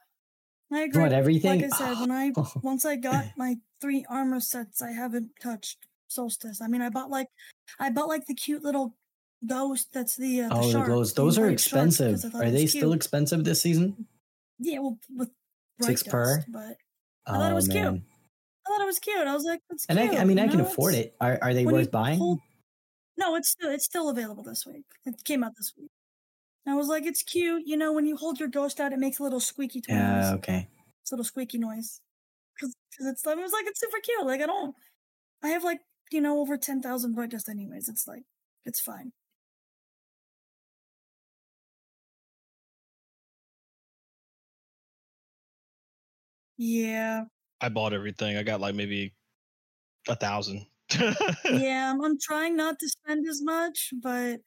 I 0.71 0.81
agree. 0.83 1.01
What, 1.03 1.13
everything? 1.13 1.61
Like 1.61 1.71
I 1.73 1.77
said, 1.77 1.99
when 1.99 2.11
I 2.11 2.31
once 2.63 2.85
I 2.85 2.95
got 2.95 3.25
my 3.37 3.55
three 3.81 4.05
armor 4.09 4.39
sets, 4.39 4.81
I 4.81 4.91
haven't 4.91 5.31
touched 5.41 5.77
Solstice. 6.07 6.61
I 6.61 6.67
mean, 6.67 6.81
I 6.81 6.89
bought 6.89 7.09
like 7.09 7.27
I 7.79 7.89
bought 7.89 8.07
like 8.07 8.25
the 8.27 8.33
cute 8.33 8.63
little 8.63 8.95
ghost. 9.45 9.89
That's 9.93 10.15
the, 10.15 10.41
uh, 10.43 10.49
the 10.49 10.55
oh, 10.55 10.71
shark, 10.71 10.85
the 10.87 10.93
ghosts. 10.93 11.13
the 11.13 11.21
Those 11.21 11.37
are 11.37 11.47
white 11.47 11.59
shark, 11.59 11.85
because 11.89 11.99
expensive. 12.01 12.35
Are 12.35 12.49
they 12.51 12.65
still 12.67 12.89
cute. 12.89 12.95
expensive 12.95 13.43
this 13.43 13.61
season? 13.61 14.07
Yeah, 14.59 14.79
well, 14.79 14.97
with 15.15 15.29
Six 15.81 16.03
per? 16.03 16.37
dust, 16.37 16.47
but 16.51 16.77
I 17.27 17.31
thought 17.37 17.51
it 17.51 17.55
was 17.55 17.67
cute. 17.67 17.83
I 17.85 18.69
thought 18.69 18.81
it 18.81 18.85
was 18.85 18.99
cute. 18.99 19.27
I 19.27 19.33
was 19.33 19.43
like, 19.43 19.59
that's 19.69 19.85
And 19.89 19.99
cute. 19.99 20.13
I, 20.13 20.21
I 20.21 20.23
mean, 20.23 20.37
you 20.37 20.43
I 20.43 20.47
can 20.47 20.59
know? 20.59 20.65
afford 20.65 20.93
It's- 20.93 21.07
it. 21.07 21.15
Are, 21.19 21.37
are 21.41 21.53
they 21.53 21.65
worth 21.65 21.91
buying? 21.91 22.17
hold- 22.17 22.39
No, 23.17 23.35
it's 23.35 23.49
still 23.49 23.69
it's 23.71 23.85
still 23.85 24.09
available 24.09 24.43
this 24.43 24.65
week. 24.65 24.85
It 25.05 25.23
came 25.23 25.43
out 25.43 25.53
this 25.57 25.73
week. 25.77 25.89
I 26.65 26.75
was 26.75 26.87
like, 26.87 27.05
it's 27.05 27.23
cute. 27.23 27.63
You 27.65 27.75
know, 27.77 27.91
when 27.91 28.05
you 28.05 28.15
hold 28.15 28.39
your 28.39 28.49
ghost 28.49 28.79
out, 28.79 28.93
it 28.93 28.99
makes 28.99 29.19
a 29.19 29.23
little 29.23 29.39
squeaky 29.39 29.81
oh, 29.89 29.93
noise. 29.93 30.01
Yeah, 30.01 30.33
okay. 30.35 30.67
It's 31.01 31.11
a 31.11 31.15
little 31.15 31.25
squeaky 31.25 31.57
noise. 31.57 31.99
Because 32.55 32.73
it's 32.99 33.27
I 33.27 33.35
was 33.35 33.51
like, 33.51 33.65
it's 33.67 33.79
super 33.79 33.97
cute. 34.01 34.25
Like 34.25 34.41
I 34.41 34.45
don't. 34.45 34.75
I 35.43 35.49
have 35.49 35.63
like 35.63 35.79
you 36.11 36.21
know 36.21 36.39
over 36.39 36.57
ten 36.57 36.81
thousand 36.81 37.15
bright 37.15 37.31
dust 37.31 37.49
anyways. 37.49 37.89
It's 37.89 38.07
like 38.07 38.23
it's 38.65 38.79
fine. 38.79 39.11
Yeah, 46.57 47.25
I 47.59 47.69
bought 47.69 47.93
everything. 47.93 48.37
I 48.37 48.43
got 48.43 48.61
like 48.61 48.75
maybe 48.75 49.13
a 50.07 50.15
thousand. 50.15 50.65
yeah. 51.45 51.91
I'm, 51.91 52.03
I'm 52.03 52.17
trying 52.21 52.55
not 52.55 52.79
to 52.79 52.87
spend 52.87 53.27
as 53.27 53.41
much, 53.41 53.93
but 54.01 54.41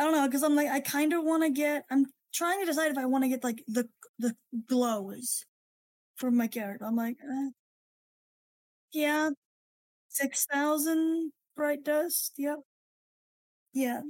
I 0.00 0.04
don't 0.04 0.12
know 0.12 0.26
because 0.26 0.42
I'm 0.42 0.56
like 0.56 0.68
I 0.70 0.80
kind 0.80 1.12
of 1.12 1.22
want 1.24 1.42
to 1.42 1.50
get. 1.50 1.84
I'm 1.90 2.06
trying 2.32 2.58
to 2.60 2.64
decide 2.64 2.90
if 2.90 2.96
I 2.96 3.04
want 3.04 3.24
to 3.24 3.28
get 3.28 3.44
like 3.44 3.62
the 3.68 3.86
the 4.18 4.34
glows 4.66 5.44
for 6.16 6.30
my 6.30 6.46
character. 6.48 6.86
I'm 6.86 6.96
like, 6.96 7.18
uh, 7.22 7.50
yeah, 8.94 9.28
six 10.08 10.46
thousand 10.46 11.32
bright 11.54 11.84
dust. 11.84 12.32
Yep. 12.38 12.60
Yeah. 13.74 14.00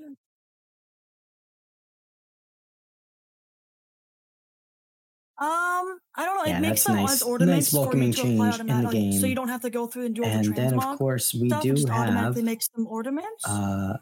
Um, 5.40 5.98
I 6.16 6.24
don't 6.26 6.36
know. 6.36 6.44
Yeah, 6.44 6.58
it 6.58 6.60
makes 6.60 6.84
them 6.84 6.96
nice. 6.96 7.22
ornaments 7.22 7.72
Nice 7.72 7.80
welcoming 7.80 8.12
for 8.12 8.26
you 8.26 8.28
to 8.28 8.34
apply 8.34 8.50
change 8.50 8.60
in 8.60 8.66
the 8.66 8.72
automatically, 8.74 9.18
so 9.18 9.26
you 9.26 9.34
don't 9.34 9.48
have 9.48 9.62
to 9.62 9.70
go 9.70 9.86
through 9.88 10.06
and 10.06 10.14
do 10.14 10.22
all 10.22 10.28
the 10.28 10.34
And 10.36 10.54
then, 10.54 10.74
of 10.74 10.98
course, 10.98 11.34
we 11.34 11.48
stuff. 11.48 11.62
do 11.62 11.74
have 11.86 11.88
automatically 11.90 12.42
makes 12.42 12.68
them 12.68 12.86
ornaments, 12.86 13.44
uh, 13.48 13.96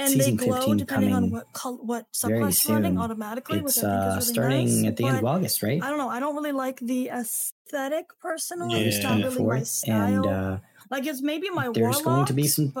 and 0.00 0.12
they 0.14 0.18
season 0.18 0.36
glow 0.36 0.56
15 0.56 0.76
depending 0.78 1.12
on 1.12 1.16
coming 1.22 1.30
what 1.32 1.52
col- 1.52 1.76
what 1.84 2.06
subclass 2.12 2.66
you're 2.68 2.76
running 2.76 2.98
automatically, 2.98 3.58
It's 3.58 3.76
which 3.76 3.84
I 3.84 3.88
think 3.88 3.92
uh, 3.92 4.08
is 4.18 4.24
really 4.28 4.34
starting 4.34 4.82
nice. 4.82 4.88
at 4.90 4.96
the 4.96 5.06
end 5.06 5.18
of 5.18 5.24
August, 5.24 5.62
right? 5.62 5.82
I 5.82 5.88
don't 5.88 5.98
know. 5.98 6.08
I 6.08 6.20
don't 6.20 6.34
really 6.34 6.52
like 6.52 6.80
the 6.80 7.08
aesthetic 7.10 8.06
personally. 8.20 8.80
It's 8.88 8.98
Yeah. 9.02 9.16
not 9.16 9.24
really 9.24 9.44
my 9.44 9.62
style. 9.62 10.16
And 10.16 10.26
uh, 10.26 10.58
like 10.90 11.06
it's 11.06 11.22
maybe 11.22 11.50
my 11.50 11.70
there's 11.72 12.00
going 12.02 12.26
to 12.26 12.32
be 12.32 12.46
some 12.48 12.72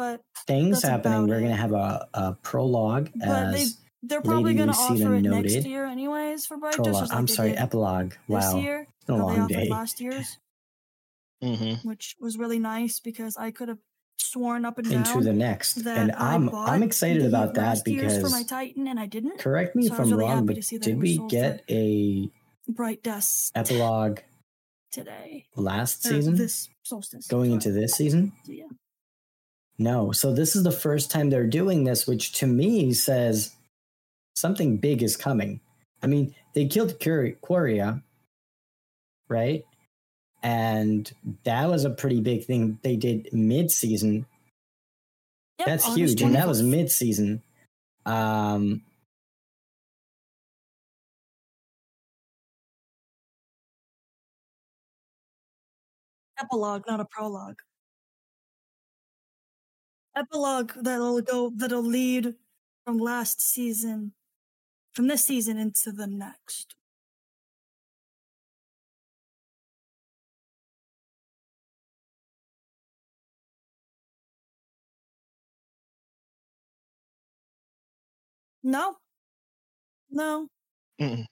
things 0.46 0.82
happening. 0.82 1.26
We're 1.28 1.38
going 1.40 1.50
to 1.52 1.56
have 1.56 1.72
a, 1.72 2.08
a 2.14 2.32
prologue 2.42 3.10
but 3.14 3.52
they 3.52 3.62
as 3.62 3.76
they're 4.02 4.22
probably 4.22 4.54
going 4.54 4.70
to 4.72 4.74
offer 4.78 5.14
it 5.14 5.22
next 5.22 5.52
noted. 5.54 5.66
year 5.66 5.84
anyways 5.84 6.46
for 6.46 6.56
Bright 6.56 6.74
prologue. 6.76 6.94
just 7.00 7.10
like 7.12 7.18
I'm 7.18 7.28
sorry, 7.28 7.56
epilogue. 7.56 8.10
this 8.10 8.18
Wow. 8.28 8.56
year. 8.58 8.86
It's 9.02 9.10
a 9.10 9.14
long 9.14 9.46
day. 9.46 9.68
last 9.68 10.00
year's, 10.00 10.38
hmm 11.42 11.74
which 11.82 12.16
was 12.20 12.36
really 12.38 12.58
nice 12.58 13.00
because 13.00 13.36
I 13.36 13.50
could 13.50 13.68
have 13.68 13.78
sworn 14.20 14.64
up 14.64 14.78
and 14.78 14.86
Into 14.92 15.20
the 15.20 15.32
next. 15.32 15.78
And 15.86 16.12
I'm 16.12 16.48
I'm 16.54 16.82
excited 16.82 17.24
about 17.24 17.54
that 17.54 17.86
year's 17.86 18.14
for 18.14 18.18
because 18.18 18.32
my 18.32 18.42
Titan 18.42 18.86
and 18.88 18.98
I 19.00 19.06
didn't. 19.06 19.38
correct 19.38 19.74
me 19.74 19.88
So 19.88 19.94
if 19.94 20.00
I'm 20.00 20.10
really 20.10 20.24
wrong, 20.24 20.46
but 20.46 20.56
to 20.56 20.62
see 20.62 20.78
that 20.78 20.86
it 20.86 20.90
did 20.92 21.00
we 21.00 21.18
get 21.28 21.64
a 21.68 22.28
Bright 22.68 23.02
Dust 23.02 23.52
epilogue 23.54 24.20
today. 24.92 25.46
last 25.56 26.02
season 26.04 26.36
this 26.36 26.68
solstice. 26.82 27.26
going 27.26 27.52
into 27.52 27.72
this 27.72 27.92
season? 27.94 28.32
Yeah. 28.46 28.66
No. 29.78 30.12
So 30.12 30.32
this 30.34 30.54
is 30.54 30.62
the 30.62 30.72
first 30.72 31.10
time 31.10 31.30
they're 31.30 31.46
doing 31.46 31.84
this, 31.84 32.06
which 32.06 32.32
to 32.34 32.46
me 32.46 32.92
says 32.92 33.54
something 34.36 34.76
big 34.76 35.02
is 35.02 35.16
coming. 35.16 35.60
I 36.02 36.06
mean, 36.06 36.34
they 36.54 36.66
killed 36.66 36.98
Curi- 37.00 37.38
Quria, 37.40 38.02
right? 39.28 39.64
And 40.42 41.10
that 41.44 41.68
was 41.68 41.84
a 41.84 41.90
pretty 41.90 42.20
big 42.20 42.44
thing 42.44 42.78
they 42.82 42.96
did 42.96 43.28
mid 43.32 43.70
season. 43.70 44.26
Yep, 45.58 45.66
That's 45.66 45.84
August 45.84 45.98
huge. 45.98 46.22
And 46.22 46.34
that 46.34 46.48
was 46.48 46.62
mid 46.62 46.90
season. 46.90 47.42
Um, 48.06 48.82
epilogue, 56.40 56.84
not 56.86 57.00
a 57.00 57.04
prologue. 57.04 57.58
Epilogue 60.16 60.72
that'll 60.80 61.20
go 61.20 61.52
that'll 61.54 61.82
lead 61.82 62.34
from 62.84 62.98
last 62.98 63.40
season, 63.40 64.12
from 64.92 65.06
this 65.06 65.24
season 65.24 65.56
into 65.56 65.92
the 65.92 66.06
next. 66.06 66.74
No, 78.62 78.98
no. 80.10 80.48
Mm-mm. 81.00 81.26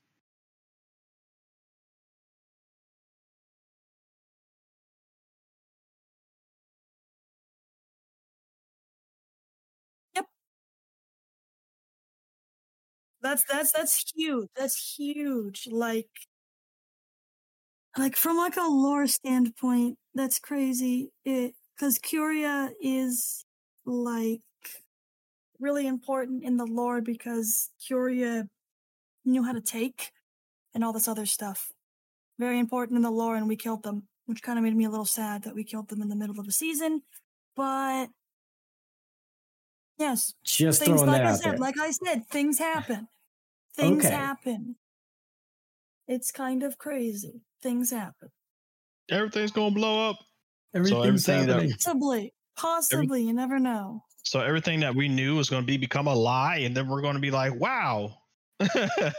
That's 13.20 13.44
that's 13.44 13.72
that's 13.72 14.12
huge. 14.14 14.48
That's 14.56 14.96
huge. 14.98 15.68
Like 15.70 16.10
like 17.96 18.16
from 18.16 18.36
like 18.36 18.56
a 18.56 18.62
lore 18.62 19.06
standpoint, 19.06 19.96
that's 20.14 20.38
crazy. 20.38 21.10
It 21.24 21.54
because 21.76 21.98
Quria 21.98 22.70
is 22.80 23.44
like 23.86 24.40
really 25.60 25.86
important 25.86 26.44
in 26.44 26.56
the 26.56 26.64
lore 26.66 27.00
because 27.00 27.70
Quria 27.80 28.48
knew 29.24 29.42
how 29.44 29.52
to 29.52 29.60
take 29.60 30.10
and 30.74 30.84
all 30.84 30.92
this 30.92 31.08
other 31.08 31.26
stuff. 31.26 31.72
Very 32.38 32.58
important 32.58 32.96
in 32.96 33.02
the 33.02 33.10
lore, 33.10 33.34
and 33.36 33.48
we 33.48 33.56
killed 33.56 33.82
them, 33.82 34.04
which 34.26 34.42
kind 34.42 34.58
of 34.58 34.62
made 34.64 34.76
me 34.76 34.84
a 34.84 34.90
little 34.90 35.04
sad 35.04 35.42
that 35.44 35.54
we 35.54 35.64
killed 35.64 35.88
them 35.88 36.00
in 36.02 36.08
the 36.08 36.14
middle 36.16 36.38
of 36.38 36.46
the 36.46 36.52
season. 36.52 37.02
But 37.56 38.08
yes, 39.98 40.34
just 40.44 40.78
things 40.80 41.00
throwing 41.00 41.10
like 41.12 41.22
that 41.22 41.26
I 41.26 41.30
out 41.32 41.38
said, 41.38 41.52
there. 41.52 41.58
like 41.58 41.78
I 41.78 41.90
said, 41.90 42.26
things 42.28 42.58
happen. 42.58 43.08
Things 43.74 44.04
Okay. 44.04 44.12
happen. 44.14 44.74
It's 46.08 46.32
kind 46.32 46.64
of 46.64 46.78
crazy. 46.78 47.42
Things 47.62 47.92
happen. 47.92 48.30
Everything's 49.08 49.52
gonna 49.52 49.72
blow 49.72 50.10
up. 50.10 50.16
Everything's 50.74 51.28
everything 51.28 51.46
that- 51.46 51.52
happening. 51.54 51.72
Possibly. 51.72 52.34
Possibly. 52.56 53.22
you 53.22 53.32
never 53.32 53.60
know. 53.60 54.02
So 54.28 54.40
everything 54.40 54.80
that 54.80 54.94
we 54.94 55.08
knew 55.08 55.36
was 55.36 55.48
gonna 55.48 55.64
be 55.64 55.78
become 55.78 56.06
a 56.06 56.14
lie, 56.14 56.58
and 56.58 56.76
then 56.76 56.86
we're 56.86 57.00
gonna 57.00 57.18
be 57.18 57.30
like, 57.30 57.58
wow. 57.58 58.12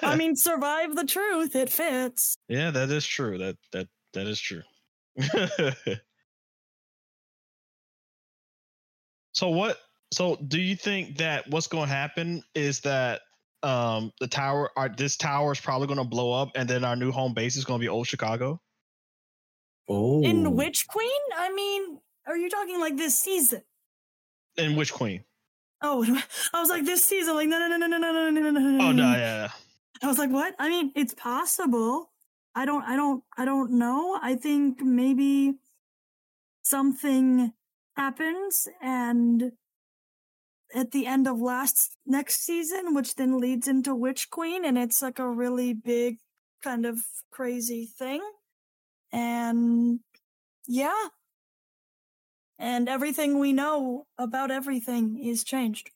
I 0.03 0.15
mean, 0.17 0.35
survive 0.35 0.95
the 0.95 1.03
truth. 1.03 1.55
It 1.55 1.71
fits. 1.71 2.37
yeah, 2.47 2.69
that 2.69 2.91
is 2.91 3.07
true. 3.07 3.39
That 3.39 3.57
that 3.71 3.87
that 4.13 4.27
is 4.27 4.39
true. 4.39 4.61
so 9.31 9.49
what? 9.49 9.79
So 10.13 10.35
do 10.35 10.61
you 10.61 10.75
think 10.75 11.17
that 11.17 11.49
what's 11.49 11.67
going 11.67 11.87
to 11.87 11.93
happen 11.93 12.43
is 12.53 12.81
that 12.81 13.21
um 13.63 14.11
the 14.19 14.27
tower, 14.27 14.69
our 14.77 14.89
this 14.89 15.17
tower 15.17 15.53
is 15.53 15.59
probably 15.59 15.87
going 15.87 15.97
to 15.97 16.03
blow 16.03 16.31
up, 16.33 16.51
and 16.55 16.69
then 16.69 16.83
our 16.83 16.95
new 16.95 17.11
home 17.11 17.33
base 17.33 17.55
is 17.55 17.65
going 17.65 17.79
to 17.79 17.83
be 17.83 17.89
old 17.89 18.07
Chicago? 18.07 18.61
Oh, 19.87 20.21
In 20.23 20.55
Witch 20.55 20.85
Queen? 20.87 21.09
I 21.35 21.51
mean, 21.51 21.99
are 22.27 22.37
you 22.37 22.47
talking 22.49 22.79
like 22.79 22.95
this 22.95 23.17
season? 23.17 23.63
And 24.59 24.77
which 24.77 24.93
queen? 24.93 25.23
Oh, 25.81 26.03
I 26.53 26.59
was 26.59 26.69
like 26.69 26.85
this 26.85 27.03
season. 27.03 27.35
Like 27.35 27.47
no, 27.47 27.59
no, 27.59 27.77
no, 27.77 27.87
no, 27.87 27.97
no, 27.97 28.11
no, 28.11 28.29
no, 28.29 28.41
no, 28.41 28.51
no, 28.51 28.59
no. 28.59 28.87
Oh 28.87 28.91
no, 28.91 29.11
yeah. 29.11 29.49
I 30.01 30.07
was 30.07 30.17
like, 30.17 30.31
what? 30.31 30.55
I 30.59 30.69
mean, 30.69 30.91
it's 30.95 31.13
possible. 31.13 32.11
I 32.55 32.65
don't, 32.65 32.83
I 32.83 32.95
don't, 32.95 33.23
I 33.37 33.45
don't 33.45 33.71
know. 33.71 34.19
I 34.21 34.35
think 34.35 34.81
maybe 34.81 35.55
something 36.61 37.53
happens 37.95 38.67
and 38.81 39.51
at 40.73 40.91
the 40.91 41.05
end 41.05 41.27
of 41.27 41.41
last 41.41 41.97
next 42.05 42.41
season, 42.41 42.93
which 42.93 43.15
then 43.15 43.39
leads 43.39 43.67
into 43.67 43.95
Witch 43.95 44.29
Queen, 44.29 44.63
and 44.63 44.77
it's 44.77 45.01
like 45.01 45.19
a 45.19 45.29
really 45.29 45.73
big 45.73 46.17
kind 46.63 46.85
of 46.85 46.99
crazy 47.31 47.85
thing. 47.85 48.21
And 49.11 49.99
yeah. 50.67 51.07
And 52.59 52.89
everything 52.89 53.39
we 53.39 53.53
know 53.53 54.05
about 54.17 54.51
everything 54.51 55.17
is 55.17 55.45
changed. 55.45 55.89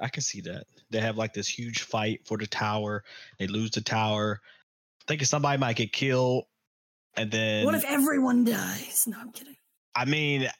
I 0.00 0.08
can 0.08 0.22
see 0.22 0.40
that. 0.42 0.64
They 0.90 1.00
have 1.00 1.18
like 1.18 1.34
this 1.34 1.46
huge 1.46 1.82
fight 1.82 2.22
for 2.26 2.38
the 2.38 2.46
tower. 2.46 3.04
They 3.38 3.46
lose 3.46 3.70
the 3.70 3.82
tower. 3.82 4.40
Thinking 5.06 5.26
somebody 5.26 5.58
might 5.58 5.76
get 5.76 5.92
killed. 5.92 6.44
And 7.16 7.30
then 7.30 7.66
what 7.66 7.74
if 7.74 7.84
everyone 7.84 8.44
dies? 8.44 9.06
No, 9.06 9.18
I'm 9.20 9.32
kidding. 9.32 9.56
I 9.94 10.06
mean 10.06 10.46
uh, 10.46 10.50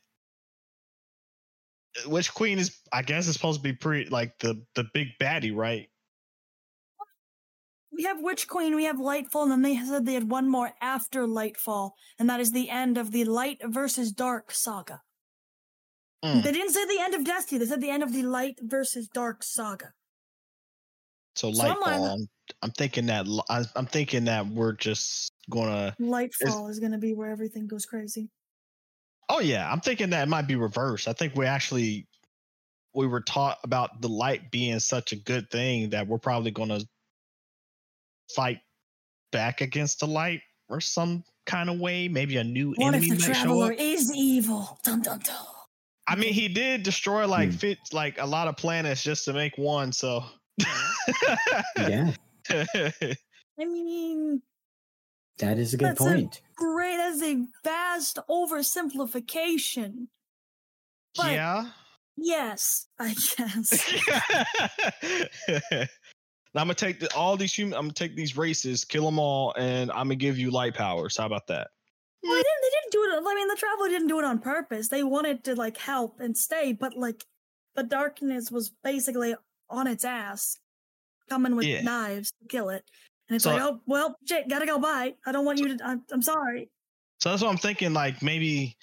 which 2.08 2.32
queen 2.32 2.58
is 2.58 2.78
I 2.92 3.02
guess 3.02 3.26
is 3.26 3.34
supposed 3.34 3.60
to 3.60 3.62
be 3.62 3.72
pretty 3.72 4.10
like 4.10 4.38
the 4.38 4.62
the 4.74 4.84
big 4.92 5.08
baddie, 5.20 5.56
right? 5.56 5.88
We 7.94 8.04
have 8.04 8.20
Witch 8.20 8.48
Queen, 8.48 8.74
we 8.74 8.84
have 8.84 8.96
Lightfall, 8.96 9.44
and 9.44 9.52
then 9.52 9.62
they 9.62 9.76
said 9.76 10.04
they 10.04 10.14
had 10.14 10.28
one 10.30 10.48
more 10.48 10.72
after 10.80 11.26
Lightfall, 11.26 11.90
and 12.18 12.28
that 12.28 12.40
is 12.40 12.50
the 12.52 12.68
end 12.68 12.98
of 12.98 13.12
the 13.12 13.24
Light 13.24 13.58
versus 13.64 14.10
Dark 14.10 14.50
saga. 14.50 15.00
Mm. 16.24 16.42
They 16.42 16.52
didn't 16.52 16.72
say 16.72 16.84
the 16.86 17.00
end 17.00 17.14
of 17.14 17.24
Destiny, 17.24 17.58
they 17.58 17.66
said 17.66 17.80
the 17.80 17.90
end 17.90 18.02
of 18.02 18.12
the 18.12 18.22
Light 18.24 18.56
versus 18.60 19.08
Dark 19.08 19.42
saga. 19.42 19.92
So 21.36 21.52
Someone- 21.52 21.78
Lightfall, 21.78 22.12
I'm, 22.12 22.28
I'm 22.62 22.70
thinking 22.72 23.06
that 23.06 23.26
I'm 23.76 23.86
thinking 23.86 24.24
that 24.24 24.46
we're 24.46 24.72
just 24.74 25.32
gonna. 25.50 25.94
Lightfall 26.00 26.70
is 26.70 26.78
going 26.78 26.92
to 26.92 26.98
be 26.98 27.14
where 27.14 27.30
everything 27.30 27.66
goes 27.66 27.86
crazy. 27.86 28.28
Oh 29.28 29.40
yeah, 29.40 29.70
I'm 29.70 29.80
thinking 29.80 30.10
that 30.10 30.22
it 30.22 30.28
might 30.28 30.46
be 30.46 30.56
reversed. 30.56 31.08
I 31.08 31.12
think 31.12 31.34
we 31.34 31.46
actually 31.46 32.06
we 32.94 33.06
were 33.06 33.20
taught 33.22 33.58
about 33.64 34.00
the 34.00 34.08
light 34.08 34.50
being 34.50 34.78
such 34.78 35.12
a 35.12 35.16
good 35.16 35.50
thing 35.50 35.90
that 35.90 36.06
we're 36.06 36.18
probably 36.18 36.50
gonna 36.50 36.80
fight 38.34 38.60
back 39.32 39.60
against 39.60 40.00
the 40.00 40.06
light 40.06 40.40
or 40.68 40.80
some 40.80 41.24
kind 41.46 41.68
of 41.70 41.78
way. 41.80 42.08
Maybe 42.08 42.36
a 42.36 42.44
new 42.44 42.74
What 42.76 42.94
if 42.94 43.02
enemy 43.02 43.10
the 43.10 43.14
might 43.14 43.22
show 43.36 43.42
Traveler 43.42 43.72
up. 43.72 43.78
is 43.78 44.12
evil? 44.14 44.78
Dum 44.84 45.02
dum 45.02 45.18
dum. 45.20 45.36
I 46.06 46.16
mean, 46.16 46.32
he 46.34 46.48
did 46.48 46.82
destroy 46.82 47.26
like 47.26 47.50
Hmm. 47.50 47.56
fit 47.56 47.78
like 47.92 48.18
a 48.18 48.26
lot 48.26 48.46
of 48.48 48.56
planets 48.56 49.02
just 49.02 49.24
to 49.24 49.32
make 49.32 49.56
one. 49.58 49.92
So 49.92 50.24
yeah, 51.78 52.12
I 52.50 53.14
mean, 53.58 54.42
that 55.38 55.58
is 55.58 55.74
a 55.74 55.76
good 55.78 55.88
That's 55.88 56.00
a- 56.00 56.04
point. 56.04 56.42
great 56.56 56.98
as 57.00 57.22
a 57.22 57.44
vast 57.64 58.18
oversimplification. 58.28 60.08
But 61.16 61.32
yeah. 61.32 61.70
yes, 62.16 62.86
I 62.98 63.14
guess. 63.36 63.94
now 66.54 66.60
I'm 66.60 66.66
gonna 66.66 66.74
take 66.74 67.00
the, 67.00 67.12
all 67.14 67.36
these 67.36 67.52
human. 67.52 67.74
I'm 67.74 67.84
gonna 67.84 67.92
take 67.94 68.14
these 68.16 68.36
races, 68.36 68.84
kill 68.84 69.04
them 69.04 69.18
all, 69.18 69.52
and 69.58 69.90
I'm 69.90 70.06
gonna 70.06 70.16
give 70.16 70.38
you 70.38 70.50
light 70.50 70.74
powers. 70.74 71.16
How 71.16 71.26
about 71.26 71.46
that? 71.48 71.68
Well, 72.22 72.32
they 72.32 72.42
didn't. 72.42 72.62
They 72.62 72.68
didn't 72.70 72.92
do 72.92 73.02
it. 73.02 73.30
I 73.30 73.34
mean, 73.34 73.48
the 73.48 73.56
traveler 73.56 73.88
didn't 73.88 74.08
do 74.08 74.18
it 74.18 74.24
on 74.24 74.38
purpose. 74.38 74.88
They 74.88 75.02
wanted 75.02 75.44
to 75.44 75.54
like 75.56 75.76
help 75.76 76.20
and 76.20 76.36
stay, 76.36 76.72
but 76.72 76.96
like 76.96 77.24
the 77.74 77.82
darkness 77.82 78.50
was 78.50 78.70
basically 78.82 79.34
on 79.68 79.86
its 79.86 80.04
ass, 80.04 80.56
coming 81.28 81.56
with 81.56 81.66
Yeah. 81.66 81.82
knives 81.82 82.32
to 82.40 82.48
kill 82.48 82.68
it. 82.70 82.84
And 83.28 83.36
it's 83.36 83.44
So- 83.44 83.52
like, 83.52 83.62
oh 83.62 83.80
well, 83.86 84.16
shit, 84.28 84.48
gotta 84.48 84.66
go. 84.66 84.78
Bye. 84.78 85.14
I 85.26 85.32
don't 85.32 85.44
want 85.44 85.58
you 85.58 85.76
to. 85.76 85.84
I'm, 85.84 86.02
I'm 86.12 86.22
sorry. 86.22 86.70
So 87.20 87.30
that's 87.30 87.42
what 87.42 87.50
I'm 87.50 87.56
thinking. 87.56 87.92
Like 87.92 88.22
maybe 88.22 88.76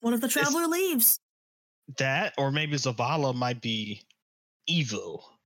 What 0.00 0.14
if 0.14 0.20
the 0.20 0.28
traveler 0.28 0.66
leaves? 0.66 1.20
that, 1.96 2.34
or 2.36 2.50
maybe 2.50 2.76
Zavala 2.76 3.34
might 3.34 3.60
be 3.62 4.02
evil. 4.66 5.37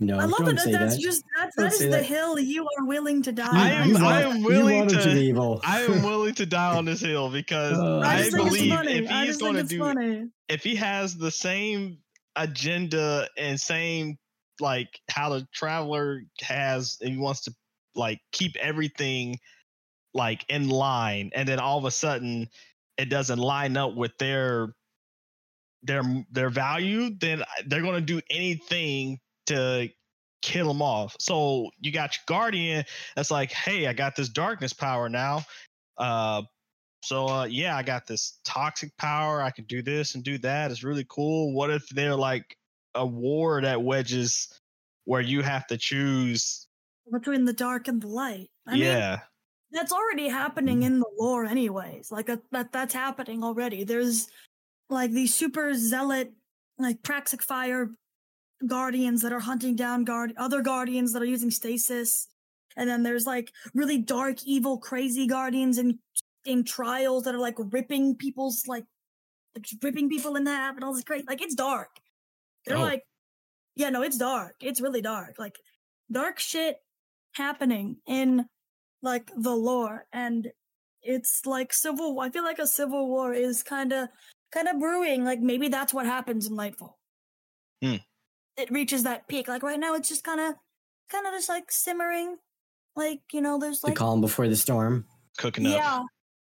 No, 0.00 0.16
I 0.18 0.24
love 0.26 0.38
don't 0.38 0.50
it. 0.56 0.60
say 0.60 0.72
That's 0.72 0.94
that. 0.96 1.02
just 1.02 1.24
that. 1.36 1.50
Don't 1.56 1.64
That 1.66 1.72
is 1.72 1.78
the 1.80 1.88
that. 1.88 2.04
hill 2.06 2.38
you 2.38 2.68
are 2.78 2.86
willing 2.86 3.20
to 3.22 3.32
die. 3.32 3.48
I 3.52 3.70
am- 3.72 3.96
I 3.96 4.22
am 4.22 4.42
willing 4.42 4.68
you 4.74 4.78
want 4.80 4.92
him 4.92 4.98
to- 4.98 5.04
to 5.08 5.14
be 5.14 5.20
evil. 5.26 5.60
I 5.64 5.82
am 5.82 6.02
willing 6.04 6.34
to 6.34 6.46
die 6.46 6.76
on 6.76 6.84
this 6.84 7.00
hill 7.00 7.30
because 7.32 7.76
Uh, 7.76 7.98
I 7.98 8.14
I, 8.14 8.18
just 8.18 8.30
think 8.36 8.46
it's 8.46 8.56
believe 8.56 8.72
if 9.04 9.10
I 9.10 9.26
he's 9.26 9.36
going 9.38 9.54
to 9.56 9.64
do 9.64 9.78
funny. 9.80 10.28
if 10.48 10.62
he 10.62 10.76
has 10.76 11.16
the 11.16 11.30
same 11.32 11.98
agenda 12.36 13.28
and 13.36 13.60
same 13.60 14.16
like 14.60 15.00
how 15.10 15.30
the 15.30 15.46
traveler 15.52 16.22
has 16.42 16.96
and 17.00 17.10
he 17.10 17.16
wants 17.18 17.40
to 17.42 17.54
like 17.96 18.20
keep 18.32 18.54
everything 18.56 19.36
like 20.14 20.44
in 20.48 20.68
line 20.68 21.30
and 21.34 21.48
then 21.48 21.58
all 21.58 21.78
of 21.78 21.84
a 21.84 21.90
sudden 21.90 22.48
it 22.96 23.06
doesn't 23.06 23.38
line 23.40 23.76
up 23.76 23.94
with 23.94 24.16
their 24.18 24.74
their 25.82 26.02
their 26.30 26.50
value 26.50 27.10
then 27.20 27.42
they're 27.66 27.82
going 27.82 27.94
to 27.94 28.00
do 28.00 28.20
anything 28.30 29.18
to 29.48 29.88
kill 30.40 30.70
him 30.70 30.80
off 30.80 31.16
so 31.18 31.68
you 31.80 31.90
got 31.90 32.16
your 32.16 32.22
guardian 32.26 32.84
that's 33.16 33.30
like 33.30 33.50
hey 33.50 33.88
i 33.88 33.92
got 33.92 34.14
this 34.14 34.28
darkness 34.28 34.72
power 34.72 35.08
now 35.08 35.44
uh 35.98 36.42
so 37.04 37.28
uh, 37.28 37.44
yeah, 37.44 37.76
I 37.76 37.84
got 37.84 38.08
this 38.08 38.40
toxic 38.44 38.94
power. 38.96 39.40
I 39.40 39.50
can 39.50 39.64
do 39.66 39.82
this 39.82 40.16
and 40.16 40.24
do 40.24 40.36
that. 40.38 40.72
It's 40.72 40.82
really 40.82 41.06
cool. 41.08 41.54
What 41.54 41.70
if 41.70 41.88
they're 41.90 42.16
like 42.16 42.56
a 42.96 43.06
war 43.06 43.62
that 43.62 43.80
wedges 43.80 44.48
where 45.04 45.20
you 45.20 45.42
have 45.42 45.66
to 45.68 45.78
choose? 45.78 46.66
between 47.10 47.44
the 47.44 47.52
dark 47.52 47.88
and 47.88 48.02
the 48.02 48.08
light. 48.08 48.50
I 48.66 48.72
mean, 48.72 48.82
yeah, 48.82 49.20
that's 49.70 49.92
already 49.92 50.28
happening 50.28 50.82
in 50.82 51.00
the 51.00 51.10
lore, 51.18 51.44
anyways. 51.44 52.12
Like 52.12 52.26
that, 52.26 52.42
that 52.52 52.72
that's 52.72 52.94
happening 52.94 53.42
already. 53.42 53.84
There's 53.84 54.28
like 54.90 55.10
these 55.10 55.34
super 55.34 55.74
zealot, 55.74 56.32
like 56.78 57.02
Praxic 57.02 57.42
Fire 57.42 57.90
guardians 58.66 59.22
that 59.22 59.32
are 59.32 59.40
hunting 59.40 59.76
down 59.76 60.04
guard 60.04 60.32
other 60.36 60.62
guardians 60.62 61.12
that 61.12 61.22
are 61.22 61.26
using 61.26 61.50
stasis, 61.50 62.28
and 62.76 62.88
then 62.88 63.02
there's 63.02 63.26
like 63.26 63.52
really 63.74 63.98
dark, 63.98 64.38
evil, 64.44 64.78
crazy 64.78 65.26
guardians 65.26 65.78
in 65.78 65.98
in 66.44 66.64
trials 66.64 67.24
that 67.24 67.34
are 67.34 67.38
like 67.40 67.56
ripping 67.58 68.16
people's 68.16 68.66
like, 68.66 68.84
like 69.54 69.66
ripping 69.82 70.08
people 70.08 70.36
in 70.36 70.46
half 70.46 70.74
and 70.76 70.84
all 70.84 70.94
this 70.94 71.04
great. 71.04 71.26
Like 71.28 71.42
it's 71.42 71.54
dark. 71.54 71.90
They're 72.64 72.76
Oh. 72.78 72.80
like, 72.82 73.04
yeah, 73.76 73.90
no, 73.90 74.02
it's 74.02 74.16
dark. 74.18 74.54
It's 74.60 74.80
really 74.80 75.02
dark. 75.02 75.34
Like 75.38 75.56
dark 76.10 76.38
shit 76.38 76.76
happening 77.34 77.98
in 78.06 78.46
like 79.02 79.30
the 79.36 79.54
lore 79.54 80.06
and 80.12 80.48
it's 81.02 81.46
like 81.46 81.72
civil 81.72 82.18
i 82.18 82.28
feel 82.30 82.42
like 82.42 82.58
a 82.58 82.66
civil 82.66 83.06
war 83.06 83.32
is 83.32 83.62
kind 83.62 83.92
of 83.92 84.08
kind 84.50 84.66
of 84.66 84.80
brewing 84.80 85.22
like 85.24 85.38
maybe 85.38 85.68
that's 85.68 85.94
what 85.94 86.04
happens 86.06 86.48
in 86.48 86.56
lightfall 86.56 86.94
Hmm. 87.80 87.96
It 88.58 88.70
reaches 88.70 89.04
that 89.04 89.28
peak. 89.28 89.48
Like 89.48 89.62
right 89.62 89.78
now 89.78 89.94
it's 89.94 90.08
just 90.08 90.24
kind 90.24 90.40
of 90.40 90.54
kind 91.10 91.26
of 91.26 91.32
just 91.32 91.48
like 91.48 91.70
simmering. 91.70 92.36
Like 92.96 93.20
you 93.32 93.40
know 93.40 93.58
there's 93.58 93.80
the 93.80 93.92
calm 93.92 94.20
before 94.20 94.48
the 94.48 94.56
storm. 94.56 95.06
cooking 95.38 95.66
up. 95.66 95.72
yeah. 95.72 96.02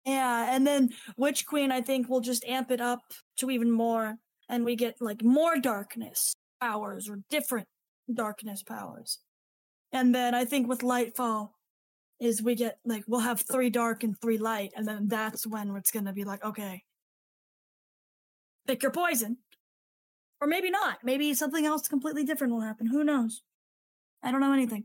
Yeah 0.04 0.54
and 0.54 0.66
then 0.66 0.90
witch 1.16 1.46
queen 1.46 1.70
i 1.70 1.80
think 1.80 2.08
will 2.08 2.20
just 2.20 2.44
amp 2.44 2.72
it 2.72 2.80
up 2.80 2.98
to 3.36 3.50
even 3.50 3.70
more 3.70 4.16
and 4.48 4.64
we 4.64 4.74
get 4.74 4.96
like 5.00 5.22
more 5.22 5.56
darkness 5.58 6.34
powers 6.60 7.08
or 7.08 7.20
different 7.30 7.68
darkness 8.12 8.64
powers. 8.64 9.20
And 9.92 10.12
then 10.12 10.34
i 10.34 10.44
think 10.44 10.66
with 10.68 10.80
lightfall 10.80 11.50
is 12.18 12.42
we 12.42 12.56
get 12.56 12.78
like 12.84 13.04
we'll 13.06 13.20
have 13.20 13.42
three 13.42 13.70
dark 13.70 14.02
and 14.02 14.20
three 14.20 14.38
light 14.38 14.72
and 14.76 14.88
then 14.88 15.06
that's 15.06 15.46
when 15.46 15.74
it's 15.76 15.92
gonna 15.92 16.12
be 16.12 16.24
like 16.24 16.44
okay 16.44 16.82
pick 18.66 18.82
your 18.82 18.92
poison 18.92 19.36
or 20.42 20.46
maybe 20.48 20.68
not 20.70 20.98
maybe 21.04 21.32
something 21.34 21.64
else 21.64 21.86
completely 21.88 22.24
different 22.24 22.52
will 22.52 22.60
happen 22.60 22.86
who 22.86 23.02
knows 23.04 23.42
i 24.22 24.30
don't 24.30 24.40
know 24.40 24.52
anything 24.52 24.84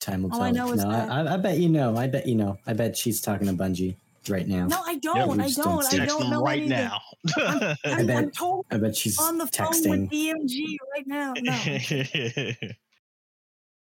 Time 0.00 0.22
will 0.24 0.32
All 0.32 0.38
tell. 0.40 0.46
I 0.48 0.50
know 0.50 0.70
is 0.72 0.82
that- 0.82 1.10
I, 1.10 1.34
I 1.34 1.36
bet 1.38 1.56
you 1.58 1.70
know. 1.70 1.96
I 1.96 2.08
bet 2.08 2.26
you 2.26 2.34
know. 2.34 2.58
I 2.66 2.74
bet 2.74 2.94
she's 2.94 3.22
talking 3.22 3.46
to 3.46 3.54
Bungie 3.54 3.96
right 4.28 4.46
now. 4.46 4.66
no 4.66 4.82
i 4.84 4.96
don't 4.96 5.16
we 5.38 5.44
i 5.44 5.48
don't 5.48 5.64
don't 5.64 5.94
i 5.94 6.04
don't 6.04 6.20
them 6.20 6.30
know 6.30 6.42
right 6.42 6.58
anything. 6.58 6.68
now. 6.76 6.98
I'm, 7.38 7.62
I 7.62 7.76
I'm, 8.00 8.06
bet- 8.06 8.16
I'm 8.18 8.30
told 8.32 8.66
I 8.70 8.76
bet 8.76 8.94
she's 8.96 9.18
on 9.18 9.38
the 9.38 9.46
phone 9.46 9.68
texting. 9.72 10.00
with 10.02 10.10
DMG 10.10 10.76
right 10.92 11.06
now. 11.06 11.32
No, 11.40 11.52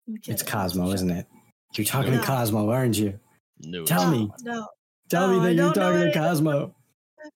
It's. 0.28 0.44
Cosmo, 0.44 0.92
isn't 0.92 1.10
it? 1.12 1.26
You're 1.76 1.86
talking 1.86 2.14
No. 2.14 2.20
to 2.22 2.26
Cosmo, 2.26 2.70
aren't 2.70 2.98
you? 2.98 3.20
no, 3.60 3.84
Tell 3.86 4.10
no, 4.10 4.18
me. 4.18 4.32
No, 4.44 4.68
Tell 5.10 5.28
No, 5.28 5.40
me 5.40 5.46
that 5.48 5.54
you're 5.56 5.74
talking 5.74 5.94
to 6.00 6.04
anything. 6.06 6.22
Cosmo. 6.22 6.76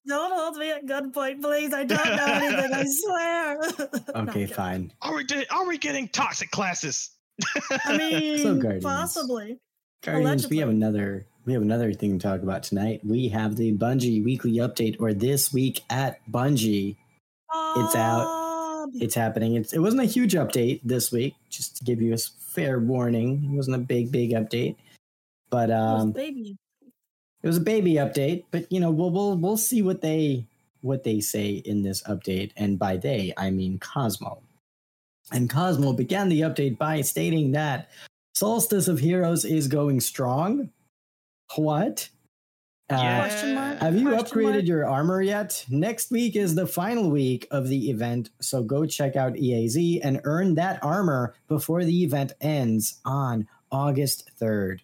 Don't 0.07 0.31
hold 0.33 0.57
me 0.57 0.71
at 0.71 0.85
gunpoint, 0.85 1.41
please. 1.41 1.73
I 1.73 1.83
don't 1.85 2.15
know 2.15 2.25
anything. 2.25 2.73
I 2.73 2.85
swear. 2.87 3.59
No, 4.07 4.13
I'm 4.15 4.29
Okay, 4.29 4.41
kidding. 4.41 4.55
fine. 4.55 4.93
Are 5.01 5.15
we 5.15 5.23
di- 5.23 5.45
are 5.51 5.67
we 5.67 5.77
getting 5.77 6.07
toxic 6.09 6.51
classes? 6.51 7.09
I 7.85 7.97
mean, 7.97 8.59
Guardians. 8.59 8.83
possibly. 8.83 9.57
Guardians, 10.03 10.49
we 10.49 10.57
have 10.59 10.69
another 10.69 11.25
we 11.45 11.53
have 11.53 11.61
another 11.61 11.93
thing 11.93 12.17
to 12.19 12.27
talk 12.27 12.41
about 12.43 12.63
tonight. 12.63 13.01
We 13.05 13.29
have 13.29 13.55
the 13.55 13.73
Bungie 13.77 14.23
weekly 14.23 14.53
update, 14.57 14.97
or 14.99 15.13
this 15.13 15.53
week 15.53 15.81
at 15.89 16.19
Bungie. 16.29 16.97
It's 17.77 17.95
out. 17.95 18.89
It's 18.95 19.15
happening. 19.15 19.55
It's 19.55 19.73
it 19.73 19.79
wasn't 19.79 20.01
a 20.03 20.05
huge 20.05 20.33
update 20.33 20.81
this 20.83 21.11
week, 21.11 21.35
just 21.49 21.77
to 21.77 21.83
give 21.83 22.01
you 22.01 22.13
a 22.13 22.17
fair 22.17 22.79
warning. 22.79 23.49
It 23.51 23.55
wasn't 23.55 23.75
a 23.75 23.79
big, 23.79 24.11
big 24.11 24.31
update, 24.31 24.75
but 25.49 25.69
It 25.69 25.73
was 25.73 26.03
um, 26.03 26.11
baby. 26.11 26.57
It 27.47 27.51
was 27.51 27.57
a 27.57 27.61
baby 27.61 27.93
update. 27.93 28.43
But 28.51 28.69
you 28.69 28.81
know, 28.81 28.91
we'll 28.91 29.09
we'll 29.09 29.37
we'll 29.37 29.55
see 29.55 29.81
what 29.81 30.01
they 30.01 30.45
what 30.81 31.05
they 31.05 31.21
say 31.21 31.51
in 31.51 31.81
this 31.81 32.03
update, 32.03 32.51
and 32.57 32.77
by 32.77 32.97
they 32.97 33.33
I 33.37 33.51
mean 33.51 33.79
Cosmo. 33.79 34.41
And 35.31 35.49
Cosmo 35.49 35.93
began 35.93 36.27
the 36.27 36.41
update 36.41 36.77
by 36.77 36.99
stating 37.01 37.53
that 37.53 37.89
Solstice 38.35 38.89
of 38.89 38.99
Heroes 38.99 39.45
is 39.45 39.69
going 39.69 40.01
strong. 40.01 40.71
What? 41.55 42.09
Uh, 42.89 42.97
have 42.97 43.95
you 43.95 44.09
Question 44.09 44.25
upgraded 44.25 44.53
mark? 44.53 44.65
your 44.65 44.85
armor 44.85 45.21
yet? 45.21 45.65
Next 45.69 46.11
week 46.11 46.35
is 46.35 46.53
the 46.55 46.67
final 46.67 47.09
week 47.09 47.47
of 47.49 47.69
the 47.69 47.89
event, 47.89 48.29
so 48.41 48.61
go 48.61 48.85
check 48.85 49.15
out 49.15 49.35
EAZ 49.35 50.01
and 50.03 50.19
earn 50.25 50.55
that 50.55 50.83
armor 50.83 51.33
before 51.47 51.85
the 51.85 52.03
event 52.03 52.33
ends 52.41 52.99
on 53.05 53.47
August 53.71 54.31
3rd. 54.37 54.79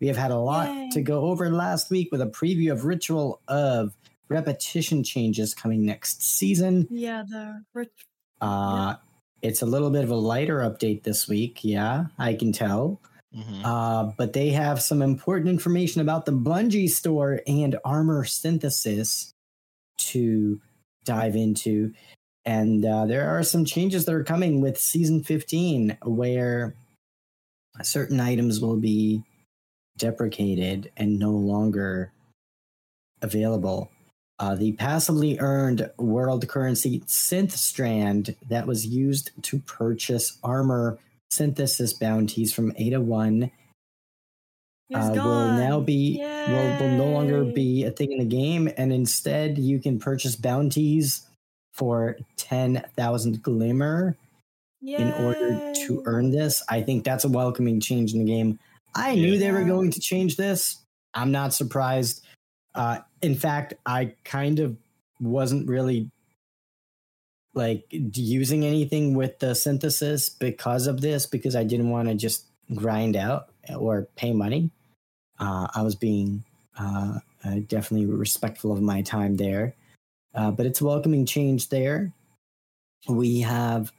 We 0.00 0.06
have 0.08 0.16
had 0.16 0.30
a 0.30 0.38
lot 0.38 0.68
Yay. 0.68 0.90
to 0.92 1.00
go 1.02 1.22
over 1.22 1.50
last 1.50 1.90
week 1.90 2.10
with 2.12 2.20
a 2.20 2.26
preview 2.26 2.72
of 2.72 2.84
Ritual 2.84 3.40
of 3.48 3.94
repetition 4.28 5.02
changes 5.02 5.54
coming 5.54 5.84
next 5.84 6.22
season. 6.22 6.86
Yeah, 6.90 7.24
the 7.28 7.62
rich. 7.74 7.90
Uh, 8.40 8.96
It's 9.40 9.62
a 9.62 9.66
little 9.66 9.90
bit 9.90 10.02
of 10.02 10.10
a 10.10 10.16
lighter 10.16 10.58
update 10.58 11.04
this 11.04 11.28
week. 11.28 11.60
Yeah, 11.62 12.06
I 12.18 12.34
can 12.34 12.50
tell. 12.52 13.00
Mhm. 13.34 13.60
Uh, 13.64 14.12
but 14.16 14.32
they 14.32 14.50
have 14.50 14.82
some 14.82 15.00
important 15.02 15.48
information 15.48 16.00
about 16.00 16.26
the 16.26 16.32
Bungie 16.32 16.88
store 16.88 17.40
and 17.46 17.76
armor 17.84 18.24
synthesis 18.24 19.32
to 19.98 20.60
dive 21.04 21.36
into. 21.36 21.92
And 22.44 22.84
uh, 22.84 23.06
there 23.06 23.28
are 23.30 23.42
some 23.44 23.64
changes 23.64 24.06
that 24.06 24.14
are 24.14 24.24
coming 24.24 24.60
with 24.60 24.78
season 24.78 25.22
15 25.22 25.98
where 26.04 26.74
certain 27.82 28.18
items 28.18 28.60
will 28.60 28.76
be 28.76 29.22
deprecated 29.98 30.90
and 30.96 31.18
no 31.18 31.30
longer 31.30 32.12
available. 33.20 33.90
Uh, 34.38 34.54
the 34.54 34.72
passively 34.72 35.38
earned 35.40 35.90
world 35.98 36.46
currency 36.48 37.00
synth 37.00 37.52
strand 37.52 38.36
that 38.48 38.66
was 38.66 38.86
used 38.86 39.30
to 39.42 39.58
purchase 39.60 40.38
armor 40.44 40.98
synthesis 41.30 41.92
bounties 41.92 42.54
from 42.54 42.72
Ada 42.76 43.00
One 43.00 43.50
uh, 44.94 45.10
will 45.12 45.52
now 45.52 45.80
be 45.80 46.18
will, 46.18 46.78
will 46.78 46.96
no 46.96 47.06
longer 47.06 47.44
be 47.44 47.84
a 47.84 47.90
thing 47.90 48.12
in 48.12 48.18
the 48.18 48.24
game, 48.24 48.70
and 48.76 48.92
instead 48.92 49.58
you 49.58 49.80
can 49.80 49.98
purchase 49.98 50.36
bounties 50.36 51.26
for 51.74 52.16
ten 52.36 52.84
thousand 52.96 53.42
glimmer 53.42 54.16
in 54.80 55.12
order 55.14 55.72
to 55.74 56.02
earn 56.06 56.30
this. 56.30 56.62
I 56.68 56.80
think 56.82 57.04
that's 57.04 57.24
a 57.24 57.28
welcoming 57.28 57.80
change 57.80 58.12
in 58.12 58.20
the 58.20 58.24
game. 58.24 58.58
I 58.94 59.14
knew 59.14 59.38
they 59.38 59.52
were 59.52 59.64
going 59.64 59.90
to 59.92 60.00
change 60.00 60.36
this. 60.36 60.78
I'm 61.14 61.30
not 61.30 61.54
surprised. 61.54 62.24
Uh, 62.74 62.98
in 63.22 63.34
fact, 63.34 63.74
I 63.86 64.14
kind 64.24 64.58
of 64.58 64.76
wasn't 65.20 65.68
really 65.68 66.10
like 67.54 67.84
using 67.90 68.64
anything 68.64 69.14
with 69.14 69.38
the 69.40 69.54
synthesis 69.54 70.28
because 70.28 70.86
of 70.86 71.00
this 71.00 71.26
because 71.26 71.56
I 71.56 71.64
didn't 71.64 71.90
want 71.90 72.08
to 72.08 72.14
just 72.14 72.46
grind 72.74 73.16
out 73.16 73.48
or 73.76 74.08
pay 74.16 74.32
money. 74.32 74.70
Uh, 75.38 75.68
I 75.74 75.82
was 75.82 75.94
being 75.94 76.44
uh, 76.78 77.18
uh, 77.44 77.56
definitely 77.66 78.06
respectful 78.06 78.72
of 78.72 78.80
my 78.80 79.02
time 79.02 79.36
there, 79.36 79.74
uh, 80.34 80.50
but 80.50 80.66
it's 80.66 80.80
a 80.80 80.84
welcoming 80.84 81.26
change 81.26 81.68
there. 81.68 82.12
We 83.08 83.40
have 83.40 83.92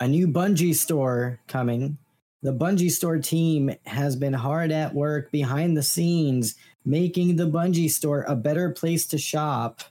a 0.00 0.08
new 0.08 0.26
Bungie 0.26 0.74
store 0.74 1.40
coming. 1.46 1.98
The 2.42 2.52
Bungie 2.52 2.90
store 2.90 3.18
team 3.18 3.72
has 3.86 4.16
been 4.16 4.32
hard 4.32 4.72
at 4.72 4.94
work 4.94 5.30
behind 5.30 5.76
the 5.76 5.82
scenes, 5.82 6.56
making 6.84 7.36
the 7.36 7.48
Bungie 7.48 7.90
store 7.90 8.22
a 8.26 8.34
better 8.34 8.70
place 8.70 9.06
to 9.08 9.18
shop, 9.18 9.82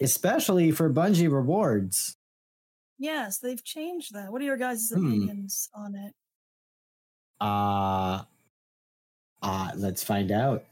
especially 0.00 0.70
for 0.70 0.92
Bungie 0.92 1.32
rewards. 1.32 2.16
Yes, 2.98 3.38
they've 3.38 3.62
changed 3.62 4.14
that. 4.14 4.30
What 4.30 4.42
are 4.42 4.44
your 4.44 4.56
guys' 4.58 4.90
Hmm. 4.92 5.06
opinions 5.06 5.68
on 5.74 5.94
it? 5.94 6.14
Uh, 7.40 8.22
uh 9.42 9.70
let's 9.76 10.02
find 10.02 10.30
out. 10.30 10.64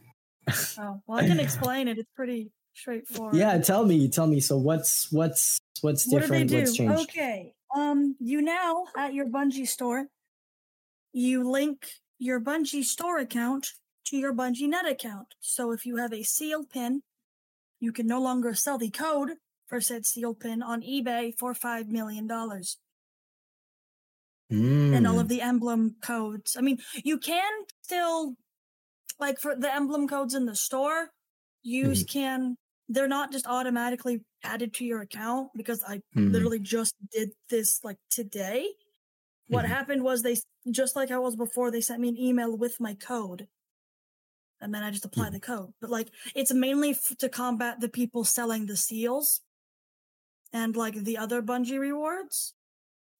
Oh, 0.78 1.00
well, 1.06 1.18
I 1.18 1.26
can 1.26 1.40
explain 1.40 1.88
it. 1.88 1.96
It's 1.98 2.10
pretty 2.14 2.50
straightforward. 2.74 3.36
Yeah, 3.36 3.56
tell 3.58 3.86
me, 3.86 4.08
tell 4.08 4.26
me. 4.26 4.40
So 4.40 4.58
what's 4.58 5.10
what's 5.10 5.58
what's 5.80 6.06
What 6.12 6.20
do 6.22 6.28
they 6.28 6.44
different? 6.44 6.50
do? 6.50 6.56
What's 6.58 6.76
changed? 6.76 7.10
Okay. 7.10 7.54
Um, 7.74 8.16
you 8.20 8.42
now 8.42 8.84
at 8.96 9.14
your 9.14 9.26
Bungie 9.26 9.66
store, 9.66 10.06
you 11.14 11.48
link 11.48 11.88
your 12.18 12.40
Bungie 12.40 12.84
store 12.84 13.18
account 13.18 13.68
to 14.06 14.18
your 14.18 14.34
Bungie 14.34 14.68
net 14.68 14.86
account. 14.86 15.36
So 15.40 15.72
if 15.72 15.86
you 15.86 15.96
have 15.96 16.12
a 16.12 16.24
sealed 16.24 16.70
pin, 16.70 17.02
you 17.80 17.92
can 17.92 18.06
no 18.06 18.20
longer 18.20 18.54
sell 18.54 18.78
the 18.78 18.90
code 18.90 19.34
for 19.66 19.80
said 19.80 20.06
sealed 20.06 20.40
pin 20.40 20.62
on 20.62 20.82
eBay 20.82 21.32
for 21.38 21.54
five 21.54 21.88
million 21.88 22.26
dollars. 22.26 22.78
And 24.92 25.06
all 25.06 25.18
Mm, 25.18 25.20
of 25.20 25.28
the 25.28 25.40
emblem 25.40 25.96
codes. 26.02 26.56
I 26.58 26.60
mean, 26.60 26.78
you 27.04 27.18
can 27.18 27.50
still 27.82 28.34
like 29.20 29.38
for 29.40 29.56
the 29.56 29.72
emblem 29.74 30.08
codes 30.08 30.34
in 30.34 30.46
the 30.46 30.56
store, 30.56 31.10
use 31.62 32.04
can 32.04 32.56
they're 32.88 33.08
not 33.08 33.32
just 33.32 33.46
automatically 33.46 34.20
added 34.44 34.74
to 34.74 34.84
your 34.84 35.00
account 35.00 35.50
because 35.56 35.82
I 35.86 36.00
mm, 36.16 36.32
literally 36.32 36.58
just 36.60 36.94
did 37.12 37.32
this 37.50 37.80
like 37.84 37.98
today. 38.10 38.68
What 39.48 39.64
Mhm. 39.64 39.68
happened 39.68 40.02
was 40.04 40.22
they 40.22 40.36
just 40.70 40.96
like 40.96 41.10
I 41.10 41.18
was 41.18 41.36
before, 41.36 41.70
they 41.70 41.80
sent 41.80 42.00
me 42.00 42.08
an 42.08 42.18
email 42.18 42.56
with 42.56 42.80
my 42.80 42.94
code. 42.94 43.48
And 44.60 44.74
then 44.74 44.82
I 44.82 44.90
just 44.90 45.04
apply 45.04 45.28
Mhm. 45.28 45.32
the 45.32 45.40
code. 45.40 45.74
But 45.80 45.90
like 45.90 46.10
it's 46.34 46.52
mainly 46.52 46.90
f- 46.90 47.16
to 47.18 47.28
combat 47.28 47.80
the 47.80 47.88
people 47.88 48.24
selling 48.24 48.66
the 48.66 48.76
seals 48.76 49.42
and 50.52 50.76
like 50.76 50.94
the 50.94 51.18
other 51.18 51.42
Bungie 51.42 51.78
rewards. 51.78 52.54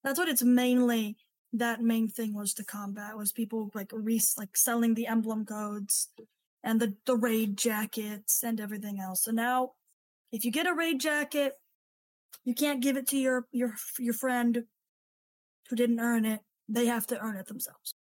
That's 0.03 0.19
what 0.19 0.29
it's 0.29 0.43
mainly 0.43 1.17
that 1.53 1.83
main 1.83 2.09
thing 2.09 2.35
was 2.35 2.55
to 2.55 2.65
combat 2.65 3.17
was 3.17 3.33
people 3.33 3.71
like 3.75 3.91
re 3.93 4.21
like 4.37 4.57
selling 4.57 4.95
the 4.95 5.07
emblem 5.07 5.45
codes 5.45 6.09
and 6.63 6.81
the, 6.81 6.97
the 7.05 7.17
raid 7.17 7.57
jackets 7.57 8.43
and 8.43 8.59
everything 8.61 8.99
else. 9.01 9.23
So 9.25 9.31
now 9.31 9.75
if 10.33 10.45
you 10.45 10.51
get 10.51 10.67
a 10.67 10.75
raid 10.75 11.01
jacket, 11.01 11.61
you 12.45 12.55
can't 12.55 12.81
give 12.81 12.97
it 12.97 13.07
to 13.09 13.19
your 13.19 13.47
your 13.53 13.75
your 13.99 14.15
friend 14.15 14.67
who 15.69 15.77
didn't 15.77 16.01
earn 16.01 16.25
it. 16.25 16.41
They 16.69 16.87
have 16.87 17.07
to 17.09 17.19
earn 17.21 17.37
it 17.37 17.47
themselves. 17.47 17.95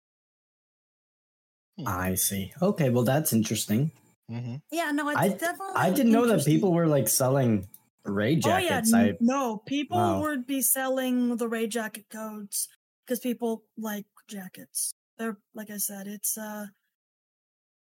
I 1.87 2.15
see. 2.15 2.53
Okay, 2.61 2.91
well 2.91 3.05
that's 3.05 3.33
interesting. 3.33 3.91
Mhm. 4.31 4.61
Yeah, 4.71 4.91
no, 4.93 5.09
it's 5.09 5.19
I- 5.19 5.29
definitely. 5.29 5.75
I 5.77 5.91
didn't 5.91 6.13
know 6.13 6.27
that 6.27 6.45
people 6.45 6.73
were 6.73 6.87
like 6.87 7.09
selling 7.09 7.69
raid 8.05 8.43
Oh 8.45 8.57
yeah, 8.59 8.79
jackets. 8.79 8.93
n- 8.95 9.01
I 9.01 9.17
no, 9.21 9.59
people 9.59 9.97
Wow. 9.97 10.21
would 10.21 10.47
be 10.47 10.63
selling 10.63 11.37
the 11.37 11.49
raid 11.49 11.71
jacket 11.71 12.07
codes 12.11 12.69
because 13.05 13.21
people 13.21 13.65
like 13.77 14.07
jackets. 14.29 14.93
They're 15.19 15.39
like 15.55 15.71
I 15.71 15.79
said, 15.79 16.07
it's 16.07 16.37
uh, 16.39 16.67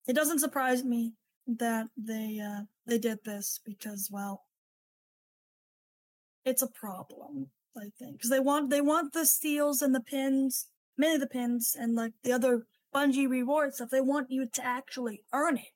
it 0.08 0.14
doesn't 0.14 0.38
surprise 0.40 0.82
me 0.84 1.14
that 1.46 1.88
they 1.96 2.40
uh 2.40 2.62
they 2.86 2.98
did 2.98 3.22
this 3.24 3.60
because 3.64 4.08
well, 4.10 4.44
it's 6.44 6.62
a 6.62 6.68
problem. 6.68 7.50
I 7.76 7.90
think 7.98 8.16
because 8.16 8.30
they 8.30 8.40
want 8.40 8.70
they 8.70 8.80
want 8.80 9.12
the 9.12 9.26
steals 9.26 9.82
and 9.82 9.94
the 9.94 10.00
pins, 10.00 10.66
many 10.96 11.14
of 11.14 11.20
the 11.20 11.26
pins 11.26 11.76
and 11.78 11.94
like 11.94 12.12
the 12.22 12.32
other 12.32 12.66
Bungie 12.94 13.28
reward 13.28 13.74
stuff. 13.74 13.90
They 13.90 14.00
want 14.00 14.30
you 14.30 14.46
to 14.46 14.64
actually 14.64 15.22
earn 15.32 15.58
it. 15.58 15.72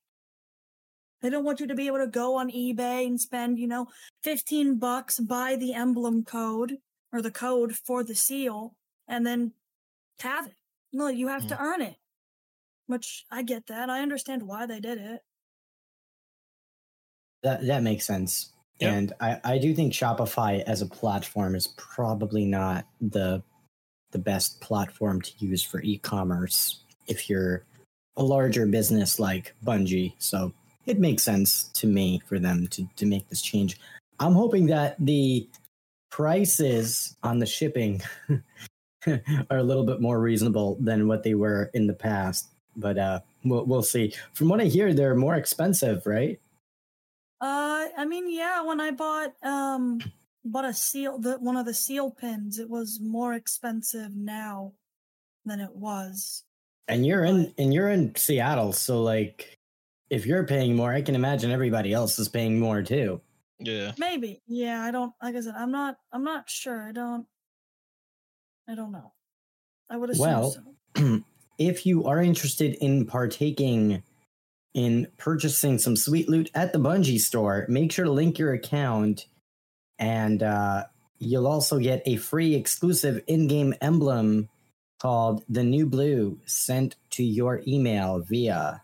They 1.20 1.28
don't 1.28 1.44
want 1.44 1.60
you 1.60 1.66
to 1.66 1.74
be 1.74 1.86
able 1.86 1.98
to 1.98 2.06
go 2.06 2.36
on 2.36 2.50
eBay 2.50 3.06
and 3.06 3.20
spend, 3.20 3.58
you 3.58 3.68
know, 3.68 3.88
15 4.24 4.78
bucks, 4.78 5.20
buy 5.20 5.56
the 5.56 5.74
emblem 5.74 6.24
code 6.24 6.78
or 7.12 7.20
the 7.20 7.30
code 7.30 7.74
for 7.76 8.02
the 8.02 8.14
seal, 8.14 8.74
and 9.06 9.26
then 9.26 9.52
have 10.20 10.46
it. 10.46 10.54
No, 10.92 11.08
you 11.08 11.28
have 11.28 11.46
to 11.48 11.54
mm. 11.54 11.60
earn 11.60 11.82
it. 11.82 11.96
Which 12.86 13.26
I 13.30 13.42
get 13.42 13.66
that. 13.66 13.90
I 13.90 14.00
understand 14.00 14.44
why 14.44 14.66
they 14.66 14.80
did 14.80 14.98
it. 14.98 15.20
that 17.42 17.66
that 17.66 17.82
makes 17.82 18.06
sense. 18.06 18.52
And 18.80 19.12
I, 19.20 19.38
I 19.44 19.58
do 19.58 19.74
think 19.74 19.92
Shopify 19.92 20.62
as 20.62 20.82
a 20.82 20.86
platform 20.86 21.54
is 21.54 21.68
probably 21.76 22.44
not 22.44 22.86
the 23.00 23.42
the 24.12 24.18
best 24.18 24.60
platform 24.60 25.20
to 25.22 25.30
use 25.38 25.62
for 25.62 25.80
e-commerce 25.82 26.80
if 27.06 27.30
you're 27.30 27.64
a 28.16 28.24
larger 28.24 28.66
business 28.66 29.20
like 29.20 29.54
Bungie. 29.64 30.14
So 30.18 30.52
it 30.84 30.98
makes 30.98 31.22
sense 31.22 31.68
to 31.74 31.86
me 31.86 32.20
for 32.26 32.40
them 32.40 32.66
to, 32.68 32.84
to 32.96 33.06
make 33.06 33.28
this 33.28 33.40
change. 33.40 33.78
I'm 34.18 34.32
hoping 34.32 34.66
that 34.66 34.96
the 34.98 35.48
prices 36.10 37.16
on 37.22 37.38
the 37.38 37.46
shipping 37.46 38.02
are 39.06 39.58
a 39.58 39.62
little 39.62 39.84
bit 39.84 40.00
more 40.00 40.20
reasonable 40.20 40.76
than 40.80 41.06
what 41.06 41.22
they 41.22 41.34
were 41.34 41.70
in 41.72 41.86
the 41.86 41.94
past. 41.94 42.48
but 42.76 42.98
uh, 42.98 43.20
we'll 43.44 43.64
we'll 43.64 43.82
see. 43.82 44.12
From 44.32 44.48
what 44.48 44.60
I 44.60 44.64
hear, 44.64 44.92
they're 44.92 45.14
more 45.14 45.36
expensive, 45.36 46.06
right? 46.06 46.40
Uh, 47.40 47.86
I 47.96 48.04
mean, 48.04 48.30
yeah. 48.32 48.62
When 48.62 48.80
I 48.80 48.90
bought 48.90 49.34
um 49.42 50.00
bought 50.44 50.64
a 50.64 50.74
seal, 50.74 51.18
the 51.18 51.38
one 51.38 51.56
of 51.56 51.66
the 51.66 51.74
seal 51.74 52.10
pins, 52.10 52.58
it 52.58 52.68
was 52.68 53.00
more 53.00 53.32
expensive 53.34 54.14
now 54.14 54.72
than 55.44 55.60
it 55.60 55.74
was. 55.74 56.44
And 56.88 57.06
you're 57.06 57.24
in 57.24 57.54
and 57.56 57.72
you're 57.72 57.88
in 57.88 58.14
Seattle, 58.14 58.72
so 58.72 59.02
like, 59.02 59.58
if 60.10 60.26
you're 60.26 60.46
paying 60.46 60.74
more, 60.76 60.92
I 60.92 61.02
can 61.02 61.14
imagine 61.14 61.50
everybody 61.50 61.92
else 61.92 62.18
is 62.18 62.28
paying 62.28 62.58
more 62.58 62.82
too. 62.82 63.20
Yeah. 63.60 63.92
Maybe. 63.98 64.42
Yeah, 64.46 64.82
I 64.82 64.90
don't. 64.90 65.12
Like 65.22 65.36
I 65.36 65.40
said, 65.40 65.54
I'm 65.56 65.70
not. 65.70 65.96
I'm 66.12 66.24
not 66.24 66.48
sure. 66.50 66.82
I 66.82 66.92
don't. 66.92 67.26
I 68.68 68.74
don't 68.74 68.92
know. 68.92 69.12
I 69.88 69.96
would 69.96 70.10
assume 70.10 70.26
Well, 70.26 70.56
so. 70.96 71.22
if 71.58 71.84
you 71.84 72.06
are 72.06 72.20
interested 72.20 72.74
in 72.74 73.06
partaking 73.06 74.02
in 74.74 75.08
purchasing 75.18 75.78
some 75.78 75.96
sweet 75.96 76.28
loot 76.28 76.50
at 76.54 76.72
the 76.72 76.78
Bungie 76.78 77.18
store, 77.18 77.66
make 77.68 77.92
sure 77.92 78.04
to 78.04 78.10
link 78.10 78.38
your 78.38 78.52
account, 78.52 79.26
and 79.98 80.42
uh, 80.42 80.84
you'll 81.18 81.46
also 81.46 81.78
get 81.78 82.02
a 82.06 82.16
free 82.16 82.54
exclusive 82.54 83.22
in-game 83.26 83.74
emblem 83.80 84.48
called 85.00 85.42
the 85.48 85.64
New 85.64 85.86
Blue 85.86 86.38
sent 86.44 86.96
to 87.10 87.24
your 87.24 87.62
email 87.66 88.20
via 88.20 88.82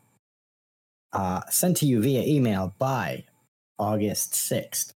uh, 1.13 1.41
sent 1.49 1.79
to 1.79 1.87
you 1.87 2.03
via 2.03 2.23
email 2.23 2.75
by 2.79 3.25
August 3.79 4.35
sixth. 4.35 4.93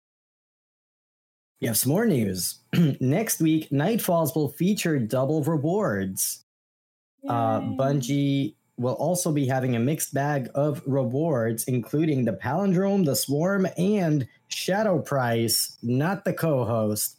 We 1.61 1.67
have 1.67 1.77
some 1.77 1.91
more 1.91 2.05
news. 2.05 2.59
Next 2.99 3.41
week, 3.41 3.69
Nightfalls 3.69 4.35
will 4.35 4.49
feature 4.49 4.97
double 4.97 5.43
rewards. 5.43 6.43
Uh, 7.27 7.59
Bungie 7.59 8.55
will 8.79 8.93
also 8.93 9.31
be 9.31 9.45
having 9.45 9.75
a 9.75 9.79
mixed 9.79 10.13
bag 10.13 10.49
of 10.55 10.81
rewards, 10.85 11.65
including 11.65 12.23
the 12.23 12.33
Palindrome, 12.33 13.05
the 13.05 13.15
Swarm, 13.15 13.67
and 13.77 14.27
Shadow 14.47 14.99
Price, 14.99 15.77
not 15.83 16.23
the 16.23 16.33
co 16.33 16.63
host, 16.63 17.17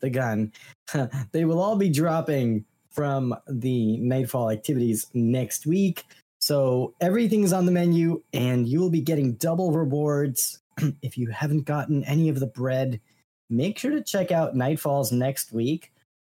the 0.00 0.10
gun. 0.10 0.52
they 1.32 1.44
will 1.44 1.60
all 1.60 1.76
be 1.76 1.90
dropping 1.90 2.64
from 2.90 3.34
the 3.48 3.98
Nightfall 3.98 4.50
activities 4.50 5.06
next 5.12 5.66
week. 5.66 6.04
So 6.40 6.94
everything's 7.00 7.52
on 7.52 7.66
the 7.66 7.72
menu, 7.72 8.22
and 8.32 8.66
you 8.66 8.80
will 8.80 8.90
be 8.90 9.00
getting 9.00 9.34
double 9.34 9.72
rewards. 9.72 10.60
if 11.02 11.18
you 11.18 11.28
haven't 11.28 11.64
gotten 11.64 12.02
any 12.04 12.28
of 12.28 12.40
the 12.40 12.46
bread, 12.46 13.00
make 13.50 13.78
sure 13.78 13.90
to 13.90 14.02
check 14.02 14.32
out 14.32 14.54
Nightfalls 14.54 15.12
next 15.12 15.52
week. 15.52 15.92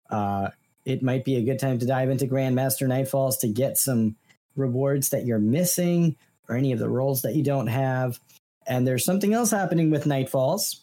Uh, 0.09 0.49
it 0.85 1.01
might 1.01 1.25
be 1.25 1.35
a 1.35 1.43
good 1.43 1.59
time 1.59 1.79
to 1.79 1.85
dive 1.85 2.09
into 2.09 2.25
Grandmaster 2.25 2.87
Nightfalls 2.87 3.39
to 3.39 3.47
get 3.47 3.77
some 3.77 4.15
rewards 4.60 5.10
that 5.10 5.26
you're 5.26 5.40
missing 5.40 6.15
or 6.48 6.56
any 6.56 6.72
of 6.72 6.80
the 6.80 6.90
rolls 6.90 7.22
that 7.22 7.36
you 7.36 7.44
don't 7.44 7.68
have. 7.68 8.19
And 8.68 8.86
there's 8.86 9.06
something 9.06 9.34
else 9.34 9.52
happening 9.52 9.90
with 9.90 10.06
Nightfalls. 10.06 10.81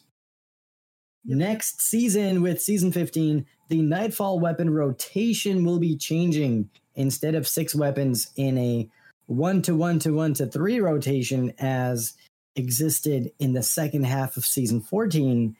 Next 1.25 1.81
season, 1.81 2.41
with 2.41 2.61
season 2.61 2.91
15, 2.91 3.45
the 3.69 3.81
Nightfall 3.81 4.39
weapon 4.39 4.69
rotation 4.69 5.65
will 5.65 5.79
be 5.79 5.97
changing. 5.97 6.69
Instead 6.95 7.35
of 7.35 7.47
six 7.47 7.75
weapons 7.75 8.31
in 8.35 8.57
a 8.57 8.89
one 9.27 9.61
to 9.61 9.75
one 9.75 9.99
to 9.99 10.11
one 10.11 10.33
to 10.35 10.47
three 10.47 10.79
rotation 10.79 11.53
as 11.59 12.13
existed 12.55 13.31
in 13.39 13.53
the 13.53 13.61
second 13.61 14.05
half 14.05 14.37
of 14.37 14.45
season 14.45 14.81
14, 14.81 15.55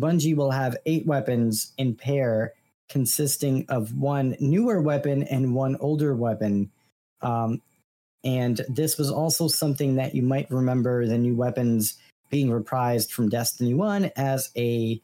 Bungie 0.00 0.34
will 0.34 0.50
have 0.50 0.76
eight 0.86 1.06
weapons 1.06 1.72
in 1.76 1.94
pair 1.94 2.54
consisting 2.88 3.64
of 3.68 3.94
one 3.96 4.36
newer 4.40 4.80
weapon 4.80 5.22
and 5.22 5.54
one 5.54 5.76
older 5.76 6.14
weapon. 6.14 6.70
Um, 7.22 7.60
and 8.22 8.60
this 8.68 8.98
was 8.98 9.10
also 9.10 9.48
something 9.48 9.96
that 9.96 10.14
you 10.14 10.22
might 10.22 10.50
remember 10.50 11.06
the 11.06 11.18
new 11.18 11.34
weapons 11.34 11.96
being 12.28 12.48
reprised 12.48 13.10
from 13.10 13.28
Destiny 13.28 13.74
1 13.74 14.12
as 14.16 14.50
a 14.56 15.00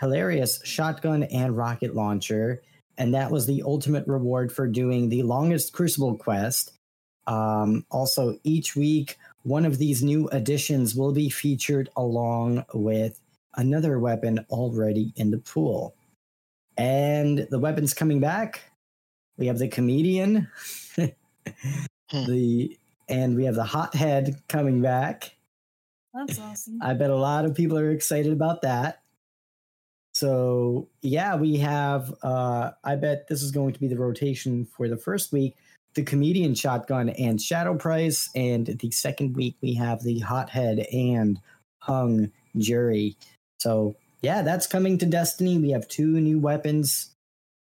hilarious 0.00 0.60
shotgun 0.64 1.24
and 1.24 1.56
rocket 1.56 1.94
launcher. 1.94 2.62
And 2.96 3.14
that 3.14 3.30
was 3.30 3.46
the 3.46 3.62
ultimate 3.64 4.06
reward 4.06 4.52
for 4.52 4.68
doing 4.68 5.08
the 5.08 5.22
longest 5.22 5.72
Crucible 5.72 6.16
quest. 6.16 6.72
Um, 7.26 7.84
also, 7.90 8.38
each 8.44 8.76
week, 8.76 9.18
one 9.42 9.64
of 9.64 9.78
these 9.78 10.02
new 10.02 10.28
additions 10.28 10.94
will 10.94 11.12
be 11.12 11.28
featured 11.28 11.88
along 11.96 12.64
with 12.72 13.20
another 13.56 13.98
weapon 13.98 14.44
already 14.50 15.12
in 15.16 15.30
the 15.30 15.38
pool. 15.38 15.94
And 16.76 17.46
the 17.50 17.58
weapons 17.58 17.94
coming 17.94 18.20
back, 18.20 18.62
we 19.36 19.46
have 19.46 19.58
the 19.58 19.68
comedian, 19.68 20.48
the 22.12 22.76
and 23.08 23.36
we 23.36 23.44
have 23.44 23.54
the 23.54 23.64
hothead 23.64 24.40
coming 24.48 24.80
back. 24.80 25.34
That's 26.12 26.38
awesome. 26.38 26.78
I 26.80 26.94
bet 26.94 27.10
a 27.10 27.16
lot 27.16 27.44
of 27.44 27.54
people 27.54 27.76
are 27.76 27.90
excited 27.90 28.32
about 28.32 28.62
that. 28.62 29.02
So 30.14 30.88
yeah, 31.02 31.34
we 31.34 31.56
have. 31.58 32.14
Uh, 32.22 32.70
I 32.84 32.96
bet 32.96 33.28
this 33.28 33.42
is 33.42 33.50
going 33.50 33.72
to 33.72 33.80
be 33.80 33.88
the 33.88 33.98
rotation 33.98 34.64
for 34.64 34.88
the 34.88 34.96
first 34.96 35.32
week: 35.32 35.56
the 35.94 36.04
comedian 36.04 36.54
shotgun 36.54 37.08
and 37.10 37.40
shadow 37.40 37.76
price, 37.76 38.30
and 38.34 38.66
the 38.66 38.90
second 38.92 39.36
week 39.36 39.56
we 39.60 39.74
have 39.74 40.02
the 40.02 40.20
hothead 40.20 40.86
and 40.92 41.40
hung 41.78 42.30
jury. 42.56 43.16
So 43.58 43.96
yeah, 44.22 44.42
that's 44.42 44.66
coming 44.66 44.98
to 44.98 45.06
Destiny. 45.06 45.58
We 45.58 45.70
have 45.70 45.88
two 45.88 46.20
new 46.20 46.38
weapons 46.38 47.13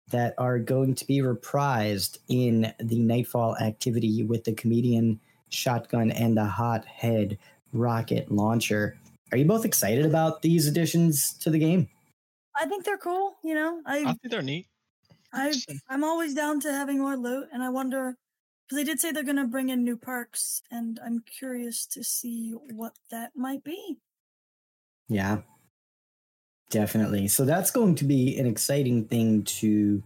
that 0.10 0.34
are 0.38 0.60
going 0.60 0.96
to 0.96 1.06
be 1.06 1.20
reprised 1.20 2.20
in 2.30 2.74
the 2.80 3.00
Nightfall 3.00 3.58
activity 3.58 4.24
with 4.24 4.44
the 4.44 4.54
comedian 4.54 5.20
shotgun 5.50 6.12
and 6.12 6.38
the 6.38 6.46
hothead 6.46 7.38
rocket 7.74 8.32
launcher. 8.32 8.98
Are 9.32 9.38
you 9.38 9.46
both 9.46 9.66
excited 9.66 10.06
about 10.06 10.42
these 10.42 10.68
additions 10.68 11.34
to 11.40 11.50
the 11.50 11.60
game? 11.60 11.90
I 12.56 12.66
think 12.66 12.86
they're 12.86 12.98
cool. 12.98 13.38
You 13.44 13.56
know, 13.56 13.82
I 13.86 14.00
I 14.00 14.04
think 14.06 14.32
they're 14.32 14.42
neat. 14.42 14.68
I 15.34 15.54
I'm 15.90 16.04
always 16.04 16.34
down 16.34 16.60
to 16.62 16.72
having 16.72 17.00
more 17.00 17.18
loot, 17.18 17.50
and 17.52 17.62
I 17.62 17.70
wonder 17.70 18.16
because 18.66 18.78
they 18.78 18.84
did 18.84 19.00
say 19.00 19.12
they're 19.12 19.24
going 19.24 19.36
to 19.38 19.46
bring 19.46 19.70
in 19.70 19.84
new 19.84 19.98
perks, 19.98 20.62
and 20.72 21.00
I'm 21.06 21.24
curious 21.40 21.86
to 21.88 22.04
see 22.04 22.52
what 22.52 22.94
that 23.12 23.32
might 23.36 23.64
be. 23.64 23.98
Yeah, 25.10 25.40
definitely. 26.70 27.28
So 27.28 27.46
that's 27.46 27.72
going 27.72 27.96
to 27.96 28.06
be 28.06 28.38
an 28.38 28.46
exciting 28.46 29.06
thing 29.06 29.44
to 29.44 30.04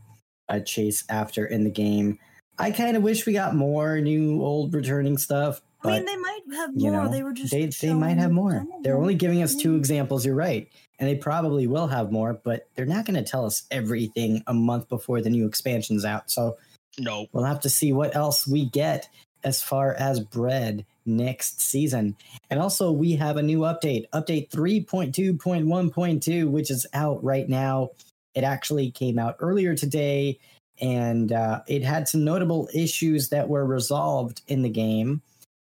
uh, 0.49 0.59
chase 0.59 1.03
after 1.09 1.45
in 1.45 1.63
the 1.63 1.69
game. 1.71 2.19
I 2.57 2.71
kind 2.71 2.95
of 2.97 3.03
wish 3.03 3.25
we 3.25 3.33
got 3.33 3.55
more 3.55 3.99
new, 3.99 4.41
old, 4.41 4.73
returning 4.73 5.17
stuff. 5.17 5.61
I 5.83 5.87
mean, 5.93 6.05
they 6.05 6.15
might 6.15 6.41
have 6.53 6.69
you 6.75 6.91
more. 6.91 7.03
know, 7.05 7.09
they 7.09 7.23
were 7.23 7.33
just 7.33 7.51
they 7.51 7.65
they 7.65 7.93
might 7.93 8.17
have 8.17 8.31
more. 8.31 8.63
They're 8.83 8.97
only 8.99 9.15
giving 9.15 9.41
us 9.41 9.55
two 9.55 9.75
examples. 9.75 10.23
You're 10.23 10.35
right, 10.35 10.67
and 10.99 11.09
they 11.09 11.15
probably 11.15 11.65
will 11.65 11.87
have 11.87 12.11
more, 12.11 12.39
but 12.43 12.67
they're 12.75 12.85
not 12.85 13.05
going 13.05 13.15
to 13.23 13.27
tell 13.27 13.45
us 13.45 13.63
everything 13.71 14.43
a 14.45 14.53
month 14.53 14.89
before 14.89 15.21
the 15.21 15.31
new 15.31 15.47
expansion's 15.47 16.05
out. 16.05 16.29
So 16.29 16.57
No. 16.99 17.25
we'll 17.31 17.45
have 17.45 17.61
to 17.61 17.69
see 17.69 17.93
what 17.93 18.15
else 18.15 18.45
we 18.47 18.65
get 18.69 19.09
as 19.43 19.63
far 19.63 19.95
as 19.95 20.19
bread 20.19 20.85
next 21.05 21.61
season. 21.61 22.15
And 22.49 22.59
also, 22.59 22.91
we 22.91 23.15
have 23.15 23.37
a 23.37 23.43
new 23.43 23.59
update, 23.59 24.05
update 24.13 24.49
3.2.1.2, 24.49 26.49
which 26.49 26.71
is 26.71 26.85
out 26.93 27.23
right 27.23 27.47
now. 27.47 27.91
It 28.33 28.43
actually 28.43 28.91
came 28.91 29.19
out 29.19 29.35
earlier 29.39 29.75
today, 29.75 30.39
and 30.79 31.31
uh, 31.31 31.61
it 31.67 31.83
had 31.83 32.07
some 32.07 32.23
notable 32.23 32.69
issues 32.73 33.29
that 33.29 33.49
were 33.49 33.65
resolved 33.65 34.41
in 34.47 34.61
the 34.61 34.69
game. 34.69 35.21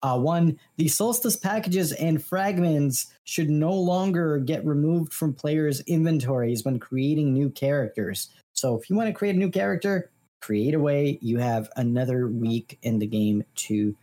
Uh, 0.02 0.18
one, 0.18 0.58
the 0.76 0.88
solstice 0.88 1.36
packages 1.36 1.92
and 1.92 2.22
fragments 2.22 3.12
should 3.24 3.50
no 3.50 3.72
longer 3.72 4.38
get 4.38 4.64
removed 4.64 5.12
from 5.12 5.34
players' 5.34 5.80
inventories 5.82 6.64
when 6.64 6.78
creating 6.78 7.32
new 7.32 7.50
characters. 7.50 8.30
So, 8.54 8.78
if 8.78 8.88
you 8.88 8.96
want 8.96 9.08
to 9.08 9.14
create 9.14 9.34
a 9.34 9.38
new 9.38 9.50
character, 9.50 10.10
create 10.40 10.74
away. 10.74 11.18
You 11.20 11.38
have 11.38 11.68
another 11.76 12.28
week 12.28 12.78
in 12.82 12.98
the 12.98 13.06
game 13.06 13.44
to 13.56 13.96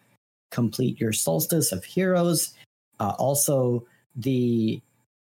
complete 0.54 1.00
your 1.00 1.12
solstice 1.12 1.72
of 1.72 1.84
heroes. 1.84 2.54
Uh, 3.00 3.14
also, 3.18 3.86
the 4.16 4.82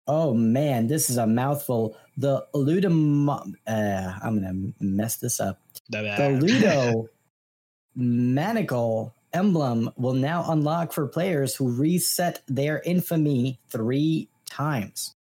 oh 0.07 0.33
man, 0.33 0.87
this 0.87 1.09
is 1.09 1.17
a 1.17 1.27
mouthful. 1.27 1.97
The 2.17 2.45
Ludum, 2.53 3.27
uh, 3.67 4.19
I'm 4.21 4.41
gonna 4.41 4.71
mess 4.79 5.17
this 5.17 5.39
up. 5.39 5.59
The 5.89 6.39
Ludo 6.39 7.09
Manacle 7.95 9.13
emblem 9.33 9.89
will 9.97 10.13
now 10.13 10.45
unlock 10.49 10.93
for 10.93 11.07
players 11.07 11.55
who 11.55 11.69
reset 11.71 12.41
their 12.47 12.81
infamy 12.85 13.59
three 13.69 14.29
times. 14.45 15.13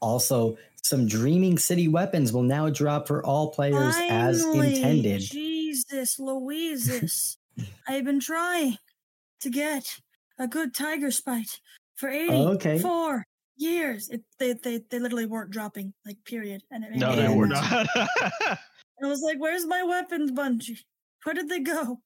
Also, 0.00 0.56
some 0.82 1.06
Dreaming 1.06 1.58
City 1.58 1.86
weapons 1.86 2.32
will 2.32 2.42
now 2.42 2.68
drop 2.70 3.06
for 3.06 3.24
all 3.24 3.50
players 3.50 3.94
as 4.10 4.44
intended. 4.44 5.20
Jesus, 5.20 6.18
Louises. 6.18 7.38
I've 7.88 8.04
been 8.04 8.20
trying 8.20 8.76
to 9.40 9.50
get 9.50 9.84
a 10.38 10.46
good 10.48 10.74
Tigerspite 10.74 11.58
for 11.96 12.10
oh, 12.10 12.48
Okay. 12.54 12.74
84 12.76 13.24
years. 13.56 14.08
It, 14.08 14.22
they, 14.38 14.52
they, 14.54 14.80
they 14.90 14.98
literally 14.98 15.26
weren't 15.26 15.50
dropping, 15.50 15.92
like, 16.06 16.16
period. 16.24 16.62
And 16.70 16.84
it 16.84 16.90
made 16.92 17.00
No, 17.00 17.14
they 17.16 17.28
were 17.28 17.46
mad. 17.46 17.86
not. 17.94 18.08
I 19.02 19.06
was 19.06 19.20
like, 19.20 19.38
where's 19.38 19.66
my 19.66 19.82
weapons, 19.82 20.30
Bungie? 20.30 20.78
Where 21.24 21.34
did 21.34 21.48
they 21.48 21.60
go? 21.60 22.00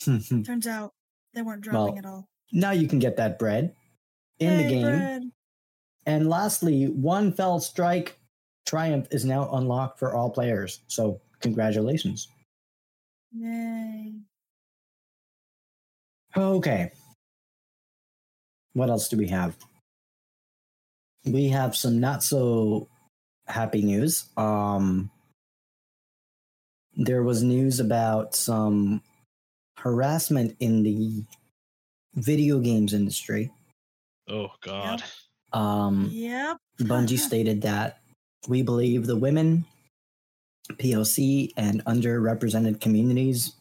Turns 0.04 0.66
out 0.66 0.92
they 1.34 1.42
weren't 1.42 1.66
Well, 1.66 1.86
dropping 1.86 1.98
at 1.98 2.06
all. 2.06 2.26
now 2.52 2.70
you 2.72 2.88
can 2.88 2.98
get 2.98 3.16
that 3.18 3.38
bread 3.38 3.74
in 4.38 4.56
the 4.56 4.68
game. 4.68 4.82
bread. 4.82 5.22
And 6.06 6.28
lastly, 6.28 6.86
one 6.86 7.32
fell 7.32 7.60
strike 7.60 8.18
triumph 8.66 9.06
is 9.10 9.24
now 9.24 9.48
unlocked 9.52 9.98
for 9.98 10.14
all 10.14 10.30
players. 10.30 10.80
So 10.88 11.20
congratulations. 11.40 12.28
Yay. 13.32 14.14
Okay. 16.36 16.90
What 18.72 18.88
else 18.88 19.08
do 19.08 19.16
we 19.16 19.28
have? 19.28 19.56
We 21.24 21.48
have 21.48 21.76
some 21.76 22.00
not 22.00 22.22
so 22.22 22.88
happy 23.46 23.82
news. 23.82 24.28
Um 24.36 25.10
there 26.94 27.22
was 27.22 27.42
news 27.42 27.80
about 27.80 28.34
some 28.34 29.02
harassment 29.78 30.56
in 30.60 30.82
the 30.82 31.24
video 32.14 32.58
games 32.60 32.92
industry. 32.94 33.50
Oh 34.28 34.50
God. 34.62 35.02
Um 35.52 36.08
Yep. 36.12 36.56
Bungie 36.80 37.18
stated 37.28 37.62
that 37.62 37.98
we 38.48 38.62
believe 38.62 39.06
the 39.06 39.16
women, 39.16 39.64
POC, 40.72 41.52
and 41.56 41.84
underrepresented 41.84 42.80
communities, 42.80 43.54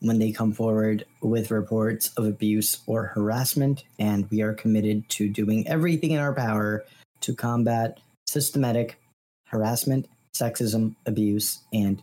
when 0.00 0.18
they 0.18 0.30
come 0.30 0.52
forward 0.52 1.04
with 1.22 1.50
reports 1.50 2.10
of 2.16 2.26
abuse 2.26 2.80
or 2.86 3.06
harassment, 3.06 3.84
and 3.98 4.30
we 4.30 4.42
are 4.42 4.52
committed 4.52 5.08
to 5.10 5.28
doing 5.28 5.66
everything 5.66 6.10
in 6.10 6.20
our 6.20 6.34
power 6.34 6.84
to 7.20 7.34
combat 7.34 7.98
systematic 8.26 8.98
harassment, 9.46 10.06
sexism, 10.34 10.94
abuse, 11.06 11.60
and 11.72 12.02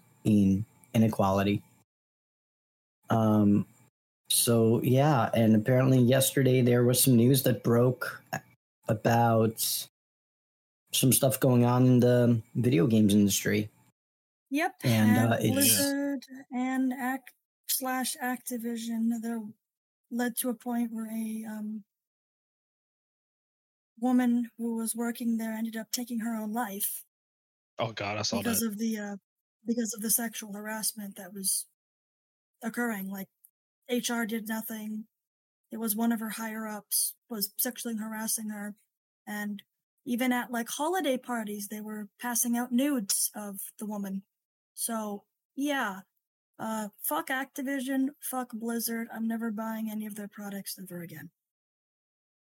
inequality. 0.94 1.62
Um, 3.10 3.66
so 4.30 4.82
yeah, 4.84 5.30
and 5.34 5.56
apparently 5.56 6.00
yesterday 6.00 6.62
there 6.62 6.84
was 6.84 7.04
some 7.04 7.16
news 7.16 7.44
that 7.44 7.64
broke 7.64 8.24
about 8.88 9.88
some 10.92 11.12
stuff 11.12 11.40
going 11.40 11.66
on 11.66 11.86
in 11.86 12.00
the 12.00 12.42
video 12.56 12.88
games 12.88 13.14
industry. 13.14 13.70
Yep. 14.50 14.76
And, 14.84 15.18
And, 15.18 15.34
uh, 15.34 15.38
it's- 15.38 15.54
Blizzard 15.54 16.26
and 16.52 16.94
Act 16.94 17.32
slash 17.84 18.16
Activision, 18.24 19.10
they're 19.22 19.42
led 20.10 20.38
to 20.38 20.50
a 20.50 20.54
point 20.54 20.92
where 20.92 21.08
a 21.08 21.46
um, 21.50 21.84
woman 24.00 24.50
who 24.58 24.76
was 24.78 24.96
working 24.96 25.38
there 25.38 25.54
ended 25.54 25.76
up 25.76 25.92
taking 25.92 26.20
her 26.20 26.36
own 26.36 26.54
life 26.54 27.04
Oh 27.80 27.92
God, 27.92 28.18
I 28.18 28.22
saw 28.22 28.38
because 28.38 28.60
that. 28.60 28.68
of 28.68 28.78
the 28.78 28.98
uh, 28.98 29.16
because 29.66 29.94
of 29.94 30.02
the 30.02 30.10
sexual 30.10 30.54
harassment 30.54 31.16
that 31.16 31.34
was 31.34 31.66
occurring. 32.64 33.10
Like 33.10 33.30
HR 33.90 34.24
did 34.24 34.48
nothing. 34.48 35.06
It 35.72 35.78
was 35.80 35.96
one 35.96 36.12
of 36.12 36.20
her 36.20 36.32
higher 36.32 36.68
ups 36.68 37.16
was 37.30 37.52
sexually 37.58 37.98
harassing 37.98 38.50
her, 38.50 38.76
and 39.28 39.64
even 40.06 40.32
at 40.32 40.52
like 40.52 40.70
holiday 40.70 41.18
parties, 41.18 41.68
they 41.68 41.82
were 41.82 42.10
passing 42.22 42.58
out 42.58 42.72
nudes 42.72 43.32
of 43.36 43.60
the 43.80 43.86
woman. 43.86 44.24
So 44.76 45.24
yeah, 45.56 46.02
uh, 46.60 46.88
fuck 47.02 47.28
Activision, 47.30 48.08
fuck 48.22 48.52
Blizzard. 48.54 49.08
I'm 49.14 49.28
never 49.28 49.52
buying 49.52 49.90
any 49.90 50.06
of 50.06 50.16
their 50.16 50.28
products 50.28 50.78
ever 50.82 51.02
again. 51.02 51.30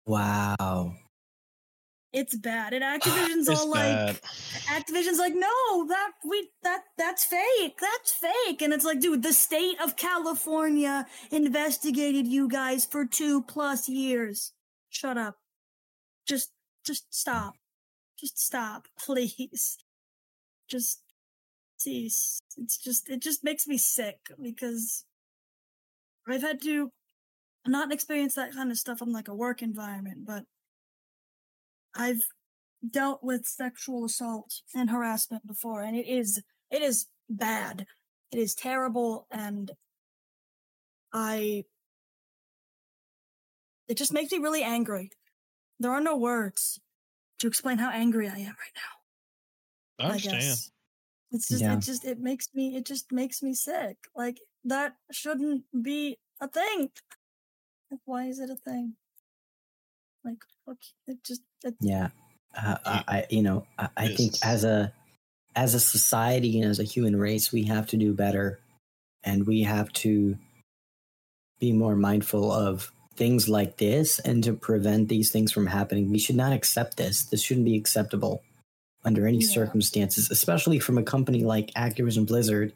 Wow. 0.07 0.95
It's 2.13 2.37
bad. 2.37 2.73
And 2.73 2.83
Activision's 3.03 3.49
all 3.49 3.71
like. 3.71 4.21
Activision's 4.67 5.19
like, 5.19 5.35
no, 5.35 5.87
that 5.89 6.13
we 6.29 6.51
that 6.63 6.83
that's 6.99 7.25
fake. 7.25 7.79
That's 7.81 8.13
fake. 8.13 8.63
And 8.63 8.73
it's 8.73 8.85
like, 8.85 9.01
dude, 9.01 9.23
the 9.23 9.33
state 9.33 9.81
of 9.83 9.97
California 9.97 11.07
investigated 11.31 12.27
you 12.27 12.49
guys 12.49 12.85
for 12.85 13.07
two 13.07 13.43
plus 13.43 13.89
years. 13.89 14.53
Shut 14.89 15.17
up. 15.17 15.37
Just 16.27 16.51
just 16.85 17.15
stop. 17.15 17.55
Just 18.19 18.39
stop, 18.39 18.87
please. 18.99 19.79
Just 20.69 21.03
cease. 21.81 22.40
It's 22.57 22.78
just 22.78 23.09
it 23.09 23.20
just 23.20 23.44
makes 23.44 23.66
me 23.66 23.78
sick 23.78 24.19
because 24.40 25.05
I've 26.28 26.43
had 26.43 26.61
to 26.62 26.90
not 27.66 27.93
experience 27.93 28.35
that 28.35 28.52
kind 28.52 28.70
of 28.70 28.78
stuff 28.78 29.02
in 29.02 29.12
like 29.12 29.28
a 29.28 29.35
work 29.35 29.62
environment, 29.62 30.24
but 30.27 30.44
I've 31.94 32.23
dealt 32.89 33.23
with 33.23 33.47
sexual 33.47 34.05
assault 34.05 34.62
and 34.74 34.90
harassment 34.90 35.47
before 35.47 35.82
and 35.82 35.97
it 35.97 36.07
is 36.07 36.43
it 36.70 36.81
is 36.81 37.07
bad 37.28 37.86
it 38.32 38.39
is 38.39 38.55
terrible 38.55 39.27
and 39.31 39.73
i 41.12 41.62
it 43.86 43.98
just 43.98 44.12
makes 44.12 44.32
me 44.32 44.39
really 44.39 44.62
angry 44.62 45.11
there 45.78 45.90
are 45.90 46.01
no 46.01 46.16
words 46.16 46.81
to 47.39 47.47
explain 47.47 47.77
how 47.77 47.90
angry 47.90 48.27
i 48.27 48.39
am 48.39 48.47
right 48.47 48.77
now 48.77 48.93
I 49.98 50.05
understand. 50.12 50.40
guess 50.40 50.70
it's 51.31 51.48
just 51.48 51.62
Yeah. 51.62 51.74
it 51.74 51.81
just 51.81 52.05
it 52.05 52.19
makes 52.19 52.48
me 52.55 52.77
it 52.77 52.85
just 52.85 53.12
makes 53.12 53.43
me 53.43 53.55
sick 53.55 53.97
like 54.15 54.39
that 54.65 54.97
shouldn't 55.11 55.65
be 55.82 56.19
a 56.40 56.48
thing 56.48 56.90
like, 57.90 58.01
why 58.05 58.27
is 58.27 58.39
it 58.39 58.51
a 58.51 58.57
thing 58.57 58.94
like 60.24 60.39
okay, 60.69 60.93
it 61.07 61.24
just 61.24 61.43
it, 61.65 61.74
Yeah. 61.81 62.09
Uh, 62.57 62.77
I, 62.85 63.27
you 63.31 63.43
know, 63.43 63.65
I, 63.78 63.89
I 63.97 64.09
think 64.09 64.35
as 64.43 64.65
a 64.65 64.93
as 65.55 65.74
a 65.74 65.81
society 65.81 66.61
and 66.61 66.70
as 66.70 66.81
a 66.81 66.85
human 66.85 67.16
race, 67.16 67.52
we 67.52 67.65
have 67.65 67.86
to 67.89 67.97
do 67.97 68.12
better, 68.12 68.59
and 69.23 69.47
we 69.47 69.62
have 69.62 69.93
to 69.94 70.36
be 71.61 71.73
more 71.73 71.94
mindful 71.94 72.51
of 72.51 72.90
things 73.15 73.48
like 73.48 73.77
this 73.77 74.19
and 74.20 74.43
to 74.44 74.52
prevent 74.52 75.09
these 75.09 75.31
things 75.31 75.52
from 75.52 75.66
happening. 75.66 76.11
We 76.11 76.19
should 76.19 76.36
not 76.36 76.52
accept 76.52 76.97
this. 76.97 77.24
This 77.24 77.43
shouldn't 77.43 77.66
be 77.66 77.77
acceptable 77.77 78.43
under 79.05 79.27
any 79.27 79.39
Yeah. 79.39 79.49
circumstances, 79.49 80.31
especially 80.31 80.79
from 80.79 80.99
a 80.99 81.03
company 81.03 81.45
like 81.45 81.73
Activision 81.75 82.27
Blizzard. 82.27 82.73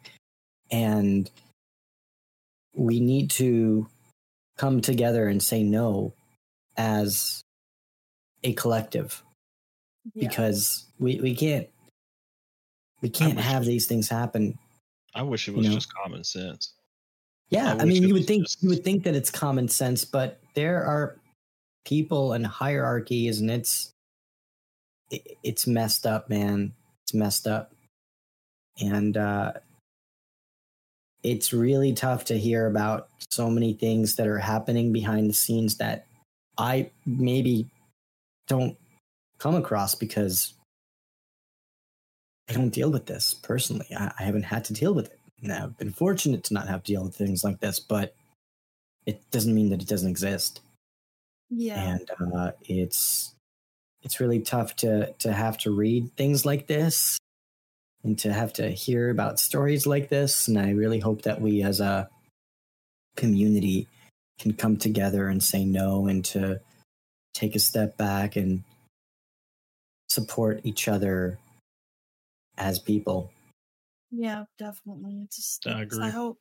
And 0.71 1.31
we 2.75 3.01
need 3.01 3.31
to 3.33 3.87
come 4.57 4.81
together 4.81 5.29
and 5.29 5.43
say 5.43 5.63
no 5.63 6.13
as 6.77 7.43
a 8.43 8.53
collective 8.55 9.23
yeah. 10.15 10.29
because 10.29 10.85
we, 10.99 11.21
we 11.21 11.35
can't 11.35 11.69
we 13.01 13.09
can't 13.11 13.39
have 13.39 13.63
it- 13.63 13.67
these 13.67 13.87
things 13.87 14.09
happen. 14.09 14.59
I 15.15 15.23
wish 15.23 15.47
it 15.49 15.53
You 15.53 15.59
was 15.59 15.69
know? 15.69 15.75
just 15.75 15.93
common 15.95 16.25
sense. 16.25 16.73
Yeah, 17.51 17.75
I 17.79 17.83
I, 17.83 17.85
mean 17.85 18.03
you 18.03 18.15
would 18.15 18.27
think 18.27 18.45
just- 18.47 18.63
you 18.63 18.71
would 18.71 18.83
think 18.83 19.05
that 19.05 19.15
it's 19.15 19.31
common 19.31 19.69
sense, 19.69 20.05
but 20.05 20.41
there 20.55 20.83
are 20.85 21.17
people 21.85 22.33
and 22.33 22.47
hierarchies 22.47 23.41
and 23.41 23.51
it's 23.51 23.91
it, 25.11 25.39
it's 25.43 25.67
messed 25.67 26.07
up, 26.07 26.29
man. 26.29 26.73
It's 27.03 27.15
messed 27.15 27.47
up. 27.47 27.73
And 28.81 29.17
uh 29.17 29.53
it's 31.23 31.55
really 31.55 31.95
tough 31.95 32.27
to 32.27 32.39
hear 32.39 32.67
about 32.67 33.09
so 33.31 33.49
many 33.49 33.73
things 33.73 34.17
that 34.17 34.27
are 34.27 34.39
happening 34.39 34.93
behind 34.93 35.29
the 35.29 35.35
scenes 35.35 35.79
that 35.79 36.07
I 36.59 36.91
maybe 37.07 37.67
don't 38.47 38.77
come 39.39 39.55
across 39.55 39.95
because 39.95 40.53
I 42.49 42.53
don't 42.53 42.69
deal 42.69 42.91
with 42.91 43.07
this 43.07 43.33
personally. 43.33 43.87
I, 43.97 44.13
I 44.19 44.23
haven't 44.25 44.43
had 44.43 44.67
to 44.67 44.75
deal 44.75 44.93
with 44.93 45.07
it. 45.07 45.19
And 45.43 45.51
I've 45.51 45.77
been 45.79 45.93
fortunate 45.93 46.45
to 46.45 46.55
not 46.55 46.69
have 46.69 46.83
to 46.85 46.93
deal 46.93 47.05
with 47.05 47.17
things 47.17 47.43
like 47.43 47.61
this, 47.61 47.81
but 47.81 48.15
it 49.07 49.23
doesn't 49.31 49.55
mean 49.55 49.71
that 49.71 49.83
it 49.83 49.89
doesn't 49.89 50.11
exist. 50.11 50.61
yeah 51.51 51.97
And 51.97 52.11
uh, 52.37 52.53
it's 52.63 53.35
it's 54.05 54.21
really 54.21 54.41
tough 54.41 54.77
to 54.77 55.13
to 55.21 55.33
have 55.33 55.59
to 55.59 55.71
read 55.71 56.13
things 56.17 56.45
like 56.47 56.67
this 56.67 57.19
and 58.05 58.19
to 58.21 58.33
have 58.33 58.53
to 58.55 58.69
hear 58.69 59.11
about 59.11 59.41
stories 59.41 59.87
like 59.87 60.09
this. 60.11 60.47
And 60.47 60.59
I 60.59 60.71
really 60.71 61.01
hope 61.01 61.23
that 61.23 61.41
we 61.41 61.63
as 61.63 61.81
a 61.81 62.09
community 63.17 63.89
can 64.39 64.53
come 64.53 64.77
together 64.77 65.29
and 65.29 65.43
say 65.43 65.65
no 65.65 66.07
and 66.07 66.25
to 66.27 66.61
take 67.33 67.57
a 67.57 67.59
step 67.59 67.97
back 67.97 68.37
and 68.37 68.63
support 70.09 70.61
each 70.65 70.87
other 70.87 71.39
as 72.59 72.79
people. 72.79 73.31
Yeah, 74.11 74.45
definitely. 74.59 75.23
It's 75.25 75.37
just, 75.37 75.67
I 75.67 75.83
it's- 75.83 75.95
agree. 75.95 76.07
I 76.07 76.11
hope. 76.11 76.39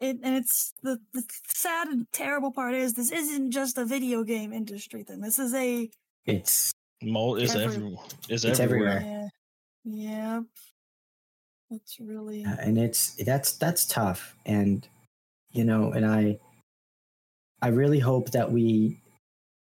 It, 0.00 0.18
and 0.22 0.36
it's 0.36 0.74
the, 0.82 0.98
the 1.12 1.24
sad 1.48 1.88
and 1.88 2.06
terrible 2.12 2.52
part 2.52 2.74
is 2.74 2.94
this 2.94 3.10
isn't 3.10 3.50
just 3.50 3.78
a 3.78 3.84
video 3.84 4.22
game 4.22 4.52
industry 4.52 5.02
thing. 5.02 5.20
This 5.20 5.38
is 5.40 5.52
a 5.54 5.90
It's 6.26 6.72
Mold 7.02 7.40
is 7.42 7.54
Every- 7.54 7.64
everywhere. 7.76 8.04
It's, 8.28 8.44
It's 8.44 8.60
everywhere. 8.60 8.96
everywhere. 8.96 9.30
yeah, 9.84 9.94
yeah. 9.94 10.40
It's 11.70 11.98
really 12.00 12.44
Uh, 12.44 12.56
and 12.60 12.78
it's 12.78 13.14
that's 13.24 13.52
that's 13.52 13.84
tough 13.86 14.34
and 14.46 14.86
you 15.50 15.64
know 15.64 15.92
and 15.92 16.06
i 16.06 16.38
i 17.60 17.68
really 17.68 17.98
hope 17.98 18.30
that 18.30 18.50
we 18.50 19.00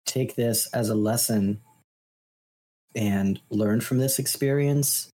take 0.06 0.36
this 0.36 0.68
as 0.74 0.90
a 0.90 0.96
lesson 0.96 1.62
and 2.96 3.40
learn 3.52 3.80
from 3.82 4.00
this 4.00 4.18
experience 4.20 5.10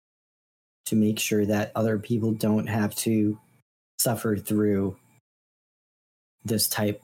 to 0.88 0.95
make 0.98 1.18
sure 1.19 1.45
that 1.45 1.72
other 1.76 1.98
people 1.98 2.32
don't 2.34 2.68
have 2.68 2.94
to 2.95 3.40
suffer 4.00 4.36
through 4.36 4.98
this 6.44 6.68
type 6.68 7.02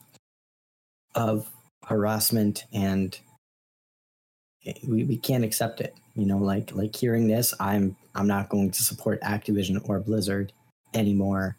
of 1.16 1.50
harassment 1.86 2.66
and 2.74 3.20
we, 4.88 5.04
we 5.04 5.18
can't 5.18 5.44
accept 5.44 5.82
it 5.82 5.96
you 6.16 6.26
know 6.26 6.38
like 6.38 6.74
like 6.76 6.96
hearing 6.96 7.28
this 7.28 7.54
i'm 7.60 7.98
i'm 8.14 8.28
not 8.28 8.50
going 8.50 8.70
to 8.70 8.84
support 8.84 9.20
activision 9.22 9.82
or 9.90 10.00
blizzard 10.00 10.54
anymore. 10.94 11.58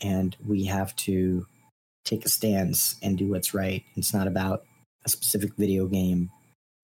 And 0.00 0.36
we 0.46 0.64
have 0.64 0.94
to 0.96 1.46
take 2.04 2.24
a 2.24 2.28
stance 2.28 2.96
and 3.02 3.18
do 3.18 3.28
what's 3.28 3.52
right. 3.52 3.84
It's 3.96 4.14
not 4.14 4.26
about 4.26 4.64
a 5.04 5.08
specific 5.08 5.54
video 5.56 5.86
game. 5.86 6.30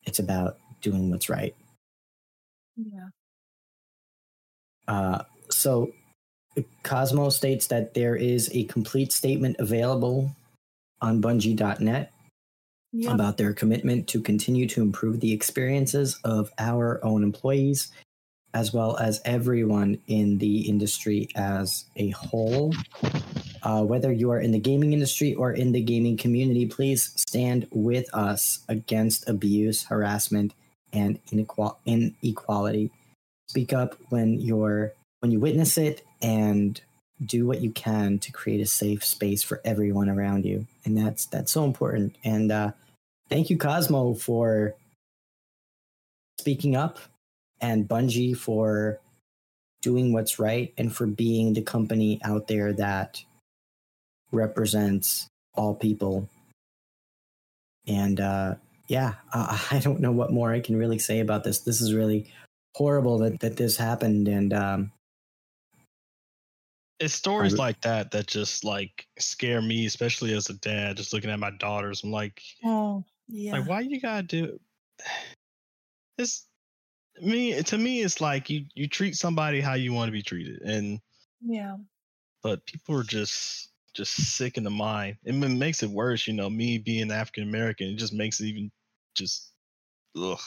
It's 0.04 0.18
about 0.18 0.58
doing 0.82 1.10
what's 1.10 1.28
right. 1.28 1.54
Yeah. 2.76 3.08
uh, 4.86 5.22
so 5.50 5.92
cosmo 6.82 7.28
states 7.28 7.66
that 7.68 7.94
there 7.94 8.16
is 8.16 8.50
a 8.52 8.64
complete 8.64 9.12
statement 9.12 9.56
available 9.58 10.34
on 11.00 11.20
bungie.net 11.20 12.12
Yep. 12.92 13.12
about 13.12 13.36
their 13.36 13.52
commitment 13.52 14.06
to 14.08 14.22
continue 14.22 14.66
to 14.68 14.80
improve 14.80 15.20
the 15.20 15.32
experiences 15.32 16.18
of 16.24 16.50
our 16.58 17.04
own 17.04 17.22
employees 17.22 17.90
as 18.54 18.72
well 18.72 18.96
as 18.96 19.20
everyone 19.26 19.98
in 20.06 20.38
the 20.38 20.66
industry 20.66 21.28
as 21.34 21.84
a 21.96 22.08
whole. 22.10 22.72
Uh, 23.62 23.82
whether 23.84 24.10
you 24.10 24.30
are 24.30 24.40
in 24.40 24.50
the 24.50 24.58
gaming 24.58 24.94
industry 24.94 25.34
or 25.34 25.52
in 25.52 25.72
the 25.72 25.82
gaming 25.82 26.16
community, 26.16 26.64
please 26.64 27.12
stand 27.16 27.66
with 27.70 28.08
us 28.14 28.60
against 28.68 29.28
abuse, 29.28 29.84
harassment, 29.84 30.54
and 30.90 31.18
inequal- 31.30 31.76
inequality. 31.84 32.90
Speak 33.48 33.74
up 33.74 33.96
when 34.08 34.40
you're 34.40 34.94
when 35.20 35.30
you 35.30 35.40
witness 35.40 35.78
it, 35.78 36.04
and 36.22 36.80
do 37.24 37.46
what 37.46 37.60
you 37.62 37.70
can 37.70 38.18
to 38.18 38.32
create 38.32 38.60
a 38.60 38.66
safe 38.66 39.04
space 39.04 39.42
for 39.42 39.60
everyone 39.64 40.08
around 40.08 40.44
you. 40.44 40.66
And 40.84 40.96
that's 40.96 41.26
that's 41.26 41.52
so 41.52 41.64
important. 41.64 42.16
And 42.24 42.52
uh, 42.52 42.72
thank 43.28 43.50
you, 43.50 43.56
Cosmo, 43.56 44.14
for 44.14 44.74
speaking 46.38 46.76
up 46.76 46.98
and 47.60 47.88
Bungie 47.88 48.36
for 48.36 49.00
doing 49.80 50.12
what's 50.12 50.38
right 50.38 50.72
and 50.76 50.94
for 50.94 51.06
being 51.06 51.52
the 51.52 51.62
company 51.62 52.20
out 52.22 52.48
there 52.48 52.72
that 52.74 53.22
represents 54.32 55.28
all 55.54 55.74
people. 55.74 56.28
And 57.86 58.20
uh, 58.20 58.56
yeah, 58.88 59.14
uh, 59.32 59.58
I 59.70 59.78
don't 59.78 60.00
know 60.00 60.12
what 60.12 60.32
more 60.32 60.52
I 60.52 60.60
can 60.60 60.76
really 60.76 60.98
say 60.98 61.20
about 61.20 61.44
this. 61.44 61.60
This 61.60 61.80
is 61.80 61.94
really 61.94 62.30
horrible 62.74 63.18
that, 63.18 63.40
that 63.40 63.56
this 63.56 63.76
happened. 63.76 64.28
And 64.28 64.52
um, 64.52 64.92
It's 66.98 67.14
stories 67.14 67.52
re- 67.52 67.58
like 67.58 67.80
that 67.82 68.10
that 68.12 68.26
just 68.26 68.64
like 68.64 69.06
scare 69.18 69.60
me, 69.60 69.86
especially 69.86 70.34
as 70.34 70.48
a 70.48 70.54
dad, 70.54 70.96
just 70.96 71.12
looking 71.12 71.30
at 71.30 71.38
my 71.38 71.50
daughters. 71.58 72.02
I'm 72.02 72.10
like, 72.10 72.40
Oh, 72.64 73.04
yeah. 73.28 73.52
like, 73.52 73.68
why 73.68 73.80
you 73.80 74.00
gotta 74.00 74.22
do 74.22 74.58
this? 76.18 76.46
Me 77.20 77.62
to 77.62 77.78
me, 77.78 78.02
it's 78.02 78.20
like 78.20 78.50
you 78.50 78.66
you 78.74 78.88
treat 78.88 79.16
somebody 79.16 79.60
how 79.60 79.74
you 79.74 79.92
want 79.92 80.08
to 80.08 80.12
be 80.12 80.22
treated, 80.22 80.60
and 80.62 81.00
yeah. 81.40 81.76
but 82.42 82.64
people 82.66 82.94
are 82.98 83.02
just 83.04 83.70
just 83.94 84.12
sick 84.36 84.58
in 84.58 84.64
the 84.64 84.70
mind. 84.70 85.16
It 85.24 85.32
makes 85.34 85.82
it 85.82 85.88
worse, 85.88 86.26
you 86.26 86.34
know. 86.34 86.50
Me 86.50 86.76
being 86.76 87.10
African 87.10 87.44
American, 87.44 87.88
it 87.88 87.96
just 87.96 88.12
makes 88.12 88.40
it 88.40 88.46
even 88.46 88.70
just 89.14 89.52
ugh. 90.14 90.38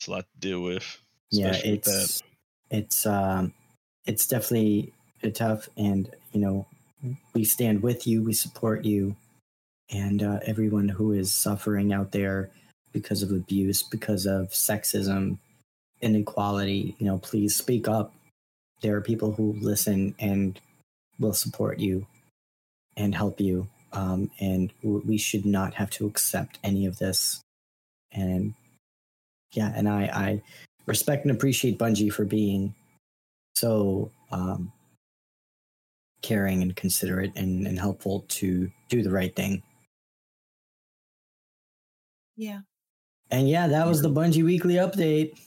It's 0.00 0.08
a 0.08 0.10
lot 0.10 0.24
to 0.24 0.40
deal 0.40 0.60
with. 0.60 0.84
yeah, 1.30 1.50
especially 1.50 1.70
with 1.70 1.88
it's 1.88 2.22
it's 2.70 3.06
um, 3.06 3.52
it's 4.06 4.26
definitely 4.26 4.92
tough, 5.34 5.68
and 5.76 6.10
you 6.32 6.40
know, 6.40 6.66
we 7.34 7.44
stand 7.44 7.82
with 7.82 8.06
you, 8.06 8.22
we 8.22 8.32
support 8.32 8.84
you, 8.84 9.16
and 9.90 10.22
uh, 10.22 10.40
everyone 10.44 10.88
who 10.88 11.12
is 11.12 11.32
suffering 11.32 11.92
out 11.92 12.12
there 12.12 12.50
because 12.92 13.22
of 13.22 13.30
abuse, 13.30 13.82
because 13.82 14.26
of 14.26 14.50
sexism, 14.50 15.38
inequality. 16.00 16.94
You 16.98 17.06
know, 17.06 17.18
please 17.18 17.56
speak 17.56 17.88
up. 17.88 18.12
There 18.82 18.96
are 18.96 19.00
people 19.00 19.32
who 19.32 19.56
listen 19.60 20.14
and 20.18 20.60
will 21.18 21.32
support 21.32 21.78
you 21.78 22.06
and 22.96 23.14
help 23.14 23.40
you, 23.40 23.68
um, 23.92 24.30
and 24.38 24.70
we 24.82 25.16
should 25.18 25.46
not 25.46 25.74
have 25.74 25.90
to 25.90 26.06
accept 26.06 26.58
any 26.62 26.86
of 26.86 26.98
this. 26.98 27.40
And 28.12 28.54
yeah, 29.52 29.72
and 29.74 29.88
I, 29.88 30.02
I 30.02 30.42
respect 30.86 31.24
and 31.24 31.30
appreciate 31.34 31.78
Bungie 31.78 32.12
for 32.12 32.24
being 32.24 32.74
so 33.64 34.10
um, 34.30 34.70
caring 36.20 36.60
and 36.60 36.76
considerate 36.76 37.32
and, 37.34 37.66
and 37.66 37.78
helpful 37.78 38.26
to 38.28 38.70
do 38.90 39.02
the 39.02 39.10
right 39.10 39.34
thing. 39.34 39.62
Yeah. 42.36 42.60
And 43.30 43.48
yeah, 43.48 43.68
that 43.68 43.86
was 43.86 44.02
the 44.02 44.10
Bungie 44.10 44.44
weekly 44.44 44.74
update. 44.74 45.38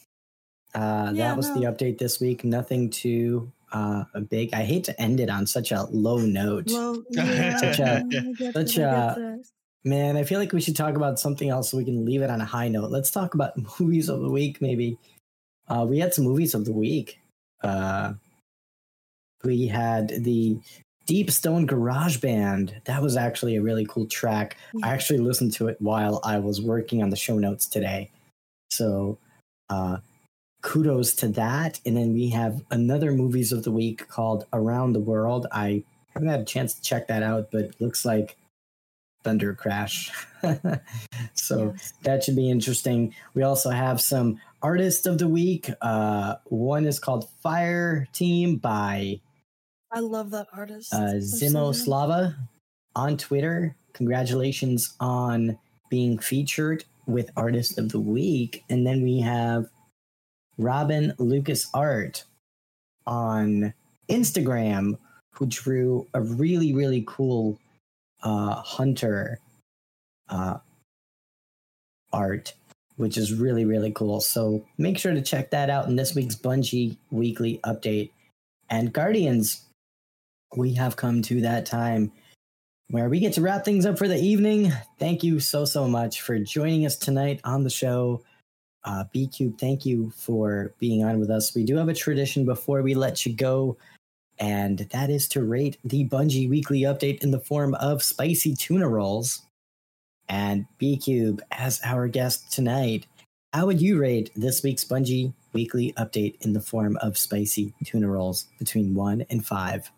Uh, 0.73 1.11
Yeah, 1.14 1.27
that 1.30 1.38
was 1.38 1.53
the 1.53 1.61
update 1.61 1.99
this 1.99 2.19
week. 2.19 2.44
Nothing 2.44 2.89
too 2.89 3.52
uh, 3.72 4.06
big. 4.30 4.52
I 4.53 4.64
hate 4.64 4.85
to 4.85 4.99
end 4.99 5.19
it 5.19 5.30
on 5.30 5.45
such 5.45 5.72
a 5.72 5.84
low 5.91 6.18
note. 6.18 6.69
Well, 6.72 7.03
yeah. 7.11 7.57
Such 7.57 7.80
a, 7.80 8.03
get 8.38 8.53
such 8.53 8.77
it, 8.80 8.84
I 8.84 9.11
a- 9.11 9.15
get 9.15 9.18
it. 9.18 9.48
Man, 9.84 10.18
I 10.18 10.23
feel 10.23 10.39
like 10.39 10.52
we 10.53 10.60
should 10.60 10.76
talk 10.76 10.95
about 10.95 11.19
something 11.19 11.49
else 11.49 11.69
so 11.69 11.77
we 11.77 11.85
can 11.85 12.03
leave 12.03 12.22
it 12.23 12.30
on 12.31 12.41
a 12.41 12.45
high 12.45 12.68
note. 12.68 12.89
Let's 12.89 13.11
talk 13.11 13.35
about 13.35 13.53
movies 13.80 14.10
of 14.10 14.22
the 14.22 14.30
week, 14.30 14.60
maybe. 14.60 14.98
Uh, 15.68 15.85
we 15.88 15.99
had 15.99 16.14
some 16.15 16.26
movies 16.26 16.56
of 16.56 16.65
the 16.65 16.73
week. 16.73 17.19
Uh, 17.63 18.13
we 19.43 19.67
had 19.67 20.09
the 20.23 20.59
Deep 21.05 21.31
Stone 21.31 21.65
Garage 21.67 22.17
Band. 22.17 22.81
That 22.85 23.01
was 23.01 23.15
actually 23.15 23.55
a 23.55 23.61
really 23.61 23.85
cool 23.85 24.07
track. 24.07 24.57
I 24.84 24.89
actually 24.89 25.19
listened 25.19 25.53
to 25.53 25.67
it 25.67 25.77
while 25.79 26.19
I 26.23 26.39
was 26.39 26.61
working 26.61 27.01
on 27.01 27.09
the 27.09 27.15
show 27.15 27.38
notes 27.38 27.65
today. 27.67 28.11
So, 28.69 29.17
uh, 29.69 29.97
kudos 30.61 31.15
to 31.15 31.29
that. 31.29 31.79
And 31.85 31.95
then 31.95 32.13
we 32.13 32.29
have 32.29 32.61
another 32.71 33.11
movies 33.13 33.51
of 33.51 33.63
the 33.63 33.71
week 33.71 34.07
called 34.09 34.45
Around 34.51 34.93
the 34.93 34.99
World. 34.99 35.47
I 35.51 35.84
haven't 36.13 36.27
had 36.29 36.41
a 36.41 36.45
chance 36.45 36.73
to 36.73 36.81
check 36.81 37.07
that 37.07 37.23
out, 37.23 37.49
but 37.51 37.61
it 37.61 37.75
looks 37.79 38.03
like 38.03 38.35
Thunder 39.23 39.53
Crash. 39.53 40.11
so 41.34 41.73
Yes. 41.73 41.93
that 42.03 42.23
should 42.23 42.35
be 42.35 42.49
interesting. 42.49 43.13
We 43.34 43.43
also 43.43 43.69
have 43.69 44.01
some 44.01 44.41
artist 44.61 45.05
of 45.05 45.17
the 45.17 45.27
week. 45.27 45.69
Uh, 45.81 46.35
one 46.45 46.85
is 46.85 46.99
called 46.99 47.29
Fire 47.41 48.07
Team 48.13 48.57
by 48.57 49.19
I 49.91 49.99
love 49.99 50.31
that 50.31 50.47
artist. 50.53 50.93
uh, 50.93 51.15
Zimo. 51.17 51.73
Slava 51.73 52.35
on 52.95 53.17
Twitter. 53.17 53.75
Congratulations 53.93 54.95
on 54.99 55.57
being 55.89 56.19
featured 56.19 56.84
with 57.05 57.31
Artist 57.38 57.77
of 57.79 57.89
the 57.89 57.99
Week. 57.99 58.63
And 58.69 58.85
then 58.85 59.01
we 59.01 59.21
have 59.21 59.67
Robin 60.57 61.13
Lucas 61.17 61.69
Art 61.73 62.25
on 63.05 63.73
Instagram, 64.09 64.97
who 65.31 65.45
drew 65.45 66.07
a 66.13 66.21
really, 66.21 66.73
really 66.73 67.03
cool 67.07 67.57
uh, 68.23 68.55
hunter 68.55 69.39
uh, 70.29 70.57
art, 72.11 72.53
which 72.97 73.17
is 73.17 73.33
really, 73.33 73.63
really 73.63 73.91
cool. 73.91 74.19
So 74.19 74.65
make 74.77 74.97
sure 74.97 75.13
to 75.13 75.21
check 75.21 75.51
that 75.51 75.69
out 75.69 75.87
in 75.87 75.95
this 75.95 76.13
week's 76.13 76.35
Bungie 76.35 76.97
Weekly 77.09 77.59
Update. 77.63 78.11
And 78.69 78.91
Guardians, 78.91 79.63
we 80.55 80.73
have 80.73 80.95
come 80.95 81.21
to 81.23 81.41
that 81.41 81.65
time 81.65 82.11
where 82.89 83.09
we 83.09 83.19
get 83.19 83.33
to 83.33 83.41
wrap 83.41 83.65
things 83.65 83.85
up 83.85 83.97
for 83.97 84.07
the 84.07 84.17
evening. 84.17 84.71
Thank 84.99 85.23
you 85.23 85.39
so, 85.39 85.65
so 85.65 85.87
much 85.87 86.21
for 86.21 86.39
joining 86.39 86.85
us 86.85 86.95
tonight 86.95 87.39
on 87.43 87.63
the 87.63 87.69
show. 87.69 88.23
Uh, 88.83 89.03
B 89.11 89.27
Cube, 89.27 89.59
thank 89.59 89.85
you 89.85 90.11
for 90.11 90.73
being 90.79 91.03
on 91.03 91.19
with 91.19 91.29
us. 91.29 91.53
We 91.53 91.65
do 91.65 91.75
have 91.75 91.89
a 91.89 91.93
tradition 91.93 92.45
before 92.45 92.81
we 92.81 92.95
let 92.95 93.25
you 93.25 93.33
go, 93.35 93.77
and 94.39 94.79
that 94.91 95.09
is 95.09 95.27
to 95.29 95.43
rate 95.43 95.77
the 95.83 96.07
Bungie 96.07 96.49
weekly 96.49 96.81
update 96.81 97.21
in 97.21 97.31
the 97.31 97.39
form 97.39 97.73
of 97.75 98.01
spicy 98.01 98.55
tuna 98.55 98.87
rolls. 98.87 99.41
And 100.29 100.65
B 100.77 100.97
Cube, 100.97 101.41
as 101.51 101.79
our 101.83 102.07
guest 102.07 102.51
tonight, 102.51 103.07
how 103.53 103.65
would 103.65 103.81
you 103.81 103.97
rate 103.97 104.31
this 104.35 104.61
week's 104.61 104.83
Bungie 104.83 105.33
weekly 105.53 105.93
update 105.97 106.35
in 106.41 106.53
the 106.53 106.61
form 106.61 106.97
of 106.97 107.17
spicy 107.17 107.73
tuna 107.85 108.09
rolls 108.09 108.45
between 108.59 108.93
one 108.93 109.25
and 109.29 109.45
five? 109.45 109.89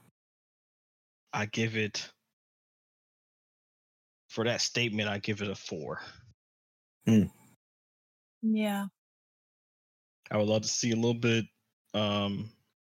I 1.33 1.45
give 1.45 1.75
it 1.75 2.07
for 4.29 4.43
that 4.45 4.61
statement. 4.61 5.09
I 5.09 5.17
give 5.17 5.41
it 5.41 5.49
a 5.49 5.55
four. 5.55 6.01
Yeah. 8.41 8.85
I 10.31 10.37
would 10.37 10.47
love 10.47 10.61
to 10.61 10.67
see 10.67 10.91
a 10.91 10.95
little 10.95 11.13
bit 11.15 11.45
um, 11.93 12.49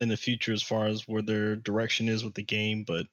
in 0.01 0.09
the 0.09 0.17
future 0.17 0.53
as 0.53 0.63
far 0.63 0.87
as 0.87 1.07
where 1.07 1.23
their 1.23 1.57
direction 1.57 2.09
is 2.09 2.25
with 2.25 2.35
the 2.35 2.43
game, 2.43 2.85
but 2.87 3.07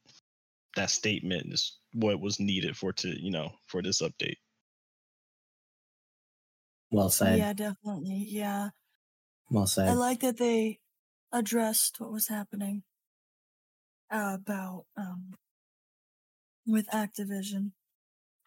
that 0.75 0.89
statement 0.89 1.53
is 1.53 1.77
what 1.97 2.21
was 2.21 2.39
needed 2.39 2.77
for 2.77 2.93
to 2.93 3.09
you 3.09 3.31
know 3.31 3.49
for 3.67 3.81
this 3.81 4.01
update. 4.01 4.37
Well 6.91 7.09
said. 7.09 7.37
Yeah, 7.39 7.53
definitely. 7.53 8.25
Yeah. 8.29 8.69
Well 9.49 9.67
said. 9.67 9.89
I 9.89 9.93
like 9.93 10.21
that 10.21 10.37
they 10.37 10.79
addressed 11.33 11.99
what 11.99 12.11
was 12.11 12.27
happening. 12.27 12.83
about 14.09 14.85
um 14.95 15.33
with 16.65 16.87
Activision 16.87 17.71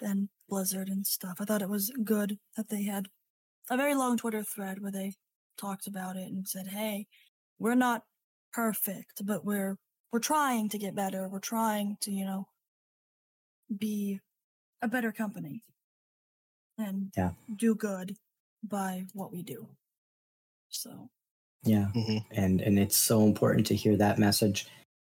and 0.00 0.28
Blizzard 0.48 0.88
and 0.88 1.06
stuff. 1.06 1.38
I 1.40 1.44
thought 1.44 1.62
it 1.62 1.68
was 1.68 1.92
good 2.04 2.38
that 2.56 2.68
they 2.68 2.84
had 2.84 3.08
a 3.70 3.76
very 3.76 3.94
long 3.94 4.16
Twitter 4.16 4.42
thread 4.42 4.80
where 4.80 4.92
they 4.92 5.14
talked 5.58 5.86
about 5.86 6.16
it 6.16 6.28
and 6.28 6.46
said, 6.48 6.68
"Hey, 6.68 7.06
we're 7.58 7.74
not 7.74 8.04
perfect, 8.52 9.24
but 9.24 9.44
we're 9.44 9.76
we're 10.12 10.18
trying 10.20 10.68
to 10.70 10.78
get 10.78 10.94
better. 10.94 11.28
We're 11.28 11.38
trying 11.38 11.96
to, 12.02 12.10
you 12.10 12.24
know, 12.24 12.48
be 13.76 14.20
a 14.82 14.88
better 14.88 15.12
company 15.12 15.62
and 16.78 17.12
Yeah. 17.16 17.32
do 17.54 17.74
good 17.74 18.16
by 18.62 19.06
what 19.14 19.32
we 19.32 19.42
do." 19.42 19.68
So, 20.68 21.10
Yeah. 21.64 21.90
Mhm. 21.94 22.24
and 22.30 22.60
and 22.60 22.78
it's 22.78 22.96
so 22.96 23.24
important 23.24 23.66
to 23.68 23.74
hear 23.76 23.96
that 23.96 24.18
message 24.18 24.66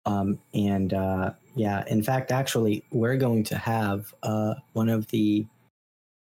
um 0.06 0.40
and 0.54 0.94
uh 0.94 1.34
yeah 1.56 1.84
in 1.88 2.02
fact 2.02 2.32
actually 2.32 2.86
we're 2.92 3.18
going 3.18 3.44
to 3.44 3.58
have 3.58 4.14
uh 4.24 4.54
one 4.72 4.88
of 4.88 5.08
the 5.08 5.46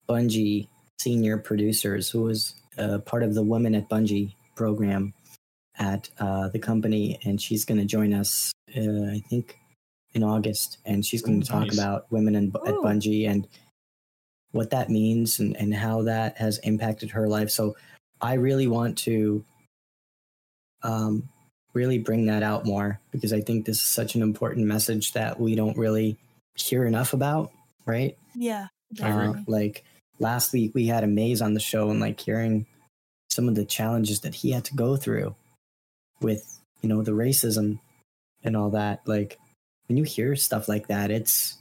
bungie 0.10 0.68
senior 1.00 1.38
producers 1.38 2.10
who 2.10 2.24
was 2.24 2.56
uh, 2.80 2.98
part 3.00 3.22
of 3.24 3.36
the 3.36 3.44
women 3.44 3.76
at 3.76 3.88
bungie 3.90 4.34
program 4.56 5.14
at 5.78 6.10
uh 6.18 6.48
the 6.50 6.58
company 6.60 7.20
and 7.24 7.40
she's 7.42 7.66
going 7.66 7.78
to 7.80 7.86
join 7.86 8.14
us 8.14 8.52
uh, 8.76 9.12
i 9.12 9.22
think 9.30 9.60
in 10.18 10.24
august 10.24 10.78
and 10.86 11.06
she's 11.06 11.22
going 11.22 11.40
to 11.40 11.48
talk 11.48 11.68
nice. 11.68 11.78
about 11.78 12.12
women 12.12 12.36
in, 12.36 12.52
at 12.66 12.74
Ooh. 12.74 12.82
bungie 12.84 13.30
and 13.30 13.48
what 14.52 14.72
that 14.72 14.90
means 14.90 15.40
and, 15.40 15.56
and 15.56 15.74
how 15.74 16.02
that 16.04 16.38
has 16.38 16.58
impacted 16.60 17.12
her 17.12 17.28
life 17.28 17.50
so 17.50 17.76
i 18.20 18.34
really 18.34 18.68
want 18.68 18.98
to 18.98 19.46
um, 20.84 21.30
really 21.78 22.00
bring 22.00 22.26
that 22.26 22.44
out 22.44 22.66
more 22.66 23.00
because 23.12 23.32
I 23.32 23.42
think 23.42 23.66
this 23.66 23.78
is 23.78 23.84
such 23.88 24.16
an 24.16 24.22
important 24.22 24.66
message 24.66 25.14
that 25.14 25.40
we 25.40 25.56
don't 25.56 25.78
really 25.78 26.18
hear 26.56 26.86
enough 26.86 27.14
about, 27.14 27.52
right? 27.86 28.18
yeah, 29.00 29.30
Uh, 29.38 29.42
like 29.48 29.84
last 30.20 30.54
week, 30.54 30.72
we 30.74 30.88
had 30.88 31.04
a 31.04 31.08
maze 31.08 31.42
on 31.42 31.54
the 31.54 31.60
show, 31.60 31.90
and 31.90 32.00
like 32.00 32.20
hearing 32.20 32.66
some 33.30 33.48
of 33.48 33.56
the 33.56 33.66
challenges 33.66 34.22
that 34.22 34.34
he 34.34 34.52
had 34.52 34.66
to 34.66 34.76
go 34.76 34.96
through 34.96 35.36
with, 36.22 36.60
you 36.82 36.90
know, 36.90 37.04
the 37.04 37.12
racism 37.12 37.80
and 38.44 38.58
all 38.58 38.72
that. 38.72 39.02
Like 39.06 39.38
when 39.88 39.98
you 39.98 40.04
hear 40.04 40.36
stuff 40.36 40.68
like 40.68 40.88
that, 40.88 41.12
it's 41.12 41.58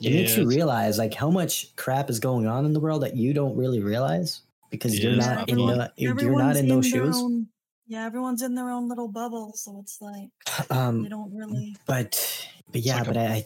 it 0.00 0.12
makes 0.12 0.36
you 0.36 0.46
realize 0.46 0.98
like 0.98 1.14
how 1.14 1.30
much 1.30 1.74
crap 1.76 2.10
is 2.10 2.18
going 2.20 2.46
on 2.46 2.64
in 2.66 2.72
the 2.72 2.80
world 2.80 3.02
that 3.02 3.16
you 3.16 3.32
don't 3.32 3.56
really 3.56 3.80
realize 3.80 4.42
because 4.70 4.98
Yeah, 4.98 5.10
you're 5.10 5.16
not 5.18 5.36
not 5.36 5.48
in 5.48 5.56
the 5.58 5.92
you're 5.96 6.14
not 6.14 6.20
Everyone's 6.20 6.58
in 6.58 6.68
those 6.68 6.90
their 6.90 7.04
shoes. 7.04 7.16
own- 7.22 7.48
yeah, 7.86 8.04
everyone's 8.06 8.42
in 8.42 8.54
their 8.54 8.70
own 8.70 8.88
little 8.88 9.08
bubble, 9.08 9.52
so 9.54 9.78
it's 9.80 10.00
like 10.00 10.30
Um, 10.70 11.02
they 11.02 11.08
don't 11.08 11.32
really. 11.34 11.76
but 11.86 12.48
but 12.72 12.80
yeah, 12.80 12.96
like 12.98 13.06
but 13.06 13.16
I, 13.16 13.24
I 13.26 13.44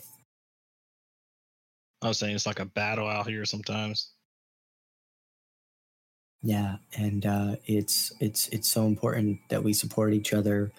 I 2.03 2.09
was 2.09 2.19
saying 2.19 2.35
it's 2.37 2.47
like 2.47 2.61
a 2.61 2.65
battle 2.65 3.09
out 3.09 3.27
here 3.27 3.45
sometimes. 3.45 4.13
yeah, 6.43 6.77
and 6.97 7.27
uh, 7.27 7.57
it's 7.67 8.13
it's 8.21 8.47
it's 8.49 8.71
so 8.71 8.87
important 8.87 9.41
that 9.51 9.63
we 9.65 9.73
support 9.73 10.15
each 10.15 10.33
other. 10.33 10.71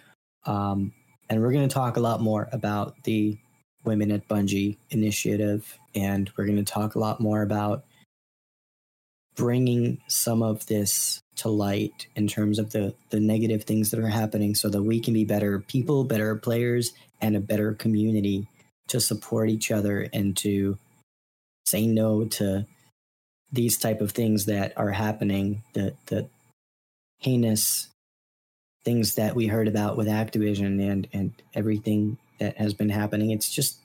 Um, 0.46 0.94
and 1.30 1.42
we're 1.42 1.52
going 1.52 1.68
to 1.68 1.74
talk 1.74 1.98
a 1.98 2.02
lot 2.02 2.22
more 2.22 2.50
about 2.52 3.04
the 3.04 3.38
Women 3.86 4.12
at 4.12 4.28
Bungie 4.28 4.78
initiative, 4.90 5.78
and 5.96 6.30
we're 6.36 6.46
going 6.46 6.64
to 6.64 6.72
talk 6.72 6.96
a 6.96 7.00
lot 7.00 7.22
more 7.22 7.42
about 7.42 7.86
bringing 9.36 10.00
some 10.08 10.44
of 10.44 10.66
this 10.66 11.22
to 11.38 11.48
light 11.48 12.08
in 12.16 12.28
terms 12.28 12.60
of 12.60 12.72
the 12.72 12.94
the 13.10 13.22
negative 13.22 13.64
things 13.64 13.92
that 13.92 14.00
are 14.00 14.10
happening, 14.10 14.54
so 14.54 14.68
that 14.70 14.84
we 14.84 15.00
can 15.00 15.14
be 15.14 15.24
better 15.24 15.60
people, 15.60 16.04
better 16.04 16.36
players, 16.36 16.92
and 17.22 17.38
a 17.38 17.40
better 17.40 17.74
community 17.74 18.48
to 18.90 19.00
support 19.00 19.50
each 19.50 19.72
other 19.72 20.08
and 20.12 20.36
to 20.36 20.78
say 21.66 21.88
no 21.88 22.26
to 22.26 22.66
these 23.52 23.78
type 23.78 24.02
of 24.02 24.12
things 24.12 24.46
that 24.46 24.74
are 24.76 24.92
happening 24.92 25.64
the 25.74 25.94
the 26.08 26.28
heinous 27.20 27.88
things 28.84 29.16
that 29.16 29.36
we 29.36 29.48
heard 29.48 29.68
about 29.68 29.98
with 29.98 30.08
Activision 30.08 30.82
and 30.90 31.08
and 31.14 31.34
everything 31.54 32.18
that 32.40 32.58
has 32.58 32.74
been 32.74 32.90
happening 32.90 33.32
it's 33.32 33.50
just 33.50 33.78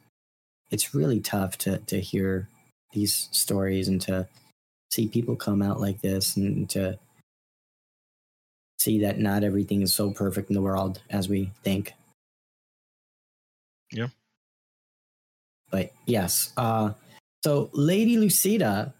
it's 0.70 0.94
really 0.94 1.20
tough 1.20 1.58
to 1.58 1.78
to 1.78 2.00
hear 2.00 2.48
these 2.92 3.28
stories 3.32 3.88
and 3.88 4.00
to 4.00 4.28
see 4.90 5.08
people 5.08 5.34
come 5.34 5.60
out 5.62 5.80
like 5.80 6.00
this 6.00 6.36
and 6.36 6.70
to 6.70 6.98
see 8.78 9.00
that 9.00 9.18
not 9.18 9.42
everything 9.42 9.82
is 9.82 9.92
so 9.92 10.10
perfect 10.10 10.50
in 10.50 10.54
the 10.54 10.62
world 10.62 11.00
as 11.10 11.28
we 11.28 11.50
think 11.64 11.94
Yeah. 13.90 14.08
but 15.70 15.92
yes 16.06 16.52
uh 16.56 16.92
so 17.44 17.70
lady 17.72 18.16
lucida 18.16 18.94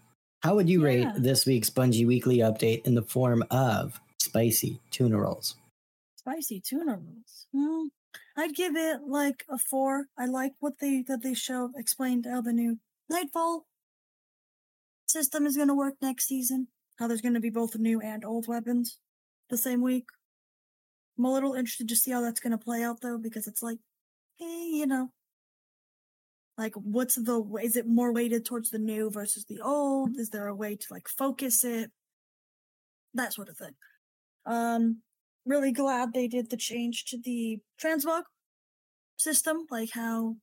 how 0.45 0.53
would 0.53 0.69
you 0.69 0.83
rate 0.83 1.07
this 1.17 1.47
week's 1.47 1.71
Bungie 1.71 2.05
Weekly 2.05 2.37
update 2.37 2.85
in 2.85 2.93
the 2.93 3.01
form 3.01 3.43
of 3.49 3.99
spicy 4.21 4.79
tuna 4.91 5.17
rolls? 5.17 5.55
Spicy 6.25 6.59
tuna 6.59 6.97
rolls. 6.97 7.47
Hmm. 7.55 7.87
I'd 8.37 8.55
give 8.55 8.75
it 8.75 9.01
like 9.07 9.45
a 9.49 9.57
four. 9.57 10.05
I 10.17 10.25
like 10.25 10.53
what 10.59 10.79
they 10.79 11.03
that 11.07 11.21
they 11.21 11.33
show 11.33 11.71
explained 11.75 12.25
how 12.29 12.41
the 12.41 12.53
new 12.53 12.79
Nightfall 13.09 13.65
system 15.07 15.45
is 15.45 15.55
going 15.55 15.67
to 15.67 15.75
work 15.75 15.95
next 16.01 16.27
season. 16.27 16.67
How 16.97 17.07
there's 17.07 17.21
going 17.21 17.35
to 17.35 17.39
be 17.39 17.49
both 17.49 17.77
new 17.77 18.01
and 18.01 18.25
old 18.25 18.47
weapons 18.47 18.99
the 19.49 19.57
same 19.57 19.81
week. 19.81 20.05
I'm 21.17 21.25
a 21.25 21.31
little 21.31 21.53
interested 21.53 21.87
to 21.89 21.95
see 21.95 22.11
how 22.11 22.21
that's 22.21 22.39
going 22.39 22.51
to 22.51 22.57
play 22.57 22.83
out 22.83 23.01
though, 23.01 23.17
because 23.17 23.47
it's 23.47 23.61
like, 23.61 23.77
eh, 24.41 24.65
you 24.71 24.87
know, 24.87 25.09
like 26.57 26.73
what's 26.75 27.15
the 27.15 27.43
is 27.61 27.75
it 27.75 27.85
more 27.87 28.11
weighted 28.11 28.45
towards 28.45 28.71
the 28.71 28.79
new 28.79 29.11
versus 29.11 29.45
the 29.45 29.59
old? 29.61 30.17
Is 30.17 30.29
there 30.29 30.47
a 30.47 30.55
way 30.55 30.75
to 30.75 30.87
like 30.89 31.07
focus 31.07 31.63
it? 31.63 31.91
That 33.13 33.33
sort 33.33 33.49
of 33.49 33.57
thing. 33.57 33.75
Um, 34.45 35.01
really 35.45 35.71
glad 35.71 36.13
they 36.13 36.27
did 36.27 36.49
the 36.49 36.57
change 36.57 37.05
to 37.05 37.17
the 37.17 37.59
transmog 37.81 38.23
system, 39.17 39.65
like 39.69 39.91
how 39.91 40.35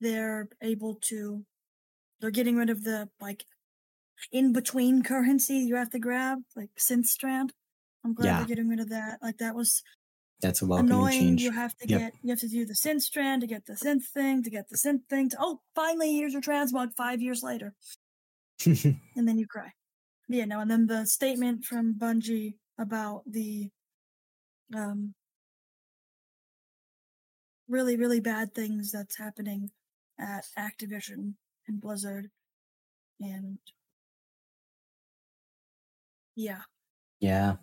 they're 0.00 0.48
able 0.62 0.96
to 0.96 1.44
they're 2.20 2.30
getting 2.30 2.56
rid 2.56 2.70
of 2.70 2.84
the 2.84 3.08
like 3.20 3.44
in 4.32 4.52
between 4.52 5.02
currency 5.02 5.54
you 5.56 5.76
have 5.76 5.90
to 5.90 5.98
grab, 5.98 6.38
like 6.56 6.70
Synthstrand. 6.78 7.50
I'm 8.04 8.14
glad 8.14 8.26
Yeah. 8.26 8.36
they're 8.38 8.46
getting 8.46 8.68
rid 8.68 8.80
of 8.80 8.90
that. 8.90 9.18
Like 9.22 9.38
that 9.38 9.54
was 9.54 9.82
That's 10.40 10.62
a 10.62 10.66
welcome 10.66 10.86
annoying. 10.90 11.10
change. 11.12 11.42
You 11.42 11.50
have 11.52 11.76
to 11.78 11.86
Yep. 11.88 12.00
get 12.00 12.12
you 12.22 12.30
have 12.30 12.40
to 12.40 12.48
do 12.48 12.64
the 12.64 12.74
Synthstrand 12.74 13.40
to 13.40 13.46
get 13.46 13.66
the 13.66 13.74
synth 13.74 14.04
thing 14.12 14.42
to 14.42 14.50
get 14.50 14.68
the 14.68 14.76
synth 14.76 15.06
thing 15.08 15.28
to 15.30 15.36
oh 15.40 15.60
finally 15.74 16.14
here's 16.14 16.32
your 16.32 16.42
transmog 16.42 16.94
five 16.96 17.20
years 17.20 17.42
later 17.42 17.74
and 18.66 19.28
then 19.28 19.38
you 19.38 19.46
cry. 19.46 19.72
Yeah, 20.28 20.46
no, 20.46 20.60
and 20.60 20.70
then 20.70 20.86
the 20.86 21.04
statement 21.06 21.64
from 21.64 21.94
Bungie 21.98 22.54
about 22.78 23.22
the 23.26 23.70
um 24.74 25.14
really, 27.68 27.96
really 27.96 28.20
bad 28.20 28.54
things 28.54 28.92
that's 28.92 29.16
happening 29.16 29.70
at 30.18 30.44
Activision 30.58 31.34
and 31.66 31.80
Blizzard. 31.80 32.30
And 33.20 33.58
yeah. 36.36 36.62
Yeah. 37.20 37.56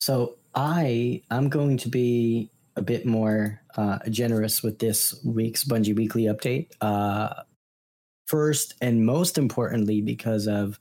So 0.00 0.36
I 0.54 1.22
I'm 1.30 1.48
going 1.48 1.78
to 1.78 1.88
be 1.88 2.50
a 2.76 2.82
bit 2.82 3.06
more 3.06 3.60
uh, 3.76 3.98
generous 4.10 4.62
with 4.62 4.78
this 4.78 5.14
week's 5.24 5.64
Bungie 5.64 5.96
Weekly 5.96 6.24
update. 6.24 6.68
Uh, 6.80 7.42
first 8.26 8.74
and 8.80 9.06
most 9.06 9.38
importantly, 9.38 10.00
because 10.00 10.46
of 10.46 10.78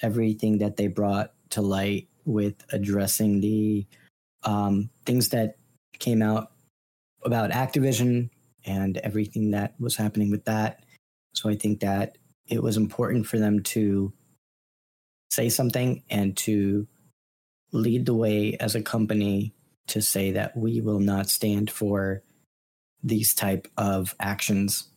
everything 0.00 0.58
that 0.58 0.76
they 0.76 0.88
brought 0.88 1.32
to 1.50 1.62
light 1.62 2.08
with 2.24 2.64
addressing 2.72 3.40
the 3.40 3.86
um, 4.44 4.90
things 5.06 5.30
that 5.30 5.56
came 5.98 6.22
out 6.22 6.52
about 7.24 7.50
Activision 7.50 8.30
and 8.64 8.96
everything 8.98 9.52
that 9.52 9.74
was 9.80 9.96
happening 9.96 10.30
with 10.30 10.44
that. 10.44 10.84
So 11.34 11.48
I 11.48 11.56
think 11.56 11.80
that 11.80 12.18
it 12.46 12.62
was 12.62 12.76
important 12.76 13.26
for 13.26 13.38
them 13.38 13.62
to 13.62 14.12
say 15.30 15.48
something 15.48 16.02
and 16.10 16.36
to 16.36 16.86
lead 17.72 18.06
the 18.06 18.14
way 18.14 18.56
as 18.60 18.74
a 18.74 18.82
company 18.82 19.54
to 19.88 20.02
say 20.02 20.32
that 20.32 20.56
we 20.56 20.80
will 20.80 21.00
not 21.00 21.28
stand 21.28 21.70
for 21.70 22.22
these 23.02 23.34
type 23.34 23.66
of 23.76 24.14
actions 24.20 24.88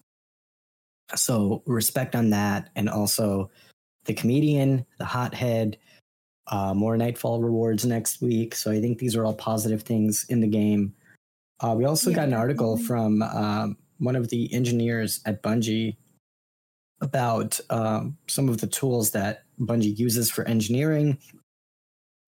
so 1.15 1.63
respect 1.65 2.15
on 2.15 2.31
that 2.31 2.69
and 2.75 2.89
also 2.89 3.49
the 4.05 4.13
comedian 4.13 4.85
the 4.97 5.05
hothead 5.05 5.77
uh, 6.47 6.73
more 6.73 6.97
nightfall 6.97 7.41
rewards 7.41 7.85
next 7.85 8.21
week. 8.21 8.55
So 8.55 8.71
i 8.71 8.79
think 8.79 8.99
these 8.99 9.15
are 9.15 9.25
all 9.25 9.33
positive 9.33 9.81
things 9.83 10.25
in 10.29 10.41
the 10.41 10.47
game. 10.47 10.93
Uh, 11.59 11.73
we 11.77 11.85
also 11.85 12.09
Yeah, 12.09 12.17
got 12.17 12.27
an 12.27 12.33
article 12.33 12.75
definitely. 12.77 12.87
from 12.87 13.21
um, 13.21 13.77
one 13.99 14.15
of 14.15 14.29
the 14.29 14.53
engineers 14.53 15.21
at 15.25 15.41
bungie 15.41 15.95
about 17.01 17.59
um, 17.69 18.17
some 18.27 18.49
of 18.49 18.59
the 18.59 18.67
tools 18.67 19.11
that 19.11 19.43
bungie 19.59 19.97
uses 19.97 20.29
for 20.29 20.45
engineering. 20.47 21.17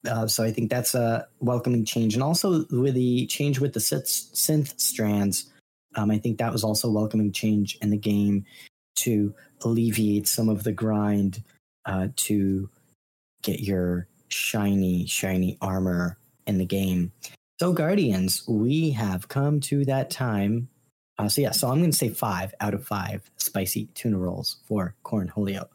Uh, 0.07 0.27
so 0.27 0.43
I 0.43 0.51
think 0.51 0.69
that's 0.69 0.95
a 0.95 1.27
welcoming 1.39 1.83
change, 1.83 2.13
and 2.13 2.23
also 2.23 2.65
with 2.69 2.93
the 2.93 3.25
change 3.27 3.59
with 3.59 3.73
the 3.73 3.79
synth, 3.79 4.31
Synthstrands, 4.33 5.45
um, 5.95 6.11
I 6.11 6.17
think 6.17 6.37
that 6.37 6.51
was 6.53 6.63
also 6.63 6.87
a 6.87 6.91
welcoming 6.91 7.31
change 7.31 7.77
in 7.81 7.89
the 7.89 7.97
game 7.97 8.45
to 8.97 9.33
alleviate 9.63 10.27
some 10.27 10.49
of 10.49 10.63
the 10.63 10.71
grind 10.71 11.43
uh, 11.85 12.07
to 12.15 12.69
get 13.47 13.61
your 13.61 14.07
shiny, 14.27 15.05
shiny 15.05 15.57
armor 15.61 16.17
in 16.45 16.57
the 16.57 16.65
game. 16.65 17.11
So, 17.59 17.71
Guardians, 17.71 18.43
we 18.47 18.91
have 18.91 19.29
come 19.29 19.61
to 19.61 19.85
that 19.85 20.09
time. 20.09 20.67
Uh, 21.17 21.29
so, 21.29 21.41
yeah, 21.41 21.51
so 21.51 21.69
I'm 21.69 21.79
going 21.79 21.91
to 21.91 21.97
say 21.97 22.09
five 22.09 22.53
out 22.59 22.73
of 22.73 22.85
five 22.85 23.31
spicy 23.37 23.85
tuna 23.95 24.17
rolls 24.17 24.57
for 24.65 24.95
Cornholio. 25.03 25.67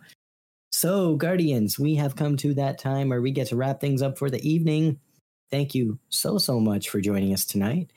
So, 0.71 1.17
Guardians, 1.17 1.79
we 1.79 1.95
have 1.97 2.15
come 2.15 2.37
to 2.39 2.55
that 2.55 2.79
time 2.79 3.09
where 3.09 3.23
we 3.23 3.33
get 3.33 3.49
to 3.49 3.57
wrap 3.57 3.81
things 3.81 4.03
up 4.03 4.19
for 4.19 4.31
the 4.31 4.47
evening. 4.49 5.01
Thank 5.51 5.75
you 5.75 5.99
so, 6.11 6.39
so 6.39 6.61
much 6.61 6.91
for 6.91 7.01
joining 7.01 7.33
us 7.33 7.45
tonight. 7.45 7.91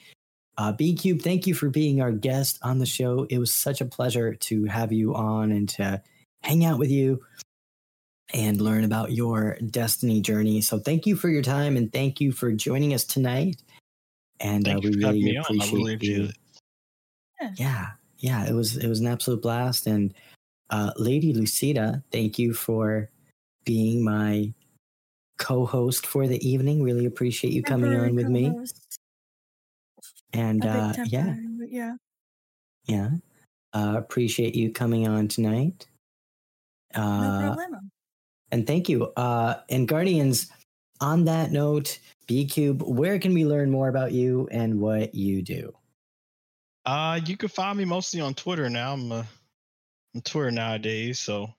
Uh, 0.57 0.71
B 0.71 0.95
Cube, 0.95 1.21
thank 1.21 1.45
you 1.45 1.53
for 1.53 1.69
being 1.69 2.01
our 2.01 2.13
guest 2.13 2.59
on 2.63 2.79
the 2.79 2.85
show. 2.85 3.27
It 3.29 3.39
was 3.39 3.53
such 3.53 3.81
a 3.81 3.85
pleasure 3.85 4.35
to 4.35 4.65
have 4.65 4.93
you 4.93 5.13
on 5.13 5.51
and 5.51 5.67
to 5.69 6.01
hang 6.43 6.63
out 6.63 6.79
with 6.79 6.89
you 6.89 7.21
and 8.33 8.59
learn 8.59 8.83
about 8.83 9.11
your 9.11 9.57
destiny 9.69 10.21
journey. 10.21 10.61
So 10.61 10.79
thank 10.79 11.05
you 11.05 11.15
for 11.15 11.29
your 11.29 11.41
time 11.41 11.77
and 11.77 11.91
thank 11.91 12.19
you 12.19 12.31
for 12.31 12.51
joining 12.51 12.93
us 12.93 13.03
tonight. 13.03 13.61
And 14.39 14.67
uh, 14.67 14.79
we 14.83 14.91
really 14.95 15.37
appreciate 15.37 15.73
really 15.73 15.97
you. 16.01 16.29
Yeah. 17.41 17.51
yeah, 17.57 17.85
yeah, 18.17 18.49
it 18.49 18.53
was 18.53 18.77
it 18.77 18.87
was 18.87 18.99
an 18.99 19.07
absolute 19.07 19.41
blast. 19.41 19.87
And 19.87 20.13
uh, 20.69 20.91
Lady 20.97 21.33
Lucida, 21.33 22.03
thank 22.11 22.39
you 22.39 22.53
for 22.53 23.09
being 23.65 24.03
my 24.03 24.53
co-host 25.37 26.05
for 26.05 26.27
the 26.27 26.45
evening. 26.47 26.81
Really 26.81 27.05
appreciate 27.05 27.53
you 27.53 27.63
coming 27.63 27.95
on 27.95 28.15
with 28.15 28.27
co-host. 28.27 28.97
me. 30.33 30.39
And 30.41 30.65
uh, 30.65 30.93
yeah, 31.05 31.35
yeah, 31.67 31.95
yeah. 32.85 33.09
Uh, 33.73 33.95
appreciate 33.97 34.55
you 34.55 34.71
coming 34.71 35.07
on 35.07 35.27
tonight. 35.27 35.85
Uh, 36.93 37.39
no 37.39 37.53
problem. 37.53 37.91
And 38.51 38.65
thank 38.65 38.89
you. 38.89 39.05
Uh, 39.17 39.55
and 39.69 39.87
Guardians, 39.87 40.51
on 41.01 41.25
that 41.25 41.51
note, 41.51 41.99
B 42.27 42.45
Cube, 42.45 42.81
where 42.81 43.19
can 43.19 43.33
we 43.33 43.45
learn 43.45 43.69
more 43.69 43.89
about 43.89 44.11
you 44.11 44.47
and 44.51 44.79
what 44.79 45.13
you 45.15 45.41
do? 45.41 45.73
Uh, 46.85 47.19
you 47.25 47.35
can 47.35 47.49
find 47.49 47.77
me 47.77 47.85
mostly 47.85 48.21
on 48.21 48.33
Twitter 48.33 48.69
now. 48.69 48.93
I'm 48.93 49.11
uh, 49.11 49.23
Twitter 50.23 50.51
nowadays, 50.51 51.19
so 51.19 51.53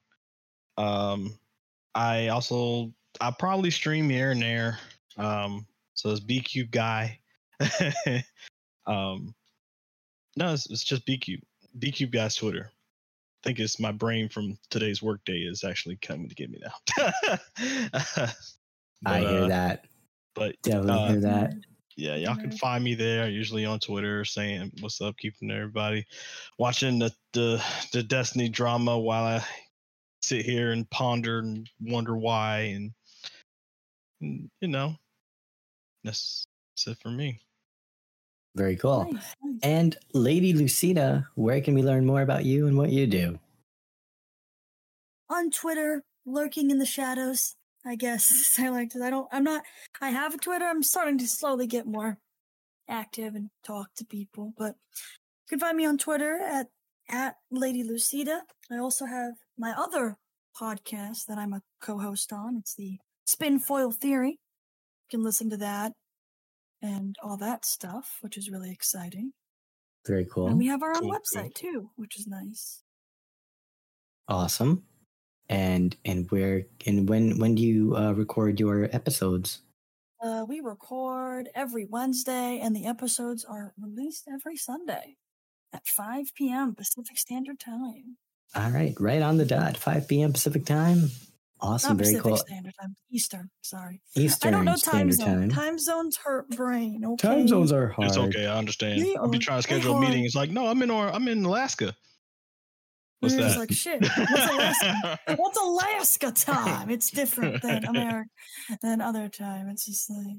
um, 0.78 1.36
I 1.94 2.28
also 2.28 2.92
I 3.20 3.32
probably 3.32 3.70
stream 3.70 4.08
here 4.08 4.30
and 4.30 4.42
there. 4.42 4.78
Um, 5.16 5.66
so 5.94 6.10
it's 6.10 6.20
B 6.20 6.40
Cube 6.40 6.70
guy. 6.70 7.18
Um, 8.86 9.34
no, 10.36 10.52
it's, 10.52 10.70
it's 10.70 10.84
just 10.84 11.04
B 11.04 11.18
Cube 11.18 12.12
guy's 12.12 12.36
Twitter. 12.36 12.70
I 13.47 13.51
think 13.51 13.60
it's 13.60 13.78
my 13.78 13.93
brain 13.93 14.28
from 14.28 14.59
today's 14.70 15.01
workday 15.01 15.39
is 15.39 15.62
actually 15.62 15.94
coming 16.02 16.28
to 16.28 16.35
get 16.35 16.51
me 16.51 16.60
now. 16.60 16.97
but, 18.16 18.35
I 19.06 19.20
hear 19.20 19.44
uh, 19.44 19.47
that. 19.47 19.85
But 20.35 20.56
definitely 20.64 20.90
uh, 20.90 21.09
hear 21.10 21.20
that. 21.20 21.55
Yeah, 21.97 22.16
y'all 22.16 22.35
can 22.35 22.51
find 22.51 22.82
me 22.82 22.97
there. 22.97 23.28
Usually 23.28 23.64
on 23.64 23.78
Twitter, 23.78 24.24
saying 24.24 24.73
what's 24.81 25.01
up, 25.01 25.16
keeping 25.16 25.52
everybody 25.52 26.05
watching 26.59 26.98
the 26.98 27.12
the, 27.35 27.62
the 27.93 28.02
Destiny 28.02 28.48
drama 28.48 28.98
while 28.98 29.23
I 29.23 29.44
sit 30.23 30.44
here 30.44 30.73
and 30.73 30.90
ponder 30.90 31.39
and 31.39 31.70
wonder 31.81 32.16
why, 32.16 32.73
and, 32.74 32.90
and 34.23 34.51
you 34.60 34.66
know, 34.66 34.97
that's, 36.02 36.48
that's 36.74 36.89
it 36.89 37.01
for 37.01 37.12
me. 37.12 37.40
Very 38.56 38.76
cool. 38.76 39.04
Nice, 39.12 39.34
nice. 39.42 39.60
And 39.62 39.96
Lady 40.14 40.54
Lucida, 40.54 41.28
where 41.34 41.60
can 41.60 41.74
we 41.74 41.82
learn 41.82 42.06
more 42.06 42.22
about 42.22 42.46
you 42.46 42.66
and 42.66 42.76
what 42.78 42.88
you 42.90 43.06
do? 43.06 43.38
On 45.28 45.50
Twitter, 45.50 46.02
lurking 46.24 46.70
in 46.70 46.78
the 46.78 46.86
shadows. 46.86 47.54
I 47.84 47.96
guess 47.96 48.56
I 48.58 48.70
like 48.70 48.90
to. 48.90 49.04
I 49.04 49.10
don't. 49.10 49.28
I'm 49.30 49.44
not. 49.44 49.62
I 50.00 50.08
have 50.08 50.34
a 50.34 50.38
Twitter. 50.38 50.64
I'm 50.64 50.82
starting 50.82 51.18
to 51.18 51.26
slowly 51.28 51.66
get 51.66 51.86
more 51.86 52.18
active 52.88 53.34
and 53.34 53.50
talk 53.64 53.88
to 53.96 54.06
people. 54.06 54.54
But 54.56 54.76
you 54.94 55.50
can 55.50 55.60
find 55.60 55.76
me 55.76 55.84
on 55.84 55.98
Twitter 55.98 56.40
at 56.42 56.68
at 57.10 57.36
Lady 57.50 57.84
Lucida. 57.84 58.42
I 58.72 58.78
also 58.78 59.04
have 59.04 59.34
my 59.58 59.74
other 59.76 60.16
podcast 60.58 61.26
that 61.28 61.36
I'm 61.36 61.52
a 61.52 61.60
co-host 61.82 62.32
on. 62.32 62.56
It's 62.56 62.74
the 62.74 62.98
Spin 63.26 63.60
Foil 63.60 63.92
Theory. 63.92 64.38
You 65.10 65.18
can 65.18 65.22
listen 65.22 65.50
to 65.50 65.58
that 65.58 65.92
and 66.82 67.16
all 67.23 67.36
that 67.39 67.65
stuff, 67.65 68.19
which 68.20 68.36
is 68.36 68.51
really 68.51 68.70
exciting. 68.70 69.32
Very 70.07 70.27
cool. 70.31 70.48
And 70.48 70.59
we 70.59 70.69
have 70.69 70.82
our 70.82 70.90
own 70.90 71.03
cool, 71.03 71.12
website 71.12 71.55
too, 71.55 71.90
which 71.97 72.19
is 72.19 72.27
nice. 72.27 72.82
Awesome. 74.28 74.85
And 75.48 75.97
and 76.05 76.31
where 76.31 76.65
and 76.86 77.09
when 77.09 77.39
when 77.39 77.55
do 77.55 77.62
you 77.62 77.97
uh, 77.97 78.12
record 78.12 78.59
your 78.59 78.89
episodes? 78.93 79.62
Uh, 80.23 80.44
we 80.48 80.61
record 80.61 81.48
every 81.55 81.86
Wednesday, 81.89 82.59
and 82.61 82.74
the 82.74 82.86
episodes 82.86 83.44
are 83.44 83.74
released 83.78 84.27
every 84.32 84.57
Sunday 84.57 85.16
at 85.73 85.86
5 85.86 86.35
p.m. 86.35 86.74
Pacific 86.74 87.19
Standard 87.19 87.61
Time. 87.61 88.16
All 88.55 88.70
right, 88.70 88.94
right 88.98 89.20
on 89.20 89.36
the 89.36 89.44
dot, 89.44 89.77
5 89.77 90.09
p.m. 90.09 90.32
Pacific 90.32 90.65
Time. 90.65 91.11
Awesome, 91.60 91.96
Not 91.96 92.04
very 92.04 92.14
Pacific 92.14 92.22
cool. 92.24 92.36
Standard 92.36 92.74
Time, 92.80 92.96
Eastern. 93.10 93.50
Sorry, 93.62 94.02
Eastern 94.14 94.54
I 94.54 94.56
don't 94.56 94.64
know 94.66 94.72
time 94.76 95.10
Standard 95.10 95.14
zone. 95.14 95.48
Time. 95.48 95.50
Time 95.50 95.78
zones 95.78 96.16
hurt 96.18 96.48
brain. 96.50 97.02
Okay. 97.04 97.28
Time 97.28 97.48
zones 97.48 97.72
are 97.72 97.88
hard. 97.88 98.08
It's 98.08 98.18
okay. 98.18 98.46
I 98.46 98.58
understand. 98.58 99.00
They 99.02 99.16
I'll 99.16 99.28
be 99.28 99.38
trying 99.38 99.58
to 99.58 99.62
schedule 99.62 99.96
a 99.96 100.00
meeting. 100.00 100.24
It's 100.24 100.34
like, 100.34 100.50
no, 100.50 100.66
I'm 100.66 100.82
in 100.82 100.90
or 100.90 101.08
I'm 101.08 101.28
in 101.28 101.44
Alaska. 101.44 101.94
What's 103.20 103.34
mm, 103.34 103.38
We're 103.38 103.48
that? 103.48 103.58
like 103.58 103.72
shit. 103.72 104.02
What's 104.02 104.50
Alaska? 104.52 105.18
What's 105.36 105.58
Alaska 105.58 106.32
time? 106.32 106.90
It's 106.90 107.10
different 107.10 107.62
than 107.62 107.84
America 107.86 108.28
than 108.82 109.00
other 109.00 109.28
time. 109.30 109.68
It's 109.68 109.86
just 109.86 110.10
like 110.10 110.36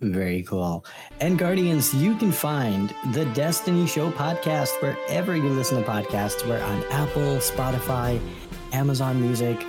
Very 0.00 0.42
cool. 0.42 0.84
And 1.20 1.38
Guardians, 1.38 1.94
you 1.94 2.14
can 2.16 2.32
find 2.32 2.94
the 3.12 3.24
Destiny 3.34 3.86
Show 3.86 4.10
podcast 4.10 4.80
wherever 4.82 5.34
you 5.36 5.48
listen 5.48 5.82
to 5.82 5.88
podcasts. 5.88 6.46
We're 6.46 6.62
on 6.62 6.84
Apple, 6.90 7.36
Spotify, 7.38 8.20
Amazon 8.72 9.20
Music, 9.20 9.64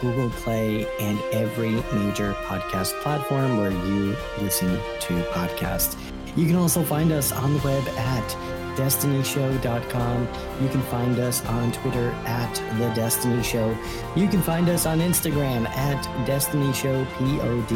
Google 0.00 0.30
Play, 0.30 0.86
and 1.00 1.20
every 1.32 1.72
major 1.92 2.34
podcast 2.44 2.98
platform 3.02 3.58
where 3.58 3.70
you 3.70 4.16
listen 4.40 4.78
to 5.00 5.22
podcasts. 5.32 5.96
You 6.36 6.46
can 6.46 6.56
also 6.56 6.82
find 6.82 7.12
us 7.12 7.32
on 7.32 7.54
the 7.54 7.60
web 7.60 7.86
at 7.96 8.28
destinyshow.com. 8.76 10.28
You 10.62 10.68
can 10.68 10.82
find 10.82 11.18
us 11.18 11.44
on 11.46 11.72
Twitter 11.72 12.10
at 12.26 12.54
The 12.78 12.92
Destiny 12.94 13.42
Show. 13.42 13.76
You 14.14 14.28
can 14.28 14.42
find 14.42 14.68
us 14.68 14.84
on 14.86 15.00
Instagram 15.00 15.66
at 15.68 16.26
Destiny 16.26 16.72
Show 16.74 17.04
POD. 17.16 17.72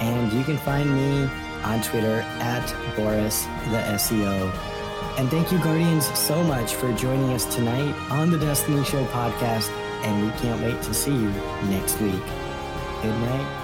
And 0.00 0.32
you 0.32 0.42
can 0.44 0.56
find 0.56 0.90
me 0.94 1.28
on 1.62 1.82
Twitter 1.82 2.20
at 2.40 2.96
Boris 2.96 3.44
the 3.70 3.82
SEO. 3.96 4.50
And 5.18 5.30
thank 5.30 5.52
you, 5.52 5.58
Guardians, 5.58 6.06
so 6.18 6.42
much 6.42 6.74
for 6.74 6.92
joining 6.94 7.32
us 7.34 7.44
tonight 7.54 7.94
on 8.10 8.30
the 8.30 8.38
Destiny 8.38 8.82
Show 8.84 9.04
podcast. 9.06 9.70
And 10.04 10.26
we 10.26 10.30
can't 10.38 10.60
wait 10.60 10.82
to 10.82 10.94
see 10.94 11.10
you 11.10 11.30
next 11.70 11.98
week. 12.00 12.22
Good 13.02 13.18
night. 13.20 13.63